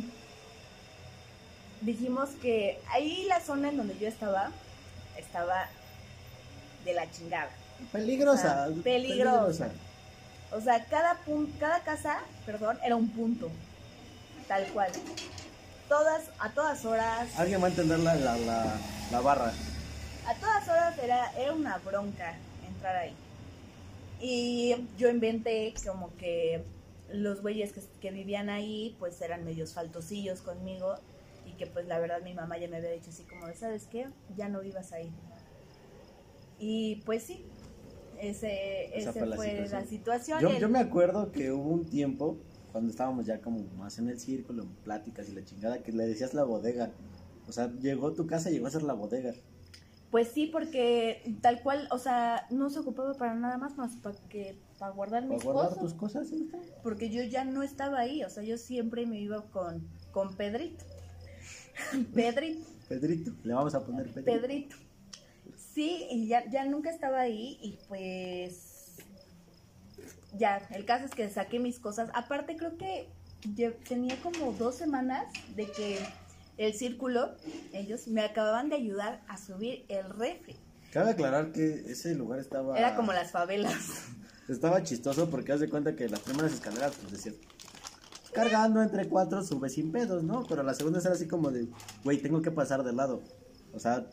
dijimos 1.82 2.30
que 2.42 2.80
ahí 2.92 3.26
la 3.28 3.40
zona 3.42 3.70
en 3.70 3.78
donde 3.78 3.98
yo 3.98 4.08
estaba, 4.08 4.52
estaba 5.18 5.66
de 6.86 6.94
la 6.94 7.10
chingada. 7.10 7.50
Peligrosa. 7.92 8.68
Peligrosa. 8.84 9.70
O 10.52 10.62
sea, 10.62 10.86
cada, 10.86 11.18
pun- 11.26 11.52
cada 11.60 11.80
casa, 11.84 12.20
perdón, 12.46 12.78
era 12.84 12.96
un 12.96 13.10
punto, 13.10 13.50
tal 14.48 14.66
cual. 14.68 14.92
Todas, 15.88 16.26
a 16.38 16.50
todas 16.52 16.86
horas, 16.86 17.28
Alguien 17.40 17.60
va 17.60 17.66
a 17.66 17.70
entender 17.72 17.98
la, 18.00 18.14
la, 18.16 18.38
la, 18.38 18.76
la 19.12 19.20
barra. 19.22 19.52
a 20.28 20.34
todas 20.36 20.68
horas 20.68 20.96
era, 21.00 21.32
era 21.40 21.54
una 21.54 21.78
bronca 21.80 22.36
entrar 22.68 22.96
ahí. 22.96 23.16
Y 24.22 24.76
yo 25.00 25.10
inventé 25.10 25.74
como 25.88 26.16
que 26.18 26.64
los 27.14 27.42
güeyes 27.42 27.74
que, 27.74 27.82
que 28.00 28.12
vivían 28.12 28.50
ahí 28.50 28.96
pues 29.00 29.20
eran 29.22 29.44
medios 29.46 29.74
faltosillos 29.74 30.42
conmigo 30.42 30.96
y 31.46 31.54
que 31.54 31.68
pues 31.68 31.88
la 31.88 32.00
verdad 32.00 32.22
mi 32.22 32.34
mamá 32.34 32.58
ya 32.58 32.68
me 32.68 32.78
había 32.78 32.92
dicho 32.92 33.10
así 33.10 33.24
como 33.24 33.52
¿sabes 33.54 33.88
qué? 33.88 34.08
Ya 34.38 34.50
no 34.50 34.62
vivas 34.62 34.92
ahí. 34.94 35.12
Y 36.60 36.98
pues 37.06 37.24
sí, 37.24 37.46
ese, 38.20 38.92
fue 39.14 39.26
la 39.26 39.36
fue, 39.36 39.48
la 39.54 39.62
situación. 39.86 39.88
situación. 39.88 40.42
Yo, 40.42 40.50
El- 40.50 40.60
yo 40.60 40.70
me 40.70 40.80
acuerdo 40.80 41.32
que 41.32 41.52
hubo 41.52 41.70
un 41.70 41.86
tiempo, 41.86 42.38
cuando 42.72 42.92
estábamos 42.92 43.26
ya 43.26 43.40
como 43.42 43.60
más 43.78 43.98
en 43.98 44.10
el 44.10 44.20
círculo, 44.20 44.64
en 44.64 44.70
pláticas 44.70 45.30
y 45.30 45.34
la 45.34 45.44
chingada, 45.46 45.82
que 45.82 45.92
le 45.92 46.06
decías 46.06 46.34
la 46.34 46.44
bodega. 46.44 46.92
O 47.48 47.52
sea, 47.52 47.72
llegó 47.80 48.14
tu 48.14 48.28
casa 48.28 48.50
y 48.50 48.54
llegó 48.54 48.68
a 48.68 48.72
ser 48.72 48.84
la 48.84 48.94
bodega. 48.94 49.34
Pues 50.12 50.28
sí, 50.30 50.48
porque 50.48 51.38
tal 51.42 51.62
cual, 51.64 51.88
o 51.92 51.98
sea, 51.98 52.46
no 52.50 52.70
se 52.70 52.80
ocupaba 52.80 53.14
para 53.14 53.36
nada 53.36 53.58
más 53.58 53.78
más 53.78 53.96
para 53.98 54.16
que 54.28 54.58
para 54.80 54.94
guardar 54.94 55.24
Para 55.24 55.34
mis 55.36 55.44
guardar 55.44 55.68
cosas. 55.70 55.80
tus 55.84 55.94
cosas, 55.94 56.28
porque 56.84 57.10
yo 57.10 57.22
ya 57.24 57.44
no 57.44 57.64
estaba 57.64 58.00
ahí, 58.00 58.24
o 58.24 58.30
sea, 58.30 58.44
yo 58.44 58.58
siempre 58.58 59.06
me 59.06 59.20
iba 59.20 59.44
con, 59.52 59.88
con 60.12 60.36
Pedrito. 60.36 60.86
Pedrito, 62.16 62.66
Pedrito, 62.88 63.32
le 63.44 63.54
vamos 63.54 63.76
a 63.76 63.86
poner 63.86 64.08
Pedrito. 64.08 64.32
Pedrito. 64.42 64.76
Sí, 65.74 66.08
y 66.10 66.28
ya, 66.28 66.50
ya 66.50 66.66
nunca 66.66 66.90
estaba 66.90 67.20
ahí 67.20 67.58
y 67.62 67.78
pues 67.88 68.96
ya, 70.38 70.58
el 70.72 70.86
caso 70.86 71.06
es 71.06 71.12
que 71.12 71.30
saqué 71.30 71.60
mis 71.60 71.80
cosas. 71.80 72.10
Aparte 72.14 72.56
creo 72.58 72.78
que 72.78 73.08
lle- 73.56 73.76
tenía 73.88 74.16
como 74.22 74.52
dos 74.54 74.76
semanas 74.76 75.26
de 75.56 75.68
que 75.72 76.00
el 76.58 76.74
círculo, 76.74 77.34
ellos 77.74 78.08
me 78.08 78.22
acababan 78.22 78.70
de 78.70 78.76
ayudar 78.76 79.22
a 79.28 79.38
subir 79.38 79.86
el 79.88 80.10
refri. 80.10 80.56
Cabe 80.92 81.12
aclarar 81.12 81.52
que 81.52 81.86
ese 81.88 82.16
lugar 82.16 82.40
estaba. 82.40 82.78
Era 82.78 82.96
como 82.96 83.14
las 83.14 83.32
favelas. 83.32 83.76
Estaba 84.50 84.82
chistoso 84.82 85.30
porque 85.30 85.52
haz 85.52 85.60
de 85.60 85.70
cuenta 85.70 85.96
que 85.96 86.10
las 86.10 86.22
primeras 86.22 86.54
escaleras, 86.54 86.94
pues 87.00 87.12
decías, 87.12 87.36
cargando 88.34 88.82
entre 88.82 89.08
cuatro 89.08 89.44
sube 89.44 89.70
sin 89.70 89.92
pedos, 89.92 90.24
¿no? 90.24 90.44
Pero 90.50 90.64
la 90.64 90.74
segunda 90.74 91.00
era 91.00 91.12
así 91.12 91.28
como 91.28 91.52
de, 91.52 91.68
güey, 92.04 92.18
tengo 92.18 92.42
que 92.42 92.50
pasar 92.50 92.84
de 92.84 92.92
lado. 92.92 93.22
O 93.74 93.80
sea, 93.80 94.08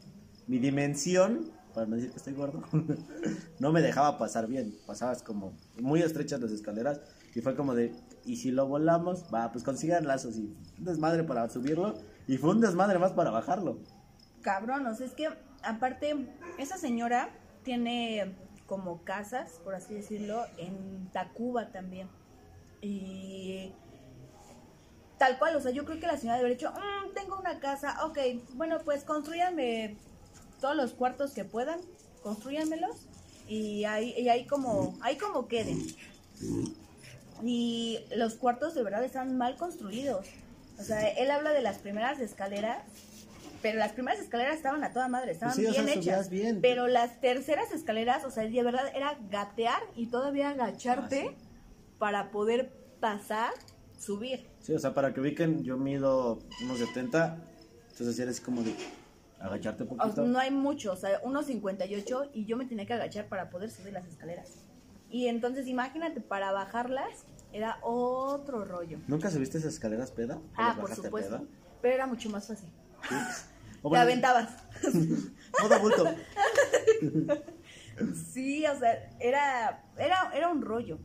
mi 0.47 0.59
dimensión, 0.59 1.51
para 1.72 1.87
no 1.87 1.97
decir 1.97 2.11
que 2.11 2.18
estoy 2.18 2.34
gordo, 2.34 2.62
no 3.61 3.72
me 3.72 3.80
dejaba 3.80 4.18
pasar 4.18 4.47
bien. 4.47 4.76
Pasabas 4.87 5.22
como 5.22 5.57
muy 5.80 6.03
estrechas 6.03 6.39
las 6.41 6.53
escaleras 6.53 7.01
y 7.34 7.41
fue 7.41 7.57
como 7.57 7.74
de, 7.74 7.95
¿y 8.26 8.37
si 8.37 8.51
lo 8.51 8.66
volamos? 8.66 9.24
Va, 9.32 9.51
pues 9.53 9.64
consigan 9.64 10.07
lazos 10.07 10.37
y 10.37 10.55
un 10.78 10.84
desmadre 10.84 11.24
para 11.24 11.49
subirlo 11.49 11.95
y 12.28 12.37
fue 12.37 12.51
un 12.51 12.61
desmadre 12.61 12.99
más 12.99 13.12
para 13.12 13.30
bajarlo. 13.30 13.78
Sea, 14.95 15.07
es 15.07 15.12
que 15.12 15.28
aparte, 15.62 16.28
esa 16.59 16.76
señora 16.76 17.30
tiene 17.64 18.37
como 18.67 19.03
casas, 19.05 19.61
por 19.64 19.75
así 19.75 19.95
decirlo, 19.95 20.45
en 20.59 21.09
Tacuba 21.12 21.71
también. 21.71 22.09
Y 22.81 23.73
tal 25.19 25.39
cual, 25.39 25.57
o 25.57 25.61
sea, 25.61 25.71
yo 25.71 25.85
creo 25.85 25.99
que 25.99 26.07
la 26.07 26.17
señora 26.17 26.37
debe 26.39 26.49
haber 26.49 26.59
dicho, 26.59 26.73
"Mm, 26.73 27.14
tengo 27.14 27.39
una 27.39 27.59
casa, 27.59 28.05
ok, 28.05 28.19
bueno, 28.55 28.79
pues 28.85 29.05
construyanme 29.05 29.97
todos 30.61 30.77
los 30.77 30.93
cuartos 30.93 31.33
que 31.33 31.45
puedan, 31.45 31.81
construyanmelos 32.23 32.97
y 33.49 33.85
ahí, 33.85 34.14
y 34.19 34.29
ahí 34.29 34.47
como, 34.47 34.97
ahí 35.01 35.17
como 35.17 35.49
queden. 35.49 35.81
Y 37.43 38.01
los 38.14 38.35
cuartos 38.35 38.75
de 38.75 38.83
verdad 38.83 39.05
están 39.05 39.37
mal 39.37 39.57
construidos. 39.57 40.27
O 40.79 40.83
sea, 40.83 41.09
él 41.09 41.31
habla 41.31 41.51
de 41.53 41.62
las 41.62 41.79
primeras 41.79 42.19
escaleras, 42.21 42.83
pero 43.62 43.78
las 43.78 43.92
primeras 43.92 44.20
escaleras 44.20 44.57
estaban 44.57 44.82
a 44.84 44.92
toda 44.92 45.09
madre, 45.09 45.32
estaban 45.32 45.54
Pues 45.54 45.66
sí, 45.66 45.70
o 45.70 45.74
sea, 45.74 45.84
bien 45.84 45.98
hechas. 45.98 46.30
bien. 46.30 46.61
Pero 46.62 46.86
las 46.88 47.20
terceras 47.20 47.72
escaleras, 47.72 48.24
o 48.24 48.30
sea, 48.30 48.44
de 48.44 48.62
verdad 48.62 48.82
era 48.94 49.18
gatear 49.30 49.80
y 49.94 50.07
todavía 50.09 50.50
agacharte 50.50 51.28
Ah, 51.28 51.34
sí. 51.38 51.46
para 51.98 52.30
poder 52.30 52.72
pasar, 53.00 53.52
subir. 53.98 54.48
Sí, 54.61 54.72
o 54.74 54.78
sea, 54.78 54.92
para 54.94 55.12
que 55.14 55.20
ubiquen, 55.20 55.62
yo 55.62 55.76
mido 55.76 56.38
unos 56.62 56.78
70, 56.78 57.38
entonces 57.90 58.18
era 58.18 58.30
así 58.30 58.42
como 58.42 58.62
de 58.62 58.74
agacharte 59.38 59.84
un 59.84 59.90
O- 59.92 59.96
poquito. 59.96 60.24
no 60.24 60.38
hay 60.38 60.50
mucho, 60.50 60.92
o 60.92 60.96
sea, 60.96 61.20
unos 61.22 61.46
58 61.46 62.30
y 62.32 62.46
yo 62.46 62.57
me 62.57 62.64
tenía 62.66 62.86
que 62.86 62.92
agachar 62.94 63.26
para 63.28 63.50
poder 63.50 63.70
subir 63.70 63.92
las 63.92 64.07
escaleras. 64.07 64.64
Y 65.09 65.28
entonces 65.28 65.66
imagínate, 65.68 66.20
para 66.20 66.52
bajarlas 66.52 67.24
era 67.52 67.78
otro 67.82 68.64
rollo. 68.64 68.98
¿Nunca 69.07 69.30
subiste 69.30 69.59
esas 69.59 69.74
escaleras 69.74 70.11
peda? 70.11 70.36
¿O 70.36 70.40
Ah, 70.57 70.76
por 70.80 70.92
supuesto. 70.94 71.38
peda? 71.38 71.44
Pero 71.80 71.94
era 71.94 72.07
mucho 72.07 72.28
más 72.30 72.48
fácil. 72.48 72.68
O 73.82 73.88
Te 73.88 73.90
bueno, 73.90 74.02
aventabas. 74.02 74.48
Modo 75.62 75.80
bulto. 75.80 76.04
Sí, 78.14 78.66
o 78.66 78.78
sea, 78.78 79.11
era, 79.20 79.82
era, 79.96 80.30
era 80.34 80.48
un 80.50 80.61
rollo. 80.61 80.98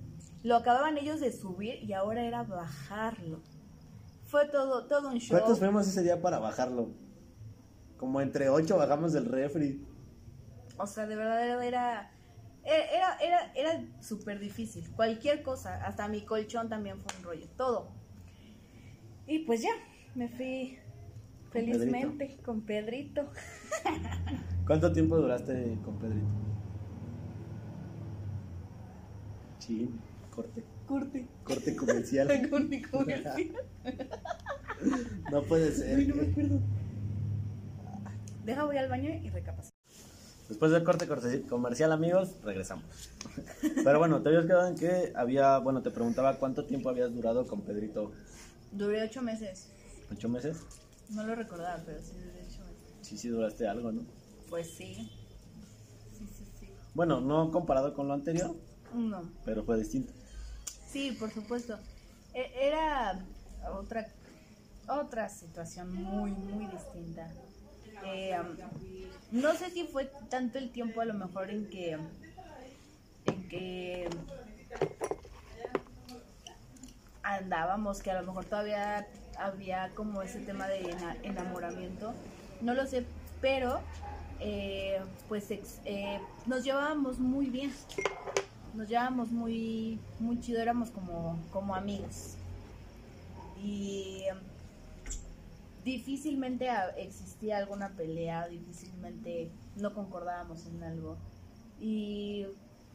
Lo 0.44 0.58
acababan 0.58 0.98
ellos 0.98 1.22
de 1.22 1.32
subir 1.32 1.82
y 1.84 1.94
ahora 1.94 2.24
era 2.24 2.44
bajarlo. 2.44 3.42
Fue 4.26 4.48
todo, 4.50 4.88
todo 4.88 5.10
un 5.10 5.20
show. 5.20 5.38
¿Cuántos 5.38 5.60
fuimos 5.60 5.88
ese 5.88 6.04
día 6.04 6.22
para 6.22 6.40
bajarlo? 6.40 6.90
Como 7.98 8.20
entre 8.20 8.50
ocho 8.50 8.78
bajamos 8.78 9.14
del 9.14 9.26
refri. 9.26 9.86
O 10.78 10.88
sea, 10.88 11.06
de 11.06 11.16
verdad 11.16 11.64
era, 11.64 12.12
era, 12.66 13.18
era, 13.20 13.54
era 13.54 13.86
súper 14.02 14.40
difícil. 14.40 14.90
Cualquier 14.92 15.44
cosa, 15.44 15.86
hasta 15.86 16.08
mi 16.08 16.26
colchón 16.26 16.68
también 16.68 17.00
fue 17.00 17.18
un 17.18 17.24
rollo, 17.24 17.48
todo. 17.56 17.90
Y 19.28 19.40
pues 19.40 19.62
ya, 19.62 19.72
me 20.16 20.28
fui 20.28 20.80
Felizmente 21.52 22.38
con 22.44 22.62
Pedrito. 22.62 23.30
¿Cuánto 24.66 24.92
tiempo 24.94 25.18
duraste 25.18 25.78
con 25.84 25.98
Pedrito? 26.00 26.26
Sí, 29.60 29.90
corte. 30.34 30.64
Curte. 30.88 31.28
Corte 31.44 31.76
comercial. 31.76 32.28
Mi 32.70 32.82
comercial. 32.82 33.52
no 35.32 35.44
puede 35.44 35.72
ser. 35.72 35.98
Ay, 36.00 36.08
no 36.08 36.16
me 36.16 36.28
acuerdo. 36.28 36.60
Deja 38.46 38.64
voy 38.66 38.78
al 38.78 38.90
baño 38.90 39.10
y 39.24 39.30
recapacito. 39.30 39.76
Después 40.50 40.72
del 40.72 40.84
corte 40.84 41.08
corte- 41.08 41.44
comercial, 41.44 41.92
amigos, 41.94 42.36
regresamos. 42.44 42.84
Pero 43.84 44.00
bueno, 44.00 44.22
te 44.22 44.30
habías 44.30 44.46
quedado 44.46 44.68
en 44.68 44.76
que 44.76 45.14
había, 45.16 45.58
bueno, 45.60 45.82
te 45.82 45.92
preguntaba 45.92 46.36
cuánto 46.38 46.66
tiempo 46.66 46.90
habías 46.90 47.14
durado 47.14 47.48
con 47.48 47.62
Pedrito. 47.62 48.12
Duré 48.72 49.04
ocho 49.04 49.22
meses. 49.22 49.72
¿Ocho 50.12 50.28
meses? 50.28 50.58
No 51.12 51.24
lo 51.24 51.36
recordaba, 51.36 51.82
pero 51.86 52.00
sí 52.02 52.14
ocho 52.16 52.64
meses. 52.64 52.94
Sí, 53.02 53.18
sí, 53.18 53.28
duraste 53.30 53.68
algo, 53.68 53.92
¿no? 53.92 54.04
Pues 54.50 54.70
sí. 54.70 55.12
Sí, 56.18 56.26
sí, 56.38 56.46
sí. 56.60 56.70
Bueno, 56.94 57.20
no 57.22 57.52
comparado 57.52 57.94
con 57.94 58.08
lo 58.08 58.14
anterior, 58.14 58.56
No. 58.94 59.30
pero 59.46 59.64
fue 59.64 59.78
distinto. 59.78 60.14
Sí, 60.88 61.12
por 61.14 61.32
supuesto. 61.32 61.78
E- 62.34 62.52
Era 62.68 63.26
otra 63.74 64.08
otra 64.88 65.30
situación 65.30 65.94
muy, 65.94 66.32
muy 66.32 66.66
distinta. 66.68 67.32
Eh, 68.06 68.38
um, 68.40 68.58
no 69.40 69.54
sé 69.56 69.70
si 69.70 69.86
fue 69.86 70.12
tanto 70.30 70.58
el 70.58 70.72
tiempo 70.72 71.02
a 71.02 71.06
lo 71.06 71.14
mejor 71.14 71.50
en 71.50 71.70
que 71.70 71.98
en 73.26 73.48
que 73.48 74.10
andábamos, 77.24 78.02
que 78.02 78.12
a 78.12 78.20
lo 78.22 78.28
mejor 78.28 78.46
todavía 78.46 79.08
había 79.46 79.90
como 79.96 80.22
ese 80.22 80.40
tema 80.40 80.68
de 80.68 80.92
ena- 80.92 81.18
enamoramiento, 81.24 82.14
no 82.62 82.74
lo 82.74 82.86
sé, 82.86 83.06
pero 83.42 83.80
eh, 84.40 85.00
pues 85.28 85.50
eh, 85.52 86.20
nos 86.46 86.64
llevábamos 86.64 87.20
muy 87.20 87.48
bien, 87.48 87.72
nos 88.74 88.88
llevábamos 88.88 89.30
muy, 89.32 90.00
muy 90.20 90.40
chido, 90.40 90.62
éramos 90.62 90.90
como, 90.92 91.38
como 91.52 91.76
amigos. 91.76 92.36
Y 93.64 94.24
em, 94.30 94.38
difícilmente 95.84 96.68
existía 96.98 97.58
alguna 97.58 97.90
pelea, 97.90 98.48
difícilmente 98.48 99.50
no 99.76 99.94
concordábamos 99.94 100.66
en 100.68 100.84
algo. 100.84 101.18
Y 101.80 102.46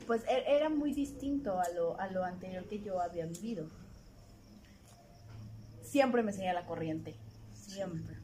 pues 0.06 0.22
e- 0.28 0.44
era 0.56 0.68
muy 0.68 0.92
distinto 0.92 1.58
a 1.60 1.68
lo, 1.70 1.98
a 2.00 2.08
lo 2.08 2.24
anterior 2.24 2.64
que 2.64 2.80
yo 2.80 3.00
había 3.00 3.26
vivido. 3.26 3.66
Siempre 5.96 6.22
me 6.22 6.30
seguía 6.30 6.52
la 6.52 6.66
corriente, 6.66 7.14
siempre. 7.54 8.18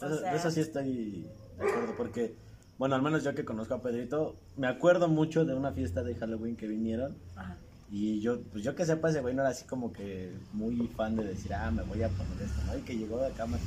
O 0.00 0.06
Eso, 0.06 0.50
sí 0.50 0.60
estoy 0.60 1.26
de 1.58 1.62
acuerdo, 1.62 1.94
porque, 1.94 2.34
bueno, 2.78 2.94
al 2.94 3.02
menos 3.02 3.22
yo 3.22 3.34
que 3.34 3.44
conozco 3.44 3.74
a 3.74 3.82
Pedrito, 3.82 4.38
me 4.56 4.66
acuerdo 4.66 5.08
mucho 5.08 5.44
de 5.44 5.52
una 5.52 5.72
fiesta 5.72 6.02
de 6.02 6.14
Halloween 6.14 6.56
que 6.56 6.66
vinieron. 6.66 7.14
ajá. 7.36 7.58
Y 7.90 8.20
yo, 8.20 8.40
pues 8.44 8.64
yo 8.64 8.74
que 8.74 8.86
sepa, 8.86 9.10
ese 9.10 9.20
güey 9.20 9.34
no 9.34 9.42
era 9.42 9.50
así 9.50 9.66
como 9.66 9.92
que 9.92 10.32
muy 10.54 10.88
fan 10.96 11.14
de 11.16 11.24
decir, 11.24 11.52
ah, 11.52 11.70
me 11.70 11.82
voy 11.82 12.02
a 12.02 12.08
poner 12.08 12.40
esto, 12.40 12.62
¿no? 12.64 12.78
Y 12.78 12.80
que 12.80 12.96
llegó 12.96 13.18
de 13.18 13.26
acá, 13.26 13.44
me 13.44 13.58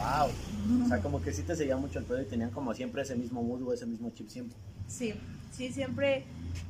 ah, 0.00 0.26
wow. 0.26 0.84
O 0.84 0.88
sea, 0.88 1.00
como 1.00 1.22
que 1.22 1.32
sí 1.32 1.44
te 1.44 1.54
seguía 1.54 1.76
mucho 1.76 2.00
el 2.00 2.04
pedo 2.06 2.20
y 2.20 2.24
tenían 2.24 2.50
como 2.50 2.74
siempre 2.74 3.02
ese 3.02 3.14
mismo 3.14 3.40
mood 3.44 3.62
o 3.62 3.72
ese 3.72 3.86
mismo 3.86 4.10
chip 4.10 4.28
siempre. 4.28 4.58
Sí, 4.88 5.14
sí, 5.52 5.72
siempre, 5.72 6.24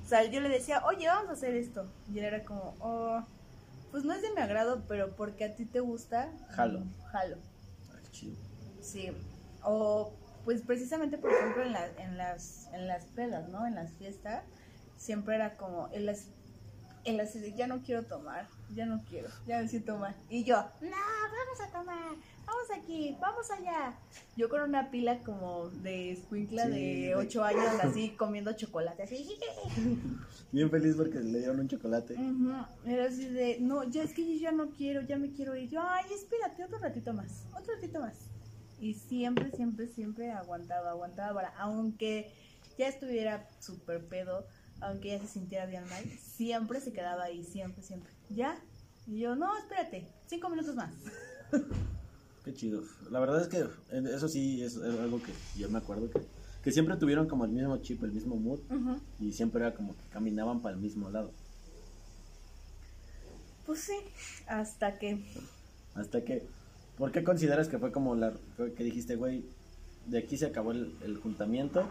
o 0.04 0.06
sea, 0.06 0.30
yo 0.30 0.42
le 0.42 0.50
decía, 0.50 0.84
oye, 0.84 1.06
vamos 1.06 1.30
a 1.30 1.32
hacer 1.32 1.54
esto. 1.54 1.86
Y 2.12 2.18
él 2.18 2.26
era 2.26 2.44
como, 2.44 2.74
oh, 2.80 3.24
pues 3.92 4.04
no 4.04 4.12
es 4.12 4.22
de 4.22 4.32
mi 4.34 4.40
agrado, 4.40 4.84
pero 4.88 5.14
porque 5.14 5.44
a 5.44 5.54
ti 5.54 5.64
te 5.66 5.78
gusta, 5.80 6.32
Jalo. 6.48 6.82
jalo. 7.12 7.36
Qué 8.02 8.10
chido. 8.10 8.36
Sí, 8.80 9.10
o 9.62 10.12
pues 10.44 10.62
precisamente, 10.62 11.18
por 11.18 11.30
ejemplo, 11.30 11.62
en, 11.62 11.72
la- 11.72 11.86
en, 11.98 12.16
las, 12.18 12.66
en 12.72 12.88
las 12.88 13.04
pedas, 13.06 13.48
¿no? 13.50 13.64
En 13.66 13.76
las 13.76 13.92
fiestas, 13.92 14.42
siempre 14.96 15.36
era 15.36 15.56
como, 15.56 15.88
en 15.92 16.06
las, 16.06 16.26
en 17.04 17.16
las, 17.16 17.34
ya 17.54 17.66
no 17.68 17.82
quiero 17.82 18.02
tomar, 18.04 18.48
ya 18.74 18.86
no 18.86 19.04
quiero, 19.08 19.28
ya 19.46 19.58
me 19.60 19.68
siento 19.68 19.96
mal. 19.98 20.16
Y 20.28 20.42
yo, 20.44 20.56
no, 20.80 20.90
vamos 20.90 21.60
a 21.68 21.70
tomar, 21.70 22.16
vamos 22.52 22.70
aquí, 22.82 23.16
vamos 23.20 23.50
allá. 23.50 23.94
Yo 24.36 24.48
con 24.48 24.60
una 24.62 24.90
pila 24.90 25.18
como 25.20 25.68
de 25.68 26.12
escuincla 26.12 26.64
Sí, 26.66 26.70
de 26.70 27.06
de- 27.08 27.14
8 27.16 27.44
años, 27.44 27.64
así 27.82 28.10
comiendo 28.10 28.52
chocolate, 28.52 29.02
así. 29.04 29.38
Bien 30.52 30.70
feliz 30.70 30.96
porque 30.96 31.18
le 31.20 31.38
dieron 31.38 31.60
un 31.60 31.68
chocolate. 31.68 32.16
Era 32.84 33.06
así 33.06 33.26
de, 33.28 33.58
no, 33.60 33.84
ya 33.84 34.02
es 34.02 34.12
que 34.12 34.26
yo 34.26 34.40
ya 34.40 34.52
no 34.52 34.70
quiero, 34.70 35.02
ya 35.02 35.16
me 35.16 35.32
quiero 35.32 35.56
ir. 35.56 35.70
Yo, 35.70 35.80
ay, 35.82 36.04
espérate, 36.14 36.64
otro 36.64 36.78
ratito 36.78 37.12
más, 37.12 37.44
otro 37.58 37.74
ratito 37.74 38.00
más. 38.00 38.16
Y 38.80 38.94
siempre, 38.94 39.50
siempre, 39.52 39.86
siempre 39.88 40.30
aguantaba, 40.32 40.90
aguantaba 40.90 41.34
para, 41.34 41.48
aunque 41.58 42.32
ya 42.78 42.88
estuviera 42.88 43.48
súper 43.60 44.04
pedo, 44.08 44.46
aunque 44.80 45.10
ya 45.10 45.18
se 45.20 45.28
sintiera 45.28 45.66
bien 45.66 45.84
mal, 45.88 46.04
siempre 46.18 46.80
se 46.80 46.92
quedaba 46.92 47.24
ahí, 47.24 47.44
siempre, 47.44 47.82
siempre. 47.82 48.12
¿Ya? 48.28 48.58
Y 49.06 49.20
yo, 49.20 49.36
no, 49.36 49.56
espérate, 49.56 50.08
cinco 50.26 50.48
minutos 50.48 50.74
más. 50.74 50.92
Qué 52.44 52.52
chido. 52.54 52.82
La 53.10 53.20
verdad 53.20 53.40
es 53.40 53.48
que 53.48 53.58
eh, 53.58 54.02
eso 54.14 54.28
sí 54.28 54.62
es 54.62 54.76
algo 54.76 55.22
que 55.22 55.32
yo 55.58 55.68
me 55.70 55.78
acuerdo 55.78 56.10
que, 56.10 56.20
que 56.64 56.72
siempre 56.72 56.96
tuvieron 56.96 57.28
como 57.28 57.44
el 57.44 57.52
mismo 57.52 57.76
chip, 57.78 58.02
el 58.02 58.12
mismo 58.12 58.36
mood 58.36 58.60
y 59.20 59.32
siempre 59.32 59.60
era 59.64 59.74
como 59.74 59.94
que 59.96 60.02
caminaban 60.12 60.60
para 60.60 60.74
el 60.74 60.80
mismo 60.80 61.08
lado. 61.10 61.30
Pues 63.64 63.80
sí, 63.80 63.94
hasta 64.48 64.98
que, 64.98 65.24
Hasta 65.94 66.24
que, 66.24 66.42
¿por 66.98 67.12
qué 67.12 67.22
consideras 67.22 67.68
que 67.68 67.78
fue 67.78 67.92
como 67.92 68.16
la 68.16 68.32
que 68.76 68.82
dijiste, 68.82 69.14
güey, 69.14 69.44
de 70.06 70.18
aquí 70.18 70.36
se 70.36 70.46
acabó 70.46 70.72
el, 70.72 70.96
el 71.02 71.16
juntamiento? 71.18 71.88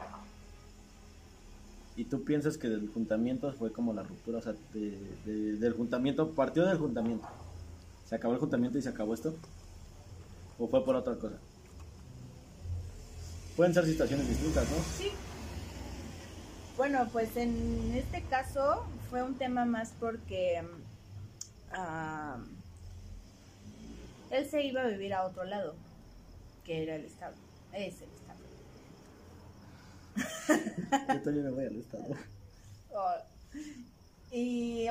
Y 1.96 2.06
tú 2.06 2.24
piensas 2.26 2.58
que 2.58 2.68
del 2.68 2.90
juntamiento 2.90 3.54
fue 3.54 3.72
como 3.72 3.94
la 3.94 4.04
ruptura, 4.04 4.40
o 4.40 4.42
sea, 4.42 4.54
de- 4.74 4.98
de- 5.26 5.58
del 5.58 5.74
juntamiento, 5.74 6.32
partió 6.32 6.66
del 6.66 6.78
juntamiento. 6.78 7.26
¿Se 8.06 8.16
acabó 8.16 8.34
el 8.34 8.40
juntamiento 8.40 8.78
y 8.78 8.82
se 8.82 8.90
acabó 8.90 9.14
esto? 9.14 9.34
¿O 10.62 10.68
fue 10.68 10.86
por 10.86 10.96
otra 10.96 11.16
cosa? 11.16 11.38
Pueden 13.58 13.74
ser 13.74 13.84
situaciones 13.84 14.30
distintas, 14.30 14.70
¿no? 14.70 14.78
Sí. 14.96 15.12
Bueno, 16.78 17.10
pues 17.12 17.36
en 17.36 17.92
este 17.96 18.22
caso 18.26 18.86
fue 19.10 19.24
un 19.24 19.40
tema 19.40 19.66
más 19.66 19.92
porque 20.00 20.62
ah, 21.72 22.38
él 24.30 24.48
se 24.48 24.64
iba 24.64 24.84
a 24.84 24.88
vivir 24.88 25.16
a 25.16 25.26
otro 25.26 25.46
lado, 25.46 25.74
que 26.64 26.84
era 26.84 26.96
el 26.96 27.06
estado. 27.06 27.34
Es 27.74 27.96
el 28.04 28.10
estado. 28.12 28.40
Yo 31.16 31.22
también 31.24 31.46
me 31.46 31.52
voy 31.52 31.66
al 31.66 31.76
estado. 31.76 32.06
Oh, 32.94 33.16
Y 34.34 34.90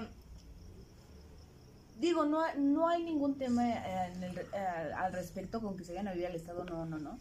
digo, 2.00 2.24
no, 2.26 2.42
no 2.56 2.88
hay 2.88 3.04
ningún 3.04 3.36
tema 3.38 3.68
eh, 3.70 4.12
en 4.14 4.22
el- 4.24 4.38
eh, 4.38 4.92
al 4.96 5.12
respecto 5.12 5.60
con 5.60 5.76
que 5.76 5.84
se 5.84 5.92
vayan 5.92 6.08
a 6.08 6.12
vivir 6.12 6.26
al 6.26 6.34
estado, 6.34 6.64
no, 6.64 6.86
no, 6.86 6.98
no. 6.98 7.18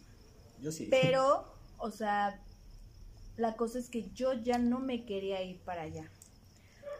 Yo 0.60 0.72
sí. 0.72 0.88
Pero, 0.90 1.44
o 1.78 1.90
sea, 1.90 2.40
la 3.36 3.54
cosa 3.56 3.78
es 3.78 3.88
que 3.88 4.10
yo 4.10 4.32
ya 4.34 4.58
no 4.58 4.78
me 4.80 5.04
quería 5.04 5.42
ir 5.42 5.60
para 5.60 5.82
allá. 5.82 6.10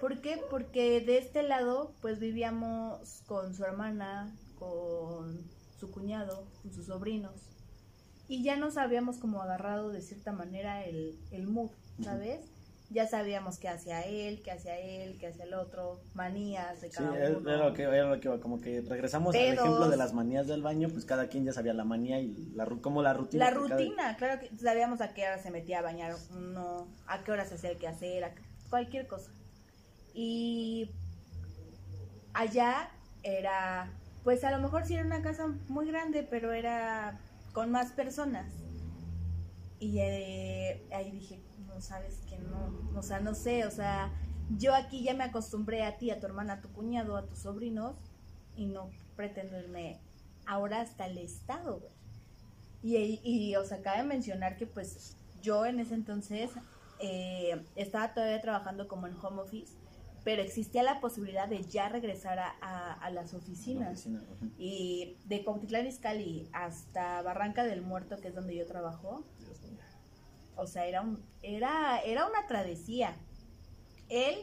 ¿Por 0.00 0.20
qué? 0.22 0.40
Porque 0.50 1.00
de 1.00 1.18
este 1.18 1.42
lado, 1.42 1.92
pues 2.00 2.18
vivíamos 2.18 3.22
con 3.26 3.54
su 3.54 3.64
hermana, 3.64 4.34
con 4.58 5.40
su 5.78 5.90
cuñado, 5.90 6.44
con 6.62 6.72
sus 6.72 6.86
sobrinos. 6.86 7.34
Y 8.28 8.42
ya 8.42 8.56
nos 8.56 8.76
habíamos 8.78 9.18
como 9.18 9.42
agarrado 9.42 9.90
de 9.90 10.00
cierta 10.00 10.32
manera 10.32 10.84
el, 10.84 11.18
el 11.32 11.46
mood, 11.48 11.70
¿sabes? 12.02 12.40
Ya 12.92 13.06
sabíamos 13.06 13.58
qué 13.60 13.68
hacía 13.68 14.02
él, 14.02 14.42
qué 14.42 14.50
hacía 14.50 14.76
él, 14.78 15.16
qué 15.18 15.28
hacía 15.28 15.44
el 15.44 15.54
otro, 15.54 16.00
manías 16.12 16.80
de 16.80 16.90
Sí, 16.90 16.96
cada 16.96 17.16
era 17.16 17.38
uno. 17.38 17.48
era 17.48 17.68
lo 17.68 17.72
que, 17.72 17.82
era 17.84 18.04
lo 18.12 18.20
que 18.20 18.26
iba, 18.26 18.40
como 18.40 18.60
que 18.60 18.80
regresamos 18.80 19.32
al 19.36 19.42
ejemplo 19.42 19.88
de 19.88 19.96
las 19.96 20.12
manías 20.12 20.48
del 20.48 20.60
baño, 20.60 20.88
pues 20.88 21.04
cada 21.04 21.28
quien 21.28 21.44
ya 21.44 21.52
sabía 21.52 21.72
la 21.72 21.84
manía 21.84 22.18
y 22.20 22.34
la, 22.56 22.66
como 22.66 23.00
la 23.02 23.12
rutina. 23.14 23.44
La 23.44 23.52
cada- 23.54 23.68
rutina, 23.76 24.16
claro 24.16 24.40
que 24.40 24.50
sabíamos 24.58 25.00
a 25.00 25.14
qué 25.14 25.22
hora 25.22 25.38
se 25.38 25.52
metía 25.52 25.78
a 25.78 25.82
bañar 25.82 26.16
uno, 26.36 26.88
a 27.06 27.22
qué 27.22 27.30
hora 27.30 27.44
se 27.44 27.54
hacía 27.54 27.70
el 27.70 27.78
quehacer, 27.78 28.24
a 28.24 28.34
cualquier 28.68 29.06
cosa. 29.06 29.30
Y 30.12 30.90
allá 32.34 32.90
era, 33.22 33.92
pues 34.24 34.42
a 34.42 34.50
lo 34.50 34.58
mejor 34.58 34.84
sí 34.84 34.94
era 34.94 35.04
una 35.04 35.22
casa 35.22 35.46
muy 35.68 35.86
grande, 35.86 36.26
pero 36.28 36.52
era 36.52 37.20
con 37.52 37.70
más 37.70 37.92
personas. 37.92 38.46
Y 39.78 39.98
eh, 40.00 40.82
ahí 40.92 41.10
dije, 41.12 41.38
no 41.80 41.86
sabes 41.86 42.18
que 42.28 42.38
no, 42.38 42.98
o 42.98 43.02
sea, 43.02 43.20
no 43.20 43.34
sé, 43.34 43.64
o 43.64 43.70
sea, 43.70 44.12
yo 44.58 44.74
aquí 44.74 45.02
ya 45.02 45.14
me 45.14 45.24
acostumbré 45.24 45.82
a 45.82 45.96
ti, 45.96 46.10
a 46.10 46.20
tu 46.20 46.26
hermana, 46.26 46.54
a 46.54 46.60
tu 46.60 46.68
cuñado, 46.68 47.16
a 47.16 47.24
tus 47.26 47.38
sobrinos, 47.38 47.96
y 48.54 48.66
no 48.66 48.90
pretendo 49.16 49.58
irme 49.58 49.98
ahora 50.46 50.82
hasta 50.82 51.06
el 51.06 51.16
estado, 51.16 51.80
güey. 51.80 51.92
Y, 52.82 53.20
y, 53.24 53.56
o 53.56 53.64
sea, 53.64 53.80
cabe 53.80 54.02
mencionar 54.02 54.56
que 54.58 54.66
pues 54.66 55.16
yo 55.40 55.64
en 55.64 55.80
ese 55.80 55.94
entonces 55.94 56.50
eh, 56.98 57.64
estaba 57.76 58.12
todavía 58.12 58.42
trabajando 58.42 58.86
como 58.86 59.06
en 59.06 59.14
home 59.16 59.40
office, 59.40 59.72
pero 60.22 60.42
existía 60.42 60.82
la 60.82 61.00
posibilidad 61.00 61.48
de 61.48 61.62
ya 61.64 61.88
regresar 61.88 62.38
a, 62.38 62.52
a- 62.60 62.92
a 62.92 63.10
las 63.10 63.32
la 63.32 63.38
oficinas. 63.38 64.06
Y 64.58 65.16
de 65.24 65.44
Cuautitlán 65.44 65.86
Izcalli 65.86 66.46
hasta 66.52 67.22
Barranca 67.22 67.64
del 67.64 67.80
Muerto, 67.80 68.18
que 68.20 68.28
es 68.28 68.34
donde 68.34 68.54
yo 68.54 68.66
trabajo, 68.66 69.24
Dios. 69.38 69.58
O 70.60 70.66
sea, 70.66 70.86
era, 70.86 71.00
un, 71.00 71.22
era, 71.42 72.00
era 72.00 72.26
una 72.26 72.46
travesía. 72.46 73.16
Él 74.08 74.36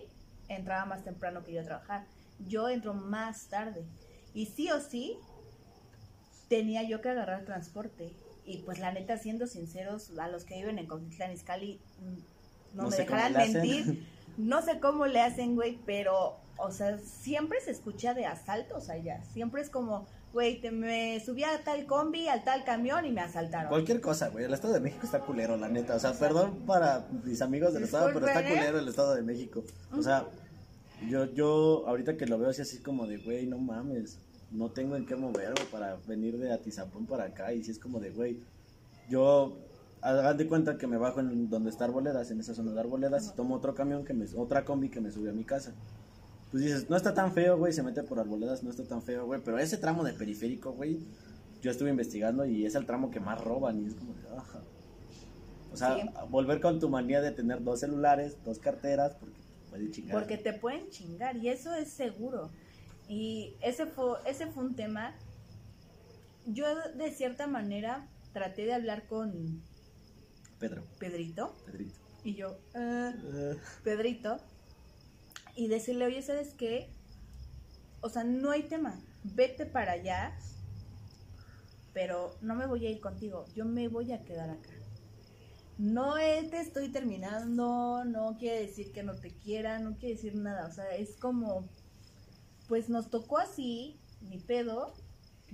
entraba 0.47 0.85
más 0.85 1.03
temprano 1.03 1.43
que 1.43 1.53
yo 1.53 1.61
a 1.61 1.65
trabajar. 1.65 2.05
Yo 2.47 2.69
entro 2.69 2.93
más 2.93 3.47
tarde. 3.47 3.85
Y 4.33 4.47
sí 4.47 4.71
o 4.71 4.81
sí, 4.81 5.17
tenía 6.49 6.83
yo 6.83 7.01
que 7.01 7.09
agarrar 7.09 7.45
transporte. 7.45 8.13
Y 8.45 8.59
pues 8.59 8.79
la 8.79 8.91
neta, 8.91 9.17
siendo 9.17 9.45
sinceros, 9.45 10.11
a 10.17 10.27
los 10.27 10.43
que 10.43 10.55
viven 10.55 10.79
en 10.79 10.87
Cuautitlán 10.87 11.31
Izcalli, 11.31 11.79
mm, 11.99 12.77
no, 12.77 12.83
No 12.83 12.89
me 12.89 12.97
dejarán 12.97 13.33
mentir. 13.33 14.07
No 14.37 14.61
sé 14.61 14.79
cómo 14.79 15.07
le 15.07 15.19
hacen, 15.19 15.55
güey, 15.55 15.79
pero, 15.83 16.37
o 16.57 16.69
sea, 16.69 16.99
siempre 16.99 17.59
se 17.59 17.71
escucha 17.71 18.13
de 18.13 18.27
asaltos 18.27 18.87
allá. 18.87 19.23
Siempre 19.33 19.63
es 19.63 19.71
como, 19.71 20.05
güey, 20.33 20.61
te 20.61 20.71
me 20.71 21.19
subí 21.19 21.43
a 21.43 21.63
tal 21.63 21.85
combi, 21.85 22.27
al 22.27 22.43
tal 22.43 22.63
camión 22.63 23.05
y 23.05 23.11
me 23.11 23.21
asaltaron. 23.21 23.69
Cualquier 23.69 24.01
cosa, 24.01 24.29
güey. 24.29 24.45
El 24.45 24.53
Estado 24.53 24.73
de 24.73 24.79
México 24.79 25.05
está 25.05 25.19
culero, 25.21 25.57
la 25.57 25.69
neta. 25.69 25.95
O 25.95 25.99
sea, 25.99 26.13
perdón 26.13 26.65
para 26.65 27.07
mis 27.23 27.41
amigos 27.41 27.73
del 27.73 27.83
Estado, 27.83 28.09
pero 28.13 28.27
está 28.27 28.41
¿eh? 28.41 28.53
culero 28.53 28.79
el 28.79 28.87
Estado 28.87 29.15
de 29.15 29.23
México. 29.23 29.63
O 29.91 30.01
sea, 30.01 30.25
Yo, 31.09 31.25
yo, 31.25 31.83
ahorita 31.87 32.17
que 32.17 32.25
lo 32.25 32.39
veo 32.39 32.49
así, 32.49 32.61
así 32.61 32.79
como 32.79 33.05
de, 33.05 33.17
güey, 33.17 33.45
no 33.45 33.59
mames, 33.59 34.19
no 34.51 34.71
tengo 34.71 34.95
en 34.95 35.05
qué 35.05 35.15
moverme 35.15 35.61
para 35.71 35.97
venir 36.07 36.37
de 36.37 36.51
Atizapón 36.51 37.05
para 37.05 37.25
acá. 37.25 37.53
Y 37.53 37.63
si 37.63 37.71
es 37.71 37.79
como 37.79 37.99
de, 37.99 38.09
güey, 38.09 38.39
yo, 39.09 39.57
hagan 40.01 40.37
de 40.37 40.47
cuenta 40.47 40.77
que 40.77 40.87
me 40.87 40.97
bajo 40.97 41.19
en 41.19 41.49
donde 41.49 41.69
está 41.69 41.85
Arboledas, 41.85 42.31
en 42.31 42.39
esa 42.39 42.53
zona 42.53 42.71
de 42.71 42.79
Arboledas, 42.79 43.27
y 43.27 43.35
tomo 43.35 43.55
otro 43.55 43.75
camión, 43.75 44.05
que 44.05 44.13
me, 44.13 44.25
otra 44.35 44.65
combi 44.65 44.89
que 44.89 45.01
me 45.01 45.11
sube 45.11 45.29
a 45.29 45.33
mi 45.33 45.43
casa. 45.43 45.73
Pues 46.51 46.63
dices, 46.63 46.89
no 46.89 46.95
está 46.95 47.13
tan 47.13 47.33
feo, 47.33 47.57
güey, 47.57 47.73
se 47.73 47.83
mete 47.83 48.03
por 48.03 48.19
Arboledas, 48.19 48.63
no 48.63 48.69
está 48.69 48.83
tan 48.83 49.01
feo, 49.01 49.25
güey, 49.25 49.41
pero 49.43 49.59
ese 49.59 49.77
tramo 49.77 50.03
de 50.03 50.13
periférico, 50.13 50.71
güey, 50.71 50.99
yo 51.61 51.71
estuve 51.71 51.89
investigando 51.89 52.45
y 52.45 52.65
es 52.65 52.75
el 52.75 52.85
tramo 52.85 53.11
que 53.11 53.19
más 53.19 53.43
roban 53.43 53.81
y 53.81 53.87
es 53.87 53.95
como 53.95 54.13
ajá. 54.37 54.61
O 55.73 55.77
sea, 55.77 55.97
volver 56.29 56.61
con 56.61 56.79
tu 56.79 56.89
manía 56.89 57.21
de 57.21 57.31
tener 57.31 57.63
dos 57.63 57.81
celulares, 57.81 58.37
dos 58.43 58.59
carteras, 58.59 59.15
porque 59.15 59.37
puede 59.69 59.91
chingar. 59.91 60.17
Porque 60.17 60.37
te 60.37 60.53
pueden 60.53 60.89
chingar 60.89 61.35
y 61.37 61.49
eso 61.49 61.73
es 61.75 61.89
seguro. 61.89 62.49
Y 63.07 63.55
ese 63.61 63.85
fue, 63.85 64.17
ese 64.25 64.47
fue 64.47 64.63
un 64.63 64.75
tema. 64.75 65.13
Yo 66.45 66.65
de 66.95 67.11
cierta 67.11 67.47
manera 67.47 68.07
traté 68.33 68.65
de 68.65 68.73
hablar 68.73 69.05
con 69.07 69.61
Pedro. 70.59 70.83
Pedrito. 70.99 71.53
Pedrito. 71.65 71.99
Y 72.23 72.35
yo, 72.35 72.57
ah, 72.73 73.13
Pedrito. 73.83 74.39
Y 75.57 75.67
decirle, 75.67 76.05
oye, 76.05 76.21
¿sabes 76.21 76.53
qué? 76.53 76.89
O 77.99 78.07
sea, 78.07 78.23
no 78.23 78.51
hay 78.51 78.63
tema. 78.63 78.97
Vete 79.23 79.65
para 79.65 79.93
allá. 79.93 80.37
Pero 81.93 82.37
no 82.41 82.55
me 82.55 82.67
voy 82.67 82.85
a 82.85 82.89
ir 82.89 83.01
contigo. 83.01 83.43
Yo 83.55 83.65
me 83.65 83.89
voy 83.89 84.13
a 84.13 84.23
quedar 84.23 84.51
acá. 84.51 84.69
No 85.77 86.13
te 86.15 86.61
estoy 86.61 86.89
terminando. 86.89 88.05
No 88.05 88.37
quiere 88.39 88.61
decir 88.61 88.93
que 88.93 89.03
no 89.03 89.15
te 89.15 89.31
quiera. 89.31 89.79
No 89.79 89.97
quiere 89.97 90.15
decir 90.15 90.35
nada. 90.35 90.67
O 90.67 90.71
sea, 90.71 90.95
es 90.95 91.17
como 91.17 91.67
pues 92.67 92.89
nos 92.89 93.09
tocó 93.09 93.37
así, 93.37 93.99
mi 94.21 94.37
pedo. 94.37 94.93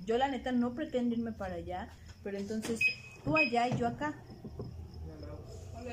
Yo 0.05 0.17
la 0.17 0.27
neta 0.27 0.51
no 0.51 0.73
pretendo 0.73 1.15
irme 1.15 1.31
para 1.31 1.55
allá, 1.55 1.89
pero 2.23 2.37
entonces 2.37 2.79
tú 3.23 3.37
allá 3.37 3.67
y 3.69 3.77
yo 3.77 3.87
acá. 3.87 4.15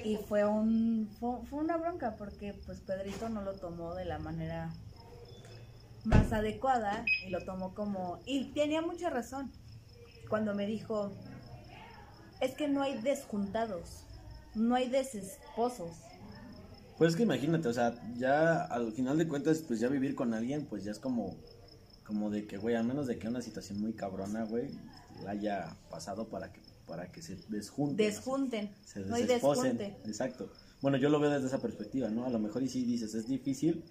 Y 0.04 0.16
fue 0.16 0.44
un 0.44 1.08
fue, 1.18 1.58
una 1.58 1.76
bronca 1.76 2.16
porque 2.16 2.54
pues 2.66 2.80
Pedrito 2.80 3.28
no 3.28 3.42
lo 3.42 3.54
tomó 3.54 3.94
de 3.94 4.04
la 4.04 4.18
manera 4.18 4.72
más 6.04 6.32
adecuada 6.32 7.04
y 7.26 7.30
lo 7.30 7.44
tomó 7.44 7.74
como 7.74 8.20
y 8.24 8.52
tenía 8.52 8.80
mucha 8.80 9.10
razón 9.10 9.52
cuando 10.28 10.54
me 10.54 10.66
dijo 10.66 11.12
es 12.40 12.54
que 12.54 12.68
no 12.68 12.82
hay 12.82 13.00
desjuntados, 13.02 14.06
no 14.54 14.74
hay 14.74 14.88
desesposos 14.88 15.90
pues 17.00 17.12
es 17.12 17.16
que 17.16 17.22
imagínate, 17.22 17.66
o 17.66 17.72
sea, 17.72 17.94
ya 18.18 18.62
al 18.62 18.92
final 18.92 19.16
de 19.16 19.26
cuentas, 19.26 19.64
pues 19.66 19.80
ya 19.80 19.88
vivir 19.88 20.14
con 20.14 20.34
alguien, 20.34 20.66
pues 20.66 20.84
ya 20.84 20.90
es 20.90 20.98
como, 20.98 21.34
como 22.04 22.28
de 22.28 22.46
que, 22.46 22.58
güey, 22.58 22.74
a 22.74 22.82
menos 22.82 23.06
de 23.06 23.18
que 23.18 23.26
una 23.26 23.40
situación 23.40 23.80
muy 23.80 23.94
cabrona, 23.94 24.44
güey, 24.44 24.68
la 25.24 25.30
haya 25.30 25.78
pasado 25.88 26.28
para 26.28 26.52
que, 26.52 26.60
para 26.90 27.10
que 27.10 27.22
se 27.22 27.36
desjunten. 27.48 27.96
Desjunten. 27.96 28.70
Se 28.84 29.00
no 29.00 29.14
hay 29.14 29.24
Exacto. 30.04 30.50
Bueno, 30.82 30.98
yo 30.98 31.08
lo 31.08 31.20
veo 31.20 31.30
desde 31.30 31.46
esa 31.46 31.62
perspectiva, 31.62 32.08
¿no? 32.08 32.26
A 32.26 32.30
lo 32.30 32.38
mejor 32.38 32.62
y 32.62 32.68
sí 32.68 32.84
dices, 32.84 33.14
es 33.14 33.26
difícil, 33.26 33.82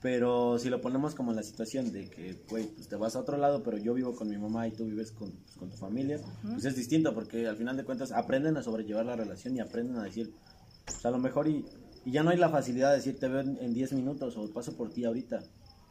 pero 0.00 0.58
si 0.58 0.70
lo 0.70 0.80
ponemos 0.80 1.14
como 1.14 1.30
en 1.30 1.36
la 1.36 1.42
situación 1.42 1.92
de 1.92 2.08
que, 2.08 2.42
güey, 2.48 2.66
pues 2.66 2.88
te 2.88 2.96
vas 2.96 3.14
a 3.14 3.20
otro 3.20 3.36
lado, 3.36 3.62
pero 3.62 3.76
yo 3.78 3.94
vivo 3.94 4.16
con 4.16 4.28
mi 4.28 4.38
mamá 4.38 4.66
y 4.66 4.72
tú 4.72 4.86
vives 4.86 5.12
con, 5.12 5.30
pues, 5.30 5.56
con 5.56 5.70
tu 5.70 5.76
familia, 5.76 6.18
pues 6.42 6.64
es 6.64 6.74
distinto, 6.74 7.14
porque 7.14 7.46
al 7.46 7.56
final 7.56 7.76
de 7.76 7.84
cuentas 7.84 8.10
aprenden 8.10 8.56
a 8.56 8.62
sobrellevar 8.62 9.06
la 9.06 9.16
relación 9.16 9.56
y 9.56 9.60
aprenden 9.60 9.96
a 9.98 10.04
decir, 10.04 10.32
pues 10.84 11.04
a 11.04 11.10
lo 11.10 11.18
mejor 11.18 11.48
y 11.48 11.64
y 12.04 12.12
ya 12.12 12.22
no 12.22 12.30
hay 12.30 12.36
la 12.36 12.50
facilidad 12.50 12.90
de 12.90 12.96
decir 12.96 13.18
te 13.18 13.28
veo 13.28 13.40
en 13.40 13.72
10 13.72 13.94
minutos 13.94 14.36
o 14.36 14.52
paso 14.52 14.76
por 14.76 14.90
ti 14.90 15.04
ahorita. 15.04 15.42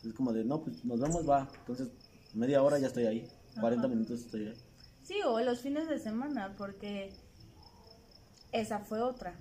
Es 0.06 0.14
como 0.14 0.34
de, 0.34 0.44
no, 0.44 0.62
pues 0.62 0.84
nos 0.86 1.00
vemos, 1.00 1.28
va. 1.28 1.50
Entonces, 1.60 1.90
media 2.34 2.62
hora 2.62 2.78
ya 2.78 2.88
estoy 2.88 3.06
ahí. 3.06 3.28
40 3.60 3.88
minutos 3.88 4.20
estoy 4.22 4.48
ahí. 4.48 4.54
Sí, 5.04 5.16
o 5.26 5.40
los 5.42 5.60
fines 5.60 5.88
de 5.90 6.00
semana, 6.00 6.56
porque 6.58 7.14
esa 8.52 8.80
fue 8.80 9.02
otra. 9.02 9.36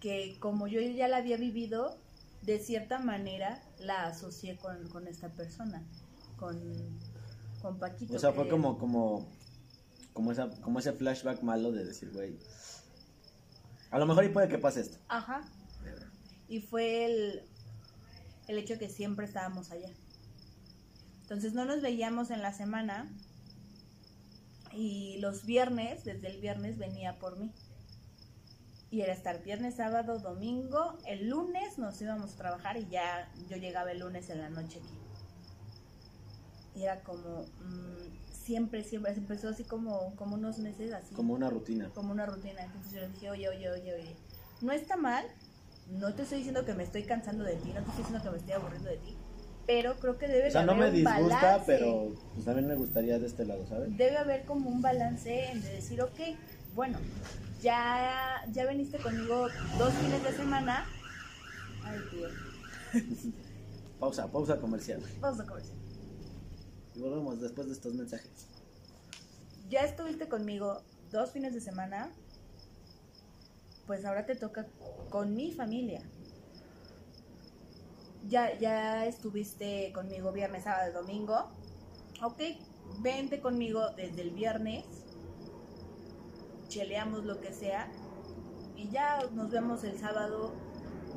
Que 0.00 0.36
como 0.38 0.66
yo 0.66 0.80
ya 0.80 1.08
la 1.08 1.18
había 1.18 1.36
vivido, 1.36 1.98
de 2.42 2.58
cierta 2.58 2.98
manera 2.98 3.62
la 3.78 4.06
asocié 4.06 4.56
con, 4.56 4.88
con 4.88 5.06
esta 5.06 5.30
persona, 5.30 5.82
con, 6.36 6.58
con 7.62 7.78
Paquito. 7.78 8.16
O 8.16 8.18
sea, 8.18 8.32
fue 8.32 8.48
como, 8.48 8.78
como, 8.78 9.28
como, 10.12 10.32
esa, 10.32 10.50
como 10.62 10.78
ese 10.78 10.92
flashback 10.92 11.42
malo 11.42 11.72
de 11.72 11.84
decir, 11.84 12.10
güey, 12.12 12.38
a 13.90 13.98
lo 13.98 14.06
mejor 14.06 14.24
y 14.24 14.28
puede 14.28 14.48
que 14.48 14.58
pase 14.58 14.80
esto. 14.80 14.98
Ajá. 15.08 15.42
Y 16.48 16.60
fue 16.60 17.04
el, 17.04 17.42
el 18.48 18.58
hecho 18.58 18.78
que 18.78 18.88
siempre 18.88 19.26
estábamos 19.26 19.70
allá. 19.70 19.90
Entonces 21.22 21.54
no 21.54 21.64
nos 21.64 21.80
veíamos 21.80 22.30
en 22.30 22.42
la 22.42 22.52
semana 22.52 23.10
y 24.72 25.18
los 25.18 25.44
viernes, 25.44 26.04
desde 26.04 26.28
el 26.28 26.40
viernes 26.40 26.78
venía 26.78 27.18
por 27.18 27.38
mí. 27.38 27.52
Y 28.90 29.02
era 29.02 29.12
estar 29.12 29.42
viernes, 29.42 29.76
sábado, 29.76 30.18
domingo. 30.18 30.98
El 31.06 31.28
lunes 31.28 31.78
nos 31.78 32.00
íbamos 32.02 32.34
a 32.34 32.36
trabajar 32.36 32.76
y 32.76 32.88
ya 32.88 33.30
yo 33.48 33.56
llegaba 33.56 33.92
el 33.92 34.00
lunes 34.00 34.30
en 34.30 34.40
la 34.40 34.50
noche 34.50 34.80
aquí. 34.80 34.98
Y 36.74 36.82
era 36.84 37.02
como, 37.02 37.42
mm, 37.42 38.32
siempre, 38.32 38.82
siempre, 38.82 39.12
empezó 39.12 39.48
así 39.48 39.64
como, 39.64 40.14
como 40.16 40.34
unos 40.34 40.58
meses 40.58 40.92
así. 40.92 41.14
Como 41.14 41.34
una 41.34 41.50
rutina. 41.50 41.90
Como 41.94 42.10
una 42.10 42.26
rutina. 42.26 42.64
Entonces 42.64 42.92
yo 42.92 43.00
le 43.00 43.08
dije, 43.08 43.30
oye, 43.30 43.48
oye, 43.48 43.70
oye, 43.70 43.94
oye, 43.94 44.16
no 44.60 44.72
está 44.72 44.96
mal, 44.96 45.24
no 45.88 46.14
te 46.14 46.22
estoy 46.22 46.38
diciendo 46.38 46.64
que 46.64 46.74
me 46.74 46.82
estoy 46.82 47.04
cansando 47.04 47.44
de 47.44 47.56
ti, 47.56 47.68
no 47.68 47.82
te 47.82 47.90
estoy 47.90 48.04
diciendo 48.04 48.22
que 48.22 48.30
me 48.30 48.36
estoy 48.38 48.52
aburriendo 48.52 48.90
de 48.90 48.96
ti, 48.98 49.16
pero 49.70 49.94
creo 50.00 50.18
que 50.18 50.26
debe 50.26 50.48
o 50.48 50.50
sea, 50.50 50.64
no 50.64 50.74
me 50.74 50.90
disgusta, 50.90 51.62
pero 51.64 52.12
pues 52.34 52.44
también 52.44 52.66
me 52.66 52.74
gustaría 52.74 53.20
de 53.20 53.26
este 53.26 53.44
lado, 53.44 53.64
¿sabes? 53.68 53.96
Debe 53.96 54.16
haber 54.16 54.44
como 54.44 54.68
un 54.68 54.82
balance 54.82 55.44
en 55.44 55.62
de 55.62 55.74
decir, 55.74 56.02
ok, 56.02 56.18
bueno, 56.74 56.98
ya, 57.62 58.44
ya 58.50 58.66
veniste 58.66 58.98
conmigo 58.98 59.46
dos 59.78 59.94
fines 59.94 60.24
de 60.24 60.32
semana. 60.32 60.86
Ay, 61.84 61.98
tío. 62.10 62.28
pausa, 64.00 64.26
pausa 64.26 64.58
comercial. 64.58 65.00
Pausa 65.20 65.46
comercial. 65.46 65.78
Y 66.96 67.00
volvemos 67.00 67.40
después 67.40 67.68
de 67.68 67.74
estos 67.74 67.94
mensajes. 67.94 68.48
Ya 69.68 69.82
estuviste 69.82 70.28
conmigo 70.28 70.82
dos 71.12 71.30
fines 71.30 71.54
de 71.54 71.60
semana 71.60 72.10
pues 73.86 74.04
ahora 74.04 74.24
te 74.24 74.36
toca 74.36 74.66
con 75.10 75.34
mi 75.34 75.52
familia. 75.52 76.00
Ya, 78.28 78.56
ya 78.58 79.06
estuviste 79.06 79.92
conmigo 79.92 80.32
viernes, 80.32 80.64
sábado, 80.64 81.02
domingo. 81.02 81.50
Ok, 82.22 82.42
vente 83.00 83.40
conmigo 83.40 83.90
desde 83.96 84.22
el 84.22 84.30
viernes. 84.30 84.84
Cheleamos 86.68 87.24
lo 87.24 87.40
que 87.40 87.52
sea. 87.52 87.90
Y 88.76 88.88
ya 88.90 89.20
nos 89.32 89.50
vemos 89.50 89.84
el 89.84 89.98
sábado. 89.98 90.52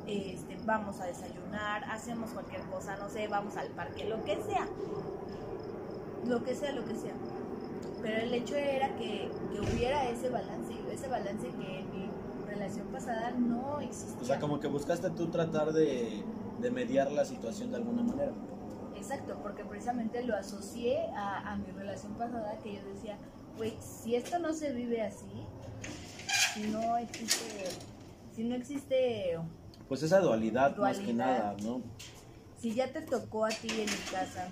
Este, 0.06 0.56
vamos 0.66 1.00
a 1.00 1.06
desayunar, 1.06 1.84
hacemos 1.84 2.30
cualquier 2.30 2.60
cosa, 2.64 2.96
no 2.96 3.08
sé, 3.08 3.26
vamos 3.26 3.56
al 3.56 3.68
parque, 3.68 4.04
lo 4.04 4.22
que 4.22 4.36
sea. 4.42 4.68
Lo 6.26 6.44
que 6.44 6.54
sea, 6.54 6.72
lo 6.72 6.84
que 6.84 6.94
sea. 6.94 7.14
Pero 8.02 8.20
el 8.20 8.34
hecho 8.34 8.54
era 8.54 8.94
que, 8.96 9.30
que 9.50 9.60
hubiera 9.60 10.10
ese 10.10 10.28
balance, 10.28 10.74
ese 10.92 11.08
balance 11.08 11.48
que 11.48 11.84
mi 11.90 12.10
relación 12.46 12.88
pasada 12.88 13.30
no 13.30 13.80
existía. 13.80 14.20
O 14.20 14.24
sea, 14.24 14.40
como 14.40 14.60
que 14.60 14.68
buscaste 14.68 15.08
tú 15.10 15.28
tratar 15.28 15.72
de, 15.72 16.22
de 16.64 16.70
mediar 16.70 17.12
la 17.12 17.26
situación 17.26 17.70
de 17.70 17.76
alguna 17.76 18.02
manera. 18.02 18.32
Exacto, 18.96 19.38
porque 19.42 19.64
precisamente 19.64 20.24
lo 20.24 20.34
asocié 20.34 20.98
a, 21.14 21.52
a 21.52 21.56
mi 21.56 21.70
relación 21.72 22.14
pasada 22.14 22.58
que 22.62 22.76
yo 22.76 22.80
decía, 22.86 23.18
güey, 23.58 23.76
si 23.80 24.16
esto 24.16 24.38
no 24.38 24.54
se 24.54 24.72
vive 24.72 25.02
así, 25.02 25.26
si 26.54 26.62
no 26.68 26.96
existe, 26.96 27.66
si 28.34 28.44
no 28.44 28.54
existe... 28.54 29.38
Pues 29.88 30.02
esa 30.02 30.20
dualidad, 30.20 30.74
más 30.78 30.98
que 30.98 31.12
nada, 31.12 31.54
¿no? 31.62 31.82
Si 32.58 32.74
ya 32.74 32.90
te 32.90 33.02
tocó 33.02 33.44
a 33.44 33.50
ti 33.50 33.68
en 33.68 33.84
mi 33.84 34.10
casa, 34.10 34.48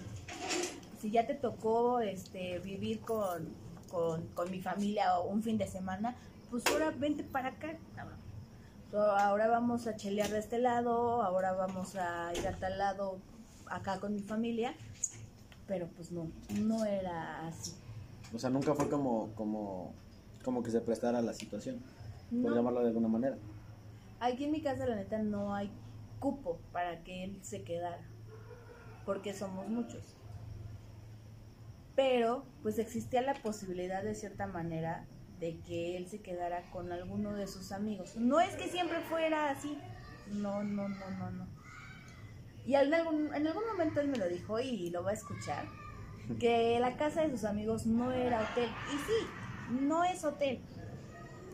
si 1.01 1.11
ya 1.11 1.27
te 1.27 1.35
tocó 1.35 2.01
este, 2.01 2.59
vivir 2.59 3.01
con, 3.01 3.49
con, 3.91 4.27
con 4.35 4.51
mi 4.51 4.61
familia 4.61 5.19
o 5.19 5.31
un 5.31 5.43
fin 5.43 5.57
de 5.57 5.67
semana, 5.67 6.15
pues 6.51 6.67
ahora 6.67 6.91
vente 6.91 7.25
para 7.25 7.49
acá. 7.49 7.79
Ahora 8.95 9.49
vamos 9.49 9.87
a 9.87 9.97
chelear 9.97 10.29
de 10.29 10.39
este 10.39 10.59
lado, 10.59 11.23
ahora 11.23 11.53
vamos 11.53 11.97
a 11.97 12.31
ir 12.35 12.47
a 12.47 12.53
tal 12.53 12.77
lado 12.77 13.21
acá 13.67 13.99
con 13.99 14.15
mi 14.15 14.21
familia, 14.21 14.75
pero 15.67 15.89
pues 15.89 16.13
no, 16.13 16.31
no 16.61 16.85
era 16.85 17.47
así. 17.47 17.73
O 18.35 18.39
sea, 18.39 18.51
nunca 18.51 18.75
fue 18.75 18.91
como, 18.91 19.31
como, 19.35 19.95
como 20.45 20.63
que 20.63 20.71
se 20.71 20.83
prestara 20.83 21.23
la 21.23 21.33
situación, 21.33 21.83
por 22.43 22.55
llamarlo 22.55 22.81
de 22.81 22.89
alguna 22.89 23.09
manera. 23.09 23.39
Aquí 24.21 24.45
en 24.45 24.53
mi 24.53 24.61
casa, 24.61 24.85
la 24.87 24.97
neta, 24.97 25.19
no 25.23 25.55
hay 25.55 25.71
cupo 26.21 26.61
para 26.71 27.03
que 27.03 27.25
él 27.25 27.41
se 27.43 27.63
quedara, 27.63 28.03
porque 29.07 29.33
somos 29.33 29.69
muchos. 29.69 30.17
Pero, 31.97 32.45
pues 32.63 32.79
existía 32.79 33.23
la 33.23 33.35
posibilidad 33.35 34.03
de 34.03 34.15
cierta 34.15 34.47
manera 34.47 35.07
de 35.43 35.59
que 35.67 35.97
él 35.97 36.07
se 36.07 36.21
quedara 36.21 36.71
con 36.71 36.93
alguno 36.93 37.35
de 37.35 37.49
sus 37.49 37.73
amigos. 37.73 38.15
No 38.15 38.39
es 38.39 38.55
que 38.55 38.69
siempre 38.69 39.01
fuera 39.01 39.51
así, 39.51 39.77
no, 40.35 40.63
no, 40.63 40.89
no, 40.89 41.11
no, 41.19 41.31
no. 41.33 41.47
Y 42.65 42.77
en 42.77 42.95
algún, 42.95 43.35
en 43.35 43.49
algún 43.49 43.67
momento 43.67 44.01
él 44.01 44.07
me 44.07 44.19
lo 44.19 44.29
dijo 44.29 44.61
y 44.61 44.91
lo 44.91 45.03
va 45.03 45.11
a 45.11 45.15
escuchar, 45.15 45.65
que 46.39 46.79
la 46.79 46.97
casa 46.97 47.23
de 47.23 47.31
sus 47.33 47.43
amigos 47.43 47.87
no 47.87 48.13
era 48.13 48.41
hotel. 48.41 48.71
Y 48.95 48.97
sí, 48.99 49.81
no 49.85 50.05
es 50.05 50.25
hotel, 50.25 50.61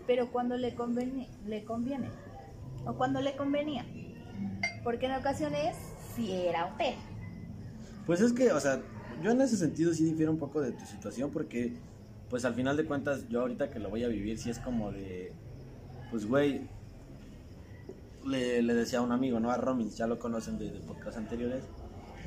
pero 0.06 0.30
cuando 0.30 0.58
le 0.58 0.74
conviene, 0.74 1.30
le 1.46 1.64
conviene, 1.64 2.10
o 2.84 2.92
cuando 2.92 3.22
le 3.22 3.36
convenía, 3.36 3.86
porque 4.84 5.06
en 5.06 5.12
ocasiones 5.12 5.74
sí 6.14 6.30
era 6.30 6.66
hotel. 6.66 6.94
Pues 8.04 8.20
es 8.20 8.34
que, 8.34 8.52
o 8.52 8.60
sea, 8.60 8.82
yo 9.22 9.30
en 9.30 9.40
ese 9.40 9.56
sentido 9.56 9.94
sí 9.94 10.04
difiero 10.04 10.30
un 10.30 10.38
poco 10.38 10.60
de 10.60 10.72
tu 10.72 10.84
situación 10.84 11.30
porque, 11.30 11.72
pues 12.30 12.44
al 12.44 12.54
final 12.54 12.76
de 12.76 12.84
cuentas, 12.84 13.28
yo 13.28 13.40
ahorita 13.40 13.70
que 13.70 13.78
lo 13.78 13.90
voy 13.90 14.04
a 14.04 14.08
vivir, 14.08 14.38
sí 14.38 14.50
es 14.50 14.58
como 14.58 14.92
de, 14.92 15.32
pues 16.10 16.26
güey, 16.26 16.68
le, 18.26 18.62
le 18.62 18.74
decía 18.74 18.98
a 18.98 19.02
un 19.02 19.12
amigo, 19.12 19.40
¿no? 19.40 19.50
A 19.50 19.56
Romins, 19.56 19.96
ya 19.96 20.06
lo 20.06 20.18
conocen 20.18 20.58
de, 20.58 20.70
de 20.70 20.80
podcasts 20.80 21.16
anteriores. 21.16 21.64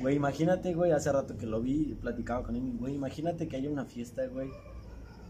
Güey, 0.00 0.16
imagínate, 0.16 0.74
güey, 0.74 0.90
hace 0.90 1.12
rato 1.12 1.36
que 1.36 1.46
lo 1.46 1.60
vi, 1.60 1.96
platicaba 2.00 2.42
con 2.42 2.56
él, 2.56 2.76
güey, 2.78 2.94
imagínate 2.94 3.46
que 3.46 3.56
haya 3.56 3.70
una 3.70 3.84
fiesta, 3.84 4.26
güey. 4.26 4.50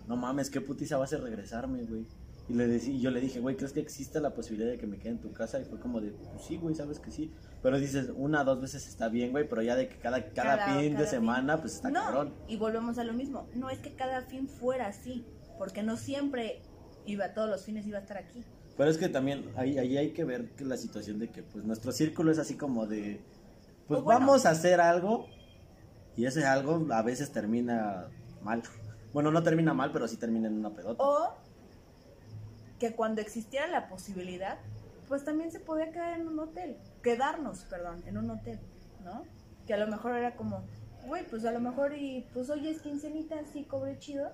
No 0.09 0.17
mames, 0.17 0.51
qué 0.51 0.61
putiza 0.61 0.97
va 0.97 1.03
a 1.03 1.05
hacer 1.05 1.23
regresarme, 1.23 1.85
güey. 1.85 2.07
Y 2.53 2.55
le 2.55 2.67
decí, 2.69 2.93
y 2.97 3.01
yo 3.01 3.11
le 3.11 3.19
dije, 3.23 3.41
güey, 3.41 3.57
¿crees 3.57 3.73
que 3.73 3.81
existe 3.81 4.21
la 4.21 4.35
posibilidad 4.35 4.71
de 4.71 4.77
que 4.77 4.87
me 4.87 4.99
quede 4.99 5.13
en 5.13 5.21
tu 5.21 5.33
casa? 5.33 5.59
Y 5.59 5.65
fue 5.65 5.81
como 5.81 6.03
de, 6.03 6.11
pues 6.11 6.45
sí, 6.47 6.59
güey, 6.59 6.75
sabes 6.75 6.99
que 7.01 7.11
sí. 7.11 7.33
Pero 7.63 7.79
dices, 7.81 8.11
una, 8.15 8.45
dos 8.45 8.61
veces 8.61 8.87
está 8.87 9.09
bien, 9.09 9.31
güey, 9.31 9.49
pero 9.49 9.63
ya 9.63 9.75
de 9.75 9.89
que 9.89 9.97
cada, 9.97 10.23
cada, 10.35 10.59
Cada- 10.59 10.79
fin 10.81 10.93
cada 10.93 11.05
de 11.05 11.11
semana, 11.11 11.59
pues 11.63 11.77
está 11.77 11.91
no, 11.91 12.03
cabrón. 12.03 12.35
y 12.49 12.59
volvemos 12.59 12.99
a 12.99 13.05
lo 13.05 13.15
mismo. 13.15 13.49
No 13.55 13.71
es 13.71 13.79
que 13.79 13.95
cada 13.95 14.21
fin 14.23 14.49
fuera 14.49 14.89
así, 14.89 15.25
porque 15.57 15.83
no 15.83 15.97
siempre 15.97 16.61
iba, 17.07 17.33
todos 17.33 17.49
los 17.49 17.65
fines 17.65 17.87
iba 17.87 17.97
a 17.97 18.03
estar 18.03 18.19
aquí. 18.19 18.45
Pero 18.77 18.91
es 18.91 18.99
que 18.99 19.09
también 19.09 19.51
ahí, 19.57 19.79
ahí 19.79 19.97
hay 19.97 20.11
que 20.13 20.25
ver 20.25 20.51
que 20.51 20.67
la 20.67 20.77
situación 20.77 21.19
de 21.21 21.31
que 21.31 21.43
pues 21.43 21.65
nuestro 21.65 21.91
círculo 21.91 22.33
es 22.33 22.39
así 22.39 22.55
como 22.57 22.87
de 22.87 23.19
pues 23.89 24.03
bueno. 24.03 24.21
vamos 24.21 24.45
a 24.45 24.51
hacer 24.51 24.81
algo 24.81 25.27
y 26.17 26.27
ese 26.27 26.45
algo 26.45 26.87
a 26.93 27.01
veces 27.03 27.33
termina 27.33 28.09
mal. 28.43 28.63
Bueno, 29.15 29.31
no 29.31 29.43
termina 29.43 29.73
mal, 29.75 29.91
pero 29.93 30.07
sí 30.09 30.17
termina 30.17 30.49
en 30.49 30.55
una 30.59 30.71
pedota. 30.71 31.03
O 31.03 31.35
que 32.83 32.97
cuando 32.97 33.21
existiera 33.21 33.69
la 33.69 33.89
posibilidad, 33.89 34.59
pues 35.07 35.25
también 35.25 35.53
se 35.53 35.61
podía 35.61 35.93
quedar 35.93 36.19
en 36.19 36.27
un 36.27 36.41
hotel, 36.41 36.77
quedarnos, 37.01 37.61
perdón, 37.67 38.03
en 38.07 38.19
un 38.19 38.29
hotel, 38.29 38.59
¿no? 39.05 39.25
Que 39.69 39.75
a 39.75 39.77
lo 39.77 39.87
mejor 39.87 40.17
era 40.17 40.35
como, 40.35 40.65
güey, 41.07 41.25
pues 41.29 41.45
a 41.45 41.53
lo 41.53 41.61
mejor 41.61 41.97
y 41.97 42.27
pues 42.35 42.51
hoy 42.51 42.67
es 42.67 42.83
quincenita, 42.83 43.37
sí 43.53 43.63
cobre 43.63 44.01
chido, 44.01 44.33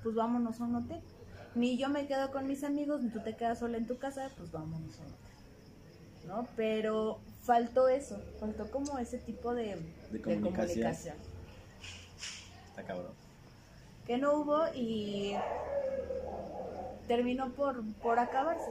pues 0.00 0.14
vámonos 0.14 0.60
a 0.60 0.64
un 0.64 0.76
hotel. 0.76 1.00
Ni 1.56 1.76
yo 1.76 1.88
me 1.88 2.06
quedo 2.06 2.30
con 2.30 2.46
mis 2.46 2.62
amigos, 2.62 3.02
ni 3.02 3.10
tú 3.10 3.18
te 3.18 3.34
quedas 3.34 3.58
sola 3.58 3.78
en 3.78 3.88
tu 3.88 3.98
casa, 3.98 4.30
pues 4.38 4.52
vámonos 4.52 5.00
a 5.00 5.02
un 5.02 5.08
hotel. 5.08 6.28
¿No? 6.28 6.48
Pero 6.54 7.18
faltó 7.42 7.88
eso, 7.88 8.22
faltó 8.38 8.70
como 8.70 8.96
ese 9.00 9.18
tipo 9.18 9.56
de, 9.56 9.74
De 10.12 10.22
comunicación. 10.22 10.52
comunicación. 10.54 11.16
Está 12.68 12.84
cabrón. 12.84 13.10
que 14.06 14.18
no 14.18 14.34
hubo 14.34 14.72
y 14.72 15.34
terminó 17.06 17.52
por, 17.52 17.84
por 18.02 18.18
acabarse. 18.18 18.70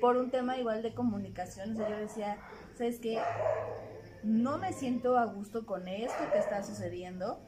Por 0.00 0.16
un 0.16 0.30
tema 0.30 0.58
igual 0.58 0.82
de 0.82 0.94
comunicación. 0.94 1.72
O 1.72 1.76
sea, 1.76 1.88
yo 1.88 1.96
decía, 1.96 2.38
¿sabes 2.76 2.98
qué? 2.98 3.18
No 4.24 4.58
me 4.58 4.72
siento 4.72 5.16
a 5.16 5.24
gusto 5.26 5.64
con 5.66 5.88
esto 5.88 6.24
que 6.32 6.38
está 6.38 6.62
sucediendo. 6.62 7.38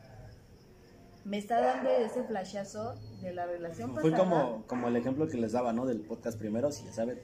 Me 1.24 1.38
está 1.38 1.60
dando 1.60 1.90
ese 1.90 2.22
flashazo 2.24 2.94
de 3.22 3.32
la 3.32 3.46
relación 3.46 3.94
Fue 3.94 4.10
pasada. 4.10 4.28
como, 4.28 4.66
como 4.66 4.88
el 4.88 4.96
ejemplo 4.96 5.26
que 5.26 5.38
les 5.38 5.52
daba, 5.52 5.72
¿no? 5.72 5.86
Del 5.86 6.00
podcast 6.00 6.38
primero, 6.38 6.70
si 6.70 6.84
ya 6.84 6.92
saben, 6.92 7.18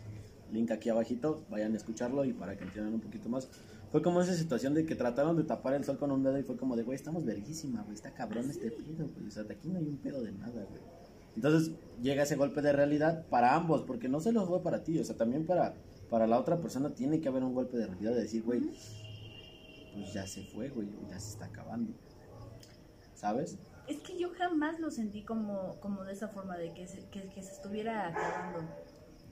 link 0.51 0.71
aquí 0.71 0.89
abajito, 0.89 1.45
vayan 1.51 1.75
a 1.75 1.77
escucharlo 1.77 2.25
y 2.25 2.33
para 2.33 2.57
que 2.57 2.65
entiendan 2.65 2.95
un 2.95 3.01
poquito 3.01 3.29
más. 3.29 3.49
Fue 3.93 4.03
como 4.03 4.21
esa 4.21 4.35
situación 4.35 4.75
de 4.75 4.87
que 4.87 4.95
trataron 4.95 5.37
de 5.37 5.45
tapar 5.45 5.75
el 5.75 5.85
sol 5.85 5.99
con 5.99 6.13
un 6.13 6.23
dedo 6.23 6.39
y 6.39 6.43
fue 6.45 6.57
como 6.57 6.77
de, 6.77 6.85
güey, 6.85 6.97
estamos 6.97 7.25
verguísima, 7.25 7.83
güey, 7.83 7.95
está 7.95 8.13
cabrón 8.13 8.49
este 8.49 8.71
pedo, 8.71 9.09
güey. 9.15 9.27
O 9.27 9.31
sea, 9.31 9.43
de 9.43 9.55
aquí 9.55 9.69
no 9.69 9.79
hay 9.79 9.87
un 9.87 9.99
pedo 9.99 10.23
de 10.23 10.33
nada, 10.33 10.65
güey. 10.65 10.81
Entonces 11.37 11.73
llega 12.03 12.23
ese 12.23 12.37
golpe 12.37 12.63
de 12.63 12.73
realidad 12.73 13.27
para 13.29 13.55
ambos, 13.55 13.83
porque 13.83 14.09
no 14.09 14.21
solo 14.21 14.47
fue 14.47 14.63
para 14.63 14.83
ti, 14.83 14.99
o 14.99 15.05
sea, 15.05 15.17
también 15.17 15.47
para, 15.47 15.75
para 16.09 16.27
la 16.27 16.39
otra 16.39 16.61
persona 16.61 16.91
tiene 16.91 17.21
que 17.21 17.29
haber 17.29 17.45
un 17.45 17.55
golpe 17.55 17.77
de 17.77 17.87
realidad 17.87 18.13
de 18.13 18.23
decir, 18.23 18.43
güey, 18.43 18.61
pues 19.95 20.13
ya 20.13 20.27
se 20.27 20.43
fue, 20.43 20.69
güey, 20.69 20.89
ya 21.09 21.19
se 21.19 21.31
está 21.31 21.47
acabando. 21.47 21.93
¿Sabes? 23.15 23.59
Es 23.87 23.99
que 23.99 24.19
yo 24.19 24.31
jamás 24.37 24.79
lo 24.81 24.91
sentí 24.91 25.23
como, 25.23 25.77
como 25.81 26.05
de 26.05 26.13
esa 26.13 26.29
forma, 26.29 26.57
de 26.57 26.87
se, 26.87 27.07
que, 27.11 27.29
que 27.29 27.43
se 27.43 27.53
estuviera 27.53 28.09
acabando. 28.09 28.61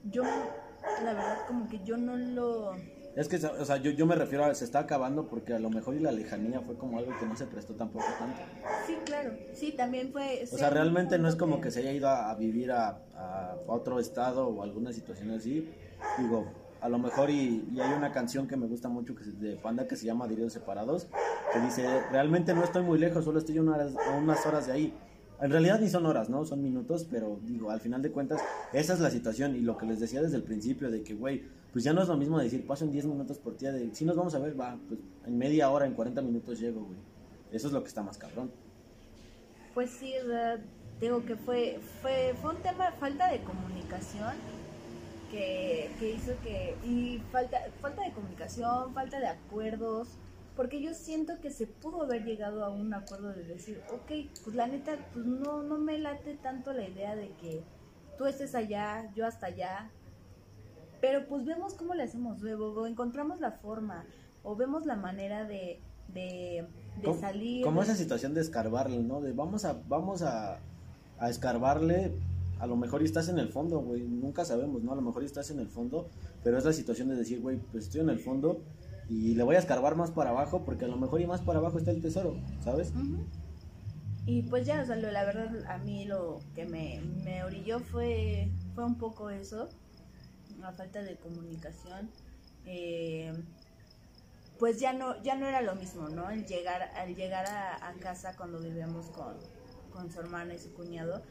Yo, 0.05 0.23
la 0.23 1.13
verdad, 1.13 1.37
como 1.47 1.67
que 1.67 1.83
yo 1.83 1.97
no 1.97 2.15
lo... 2.15 2.75
Es 3.19 3.27
que, 3.27 3.35
o 3.35 3.65
sea, 3.65 3.75
yo, 3.75 3.91
yo 3.91 4.05
me 4.05 4.15
refiero 4.15 4.45
a 4.45 4.55
se 4.55 4.63
está 4.63 4.79
acabando 4.79 5.27
porque 5.27 5.53
a 5.53 5.59
lo 5.59 5.69
mejor 5.69 5.93
y 5.93 5.99
la 5.99 6.09
lejanía 6.09 6.61
fue 6.61 6.77
como 6.77 6.99
algo 6.99 7.11
que 7.19 7.25
no 7.25 7.35
se 7.35 7.47
prestó 7.47 7.73
tampoco 7.73 8.05
tanto. 8.17 8.39
Sí, 8.87 8.95
claro. 9.03 9.33
Sí, 9.51 9.73
también 9.73 10.13
fue... 10.13 10.45
O 10.49 10.57
sea, 10.57 10.69
realmente 10.69 11.19
no 11.19 11.27
es 11.27 11.35
como 11.35 11.59
que 11.59 11.69
se 11.69 11.81
haya 11.81 11.91
ido 11.91 12.07
a, 12.07 12.31
a 12.31 12.35
vivir 12.35 12.71
a, 12.71 13.01
a 13.17 13.57
otro 13.67 13.99
estado 13.99 14.47
o 14.47 14.63
alguna 14.63 14.93
situación 14.93 15.31
así. 15.31 15.69
Digo, 16.17 16.47
a 16.79 16.87
lo 16.87 16.97
mejor 16.97 17.29
y, 17.29 17.67
y 17.73 17.81
hay 17.81 17.91
una 17.91 18.13
canción 18.13 18.47
que 18.47 18.55
me 18.55 18.67
gusta 18.67 18.87
mucho 18.87 19.15
que 19.15 19.23
es 19.23 19.37
de 19.37 19.57
Panda 19.57 19.85
que 19.85 19.97
se 19.97 20.05
llama 20.05 20.25
Diarios 20.25 20.53
Separados, 20.53 21.09
que 21.51 21.59
dice, 21.59 21.85
realmente 22.13 22.53
no 22.53 22.63
estoy 22.63 22.83
muy 22.83 22.99
lejos, 22.99 23.25
solo 23.25 23.39
estoy 23.39 23.57
a 23.57 23.61
unas, 23.61 23.95
unas 24.17 24.45
horas 24.45 24.67
de 24.67 24.71
ahí. 24.71 24.93
En 25.41 25.51
realidad 25.51 25.81
ni 25.81 25.89
son 25.89 26.05
horas, 26.05 26.29
¿no? 26.29 26.45
Son 26.45 26.63
minutos, 26.63 27.05
pero 27.11 27.37
digo, 27.43 27.69
al 27.69 27.81
final 27.81 28.01
de 28.01 28.11
cuentas, 28.11 28.41
esa 28.71 28.93
es 28.93 29.01
la 29.01 29.09
situación 29.09 29.57
y 29.57 29.59
lo 29.59 29.77
que 29.77 29.85
les 29.85 29.99
decía 29.99 30.21
desde 30.21 30.37
el 30.37 30.43
principio 30.43 30.89
de 30.89 31.03
que, 31.03 31.15
güey, 31.15 31.58
pues 31.71 31.83
ya 31.83 31.93
no 31.93 32.01
es 32.01 32.07
lo 32.07 32.17
mismo 32.17 32.39
decir, 32.39 32.65
paso 32.65 32.85
en 32.85 32.91
10 32.91 33.05
minutos 33.05 33.37
por 33.37 33.57
día, 33.57 33.71
de 33.71 33.93
si 33.93 34.05
nos 34.05 34.15
vamos 34.15 34.33
a 34.33 34.39
ver, 34.39 34.59
va, 34.59 34.77
pues 34.87 34.99
en 35.25 35.37
media 35.37 35.69
hora, 35.69 35.85
en 35.85 35.93
40 35.93 36.21
minutos 36.21 36.59
llego, 36.59 36.83
güey. 36.83 36.97
Eso 37.51 37.67
es 37.67 37.73
lo 37.73 37.81
que 37.81 37.87
está 37.87 38.01
más 38.01 38.17
cabrón. 38.17 38.51
Pues 39.73 39.91
sí, 39.91 40.13
digo 40.99 41.23
que 41.25 41.35
fue, 41.35 41.79
fue, 42.01 42.33
fue 42.41 42.55
un 42.55 42.61
tema, 42.61 42.91
falta 42.99 43.31
de 43.31 43.39
comunicación 43.41 44.33
que, 45.31 45.91
que 45.99 46.11
hizo 46.11 46.33
que... 46.43 46.75
Y 46.83 47.21
falta, 47.31 47.59
falta 47.81 48.03
de 48.03 48.11
comunicación, 48.11 48.93
falta 48.93 49.19
de 49.19 49.27
acuerdos, 49.27 50.09
porque 50.55 50.81
yo 50.81 50.93
siento 50.93 51.39
que 51.39 51.51
se 51.51 51.67
pudo 51.67 52.03
haber 52.03 52.25
llegado 52.25 52.65
a 52.65 52.69
un 52.69 52.93
acuerdo 52.93 53.33
de 53.33 53.43
decir, 53.43 53.81
ok, 53.91 54.11
pues 54.43 54.55
la 54.55 54.67
neta, 54.67 54.97
pues 55.13 55.25
no, 55.25 55.63
no 55.63 55.77
me 55.77 55.97
late 55.97 56.35
tanto 56.35 56.73
la 56.73 56.87
idea 56.87 57.15
de 57.15 57.29
que 57.41 57.63
tú 58.17 58.25
estés 58.25 58.55
allá, 58.55 59.09
yo 59.15 59.25
hasta 59.25 59.47
allá, 59.47 59.89
pero 61.01 61.27
pues 61.27 61.45
vemos 61.45 61.73
cómo 61.73 61.93
le 61.93 62.03
hacemos 62.03 62.41
luego, 62.41 62.73
o 62.73 62.85
encontramos 62.87 63.39
la 63.39 63.51
forma, 63.51 64.05
o 64.43 64.55
vemos 64.55 64.85
la 64.85 64.95
manera 64.95 65.45
de, 65.45 65.79
de, 66.13 66.65
de 66.97 67.03
Como- 67.03 67.19
salir. 67.19 67.63
Como 67.63 67.81
esa 67.83 67.95
situación 67.95 68.33
de 68.33 68.41
escarbarle, 68.41 68.99
¿no? 68.99 69.21
De 69.21 69.31
vamos 69.33 69.65
a, 69.65 69.79
vamos 69.87 70.21
a, 70.21 70.59
a 71.19 71.29
escarbarle, 71.29 72.13
a 72.59 72.67
lo 72.67 72.75
mejor 72.75 73.01
y 73.01 73.05
estás 73.05 73.29
en 73.29 73.39
el 73.39 73.49
fondo, 73.49 73.79
güey, 73.79 74.01
nunca 74.01 74.43
sabemos, 74.45 74.83
¿no? 74.83 74.91
A 74.91 74.95
lo 74.95 75.01
mejor 75.01 75.23
y 75.23 75.25
estás 75.27 75.49
en 75.51 75.59
el 75.59 75.69
fondo, 75.69 76.09
pero 76.43 76.57
es 76.57 76.65
la 76.65 76.73
situación 76.73 77.07
de 77.09 77.15
decir, 77.15 77.39
güey, 77.41 77.57
pues 77.71 77.85
estoy 77.85 78.01
en 78.01 78.09
el 78.09 78.19
fondo 78.19 78.61
y 79.07 79.33
le 79.35 79.43
voy 79.43 79.55
a 79.55 79.59
escarbar 79.59 79.95
más 79.95 80.11
para 80.11 80.29
abajo 80.31 80.63
porque 80.65 80.85
a 80.85 80.87
lo 80.89 80.97
mejor 80.97 81.21
y 81.21 81.25
más 81.27 81.41
para 81.41 81.59
abajo 81.59 81.77
está 81.77 81.91
el 81.91 82.01
tesoro, 82.01 82.35
¿sabes? 82.63 82.91
Ujú. 82.91 83.23
Y 84.25 84.43
pues 84.43 84.65
ya, 84.67 84.81
o 84.81 84.85
sea, 84.85 84.95
lo- 84.97 85.09
la 85.11 85.23
verdad 85.25 85.49
a 85.67 85.77
mí 85.79 86.05
lo 86.05 86.39
que 86.53 86.65
me, 86.65 87.01
me 87.23 87.43
orilló 87.43 87.79
fue, 87.79 88.51
fue 88.75 88.83
un 88.85 88.95
poco 88.97 89.29
eso, 89.29 89.69
la 90.59 90.71
falta 90.71 91.01
de 91.01 91.15
comunicación. 91.17 92.09
Eh, 92.65 93.33
pues 94.57 94.79
ya 94.79 94.91
no, 94.91 95.21
ya 95.23 95.35
no 95.35 95.47
era 95.47 95.61
lo 95.61 95.75
mismo, 95.75 96.09
¿no? 96.09 96.29
El 96.29 96.45
llegar, 96.45 96.91
al 96.95 97.15
llegar 97.15 97.45
a, 97.47 97.93
casa 97.99 98.35
cuando 98.35 98.59
vivíamos 98.59 99.07
con, 99.07 99.35
con 99.91 100.11
su 100.11 100.19
hermana 100.19 100.53
y 100.53 100.59
su 100.59 100.73
cuñado, 100.73 101.23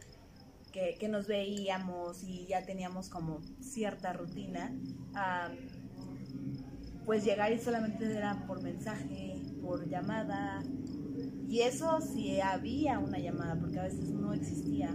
que, 0.72 0.96
que 0.98 1.08
nos 1.08 1.26
veíamos 1.26 2.22
y 2.22 2.46
ya 2.46 2.64
teníamos 2.64 3.10
como 3.10 3.40
cierta 3.60 4.14
rutina, 4.14 4.72
ah, 5.14 5.50
pues 7.04 7.24
llegar 7.24 7.52
y 7.52 7.58
solamente 7.58 8.10
era 8.10 8.46
por 8.46 8.62
mensaje, 8.62 9.42
por 9.62 9.86
llamada, 9.88 10.62
y 11.48 11.62
eso 11.62 12.00
sí 12.00 12.40
había 12.40 12.98
una 12.98 13.18
llamada, 13.18 13.56
porque 13.58 13.78
a 13.78 13.84
veces 13.84 14.10
no 14.10 14.34
existía. 14.34 14.92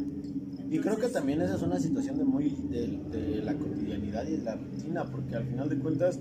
Y 0.73 0.79
creo 0.79 0.97
que 0.97 1.07
también 1.07 1.39
esa 1.39 1.53
es 1.55 1.61
una 1.61 1.79
situación 1.79 2.17
de 2.17 2.23
muy 2.23 2.49
de, 2.49 2.87
de 3.11 3.43
la 3.43 3.53
cotidianidad 3.53 4.25
y 4.27 4.37
de 4.37 4.43
la 4.43 4.55
rutina, 4.55 5.05
porque 5.05 5.35
al 5.35 5.45
final 5.45 5.69
de 5.69 5.77
cuentas, 5.77 6.19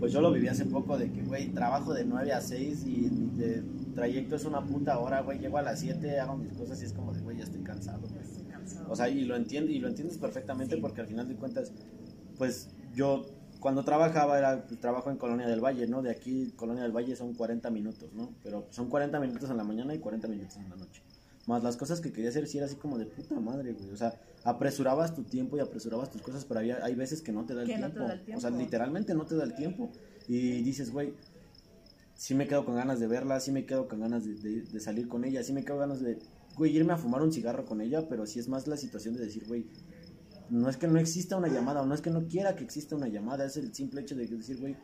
pues 0.00 0.12
yo 0.12 0.20
lo 0.20 0.32
viví 0.32 0.48
hace 0.48 0.64
poco 0.64 0.98
de 0.98 1.12
que, 1.12 1.22
güey, 1.22 1.50
trabajo 1.54 1.94
de 1.94 2.04
9 2.04 2.32
a 2.32 2.40
6 2.40 2.84
y 2.84 2.90
mi 3.10 3.38
de 3.38 3.62
trayecto 3.94 4.34
es 4.34 4.44
una 4.44 4.66
puta 4.66 4.98
hora, 4.98 5.20
güey, 5.20 5.38
llego 5.38 5.56
a 5.58 5.62
las 5.62 5.78
7, 5.78 6.18
hago 6.18 6.36
mis 6.36 6.52
cosas 6.52 6.82
y 6.82 6.86
es 6.86 6.92
como 6.92 7.12
de, 7.12 7.20
güey, 7.20 7.36
ya 7.38 7.44
estoy 7.44 7.60
cansado, 7.62 8.00
güey. 8.08 8.20
estoy 8.24 8.42
cansado. 8.46 8.90
O 8.90 8.96
sea, 8.96 9.08
y 9.08 9.24
lo 9.24 9.36
entiendes, 9.36 9.76
y 9.76 9.78
lo 9.78 9.86
entiendes 9.86 10.18
perfectamente 10.18 10.74
Sí. 10.74 10.80
porque 10.80 11.00
al 11.02 11.06
final 11.06 11.28
de 11.28 11.36
cuentas, 11.36 11.72
pues 12.38 12.70
yo 12.96 13.24
cuando 13.60 13.84
trabajaba 13.84 14.36
era 14.36 14.66
pues, 14.66 14.80
trabajo 14.80 15.12
en 15.12 15.16
Colonia 15.16 15.46
del 15.46 15.60
Valle, 15.60 15.86
¿no? 15.86 16.02
De 16.02 16.10
aquí, 16.10 16.52
Colonia 16.56 16.82
del 16.82 16.90
Valle 16.90 17.14
son 17.14 17.34
40 17.34 17.70
minutos, 17.70 18.12
¿no? 18.14 18.34
Pero 18.42 18.66
son 18.70 18.88
40 18.88 19.20
minutos 19.20 19.48
en 19.48 19.56
la 19.56 19.62
mañana 19.62 19.94
y 19.94 20.00
40 20.00 20.26
minutos 20.26 20.56
en 20.56 20.68
la 20.68 20.74
noche. 20.74 21.04
Más 21.46 21.62
las 21.64 21.76
cosas 21.76 22.00
que 22.00 22.12
quería 22.12 22.30
hacer 22.30 22.46
sí 22.46 22.58
era 22.58 22.66
así 22.66 22.76
como 22.76 22.98
de 22.98 23.06
puta 23.06 23.38
madre, 23.40 23.72
güey. 23.72 23.90
O 23.90 23.96
sea, 23.96 24.14
apresurabas 24.44 25.14
tu 25.14 25.24
tiempo 25.24 25.56
y 25.56 25.60
apresurabas 25.60 26.10
tus 26.10 26.22
cosas, 26.22 26.44
pero 26.44 26.60
había, 26.60 26.84
hay 26.84 26.94
veces 26.94 27.20
que 27.20 27.32
no 27.32 27.44
te 27.44 27.54
da 27.54 27.62
el, 27.62 27.68
no 27.68 27.74
tiempo. 27.74 27.94
te 27.94 28.00
da 28.04 28.12
el 28.14 28.34
O 28.36 28.40
sea, 28.40 28.50
literalmente 28.50 29.14
no 29.14 29.26
te 29.26 29.34
da 29.34 29.44
el 29.44 29.54
tiempo. 29.56 29.90
Y 30.28 30.62
dices, 30.62 30.92
güey, 30.92 31.14
sí 32.14 32.34
me 32.36 32.46
quedo 32.46 32.64
con 32.64 32.76
ganas 32.76 33.00
de 33.00 33.08
verla, 33.08 33.40
sí 33.40 33.50
me 33.50 33.66
quedo 33.66 33.88
con 33.88 34.00
ganas 34.00 34.24
de, 34.24 34.34
de- 34.34 34.62
de 34.62 34.80
salir 34.80 35.08
con 35.08 35.24
ella, 35.24 35.42
sí 35.42 35.52
me 35.52 35.64
quedo 35.64 35.78
ganas 35.78 36.00
de, 36.00 36.18
güey, 36.56 36.76
irme 36.76 36.92
a 36.92 36.96
fumar 36.96 37.22
un 37.22 37.32
cigarro 37.32 37.64
con 37.64 37.80
ella, 37.80 38.08
pero 38.08 38.24
sí 38.26 38.38
es 38.38 38.48
más 38.48 38.68
la 38.68 38.76
situación 38.76 39.14
de 39.16 39.24
decir, 39.24 39.44
güey, 39.48 39.66
no 40.48 40.68
es 40.68 40.76
que 40.76 40.86
no 40.86 41.00
exista 41.00 41.36
una 41.36 41.48
llamada, 41.48 41.82
o 41.82 41.86
no 41.86 41.94
es 41.94 42.00
que 42.02 42.10
no 42.10 42.28
quiera 42.28 42.54
que 42.54 42.62
exista 42.62 42.94
una 42.94 43.08
llamada, 43.08 43.44
es 43.46 43.56
el 43.56 43.74
simple 43.74 44.02
hecho 44.02 44.14
de 44.14 44.28
decir, 44.28 44.58
güey, 44.60 44.76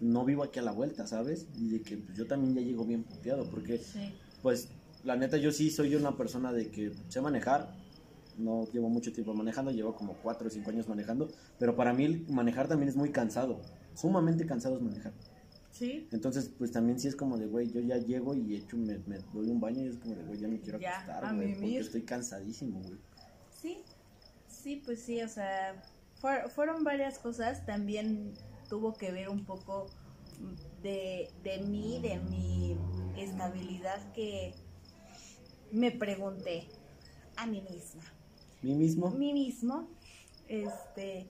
no 0.00 0.24
vivo 0.24 0.42
aquí 0.42 0.58
a 0.58 0.62
la 0.62 0.72
vuelta, 0.72 1.06
¿sabes? 1.06 1.46
Y 1.56 1.68
de 1.70 1.82
que 1.82 1.98
pues, 1.98 2.16
yo 2.16 2.26
también 2.26 2.54
ya 2.54 2.60
llego 2.62 2.84
bien 2.84 3.04
puteado, 3.04 3.48
porque 3.50 3.78
Sí. 3.78 4.12
pues 4.42 4.68
la 5.02 5.16
neta 5.16 5.36
yo 5.38 5.52
sí 5.52 5.70
soy 5.70 5.94
una 5.94 6.16
persona 6.16 6.52
de 6.52 6.70
que 6.70 6.92
sé 7.08 7.20
manejar, 7.20 7.76
no 8.34 8.70
llevo 8.72 8.88
mucho 8.88 9.12
tiempo 9.12 9.34
manejando, 9.34 9.70
llevo 9.72 9.94
como 9.94 10.20
4 10.20 10.48
o 10.48 10.50
5 10.50 10.70
años 10.70 10.88
manejando, 10.88 11.34
pero 11.58 11.76
para 11.76 11.92
mí 11.92 12.24
manejar 12.28 12.68
también 12.68 12.88
es 12.88 12.96
muy 12.96 13.10
cansado, 13.12 13.62
sumamente 13.94 14.46
cansado 14.46 14.76
es 14.76 14.82
manejar. 14.82 15.14
Sí. 15.70 16.08
Entonces, 16.10 16.54
pues 16.58 16.72
también 16.72 16.98
sí 16.98 17.08
es 17.08 17.16
como 17.16 17.36
de, 17.38 17.46
güey, 17.46 17.70
yo 17.70 17.80
ya 17.80 17.98
llego 17.98 18.34
y 18.34 18.56
hecho, 18.56 18.76
me, 18.78 18.98
me 19.00 19.18
doy 19.20 19.48
un 19.48 19.60
baño 19.60 19.84
y 19.84 19.88
es 19.88 19.98
como 19.98 20.14
de, 20.14 20.22
güey, 20.24 20.40
ya 20.40 20.48
me 20.48 20.60
quiero 20.60 20.78
Ya, 20.78 20.96
acostar, 20.96 21.34
güey, 21.36 21.54
porque 21.60 21.78
estoy 21.78 22.02
cansadísimo, 22.04 22.80
güey. 22.80 22.98
Sí, 23.50 23.84
sí, 24.46 24.76
pues 24.84 25.04
sí, 25.04 25.20
o 25.22 25.28
sea, 25.28 25.82
fuer- 26.20 26.48
fueron 26.50 26.84
varias 26.84 27.18
cosas, 27.18 27.64
también 27.66 28.32
tuvo 28.68 28.96
que 28.96 29.12
ver 29.12 29.28
un 29.28 29.44
poco 29.44 29.90
de, 30.82 31.28
de 31.42 31.58
mí, 31.58 32.00
de 32.02 32.18
mi 32.20 32.76
estabilidad 33.16 34.12
que 34.12 34.54
me 35.70 35.90
pregunté 35.92 36.68
a 37.36 37.46
mí 37.46 37.62
misma, 37.62 38.04
Mí 38.62 38.74
mismo, 38.74 39.10
mí 39.10 39.32
mismo, 39.32 39.88
este, 40.46 41.26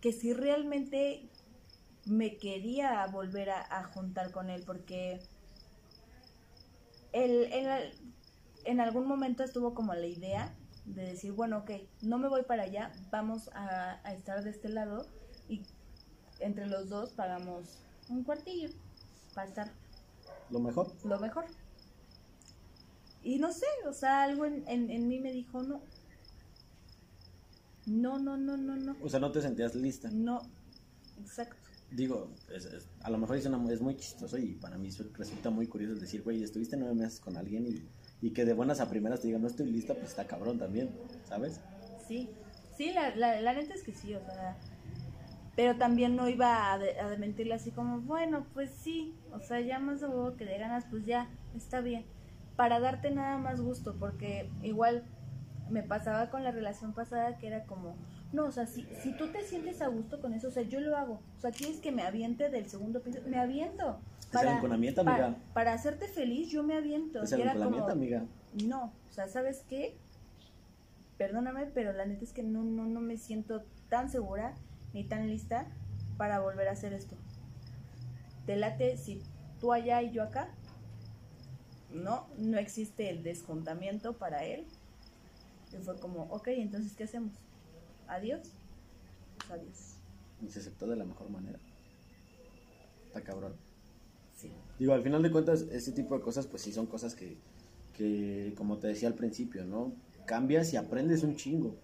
que 0.00 0.12
si 0.12 0.32
realmente 0.32 1.30
me 2.04 2.38
quería 2.38 3.06
volver 3.08 3.50
a, 3.50 3.60
a 3.78 3.84
juntar 3.84 4.30
con 4.32 4.50
él, 4.50 4.64
porque 4.64 5.28
él, 7.12 7.48
él- 7.52 8.14
en 8.64 8.80
algún 8.80 9.06
momento 9.06 9.42
estuvo 9.44 9.74
como 9.74 9.94
la 9.94 10.06
idea 10.06 10.56
de 10.84 11.02
decir, 11.04 11.32
bueno, 11.32 11.58
ok, 11.58 11.70
no 12.00 12.18
me 12.18 12.28
voy 12.28 12.42
para 12.44 12.64
allá, 12.64 12.92
vamos 13.10 13.48
a, 13.54 14.00
a 14.06 14.14
estar 14.14 14.42
de 14.44 14.50
este 14.50 14.68
lado 14.68 15.06
y 15.48 15.66
entre 16.38 16.66
los 16.66 16.88
dos 16.88 17.12
pagamos 17.12 17.86
un 18.08 18.24
cuartillo 18.24 18.70
para 19.34 19.48
estar 19.48 19.72
lo 20.50 20.60
mejor. 20.60 20.92
lo 21.04 21.18
mejor. 21.18 21.46
Y 23.26 23.38
no 23.40 23.52
sé, 23.52 23.66
o 23.88 23.92
sea, 23.92 24.22
algo 24.22 24.44
en, 24.44 24.62
en, 24.68 24.88
en 24.88 25.08
mí 25.08 25.18
me 25.18 25.32
dijo, 25.32 25.60
no. 25.60 25.80
No, 27.86 28.18
no, 28.20 28.36
no, 28.36 28.56
no, 28.56 28.76
no. 28.76 28.96
O 29.02 29.08
sea, 29.08 29.18
no 29.18 29.32
te 29.32 29.42
sentías 29.42 29.74
lista. 29.74 30.08
No, 30.12 30.42
exacto. 31.20 31.56
Digo, 31.90 32.28
es- 32.54 32.66
es- 32.66 32.86
a 33.02 33.10
lo 33.10 33.18
mejor 33.18 33.36
es, 33.36 33.46
una- 33.46 33.72
es 33.72 33.80
muy 33.80 33.96
chistoso 33.96 34.38
y 34.38 34.52
para 34.54 34.78
mí 34.78 34.90
resulta 35.18 35.50
muy 35.50 35.66
curioso 35.66 35.94
el 35.94 36.00
decir, 36.00 36.22
güey, 36.22 36.42
estuviste 36.44 36.76
nueve 36.76 36.94
meses 36.94 37.18
con 37.18 37.36
alguien 37.36 37.66
y, 37.66 38.26
y 38.26 38.30
que 38.30 38.44
de 38.44 38.52
buenas 38.52 38.78
a 38.80 38.88
primeras 38.88 39.20
te 39.20 39.26
digan, 39.26 39.42
no 39.42 39.48
estoy 39.48 39.70
lista, 39.72 39.94
pues 39.94 40.06
está 40.10 40.24
cabrón 40.26 40.58
también, 40.58 40.90
¿sabes? 41.28 41.58
Sí, 42.06 42.28
sí, 42.76 42.92
la, 42.92 43.14
la, 43.16 43.40
la 43.40 43.54
neta 43.54 43.74
es 43.74 43.82
que 43.82 43.92
sí, 43.92 44.14
o 44.14 44.20
sea. 44.24 44.56
Pero 45.56 45.76
también 45.78 46.14
no 46.14 46.28
iba 46.28 46.72
a, 46.72 46.78
de- 46.78 47.00
a 47.00 47.08
de 47.08 47.16
mentirle 47.18 47.54
así 47.54 47.70
como, 47.72 48.00
bueno, 48.02 48.46
pues 48.54 48.70
sí, 48.70 49.14
o 49.32 49.40
sea, 49.40 49.60
ya 49.60 49.80
más 49.80 50.00
de 50.00 50.06
huevo 50.06 50.36
que 50.36 50.44
de 50.44 50.58
ganas, 50.58 50.84
pues 50.90 51.06
ya, 51.06 51.28
está 51.56 51.80
bien. 51.80 52.04
Para 52.56 52.80
darte 52.80 53.10
nada 53.10 53.38
más 53.38 53.60
gusto, 53.60 53.96
porque 53.98 54.50
igual 54.62 55.04
me 55.70 55.82
pasaba 55.82 56.30
con 56.30 56.44
la 56.44 56.52
relación 56.52 56.92
pasada 56.92 57.36
que 57.38 57.48
era 57.48 57.64
como, 57.64 57.96
no, 58.32 58.46
o 58.46 58.52
sea, 58.52 58.66
si, 58.66 58.86
si 59.02 59.16
tú 59.16 59.28
te 59.28 59.42
sientes 59.42 59.82
a 59.82 59.88
gusto 59.88 60.20
con 60.20 60.32
eso, 60.32 60.48
o 60.48 60.50
sea, 60.50 60.62
yo 60.62 60.80
lo 60.80 60.96
hago. 60.96 61.20
O 61.36 61.40
sea, 61.40 61.50
quieres 61.50 61.78
que 61.78 61.92
me 61.92 62.02
aviente 62.02 62.48
del 62.48 62.68
segundo 62.68 63.02
piso, 63.02 63.20
me 63.26 63.38
aviento. 63.38 63.98
Es 64.32 64.42
el 64.42 64.48
enconamiento, 64.48 65.04
para, 65.04 65.26
amiga. 65.26 65.42
para 65.54 65.72
hacerte 65.72 66.08
feliz, 66.08 66.48
yo 66.50 66.62
me 66.62 66.74
aviento. 66.74 67.22
El 67.22 67.40
era 67.40 67.52
vinculamiento, 67.52 67.88
como, 67.88 67.92
amiga. 67.92 68.24
no, 68.64 68.92
o 69.08 69.12
sea, 69.12 69.28
¿sabes 69.28 69.64
qué? 69.68 69.96
Perdóname, 71.18 71.66
pero 71.66 71.92
la 71.92 72.04
neta 72.04 72.24
es 72.24 72.32
que 72.32 72.42
no, 72.42 72.62
no, 72.62 72.84
no 72.84 73.00
me 73.00 73.16
siento 73.16 73.62
tan 73.88 74.10
segura 74.10 74.54
ni 74.92 75.04
tan 75.04 75.28
lista 75.28 75.66
para 76.16 76.40
volver 76.40 76.68
a 76.68 76.72
hacer 76.72 76.92
esto. 76.92 77.16
¿Te 78.44 78.56
late 78.56 78.96
si 78.96 79.22
tú 79.60 79.72
allá 79.72 80.02
y 80.02 80.12
yo 80.12 80.22
acá? 80.22 80.48
No, 82.02 82.26
no 82.38 82.58
existe 82.58 83.10
el 83.10 83.22
descontamiento 83.22 84.14
para 84.14 84.44
él. 84.44 84.66
Y 85.72 85.82
fue 85.82 85.96
como, 85.98 86.24
ok, 86.24 86.48
entonces, 86.48 86.94
¿qué 86.94 87.04
hacemos? 87.04 87.32
¿Adiós? 88.08 88.40
Pues 89.38 89.50
adiós. 89.50 89.94
Y 90.42 90.48
se 90.50 90.60
aceptó 90.60 90.86
de 90.86 90.96
la 90.96 91.04
mejor 91.04 91.30
manera. 91.30 91.58
Está 93.06 93.22
cabrón. 93.22 93.54
Sí. 94.36 94.52
Digo, 94.78 94.92
al 94.92 95.02
final 95.02 95.22
de 95.22 95.30
cuentas, 95.30 95.62
ese 95.70 95.92
tipo 95.92 96.16
de 96.16 96.22
cosas, 96.22 96.46
pues 96.46 96.62
sí 96.62 96.72
son 96.72 96.86
cosas 96.86 97.14
que, 97.14 97.36
que 97.94 98.54
como 98.56 98.78
te 98.78 98.88
decía 98.88 99.08
al 99.08 99.14
principio, 99.14 99.64
¿no? 99.64 99.92
Cambias 100.26 100.72
y 100.72 100.76
aprendes 100.76 101.22
un 101.22 101.36
chingo. 101.36 101.74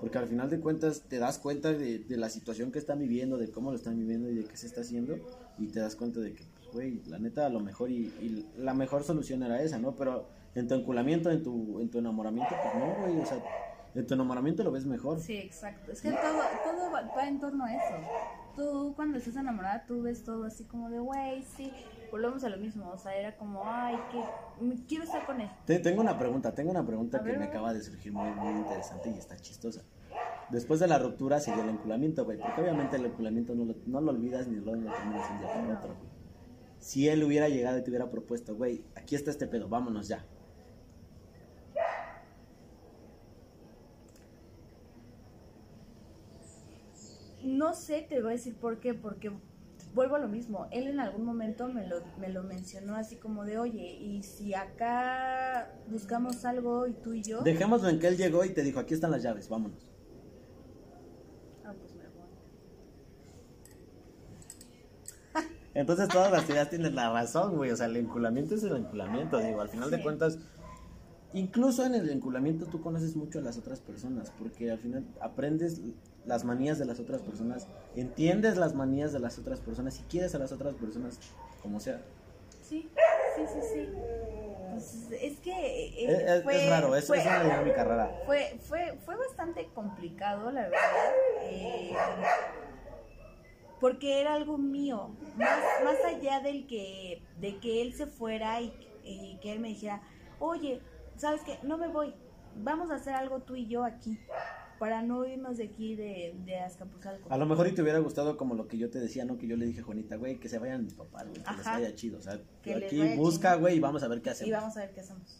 Porque 0.00 0.18
al 0.18 0.26
final 0.26 0.50
de 0.50 0.60
cuentas 0.60 1.02
te 1.02 1.18
das 1.18 1.38
cuenta 1.38 1.72
de, 1.72 2.00
de 2.00 2.16
la 2.16 2.28
situación 2.28 2.72
que 2.72 2.78
están 2.78 2.98
viviendo, 2.98 3.38
de 3.38 3.50
cómo 3.50 3.70
lo 3.70 3.76
están 3.76 3.96
viviendo 3.96 4.28
y 4.30 4.34
de 4.34 4.44
qué 4.44 4.56
se 4.56 4.66
está 4.66 4.82
haciendo. 4.82 5.16
Y 5.58 5.68
te 5.68 5.80
das 5.80 5.94
cuenta 5.96 6.20
de 6.20 6.34
que, 6.34 6.44
güey, 6.74 7.02
la 7.06 7.18
neta, 7.18 7.46
a 7.46 7.48
lo 7.48 7.60
mejor 7.60 7.90
y, 7.90 8.06
y 8.20 8.46
la 8.58 8.74
mejor 8.74 9.02
solución 9.04 9.42
era 9.42 9.62
esa, 9.62 9.78
¿no? 9.78 9.94
Pero 9.96 10.28
en 10.54 10.68
tu 10.68 10.74
enculamiento, 10.74 11.30
en 11.30 11.42
tu, 11.42 11.80
en 11.80 11.88
tu 11.90 11.98
enamoramiento, 11.98 12.54
pues 12.62 12.74
no, 12.74 12.94
güey, 13.00 13.18
o 13.20 13.24
sea, 13.26 13.38
en 13.94 14.06
tu 14.06 14.14
enamoramiento 14.14 14.62
lo 14.62 14.72
ves 14.72 14.84
mejor. 14.84 15.20
Sí, 15.20 15.36
exacto. 15.38 15.92
Es 15.92 16.02
que 16.02 16.10
todo, 16.10 16.42
todo 16.64 16.90
va, 16.92 17.02
va 17.16 17.26
en 17.28 17.40
torno 17.40 17.64
a 17.64 17.72
eso. 17.74 17.94
Tú 18.56 18.92
cuando 18.94 19.18
estás 19.18 19.36
enamorada, 19.36 19.84
tú 19.86 20.02
ves 20.02 20.22
todo 20.24 20.44
así 20.44 20.64
como 20.64 20.90
de, 20.90 20.98
güey, 21.00 21.42
sí. 21.56 21.72
Volvemos 22.12 22.44
a 22.44 22.48
lo 22.48 22.56
mismo. 22.58 22.88
O 22.90 22.98
sea, 22.98 23.16
era 23.16 23.36
como, 23.36 23.62
ay, 23.64 23.96
que 24.12 24.76
quiero 24.86 25.02
estar 25.04 25.24
con 25.26 25.40
él. 25.40 25.50
Te- 25.64 25.80
tengo 25.80 26.00
una 26.00 26.16
pregunta, 26.18 26.54
tengo 26.54 26.70
una 26.70 26.86
pregunta 26.86 27.18
A 27.18 27.22
que 27.22 27.30
ver, 27.30 27.38
me 27.38 27.46
acaba 27.46 27.72
de 27.72 27.82
surgir 27.82 28.12
muy, 28.12 28.30
muy 28.30 28.52
interesante 28.60 29.10
y 29.10 29.18
está 29.18 29.36
chistosa. 29.36 29.82
Después 30.50 30.78
de 30.78 30.86
la 30.86 30.98
ruptura 31.00 31.40
siguió 31.40 31.62
el 31.62 31.70
enculamiento, 31.70 32.24
güey, 32.24 32.38
porque 32.38 32.60
obviamente 32.60 32.96
el 32.96 33.06
enculamiento 33.06 33.54
no 33.56 33.64
lo, 33.64 33.74
no 33.86 34.00
lo 34.00 34.10
olvidas 34.12 34.46
ni 34.46 34.56
lo, 34.56 34.74
lo 34.76 34.92
terminas 34.92 35.30
un 35.32 35.38
día 35.38 35.48
para 35.52 35.78
otro. 35.78 35.96
Si 36.84 37.08
él 37.08 37.24
hubiera 37.24 37.48
llegado 37.48 37.78
y 37.78 37.82
te 37.82 37.88
hubiera 37.88 38.10
propuesto, 38.10 38.54
güey, 38.54 38.84
aquí 38.94 39.14
está 39.14 39.30
este 39.30 39.46
pedo, 39.46 39.70
vámonos 39.70 40.06
ya. 40.06 40.22
No 47.42 47.72
sé, 47.72 48.02
te 48.06 48.20
voy 48.20 48.32
a 48.32 48.34
decir 48.34 48.54
por 48.56 48.80
qué, 48.80 48.92
porque 48.92 49.32
vuelvo 49.94 50.16
a 50.16 50.18
lo 50.18 50.28
mismo. 50.28 50.68
Él 50.72 50.86
en 50.86 51.00
algún 51.00 51.24
momento 51.24 51.68
me 51.68 51.86
lo, 51.86 52.02
me 52.18 52.28
lo 52.28 52.42
mencionó 52.42 52.96
así 52.96 53.16
como 53.16 53.46
de, 53.46 53.56
oye, 53.56 53.94
y 53.94 54.22
si 54.22 54.52
acá 54.52 55.72
buscamos 55.88 56.44
algo 56.44 56.86
y 56.86 56.92
tú 56.92 57.14
y 57.14 57.22
yo... 57.22 57.40
Dejémoslo 57.40 57.88
en 57.88 57.98
que 57.98 58.08
él 58.08 58.18
llegó 58.18 58.44
y 58.44 58.50
te 58.50 58.62
dijo, 58.62 58.78
aquí 58.78 58.92
están 58.92 59.10
las 59.10 59.22
llaves, 59.22 59.48
vámonos. 59.48 59.90
Ah, 61.64 61.72
pues 61.78 61.94
me 61.94 62.02
voy. 62.08 62.28
Entonces 65.74 66.08
todas 66.08 66.30
las 66.30 66.44
teorías 66.46 66.70
tienen 66.70 66.94
la 66.94 67.12
razón, 67.12 67.56
güey. 67.56 67.70
O 67.70 67.76
sea, 67.76 67.86
el 67.86 67.96
enculamiento 67.96 68.54
es 68.54 68.62
el 68.62 68.76
enculamiento, 68.76 69.38
digo, 69.38 69.60
al 69.60 69.68
final 69.68 69.90
de 69.90 70.02
cuentas, 70.02 70.38
incluso 71.32 71.84
en 71.84 71.94
el 71.96 72.08
enculamiento 72.10 72.66
tú 72.66 72.80
conoces 72.80 73.16
mucho 73.16 73.40
a 73.40 73.42
las 73.42 73.58
otras 73.58 73.80
personas, 73.80 74.30
porque 74.38 74.70
al 74.70 74.78
final 74.78 75.04
aprendes 75.20 75.80
las 76.26 76.44
manías 76.44 76.78
de 76.78 76.84
las 76.86 77.00
otras 77.00 77.22
personas, 77.22 77.66
entiendes 77.96 78.56
las 78.56 78.74
manías 78.74 79.12
de 79.12 79.18
las 79.18 79.38
otras 79.38 79.60
personas 79.60 79.98
y 79.98 80.02
quieres 80.04 80.34
a 80.34 80.38
las 80.38 80.52
otras 80.52 80.74
personas 80.74 81.18
como 81.60 81.80
sea. 81.80 82.00
Sí, 82.62 82.88
sí, 83.36 83.42
sí, 83.52 83.60
sí. 83.74 83.88
Pues 84.70 85.08
es 85.22 85.38
que... 85.40 85.50
eh, 85.52 85.94
Es, 86.08 86.36
es- 86.38 86.42
fue- 86.44 86.64
es 86.64 86.70
raro, 86.70 86.96
es, 86.96 87.06
fue- 87.06 87.18
es 87.18 87.26
una 87.26 87.42
dinámica 87.42 87.84
rara. 87.84 88.10
Fue, 88.26 88.58
fue, 88.68 88.96
fue 89.04 89.16
bastante 89.16 89.68
complicado, 89.74 90.50
la 90.50 90.62
verdad. 90.62 90.78
eh, 91.42 91.92
porque 93.84 94.18
era 94.18 94.32
algo 94.32 94.56
mío. 94.56 95.14
Más, 95.36 95.58
más 95.84 95.96
allá 96.06 96.40
del 96.40 96.66
que, 96.66 97.22
de 97.38 97.58
que 97.58 97.82
él 97.82 97.92
se 97.92 98.06
fuera 98.06 98.62
y, 98.62 98.72
y 99.02 99.38
que 99.42 99.52
él 99.52 99.60
me 99.60 99.68
dijera, 99.68 100.00
oye, 100.38 100.80
¿sabes 101.16 101.42
qué? 101.42 101.58
No 101.62 101.76
me 101.76 101.88
voy. 101.88 102.14
Vamos 102.56 102.90
a 102.90 102.94
hacer 102.94 103.12
algo 103.12 103.40
tú 103.40 103.56
y 103.56 103.66
yo 103.66 103.84
aquí. 103.84 104.18
Para 104.78 105.02
no 105.02 105.26
irnos 105.26 105.58
de 105.58 105.64
aquí 105.64 105.96
de, 105.96 106.34
de 106.46 106.60
Azcapotzalco. 106.60 107.30
A 107.30 107.36
lo 107.36 107.44
mejor 107.44 107.68
y 107.68 107.72
te 107.72 107.82
hubiera 107.82 107.98
gustado 107.98 108.38
como 108.38 108.54
lo 108.54 108.68
que 108.68 108.78
yo 108.78 108.88
te 108.88 109.00
decía, 109.00 109.26
¿no? 109.26 109.36
Que 109.36 109.46
yo 109.46 109.58
le 109.58 109.66
dije 109.66 109.80
a 109.80 109.84
Juanita, 109.84 110.16
güey, 110.16 110.40
que 110.40 110.48
se 110.48 110.58
vayan 110.58 110.82
mis 110.84 110.94
papás, 110.94 111.24
güey, 111.24 111.42
que 111.42 111.50
les 111.50 111.60
Ajá. 111.60 111.72
vaya 111.74 111.94
chido. 111.94 112.16
O 112.16 112.22
sea, 112.22 112.40
Que 112.62 112.76
les 112.76 112.86
aquí 112.90 113.16
busca, 113.18 113.56
güey, 113.56 113.76
y 113.76 113.80
vamos 113.80 114.02
a 114.02 114.08
ver 114.08 114.22
qué 114.22 114.30
hacemos. 114.30 114.48
Y 114.48 114.52
vamos 114.52 114.74
a 114.78 114.80
ver 114.80 114.94
qué 114.94 115.00
hacemos. 115.00 115.38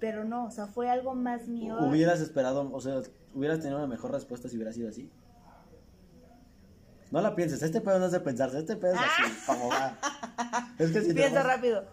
Pero 0.00 0.24
no, 0.24 0.46
o 0.46 0.50
sea, 0.50 0.66
fue 0.66 0.90
algo 0.90 1.14
más 1.14 1.46
mío. 1.46 1.78
Hubieras 1.78 2.20
esperado, 2.20 2.68
o 2.72 2.80
sea, 2.80 3.02
hubieras 3.36 3.60
tenido 3.60 3.78
una 3.78 3.86
mejor 3.86 4.10
respuesta 4.10 4.48
si 4.48 4.56
hubiera 4.56 4.72
sido 4.72 4.88
así. 4.88 5.08
No 7.12 7.20
la 7.20 7.36
pienses, 7.36 7.62
este 7.62 7.80
pedo 7.80 7.98
no 7.98 8.06
es 8.06 8.12
de 8.12 8.20
pensarse, 8.20 8.58
este 8.58 8.74
pedo 8.76 8.94
es 8.94 9.00
así, 9.00 9.32
como 9.46 9.68
va. 9.68 9.98
Es 10.78 10.90
que 10.90 11.02
si 11.02 11.12
Piensa 11.12 11.42
vas- 11.42 11.46
rápido. 11.46 11.84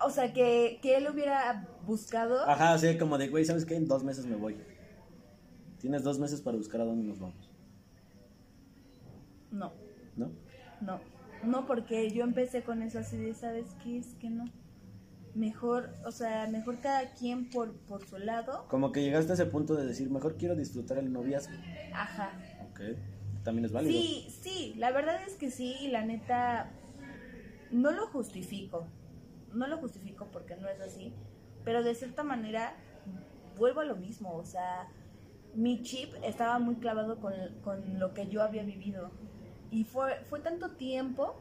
O 0.00 0.10
sea, 0.10 0.32
que, 0.32 0.78
que 0.82 0.96
él 0.96 1.06
hubiera 1.10 1.68
buscado. 1.86 2.42
Ajá, 2.48 2.72
así 2.74 2.98
como 2.98 3.16
de, 3.18 3.28
güey, 3.28 3.44
¿sabes 3.44 3.64
qué? 3.64 3.76
En 3.76 3.86
dos 3.86 4.02
meses 4.02 4.26
me 4.26 4.36
voy. 4.36 4.56
Tienes 5.78 6.02
dos 6.02 6.18
meses 6.18 6.40
para 6.40 6.56
buscar 6.56 6.80
a 6.80 6.84
dónde 6.84 7.04
nos 7.06 7.20
vamos, 7.20 7.50
No, 9.50 9.72
¿no? 10.16 10.30
no. 10.80 11.00
no, 11.44 11.66
porque 11.66 12.10
yo 12.10 12.24
empecé 12.24 12.62
con 12.62 12.82
eso 12.82 12.98
así 12.98 13.16
de, 13.18 13.34
¿sabes 13.34 13.66
qué? 13.82 13.98
Es 13.98 14.14
que 14.14 14.30
no. 14.30 14.44
Mejor, 15.34 15.90
o 16.06 16.12
sea, 16.12 16.46
mejor 16.46 16.78
cada 16.80 17.12
quien 17.12 17.50
por, 17.50 17.72
por 17.80 18.06
su 18.06 18.16
lado. 18.18 18.66
Como 18.68 18.92
que 18.92 19.02
llegaste 19.02 19.32
a 19.32 19.34
ese 19.34 19.46
punto 19.46 19.74
de 19.74 19.84
decir, 19.84 20.08
mejor 20.10 20.36
quiero 20.36 20.54
disfrutar 20.56 20.96
el 20.98 21.12
noviazgo. 21.12 21.52
Ajá. 21.92 22.30
Ok, 22.70 22.80
también 23.44 23.66
es 23.66 23.72
válido. 23.72 23.92
Sí, 23.92 24.26
sí, 24.42 24.74
la 24.78 24.90
verdad 24.90 25.22
es 25.26 25.34
que 25.34 25.50
sí, 25.50 25.76
y 25.80 25.88
la 25.88 26.04
neta, 26.04 26.72
no 27.70 27.92
lo 27.92 28.08
justifico. 28.08 28.86
No 29.52 29.68
lo 29.68 29.76
justifico 29.78 30.26
porque 30.32 30.56
no 30.56 30.68
es 30.68 30.80
así. 30.80 31.12
Pero 31.62 31.84
de 31.84 31.94
cierta 31.94 32.24
manera, 32.24 32.74
vuelvo 33.56 33.80
a 33.80 33.84
lo 33.84 33.94
mismo. 33.94 34.34
O 34.34 34.44
sea, 34.44 34.88
mi 35.54 35.82
chip 35.82 36.12
estaba 36.24 36.58
muy 36.58 36.76
clavado 36.76 37.20
con, 37.20 37.32
con 37.62 38.00
lo 38.00 38.14
que 38.14 38.26
yo 38.26 38.42
había 38.42 38.64
vivido. 38.64 39.12
Y 39.70 39.84
fue, 39.84 40.24
fue 40.24 40.40
tanto 40.40 40.70
tiempo 40.72 41.36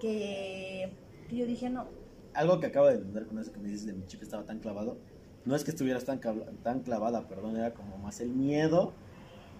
que, 0.00 0.92
que 1.28 1.36
yo 1.36 1.46
dije, 1.46 1.70
no, 1.70 1.86
Algo 2.34 2.60
que 2.60 2.66
acabo 2.66 2.86
de 2.86 2.94
entender 2.94 3.26
con 3.26 3.38
eso 3.38 3.52
que 3.52 3.60
me 3.60 3.68
dices 3.68 3.86
de 3.86 3.92
mi 3.92 4.06
chip 4.06 4.22
estaba 4.22 4.44
tan 4.44 4.60
clavado, 4.60 4.98
no 5.44 5.54
es 5.54 5.64
que 5.64 5.70
estuvieras 5.70 6.04
tan, 6.04 6.20
tan 6.62 6.80
clavada, 6.80 7.28
perdón, 7.28 7.56
era 7.56 7.74
como 7.74 7.98
más 7.98 8.20
el 8.20 8.30
miedo 8.30 8.92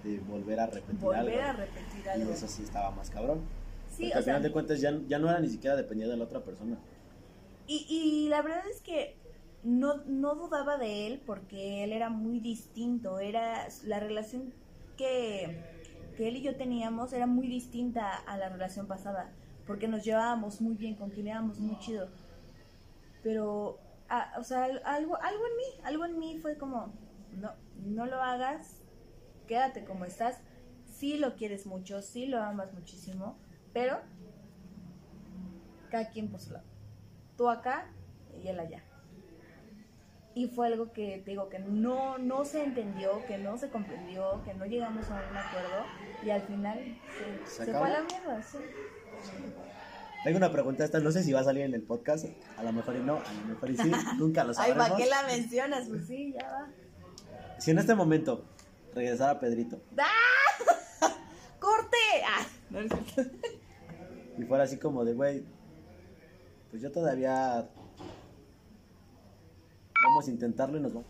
de 0.09 0.21
volver 0.21 0.61
a 0.61 0.67
repetir 0.67 0.99
volver 1.01 1.41
a 1.41 1.51
algo. 1.51 1.63
repetir 1.63 2.09
algo. 2.09 2.31
Y 2.31 2.33
eso 2.33 2.49
sí 2.49 2.63
estaba 2.63 2.91
más 2.91 3.11
cabrón. 3.11 3.41
Sí, 3.89 4.05
Porque 4.05 4.15
o 4.15 4.17
al 4.19 4.25
sea, 4.25 4.35
final 4.35 4.43
de 4.43 4.53
cuentas 4.53 4.81
ya, 4.81 4.99
ya 5.09 5.19
no 5.19 5.29
era 5.31 5.41
ni 5.41 5.49
siquiera 5.49 5.77
dependiendo 5.77 6.13
de 6.13 6.19
la 6.19 6.25
otra 6.25 6.41
persona. 6.41 6.77
y, 7.67 7.87
y 7.89 8.29
la 8.29 8.43
verdad 8.43 8.63
es 8.71 8.81
que 8.81 9.17
no, 9.65 9.97
no 10.07 10.35
dudaba 10.37 10.79
de 10.79 11.07
él 11.07 11.21
porque 11.27 11.85
él 11.85 11.93
era 11.93 12.09
muy 12.11 12.41
distinto, 12.41 13.19
era 13.19 13.67
la 13.85 14.01
relación 14.01 14.53
que, 14.97 15.61
que 16.17 16.29
él 16.29 16.37
y 16.37 16.43
yo 16.43 16.57
teníamos 16.57 17.13
era 17.13 17.27
muy 17.27 17.47
distinta 17.49 18.17
a 18.17 18.37
la 18.39 18.49
relación 18.49 18.87
pasada, 18.87 19.31
porque 19.67 19.89
nos 19.89 20.05
llevábamos 20.05 20.61
muy 20.61 20.77
bien, 20.77 20.95
congeniábamos 20.95 21.59
muy 21.59 21.79
chido. 21.81 22.09
Pero, 23.23 23.79
ah, 24.09 24.33
o 24.39 24.45
sea, 24.45 24.65
al- 24.65 24.83
algo, 24.85 25.17
algo 25.17 25.43
en 25.47 25.57
mí, 25.57 25.81
algo 25.85 26.05
en 26.05 26.19
mí 26.19 26.39
fue 26.41 26.57
como, 26.57 26.93
no, 27.33 27.51
no 27.85 28.07
lo 28.07 28.23
hagas, 28.23 28.81
quédate 29.49 29.85
como 29.85 30.05
estás. 30.05 30.37
Sí 30.87 31.17
lo 31.19 31.35
quieres 31.35 31.67
mucho, 31.67 32.01
sí 32.03 32.27
lo 32.27 32.41
amas 32.41 32.73
muchísimo, 32.73 33.37
pero 33.73 33.99
cada 35.91 36.09
quien 36.11 36.29
por 36.29 36.41
su 36.41 36.53
lado. 36.53 36.67
Tú 37.37 37.49
acá 37.49 37.91
y 38.41 38.47
él 38.49 38.61
allá. 38.61 38.85
Y 40.35 40.47
fue 40.47 40.69
algo 40.69 40.93
que 40.93 41.21
te 41.25 41.33
digo 41.33 41.49
que 41.49 41.59
no, 41.59 42.19
no 42.19 42.45
se 42.45 42.63
entendió, 42.63 43.25
que 43.27 43.39
no 43.39 43.59
se 43.59 43.71
comprendió, 43.71 44.43
que 44.45 44.55
no 44.55 44.67
llegamos 44.67 45.11
a 45.11 45.15
un 45.15 45.37
acuerdo 45.37 45.85
y 46.25 46.31
al 46.31 46.43
final 46.43 46.79
se, 47.47 47.65
¿Se 47.65 47.73
fue 47.73 47.89
a 47.89 48.01
la 48.01 48.03
mierda. 48.03 48.43
sí. 48.43 48.59
Tengo 50.25 50.37
una 50.37 50.51
pregunta 50.51 50.85
esta, 50.85 50.99
no 50.99 51.13
sé 51.13 51.23
si 51.23 51.33
va 51.33 51.41
a 51.41 51.45
salir 51.45 51.63
en 51.63 51.75
el 51.75 51.83
podcast, 51.83 52.27
a 52.57 52.63
lo 52.65 52.73
mejor 52.73 52.97
y 52.97 53.01
no, 53.01 53.17
a 53.17 53.33
lo 53.33 53.49
mejor 53.49 53.71
y 53.71 53.77
sí, 53.77 53.91
nunca 54.19 54.43
lo 54.45 54.51
Ay, 54.51 54.55
sabremos. 54.55 54.89
¿para 54.89 54.97
qué 54.97 55.07
la 55.07 55.23
mencionas? 55.23 55.89
Pues 55.89 56.07
sí, 56.07 56.33
ya 56.33 56.51
va. 56.51 56.69
Si 57.59 57.71
en 57.71 57.79
este 57.79 57.95
momento 57.95 58.45
regresara 58.99 59.39
Pedrito 59.41 59.81
¡Ah! 59.99 61.09
¡Corte! 61.61 61.97
Ah, 62.27 62.47
no, 62.71 62.83
no 62.83 62.99
y 64.39 64.45
fuera 64.45 64.65
así 64.65 64.79
como 64.79 65.05
de, 65.05 65.15
güey, 65.15 65.45
pues 66.71 66.81
yo 66.81 66.93
todavía 66.93 67.69
vamos 70.05 70.29
a 70.29 70.31
intentarlo 70.31 70.79
y 70.79 70.81
nos 70.81 70.95
vamos. 70.95 71.09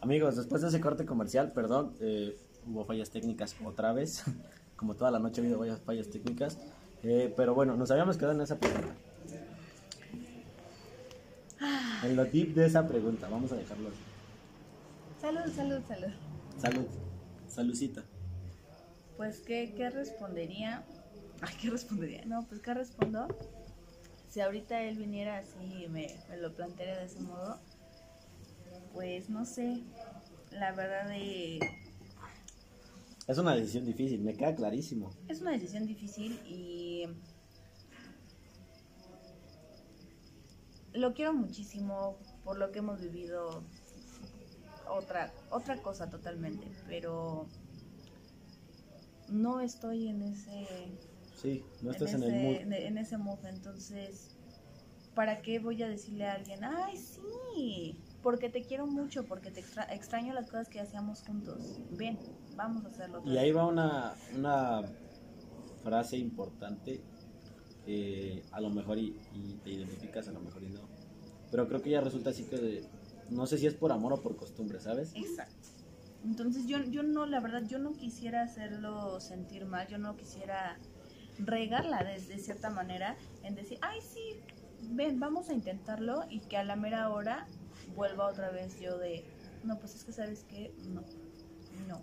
Amigos, 0.00 0.36
después 0.36 0.62
de 0.62 0.68
ese 0.68 0.80
corte 0.80 1.06
comercial, 1.06 1.52
perdón, 1.52 1.94
eh, 2.00 2.36
hubo 2.66 2.84
fallas 2.84 3.10
técnicas 3.10 3.56
otra 3.64 3.92
vez, 3.92 4.24
como 4.76 4.94
toda 4.94 5.10
la 5.10 5.18
noche 5.18 5.40
ha 5.40 5.44
habido 5.44 5.58
varias 5.58 5.80
fallas 5.80 6.08
técnicas, 6.08 6.58
eh, 7.02 7.32
pero 7.36 7.54
bueno, 7.54 7.76
nos 7.76 7.90
habíamos 7.90 8.16
quedado 8.16 8.34
en 8.34 8.40
esa 8.40 8.58
pregunta. 8.58 8.94
En 12.04 12.14
lo 12.14 12.24
deep 12.24 12.54
de 12.54 12.66
esa 12.66 12.86
pregunta, 12.86 13.28
vamos 13.28 13.50
a 13.52 13.56
dejarlo 13.56 13.88
así. 13.88 13.98
Salud, 15.20 15.52
salud, 15.52 15.80
salud. 15.88 16.12
Salud, 16.56 16.86
saludcita. 17.58 18.04
Pues, 19.16 19.40
¿qué, 19.40 19.74
qué 19.76 19.90
respondería? 19.90 20.84
Ay, 21.40 21.54
¿qué 21.60 21.70
respondería? 21.70 22.24
No, 22.24 22.46
pues, 22.46 22.60
¿qué 22.60 22.72
respondo? 22.72 23.26
Si 24.28 24.40
ahorita 24.40 24.80
él 24.82 24.96
viniera 24.96 25.38
así 25.38 25.84
y 25.84 25.88
me, 25.88 26.14
me 26.28 26.36
lo 26.36 26.54
planteara 26.54 27.00
de 27.00 27.06
ese 27.06 27.20
modo, 27.20 27.58
pues, 28.92 29.28
no 29.28 29.44
sé. 29.44 29.82
La 30.52 30.72
verdad 30.72 31.08
de... 31.08 31.58
Es 33.26 33.38
una 33.38 33.56
decisión 33.56 33.84
difícil, 33.84 34.20
me 34.20 34.34
queda 34.34 34.54
clarísimo. 34.54 35.10
Es 35.26 35.40
una 35.40 35.50
decisión 35.50 35.84
difícil 35.84 36.40
y... 36.46 37.08
Lo 40.92 41.12
quiero 41.12 41.32
muchísimo 41.32 42.18
por 42.44 42.56
lo 42.56 42.70
que 42.70 42.78
hemos 42.78 43.00
vivido. 43.00 43.64
Otra, 44.90 45.32
otra 45.50 45.80
cosa 45.82 46.08
totalmente, 46.10 46.66
pero 46.86 47.46
no 49.28 49.60
estoy 49.60 50.08
en 50.08 50.22
ese 50.22 50.66
Sí, 51.34 51.64
no 51.82 51.92
estás 51.92 52.14
en, 52.14 52.22
en, 52.22 52.32
el 52.34 52.42
mood. 52.42 52.54
ese, 52.74 52.86
en- 52.86 52.98
ese 52.98 53.18
mood. 53.18 53.44
Entonces, 53.46 54.36
¿para 55.14 55.40
qué 55.42 55.58
voy 55.58 55.82
a 55.82 55.88
decirle 55.88 56.26
a 56.26 56.34
alguien, 56.34 56.64
ay, 56.64 56.96
sí, 56.96 58.00
porque 58.22 58.48
te 58.48 58.62
quiero 58.64 58.86
mucho, 58.86 59.24
porque 59.26 59.50
te 59.50 59.60
extra- 59.60 59.84
extraño 59.92 60.32
las 60.34 60.46
cosas 60.46 60.68
que 60.68 60.80
hacíamos 60.80 61.22
juntos? 61.22 61.78
Ven, 61.90 62.18
vamos 62.56 62.84
a 62.84 62.88
hacerlo. 62.88 63.18
otra 63.20 63.30
Y 63.30 63.34
vez". 63.34 63.42
ahí 63.44 63.52
va 63.52 63.66
una, 63.66 64.14
una 64.36 64.82
frase 65.84 66.16
importante 66.16 67.02
que 67.84 68.42
a 68.50 68.60
lo 68.60 68.70
mejor 68.70 68.98
y, 68.98 69.16
y 69.32 69.54
te 69.62 69.70
identificas, 69.70 70.26
a 70.28 70.32
lo 70.32 70.40
mejor 70.40 70.62
y 70.64 70.70
no. 70.70 70.88
Pero 71.50 71.68
creo 71.68 71.80
que 71.82 71.90
ya 71.90 72.00
resulta 72.00 72.30
así 72.30 72.44
que 72.44 72.56
de- 72.56 72.84
no 73.30 73.46
sé 73.46 73.58
si 73.58 73.66
es 73.66 73.74
por 73.74 73.92
amor 73.92 74.12
o 74.14 74.22
por 74.22 74.36
costumbre, 74.36 74.80
¿sabes? 74.80 75.12
Exacto. 75.14 75.68
Entonces 76.24 76.66
yo, 76.66 76.78
yo 76.84 77.02
no, 77.02 77.26
la 77.26 77.40
verdad, 77.40 77.62
yo 77.66 77.78
no 77.78 77.92
quisiera 77.92 78.42
hacerlo 78.42 79.20
sentir 79.20 79.66
mal, 79.66 79.86
yo 79.88 79.98
no 79.98 80.16
quisiera 80.16 80.78
regarla 81.38 82.02
de, 82.02 82.20
de 82.20 82.38
cierta 82.38 82.70
manera 82.70 83.16
en 83.44 83.54
decir, 83.54 83.78
ay, 83.82 84.00
sí, 84.00 84.40
ven, 84.90 85.20
vamos 85.20 85.48
a 85.48 85.54
intentarlo 85.54 86.24
y 86.28 86.40
que 86.40 86.56
a 86.56 86.64
la 86.64 86.76
mera 86.76 87.10
hora 87.10 87.46
vuelva 87.94 88.26
otra 88.26 88.50
vez 88.50 88.78
yo 88.80 88.98
de, 88.98 89.24
no, 89.64 89.78
pues 89.78 89.94
es 89.94 90.04
que 90.04 90.12
sabes 90.12 90.44
que 90.44 90.72
no, 90.88 91.02
no. 91.88 92.00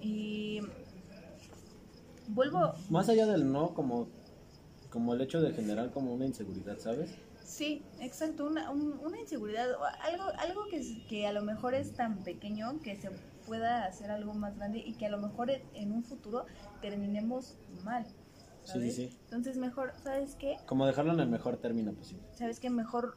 Y 0.00 0.60
vuelvo, 2.28 2.72
Más 2.90 3.08
allá 3.08 3.26
del 3.26 3.50
no, 3.50 3.74
como, 3.74 4.08
como 4.90 5.14
el 5.14 5.20
hecho 5.20 5.40
de 5.40 5.52
generar 5.52 5.90
como 5.90 6.12
una 6.12 6.26
inseguridad, 6.26 6.78
¿sabes? 6.78 7.10
Sí, 7.48 7.82
exacto, 7.98 8.44
una, 8.44 8.70
un- 8.70 8.98
una 9.02 9.18
inseguridad, 9.18 9.68
algo, 10.02 10.24
algo 10.38 10.60
que, 10.70 10.82
que 11.08 11.26
a 11.26 11.32
lo 11.32 11.40
mejor 11.40 11.74
es 11.74 11.94
tan 11.94 12.22
pequeño 12.22 12.78
que 12.82 12.94
se 12.94 13.10
pueda 13.46 13.86
hacer 13.86 14.10
algo 14.10 14.34
más 14.34 14.54
grande 14.58 14.80
y 14.84 14.92
que 14.92 15.06
a 15.06 15.08
lo 15.08 15.16
mejor 15.16 15.50
en- 15.50 15.92
un 15.92 16.04
futuro 16.04 16.44
terminemos 16.82 17.56
mal. 17.84 18.06
Sí, 18.64 18.80
sí, 18.82 18.90
sí. 18.90 19.18
Entonces 19.24 19.56
mejor, 19.56 19.94
¿sabes 20.04 20.34
qué? 20.34 20.58
Como 20.66 20.86
dejarlo 20.86 21.14
en 21.14 21.20
el 21.20 21.28
mejor 21.30 21.56
término 21.56 21.94
posible. 21.94 22.22
¿Sabes 22.34 22.60
qué? 22.60 22.68
Mejor 22.68 23.16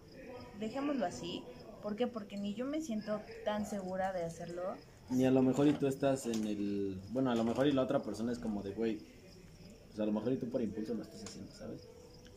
dejémoslo 0.59 1.05
así. 1.05 1.43
¿Por 1.81 1.97
qué? 1.97 2.07
Porque 2.07 2.37
ni 2.37 2.53
yo 2.53 2.65
me 2.65 2.79
siento 2.79 3.19
tan 3.43 3.65
segura 3.65 4.13
de 4.13 4.23
hacerlo. 4.23 4.75
Ni 5.09 5.25
a 5.25 5.31
lo 5.31 5.41
mejor 5.41 5.67
y 5.67 5.73
tú 5.73 5.87
estás 5.87 6.25
en 6.25 6.47
el... 6.47 7.01
Bueno, 7.11 7.31
a 7.31 7.35
lo 7.35 7.43
mejor 7.43 7.67
y 7.67 7.73
la 7.73 7.81
otra 7.81 7.99
persona 8.01 8.31
es 8.31 8.39
como 8.39 8.63
de, 8.63 8.71
güey, 8.71 8.97
pues 9.89 9.99
a 9.99 10.05
lo 10.05 10.13
mejor 10.13 10.31
y 10.31 10.37
tú 10.37 10.47
por 10.49 10.61
impulso 10.61 10.93
lo 10.93 11.01
estás 11.01 11.21
haciendo, 11.21 11.51
¿sabes? 11.53 11.81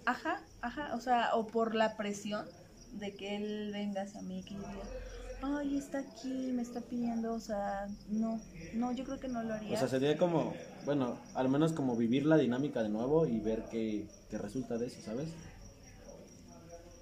Ajá, 0.06 0.42
ajá, 0.60 0.94
o 0.94 1.00
sea, 1.00 1.34
o 1.34 1.46
por 1.46 1.74
la 1.74 1.96
presión 1.96 2.48
de 2.90 3.16
que 3.16 3.36
él 3.36 3.70
venga 3.72 4.02
hacia 4.02 4.22
mí, 4.22 4.44
que 4.44 4.54
yo 4.56 4.66
diga, 4.68 4.90
ay, 5.40 5.76
está 5.78 5.98
aquí, 5.98 6.52
me 6.52 6.62
está 6.62 6.82
pidiendo, 6.82 7.34
o 7.34 7.40
sea, 7.40 7.88
no, 8.06 8.40
no, 8.72 8.92
yo 8.92 9.04
creo 9.04 9.18
que 9.20 9.28
no 9.28 9.42
lo 9.42 9.54
haría. 9.54 9.74
O 9.74 9.78
sea, 9.78 9.88
sería 9.88 10.16
como, 10.18 10.56
bueno, 10.84 11.18
al 11.34 11.48
menos 11.48 11.72
como 11.72 11.96
vivir 11.96 12.26
la 12.26 12.36
dinámica 12.36 12.82
de 12.82 12.88
nuevo 12.90 13.26
y 13.26 13.40
ver 13.40 13.64
qué, 13.70 14.06
qué 14.28 14.38
resulta 14.38 14.78
de 14.78 14.86
eso, 14.86 15.00
¿sabes? 15.00 15.28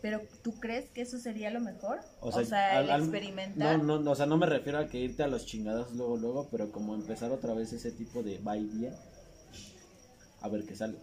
Pero 0.01 0.21
¿tú 0.43 0.59
crees 0.61 0.91
que 0.91 1.03
eso 1.03 1.19
sería 1.19 1.51
lo 1.51 1.61
mejor? 1.61 2.01
O 2.21 2.29
O 2.29 2.33
sea, 2.45 2.81
el 2.81 2.91
al- 2.91 3.01
experimentar. 3.01 3.79
No, 3.85 3.99
no, 3.99 4.11
o 4.11 4.15
sea, 4.15 4.27
no 4.27 4.37
me 4.39 4.47
refiero 4.47 4.79
a 4.79 4.89
que 4.89 4.99
irte 4.99 5.23
a 5.23 5.29
los 5.29 5.47
chingados 5.47 5.93
luego, 5.95 6.17
luego, 6.17 6.49
pero 6.51 6.71
como 6.73 6.95
empezar 6.95 7.31
otra 7.33 7.55
vez 7.55 7.73
ese 7.73 7.93
tipo 7.93 8.23
de 8.23 8.39
va 8.39 8.57
y 8.57 8.69
a 10.41 10.49
ver 10.49 10.65
qué 10.67 10.75
sale. 10.75 10.99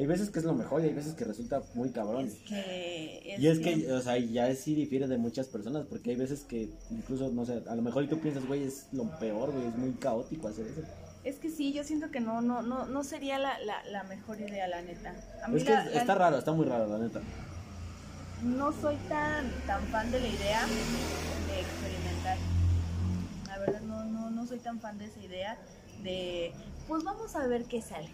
Hay 0.00 0.06
veces 0.06 0.30
que 0.30 0.38
es 0.38 0.46
lo 0.46 0.54
mejor 0.54 0.80
y 0.80 0.86
hay 0.86 0.94
veces 0.94 1.12
que 1.12 1.26
resulta 1.26 1.60
muy 1.74 1.90
cabrón. 1.90 2.24
Es 2.26 2.34
que. 2.48 3.36
Y 3.38 3.46
es 3.48 3.58
que, 3.58 3.92
o 3.92 4.00
sea, 4.00 4.16
ya 4.16 4.54
sí 4.54 4.74
difiere 4.74 5.06
de 5.06 5.18
muchas 5.18 5.46
personas, 5.46 5.84
porque 5.84 6.08
hay 6.12 6.16
veces 6.16 6.40
que 6.40 6.70
incluso, 6.90 7.28
no 7.28 7.44
sé, 7.44 7.62
a 7.68 7.74
lo 7.74 7.82
mejor 7.82 8.04
y 8.04 8.08
tú 8.08 8.18
piensas, 8.18 8.46
güey, 8.46 8.64
es 8.64 8.86
lo 8.92 9.04
peor, 9.18 9.52
güey, 9.52 9.66
es 9.66 9.76
muy 9.76 9.90
caótico 9.92 10.48
hacer 10.48 10.66
eso. 10.68 10.80
Es 11.22 11.36
que 11.36 11.50
sí, 11.50 11.74
yo 11.74 11.84
siento 11.84 12.10
que 12.10 12.18
no, 12.20 12.40
no, 12.40 12.62
no, 12.62 12.86
no 12.86 13.04
sería 13.04 13.38
la, 13.38 13.58
la, 13.58 13.84
la 13.90 14.04
mejor 14.04 14.40
idea, 14.40 14.66
la 14.68 14.80
neta. 14.80 15.14
A 15.44 15.48
mí 15.48 15.58
Es 15.58 15.64
que 15.64 15.70
la- 15.70 15.84
está 15.92 16.14
raro, 16.14 16.38
está 16.38 16.52
muy 16.52 16.64
raro, 16.64 16.86
la 16.86 16.96
neta. 16.96 17.20
no 18.42 18.72
soy 18.72 18.96
tan, 19.10 19.50
tan 19.66 19.82
fan 19.88 20.10
de 20.10 20.18
la 20.18 20.28
idea 20.28 20.66
de 20.66 21.60
experimentar. 21.60 22.38
La 23.48 23.58
verdad, 23.58 23.80
no, 23.82 24.04
no, 24.06 24.30
no 24.30 24.46
soy 24.46 24.60
tan 24.60 24.80
fan 24.80 24.96
de 24.96 25.04
esa 25.04 25.20
idea 25.20 25.58
de, 26.02 26.52
pues 26.88 27.04
vamos 27.04 27.36
a 27.36 27.46
ver 27.46 27.64
qué 27.66 27.82
sale. 27.82 28.08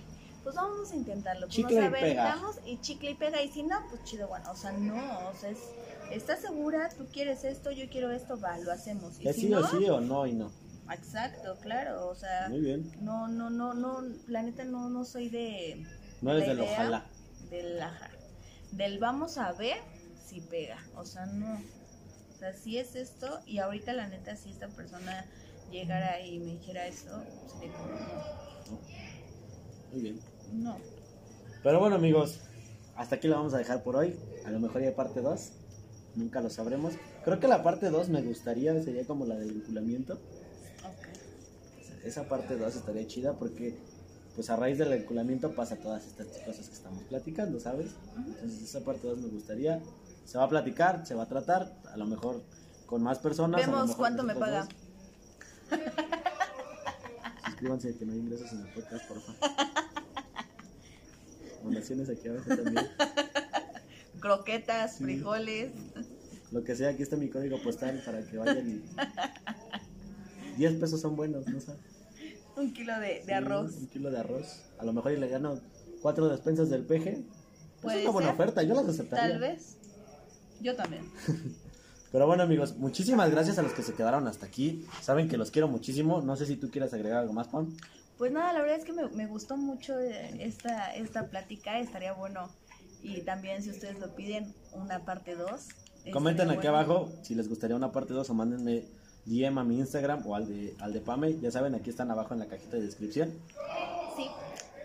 Pues 0.47 0.55
vamos 0.55 0.93
a 0.93 0.95
intentarlo. 0.95 1.49
Pues 1.49 1.57
Chicle 1.57 1.75
y 1.75 1.79
a 1.79 1.91
ver, 1.91 2.03
pega. 2.03 2.41
y 2.65 2.81
chicle 2.81 3.11
y 3.11 3.15
pega. 3.17 3.43
Y 3.43 3.49
si 3.49 3.65
no, 3.65 3.85
pues 3.91 4.05
chido, 4.05 4.29
bueno. 4.29 4.49
O 4.53 4.55
sea, 4.55 4.71
no, 4.71 5.29
o 5.29 5.35
sea, 5.35 5.51
es, 5.51 5.59
¿estás 6.13 6.41
segura? 6.41 6.89
¿Tú 6.97 7.05
quieres 7.13 7.43
esto? 7.43 7.73
Yo 7.73 7.89
quiero 7.91 8.13
esto, 8.13 8.39
va, 8.39 8.57
lo 8.59 8.71
hacemos. 8.71 9.19
Y 9.19 9.27
Es 9.27 9.35
si 9.35 9.43
sí 9.43 9.49
no, 9.49 9.59
o 9.59 9.67
sí 9.67 9.91
o 9.91 10.01
no 10.01 10.25
y 10.25 10.35
no. 10.35 10.53
exacto, 10.93 11.57
claro, 11.63 12.07
o 12.07 12.15
sea, 12.15 12.49
Muy 12.49 12.61
bien. 12.61 12.93
no, 13.01 13.27
no, 13.27 13.51
no, 13.51 13.75
no, 13.75 14.05
la 14.29 14.45
neta 14.45 14.63
no, 14.63 14.89
no 14.89 15.05
soy 15.05 15.31
de... 15.31 15.85
No 16.23 16.31
eres 16.31 16.47
del 16.47 16.61
ojalá. 16.61 17.05
Del, 17.51 17.83
ajá, 17.83 18.11
del 18.71 19.01
vamos 19.01 19.39
a 19.39 19.51
ver 19.51 19.79
si 20.25 20.43
pega, 20.43 20.79
o 20.95 21.05
sea, 21.05 21.27
no. 21.27 21.55
O 21.57 22.39
sea, 22.39 22.53
si 22.53 22.79
es 22.79 22.95
esto, 22.95 23.41
y 23.47 23.59
ahorita 23.59 23.93
la 23.95 24.07
neta, 24.07 24.37
si 24.37 24.51
esta 24.53 24.69
persona 24.69 25.27
llegara 25.73 26.21
y 26.21 26.39
me 26.39 26.53
dijera 26.53 26.87
eso, 26.87 27.21
sería 27.59 27.73
como, 27.73 28.81
Muy 29.93 30.03
bien. 30.03 30.36
No. 30.53 30.77
Pero 31.63 31.81
bueno, 31.81 31.97
amigos, 31.97 32.41
hasta 32.97 33.17
aquí 33.17 33.29
lo 33.29 33.37
vamos 33.37 33.55
a 33.55 33.59
dejar 33.59 33.83
por 33.83 33.97
hoy. 33.97 34.17
A 34.45 34.51
lo 34.51 34.61
mejor 34.61 34.81
ya 34.83 34.89
hay 34.89 34.95
parte 34.95 35.21
2. 35.21 35.53
Nunca 36.15 36.41
lo 36.41 36.49
sabremos. 36.51 36.95
Creo 37.25 37.41
que 37.41 37.49
la 37.49 37.63
parte 37.63 37.91
2 37.91 38.09
me 38.09 38.23
gustaría, 38.23 38.81
sería 38.83 39.05
como 39.07 39.27
la 39.27 39.35
del 39.37 39.53
vinculamiento. 39.53 40.15
Ok. 40.15 42.05
Esa 42.05 42.29
parte 42.29 42.57
2 42.57 42.75
estaría 42.77 43.07
chida 43.07 43.33
porque, 43.35 43.77
pues 44.35 44.49
a 44.51 44.57
raíz 44.57 44.79
del 44.79 44.93
vinculamiento 44.97 45.55
pasa 45.55 45.77
todas 45.77 46.07
estas 46.07 46.27
cosas 46.47 46.69
que 46.69 46.75
estamos 46.75 47.03
platicando, 47.05 47.59
¿sabes? 47.61 47.91
Entonces 48.17 48.63
esa 48.63 48.81
parte 48.85 49.09
2 49.09 49.19
me 49.19 49.29
gustaría. 49.29 49.81
Se 50.25 50.39
va 50.39 50.45
a 50.45 50.49
platicar, 50.49 51.07
se 51.07 51.15
va 51.15 51.25
a 51.25 51.29
tratar, 51.29 51.73
a 51.93 51.97
lo 51.97 52.07
mejor 52.07 52.43
con 52.87 53.03
más 53.03 53.19
personas. 53.19 53.63
a 53.63 53.67
lo 53.67 53.73
Vemos 53.73 53.89
mejor 53.89 53.99
cuánto 53.99 54.23
me 54.23 54.35
paga. 54.35 54.61
dos. 54.65 54.69
Suscríbanse 57.47 57.97
que 57.97 58.07
no 58.07 58.13
hay 58.13 58.19
ingresos 58.19 58.53
en 58.53 58.61
el 58.61 58.73
podcast, 58.73 59.09
por 59.09 59.21
favor. 59.21 59.37
Donaciones 61.63 62.09
aquí 62.09 62.29
abajo 62.29 62.49
también. 62.49 62.87
Croquetas, 64.21 64.99
frijoles. 64.99 65.73
Lo 66.53 66.65
que 66.65 66.75
sea, 66.75 66.91
aquí 66.91 67.03
está 67.03 67.17
mi 67.17 67.29
código 67.29 67.61
postal 67.63 68.03
para 68.05 68.23
que 68.25 68.39
vayan 68.39 68.71
y... 68.71 68.83
10 70.57 70.75
pesos 70.75 71.01
son 71.01 71.17
buenos, 71.17 71.47
¿no 71.49 71.61
sabes? 71.61 71.81
Un 72.57 72.73
kilo 72.73 72.95
de, 72.99 73.07
de 73.07 73.25
Sí, 73.27 73.33
arroz. 73.33 73.77
Un 73.77 73.87
kilo 73.89 74.11
de 74.11 74.19
arroz. 74.19 74.63
A 74.79 74.85
lo 74.85 74.93
mejor 74.93 75.13
y 75.13 75.17
le 75.19 75.29
gano 75.29 75.61
cuatro 76.01 76.29
despensas 76.29 76.71
del 76.71 76.85
peje. 76.85 77.23
Pues 77.83 77.97
es 77.97 78.03
una 78.03 78.13
buena 78.13 78.29
ser. 78.29 78.35
oferta, 78.35 78.63
yo 78.63 78.75
las 78.75 78.89
aceptaría. 78.89 79.29
Tal 79.29 79.41
vez. 79.41 79.77
Yo 80.63 80.75
también. 80.75 81.03
Pero 82.13 82.27
bueno, 82.27 82.45
amigos, 82.45 82.77
muchísimas 82.79 83.31
gracias 83.31 83.59
a 83.59 83.63
los 83.63 83.73
que 83.73 83.83
se 83.83 83.93
quedaron 83.93 84.27
hasta 84.27 84.47
aquí. 84.47 84.87
Saben 85.03 85.29
que 85.29 85.37
los 85.37 85.51
quiero 85.51 85.69
muchísimo. 85.69 86.23
No 86.23 86.37
sé 86.37 86.47
si 86.47 86.57
tú 86.57 86.71
quieres 86.71 86.95
agregar 86.95 87.19
algo 87.19 87.35
más, 87.35 87.49
Pam. 87.49 87.77
Pues 88.19 88.33
nada, 88.33 88.53
la 88.53 88.61
verdad 88.61 88.79
es 88.79 88.85
que 88.85 88.93
me, 88.93 89.09
me 89.09 89.27
gustó 89.27 89.57
mucho 89.57 89.99
eh, 89.99 90.37
esta, 90.41 90.95
esta 90.95 91.27
plática, 91.29 91.79
estaría 91.79 92.13
bueno. 92.13 92.49
Y 93.03 93.21
también 93.21 93.63
si 93.63 93.71
ustedes 93.71 93.99
lo 93.99 94.15
piden, 94.15 94.55
una 94.73 95.05
parte 95.05 95.35
2. 95.35 95.69
Comenten 96.13 96.51
aquí 96.51 96.67
abajo 96.67 97.11
si 97.23 97.35
les 97.35 97.49
gustaría 97.49 97.77
una 97.77 97.93
parte 97.93 98.15
2 98.15 98.31
o 98.31 98.35
mándenme 98.35 98.85
DM 99.27 99.59
a 99.59 99.65
mi 99.65 99.79
Instagram 99.79 100.27
o 100.27 100.35
al 100.35 100.47
de, 100.47 100.75
al 100.81 100.93
de 100.93 101.01
Pame. 101.01 101.39
Ya 101.41 101.51
saben, 101.51 101.75
aquí 101.75 101.91
están 101.91 102.11
abajo 102.11 102.33
en 102.33 102.41
la 102.41 102.47
cajita 102.47 102.77
de 102.77 102.83
descripción. 102.83 103.33
Sí. 104.17 104.27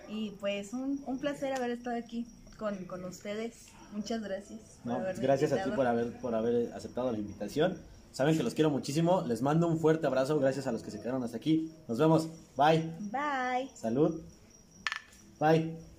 Y 0.09 0.31
pues 0.39 0.73
un, 0.73 1.01
un 1.05 1.19
placer 1.19 1.53
haber 1.53 1.71
estado 1.71 1.95
aquí 1.95 2.25
con, 2.57 2.75
con 2.85 3.05
ustedes. 3.05 3.67
Muchas 3.93 4.21
gracias. 4.21 4.59
No, 4.83 4.95
haberme 4.95 5.21
gracias 5.21 5.51
a 5.53 5.63
ti 5.63 5.71
por 5.71 5.87
haber, 5.87 6.11
por 6.19 6.35
haber 6.35 6.73
aceptado 6.73 7.11
la 7.11 7.17
invitación. 7.17 7.77
Saben 8.11 8.37
que 8.37 8.43
los 8.43 8.53
quiero 8.53 8.69
muchísimo. 8.69 9.23
Les 9.27 9.41
mando 9.41 9.67
un 9.67 9.79
fuerte 9.79 10.07
abrazo. 10.07 10.39
Gracias 10.39 10.67
a 10.67 10.71
los 10.71 10.83
que 10.83 10.91
se 10.91 10.99
quedaron 10.99 11.23
hasta 11.23 11.37
aquí. 11.37 11.71
Nos 11.87 11.97
vemos. 11.97 12.27
Bye. 12.57 12.91
Bye. 13.11 13.69
Salud. 13.73 14.21
Bye. 15.39 15.90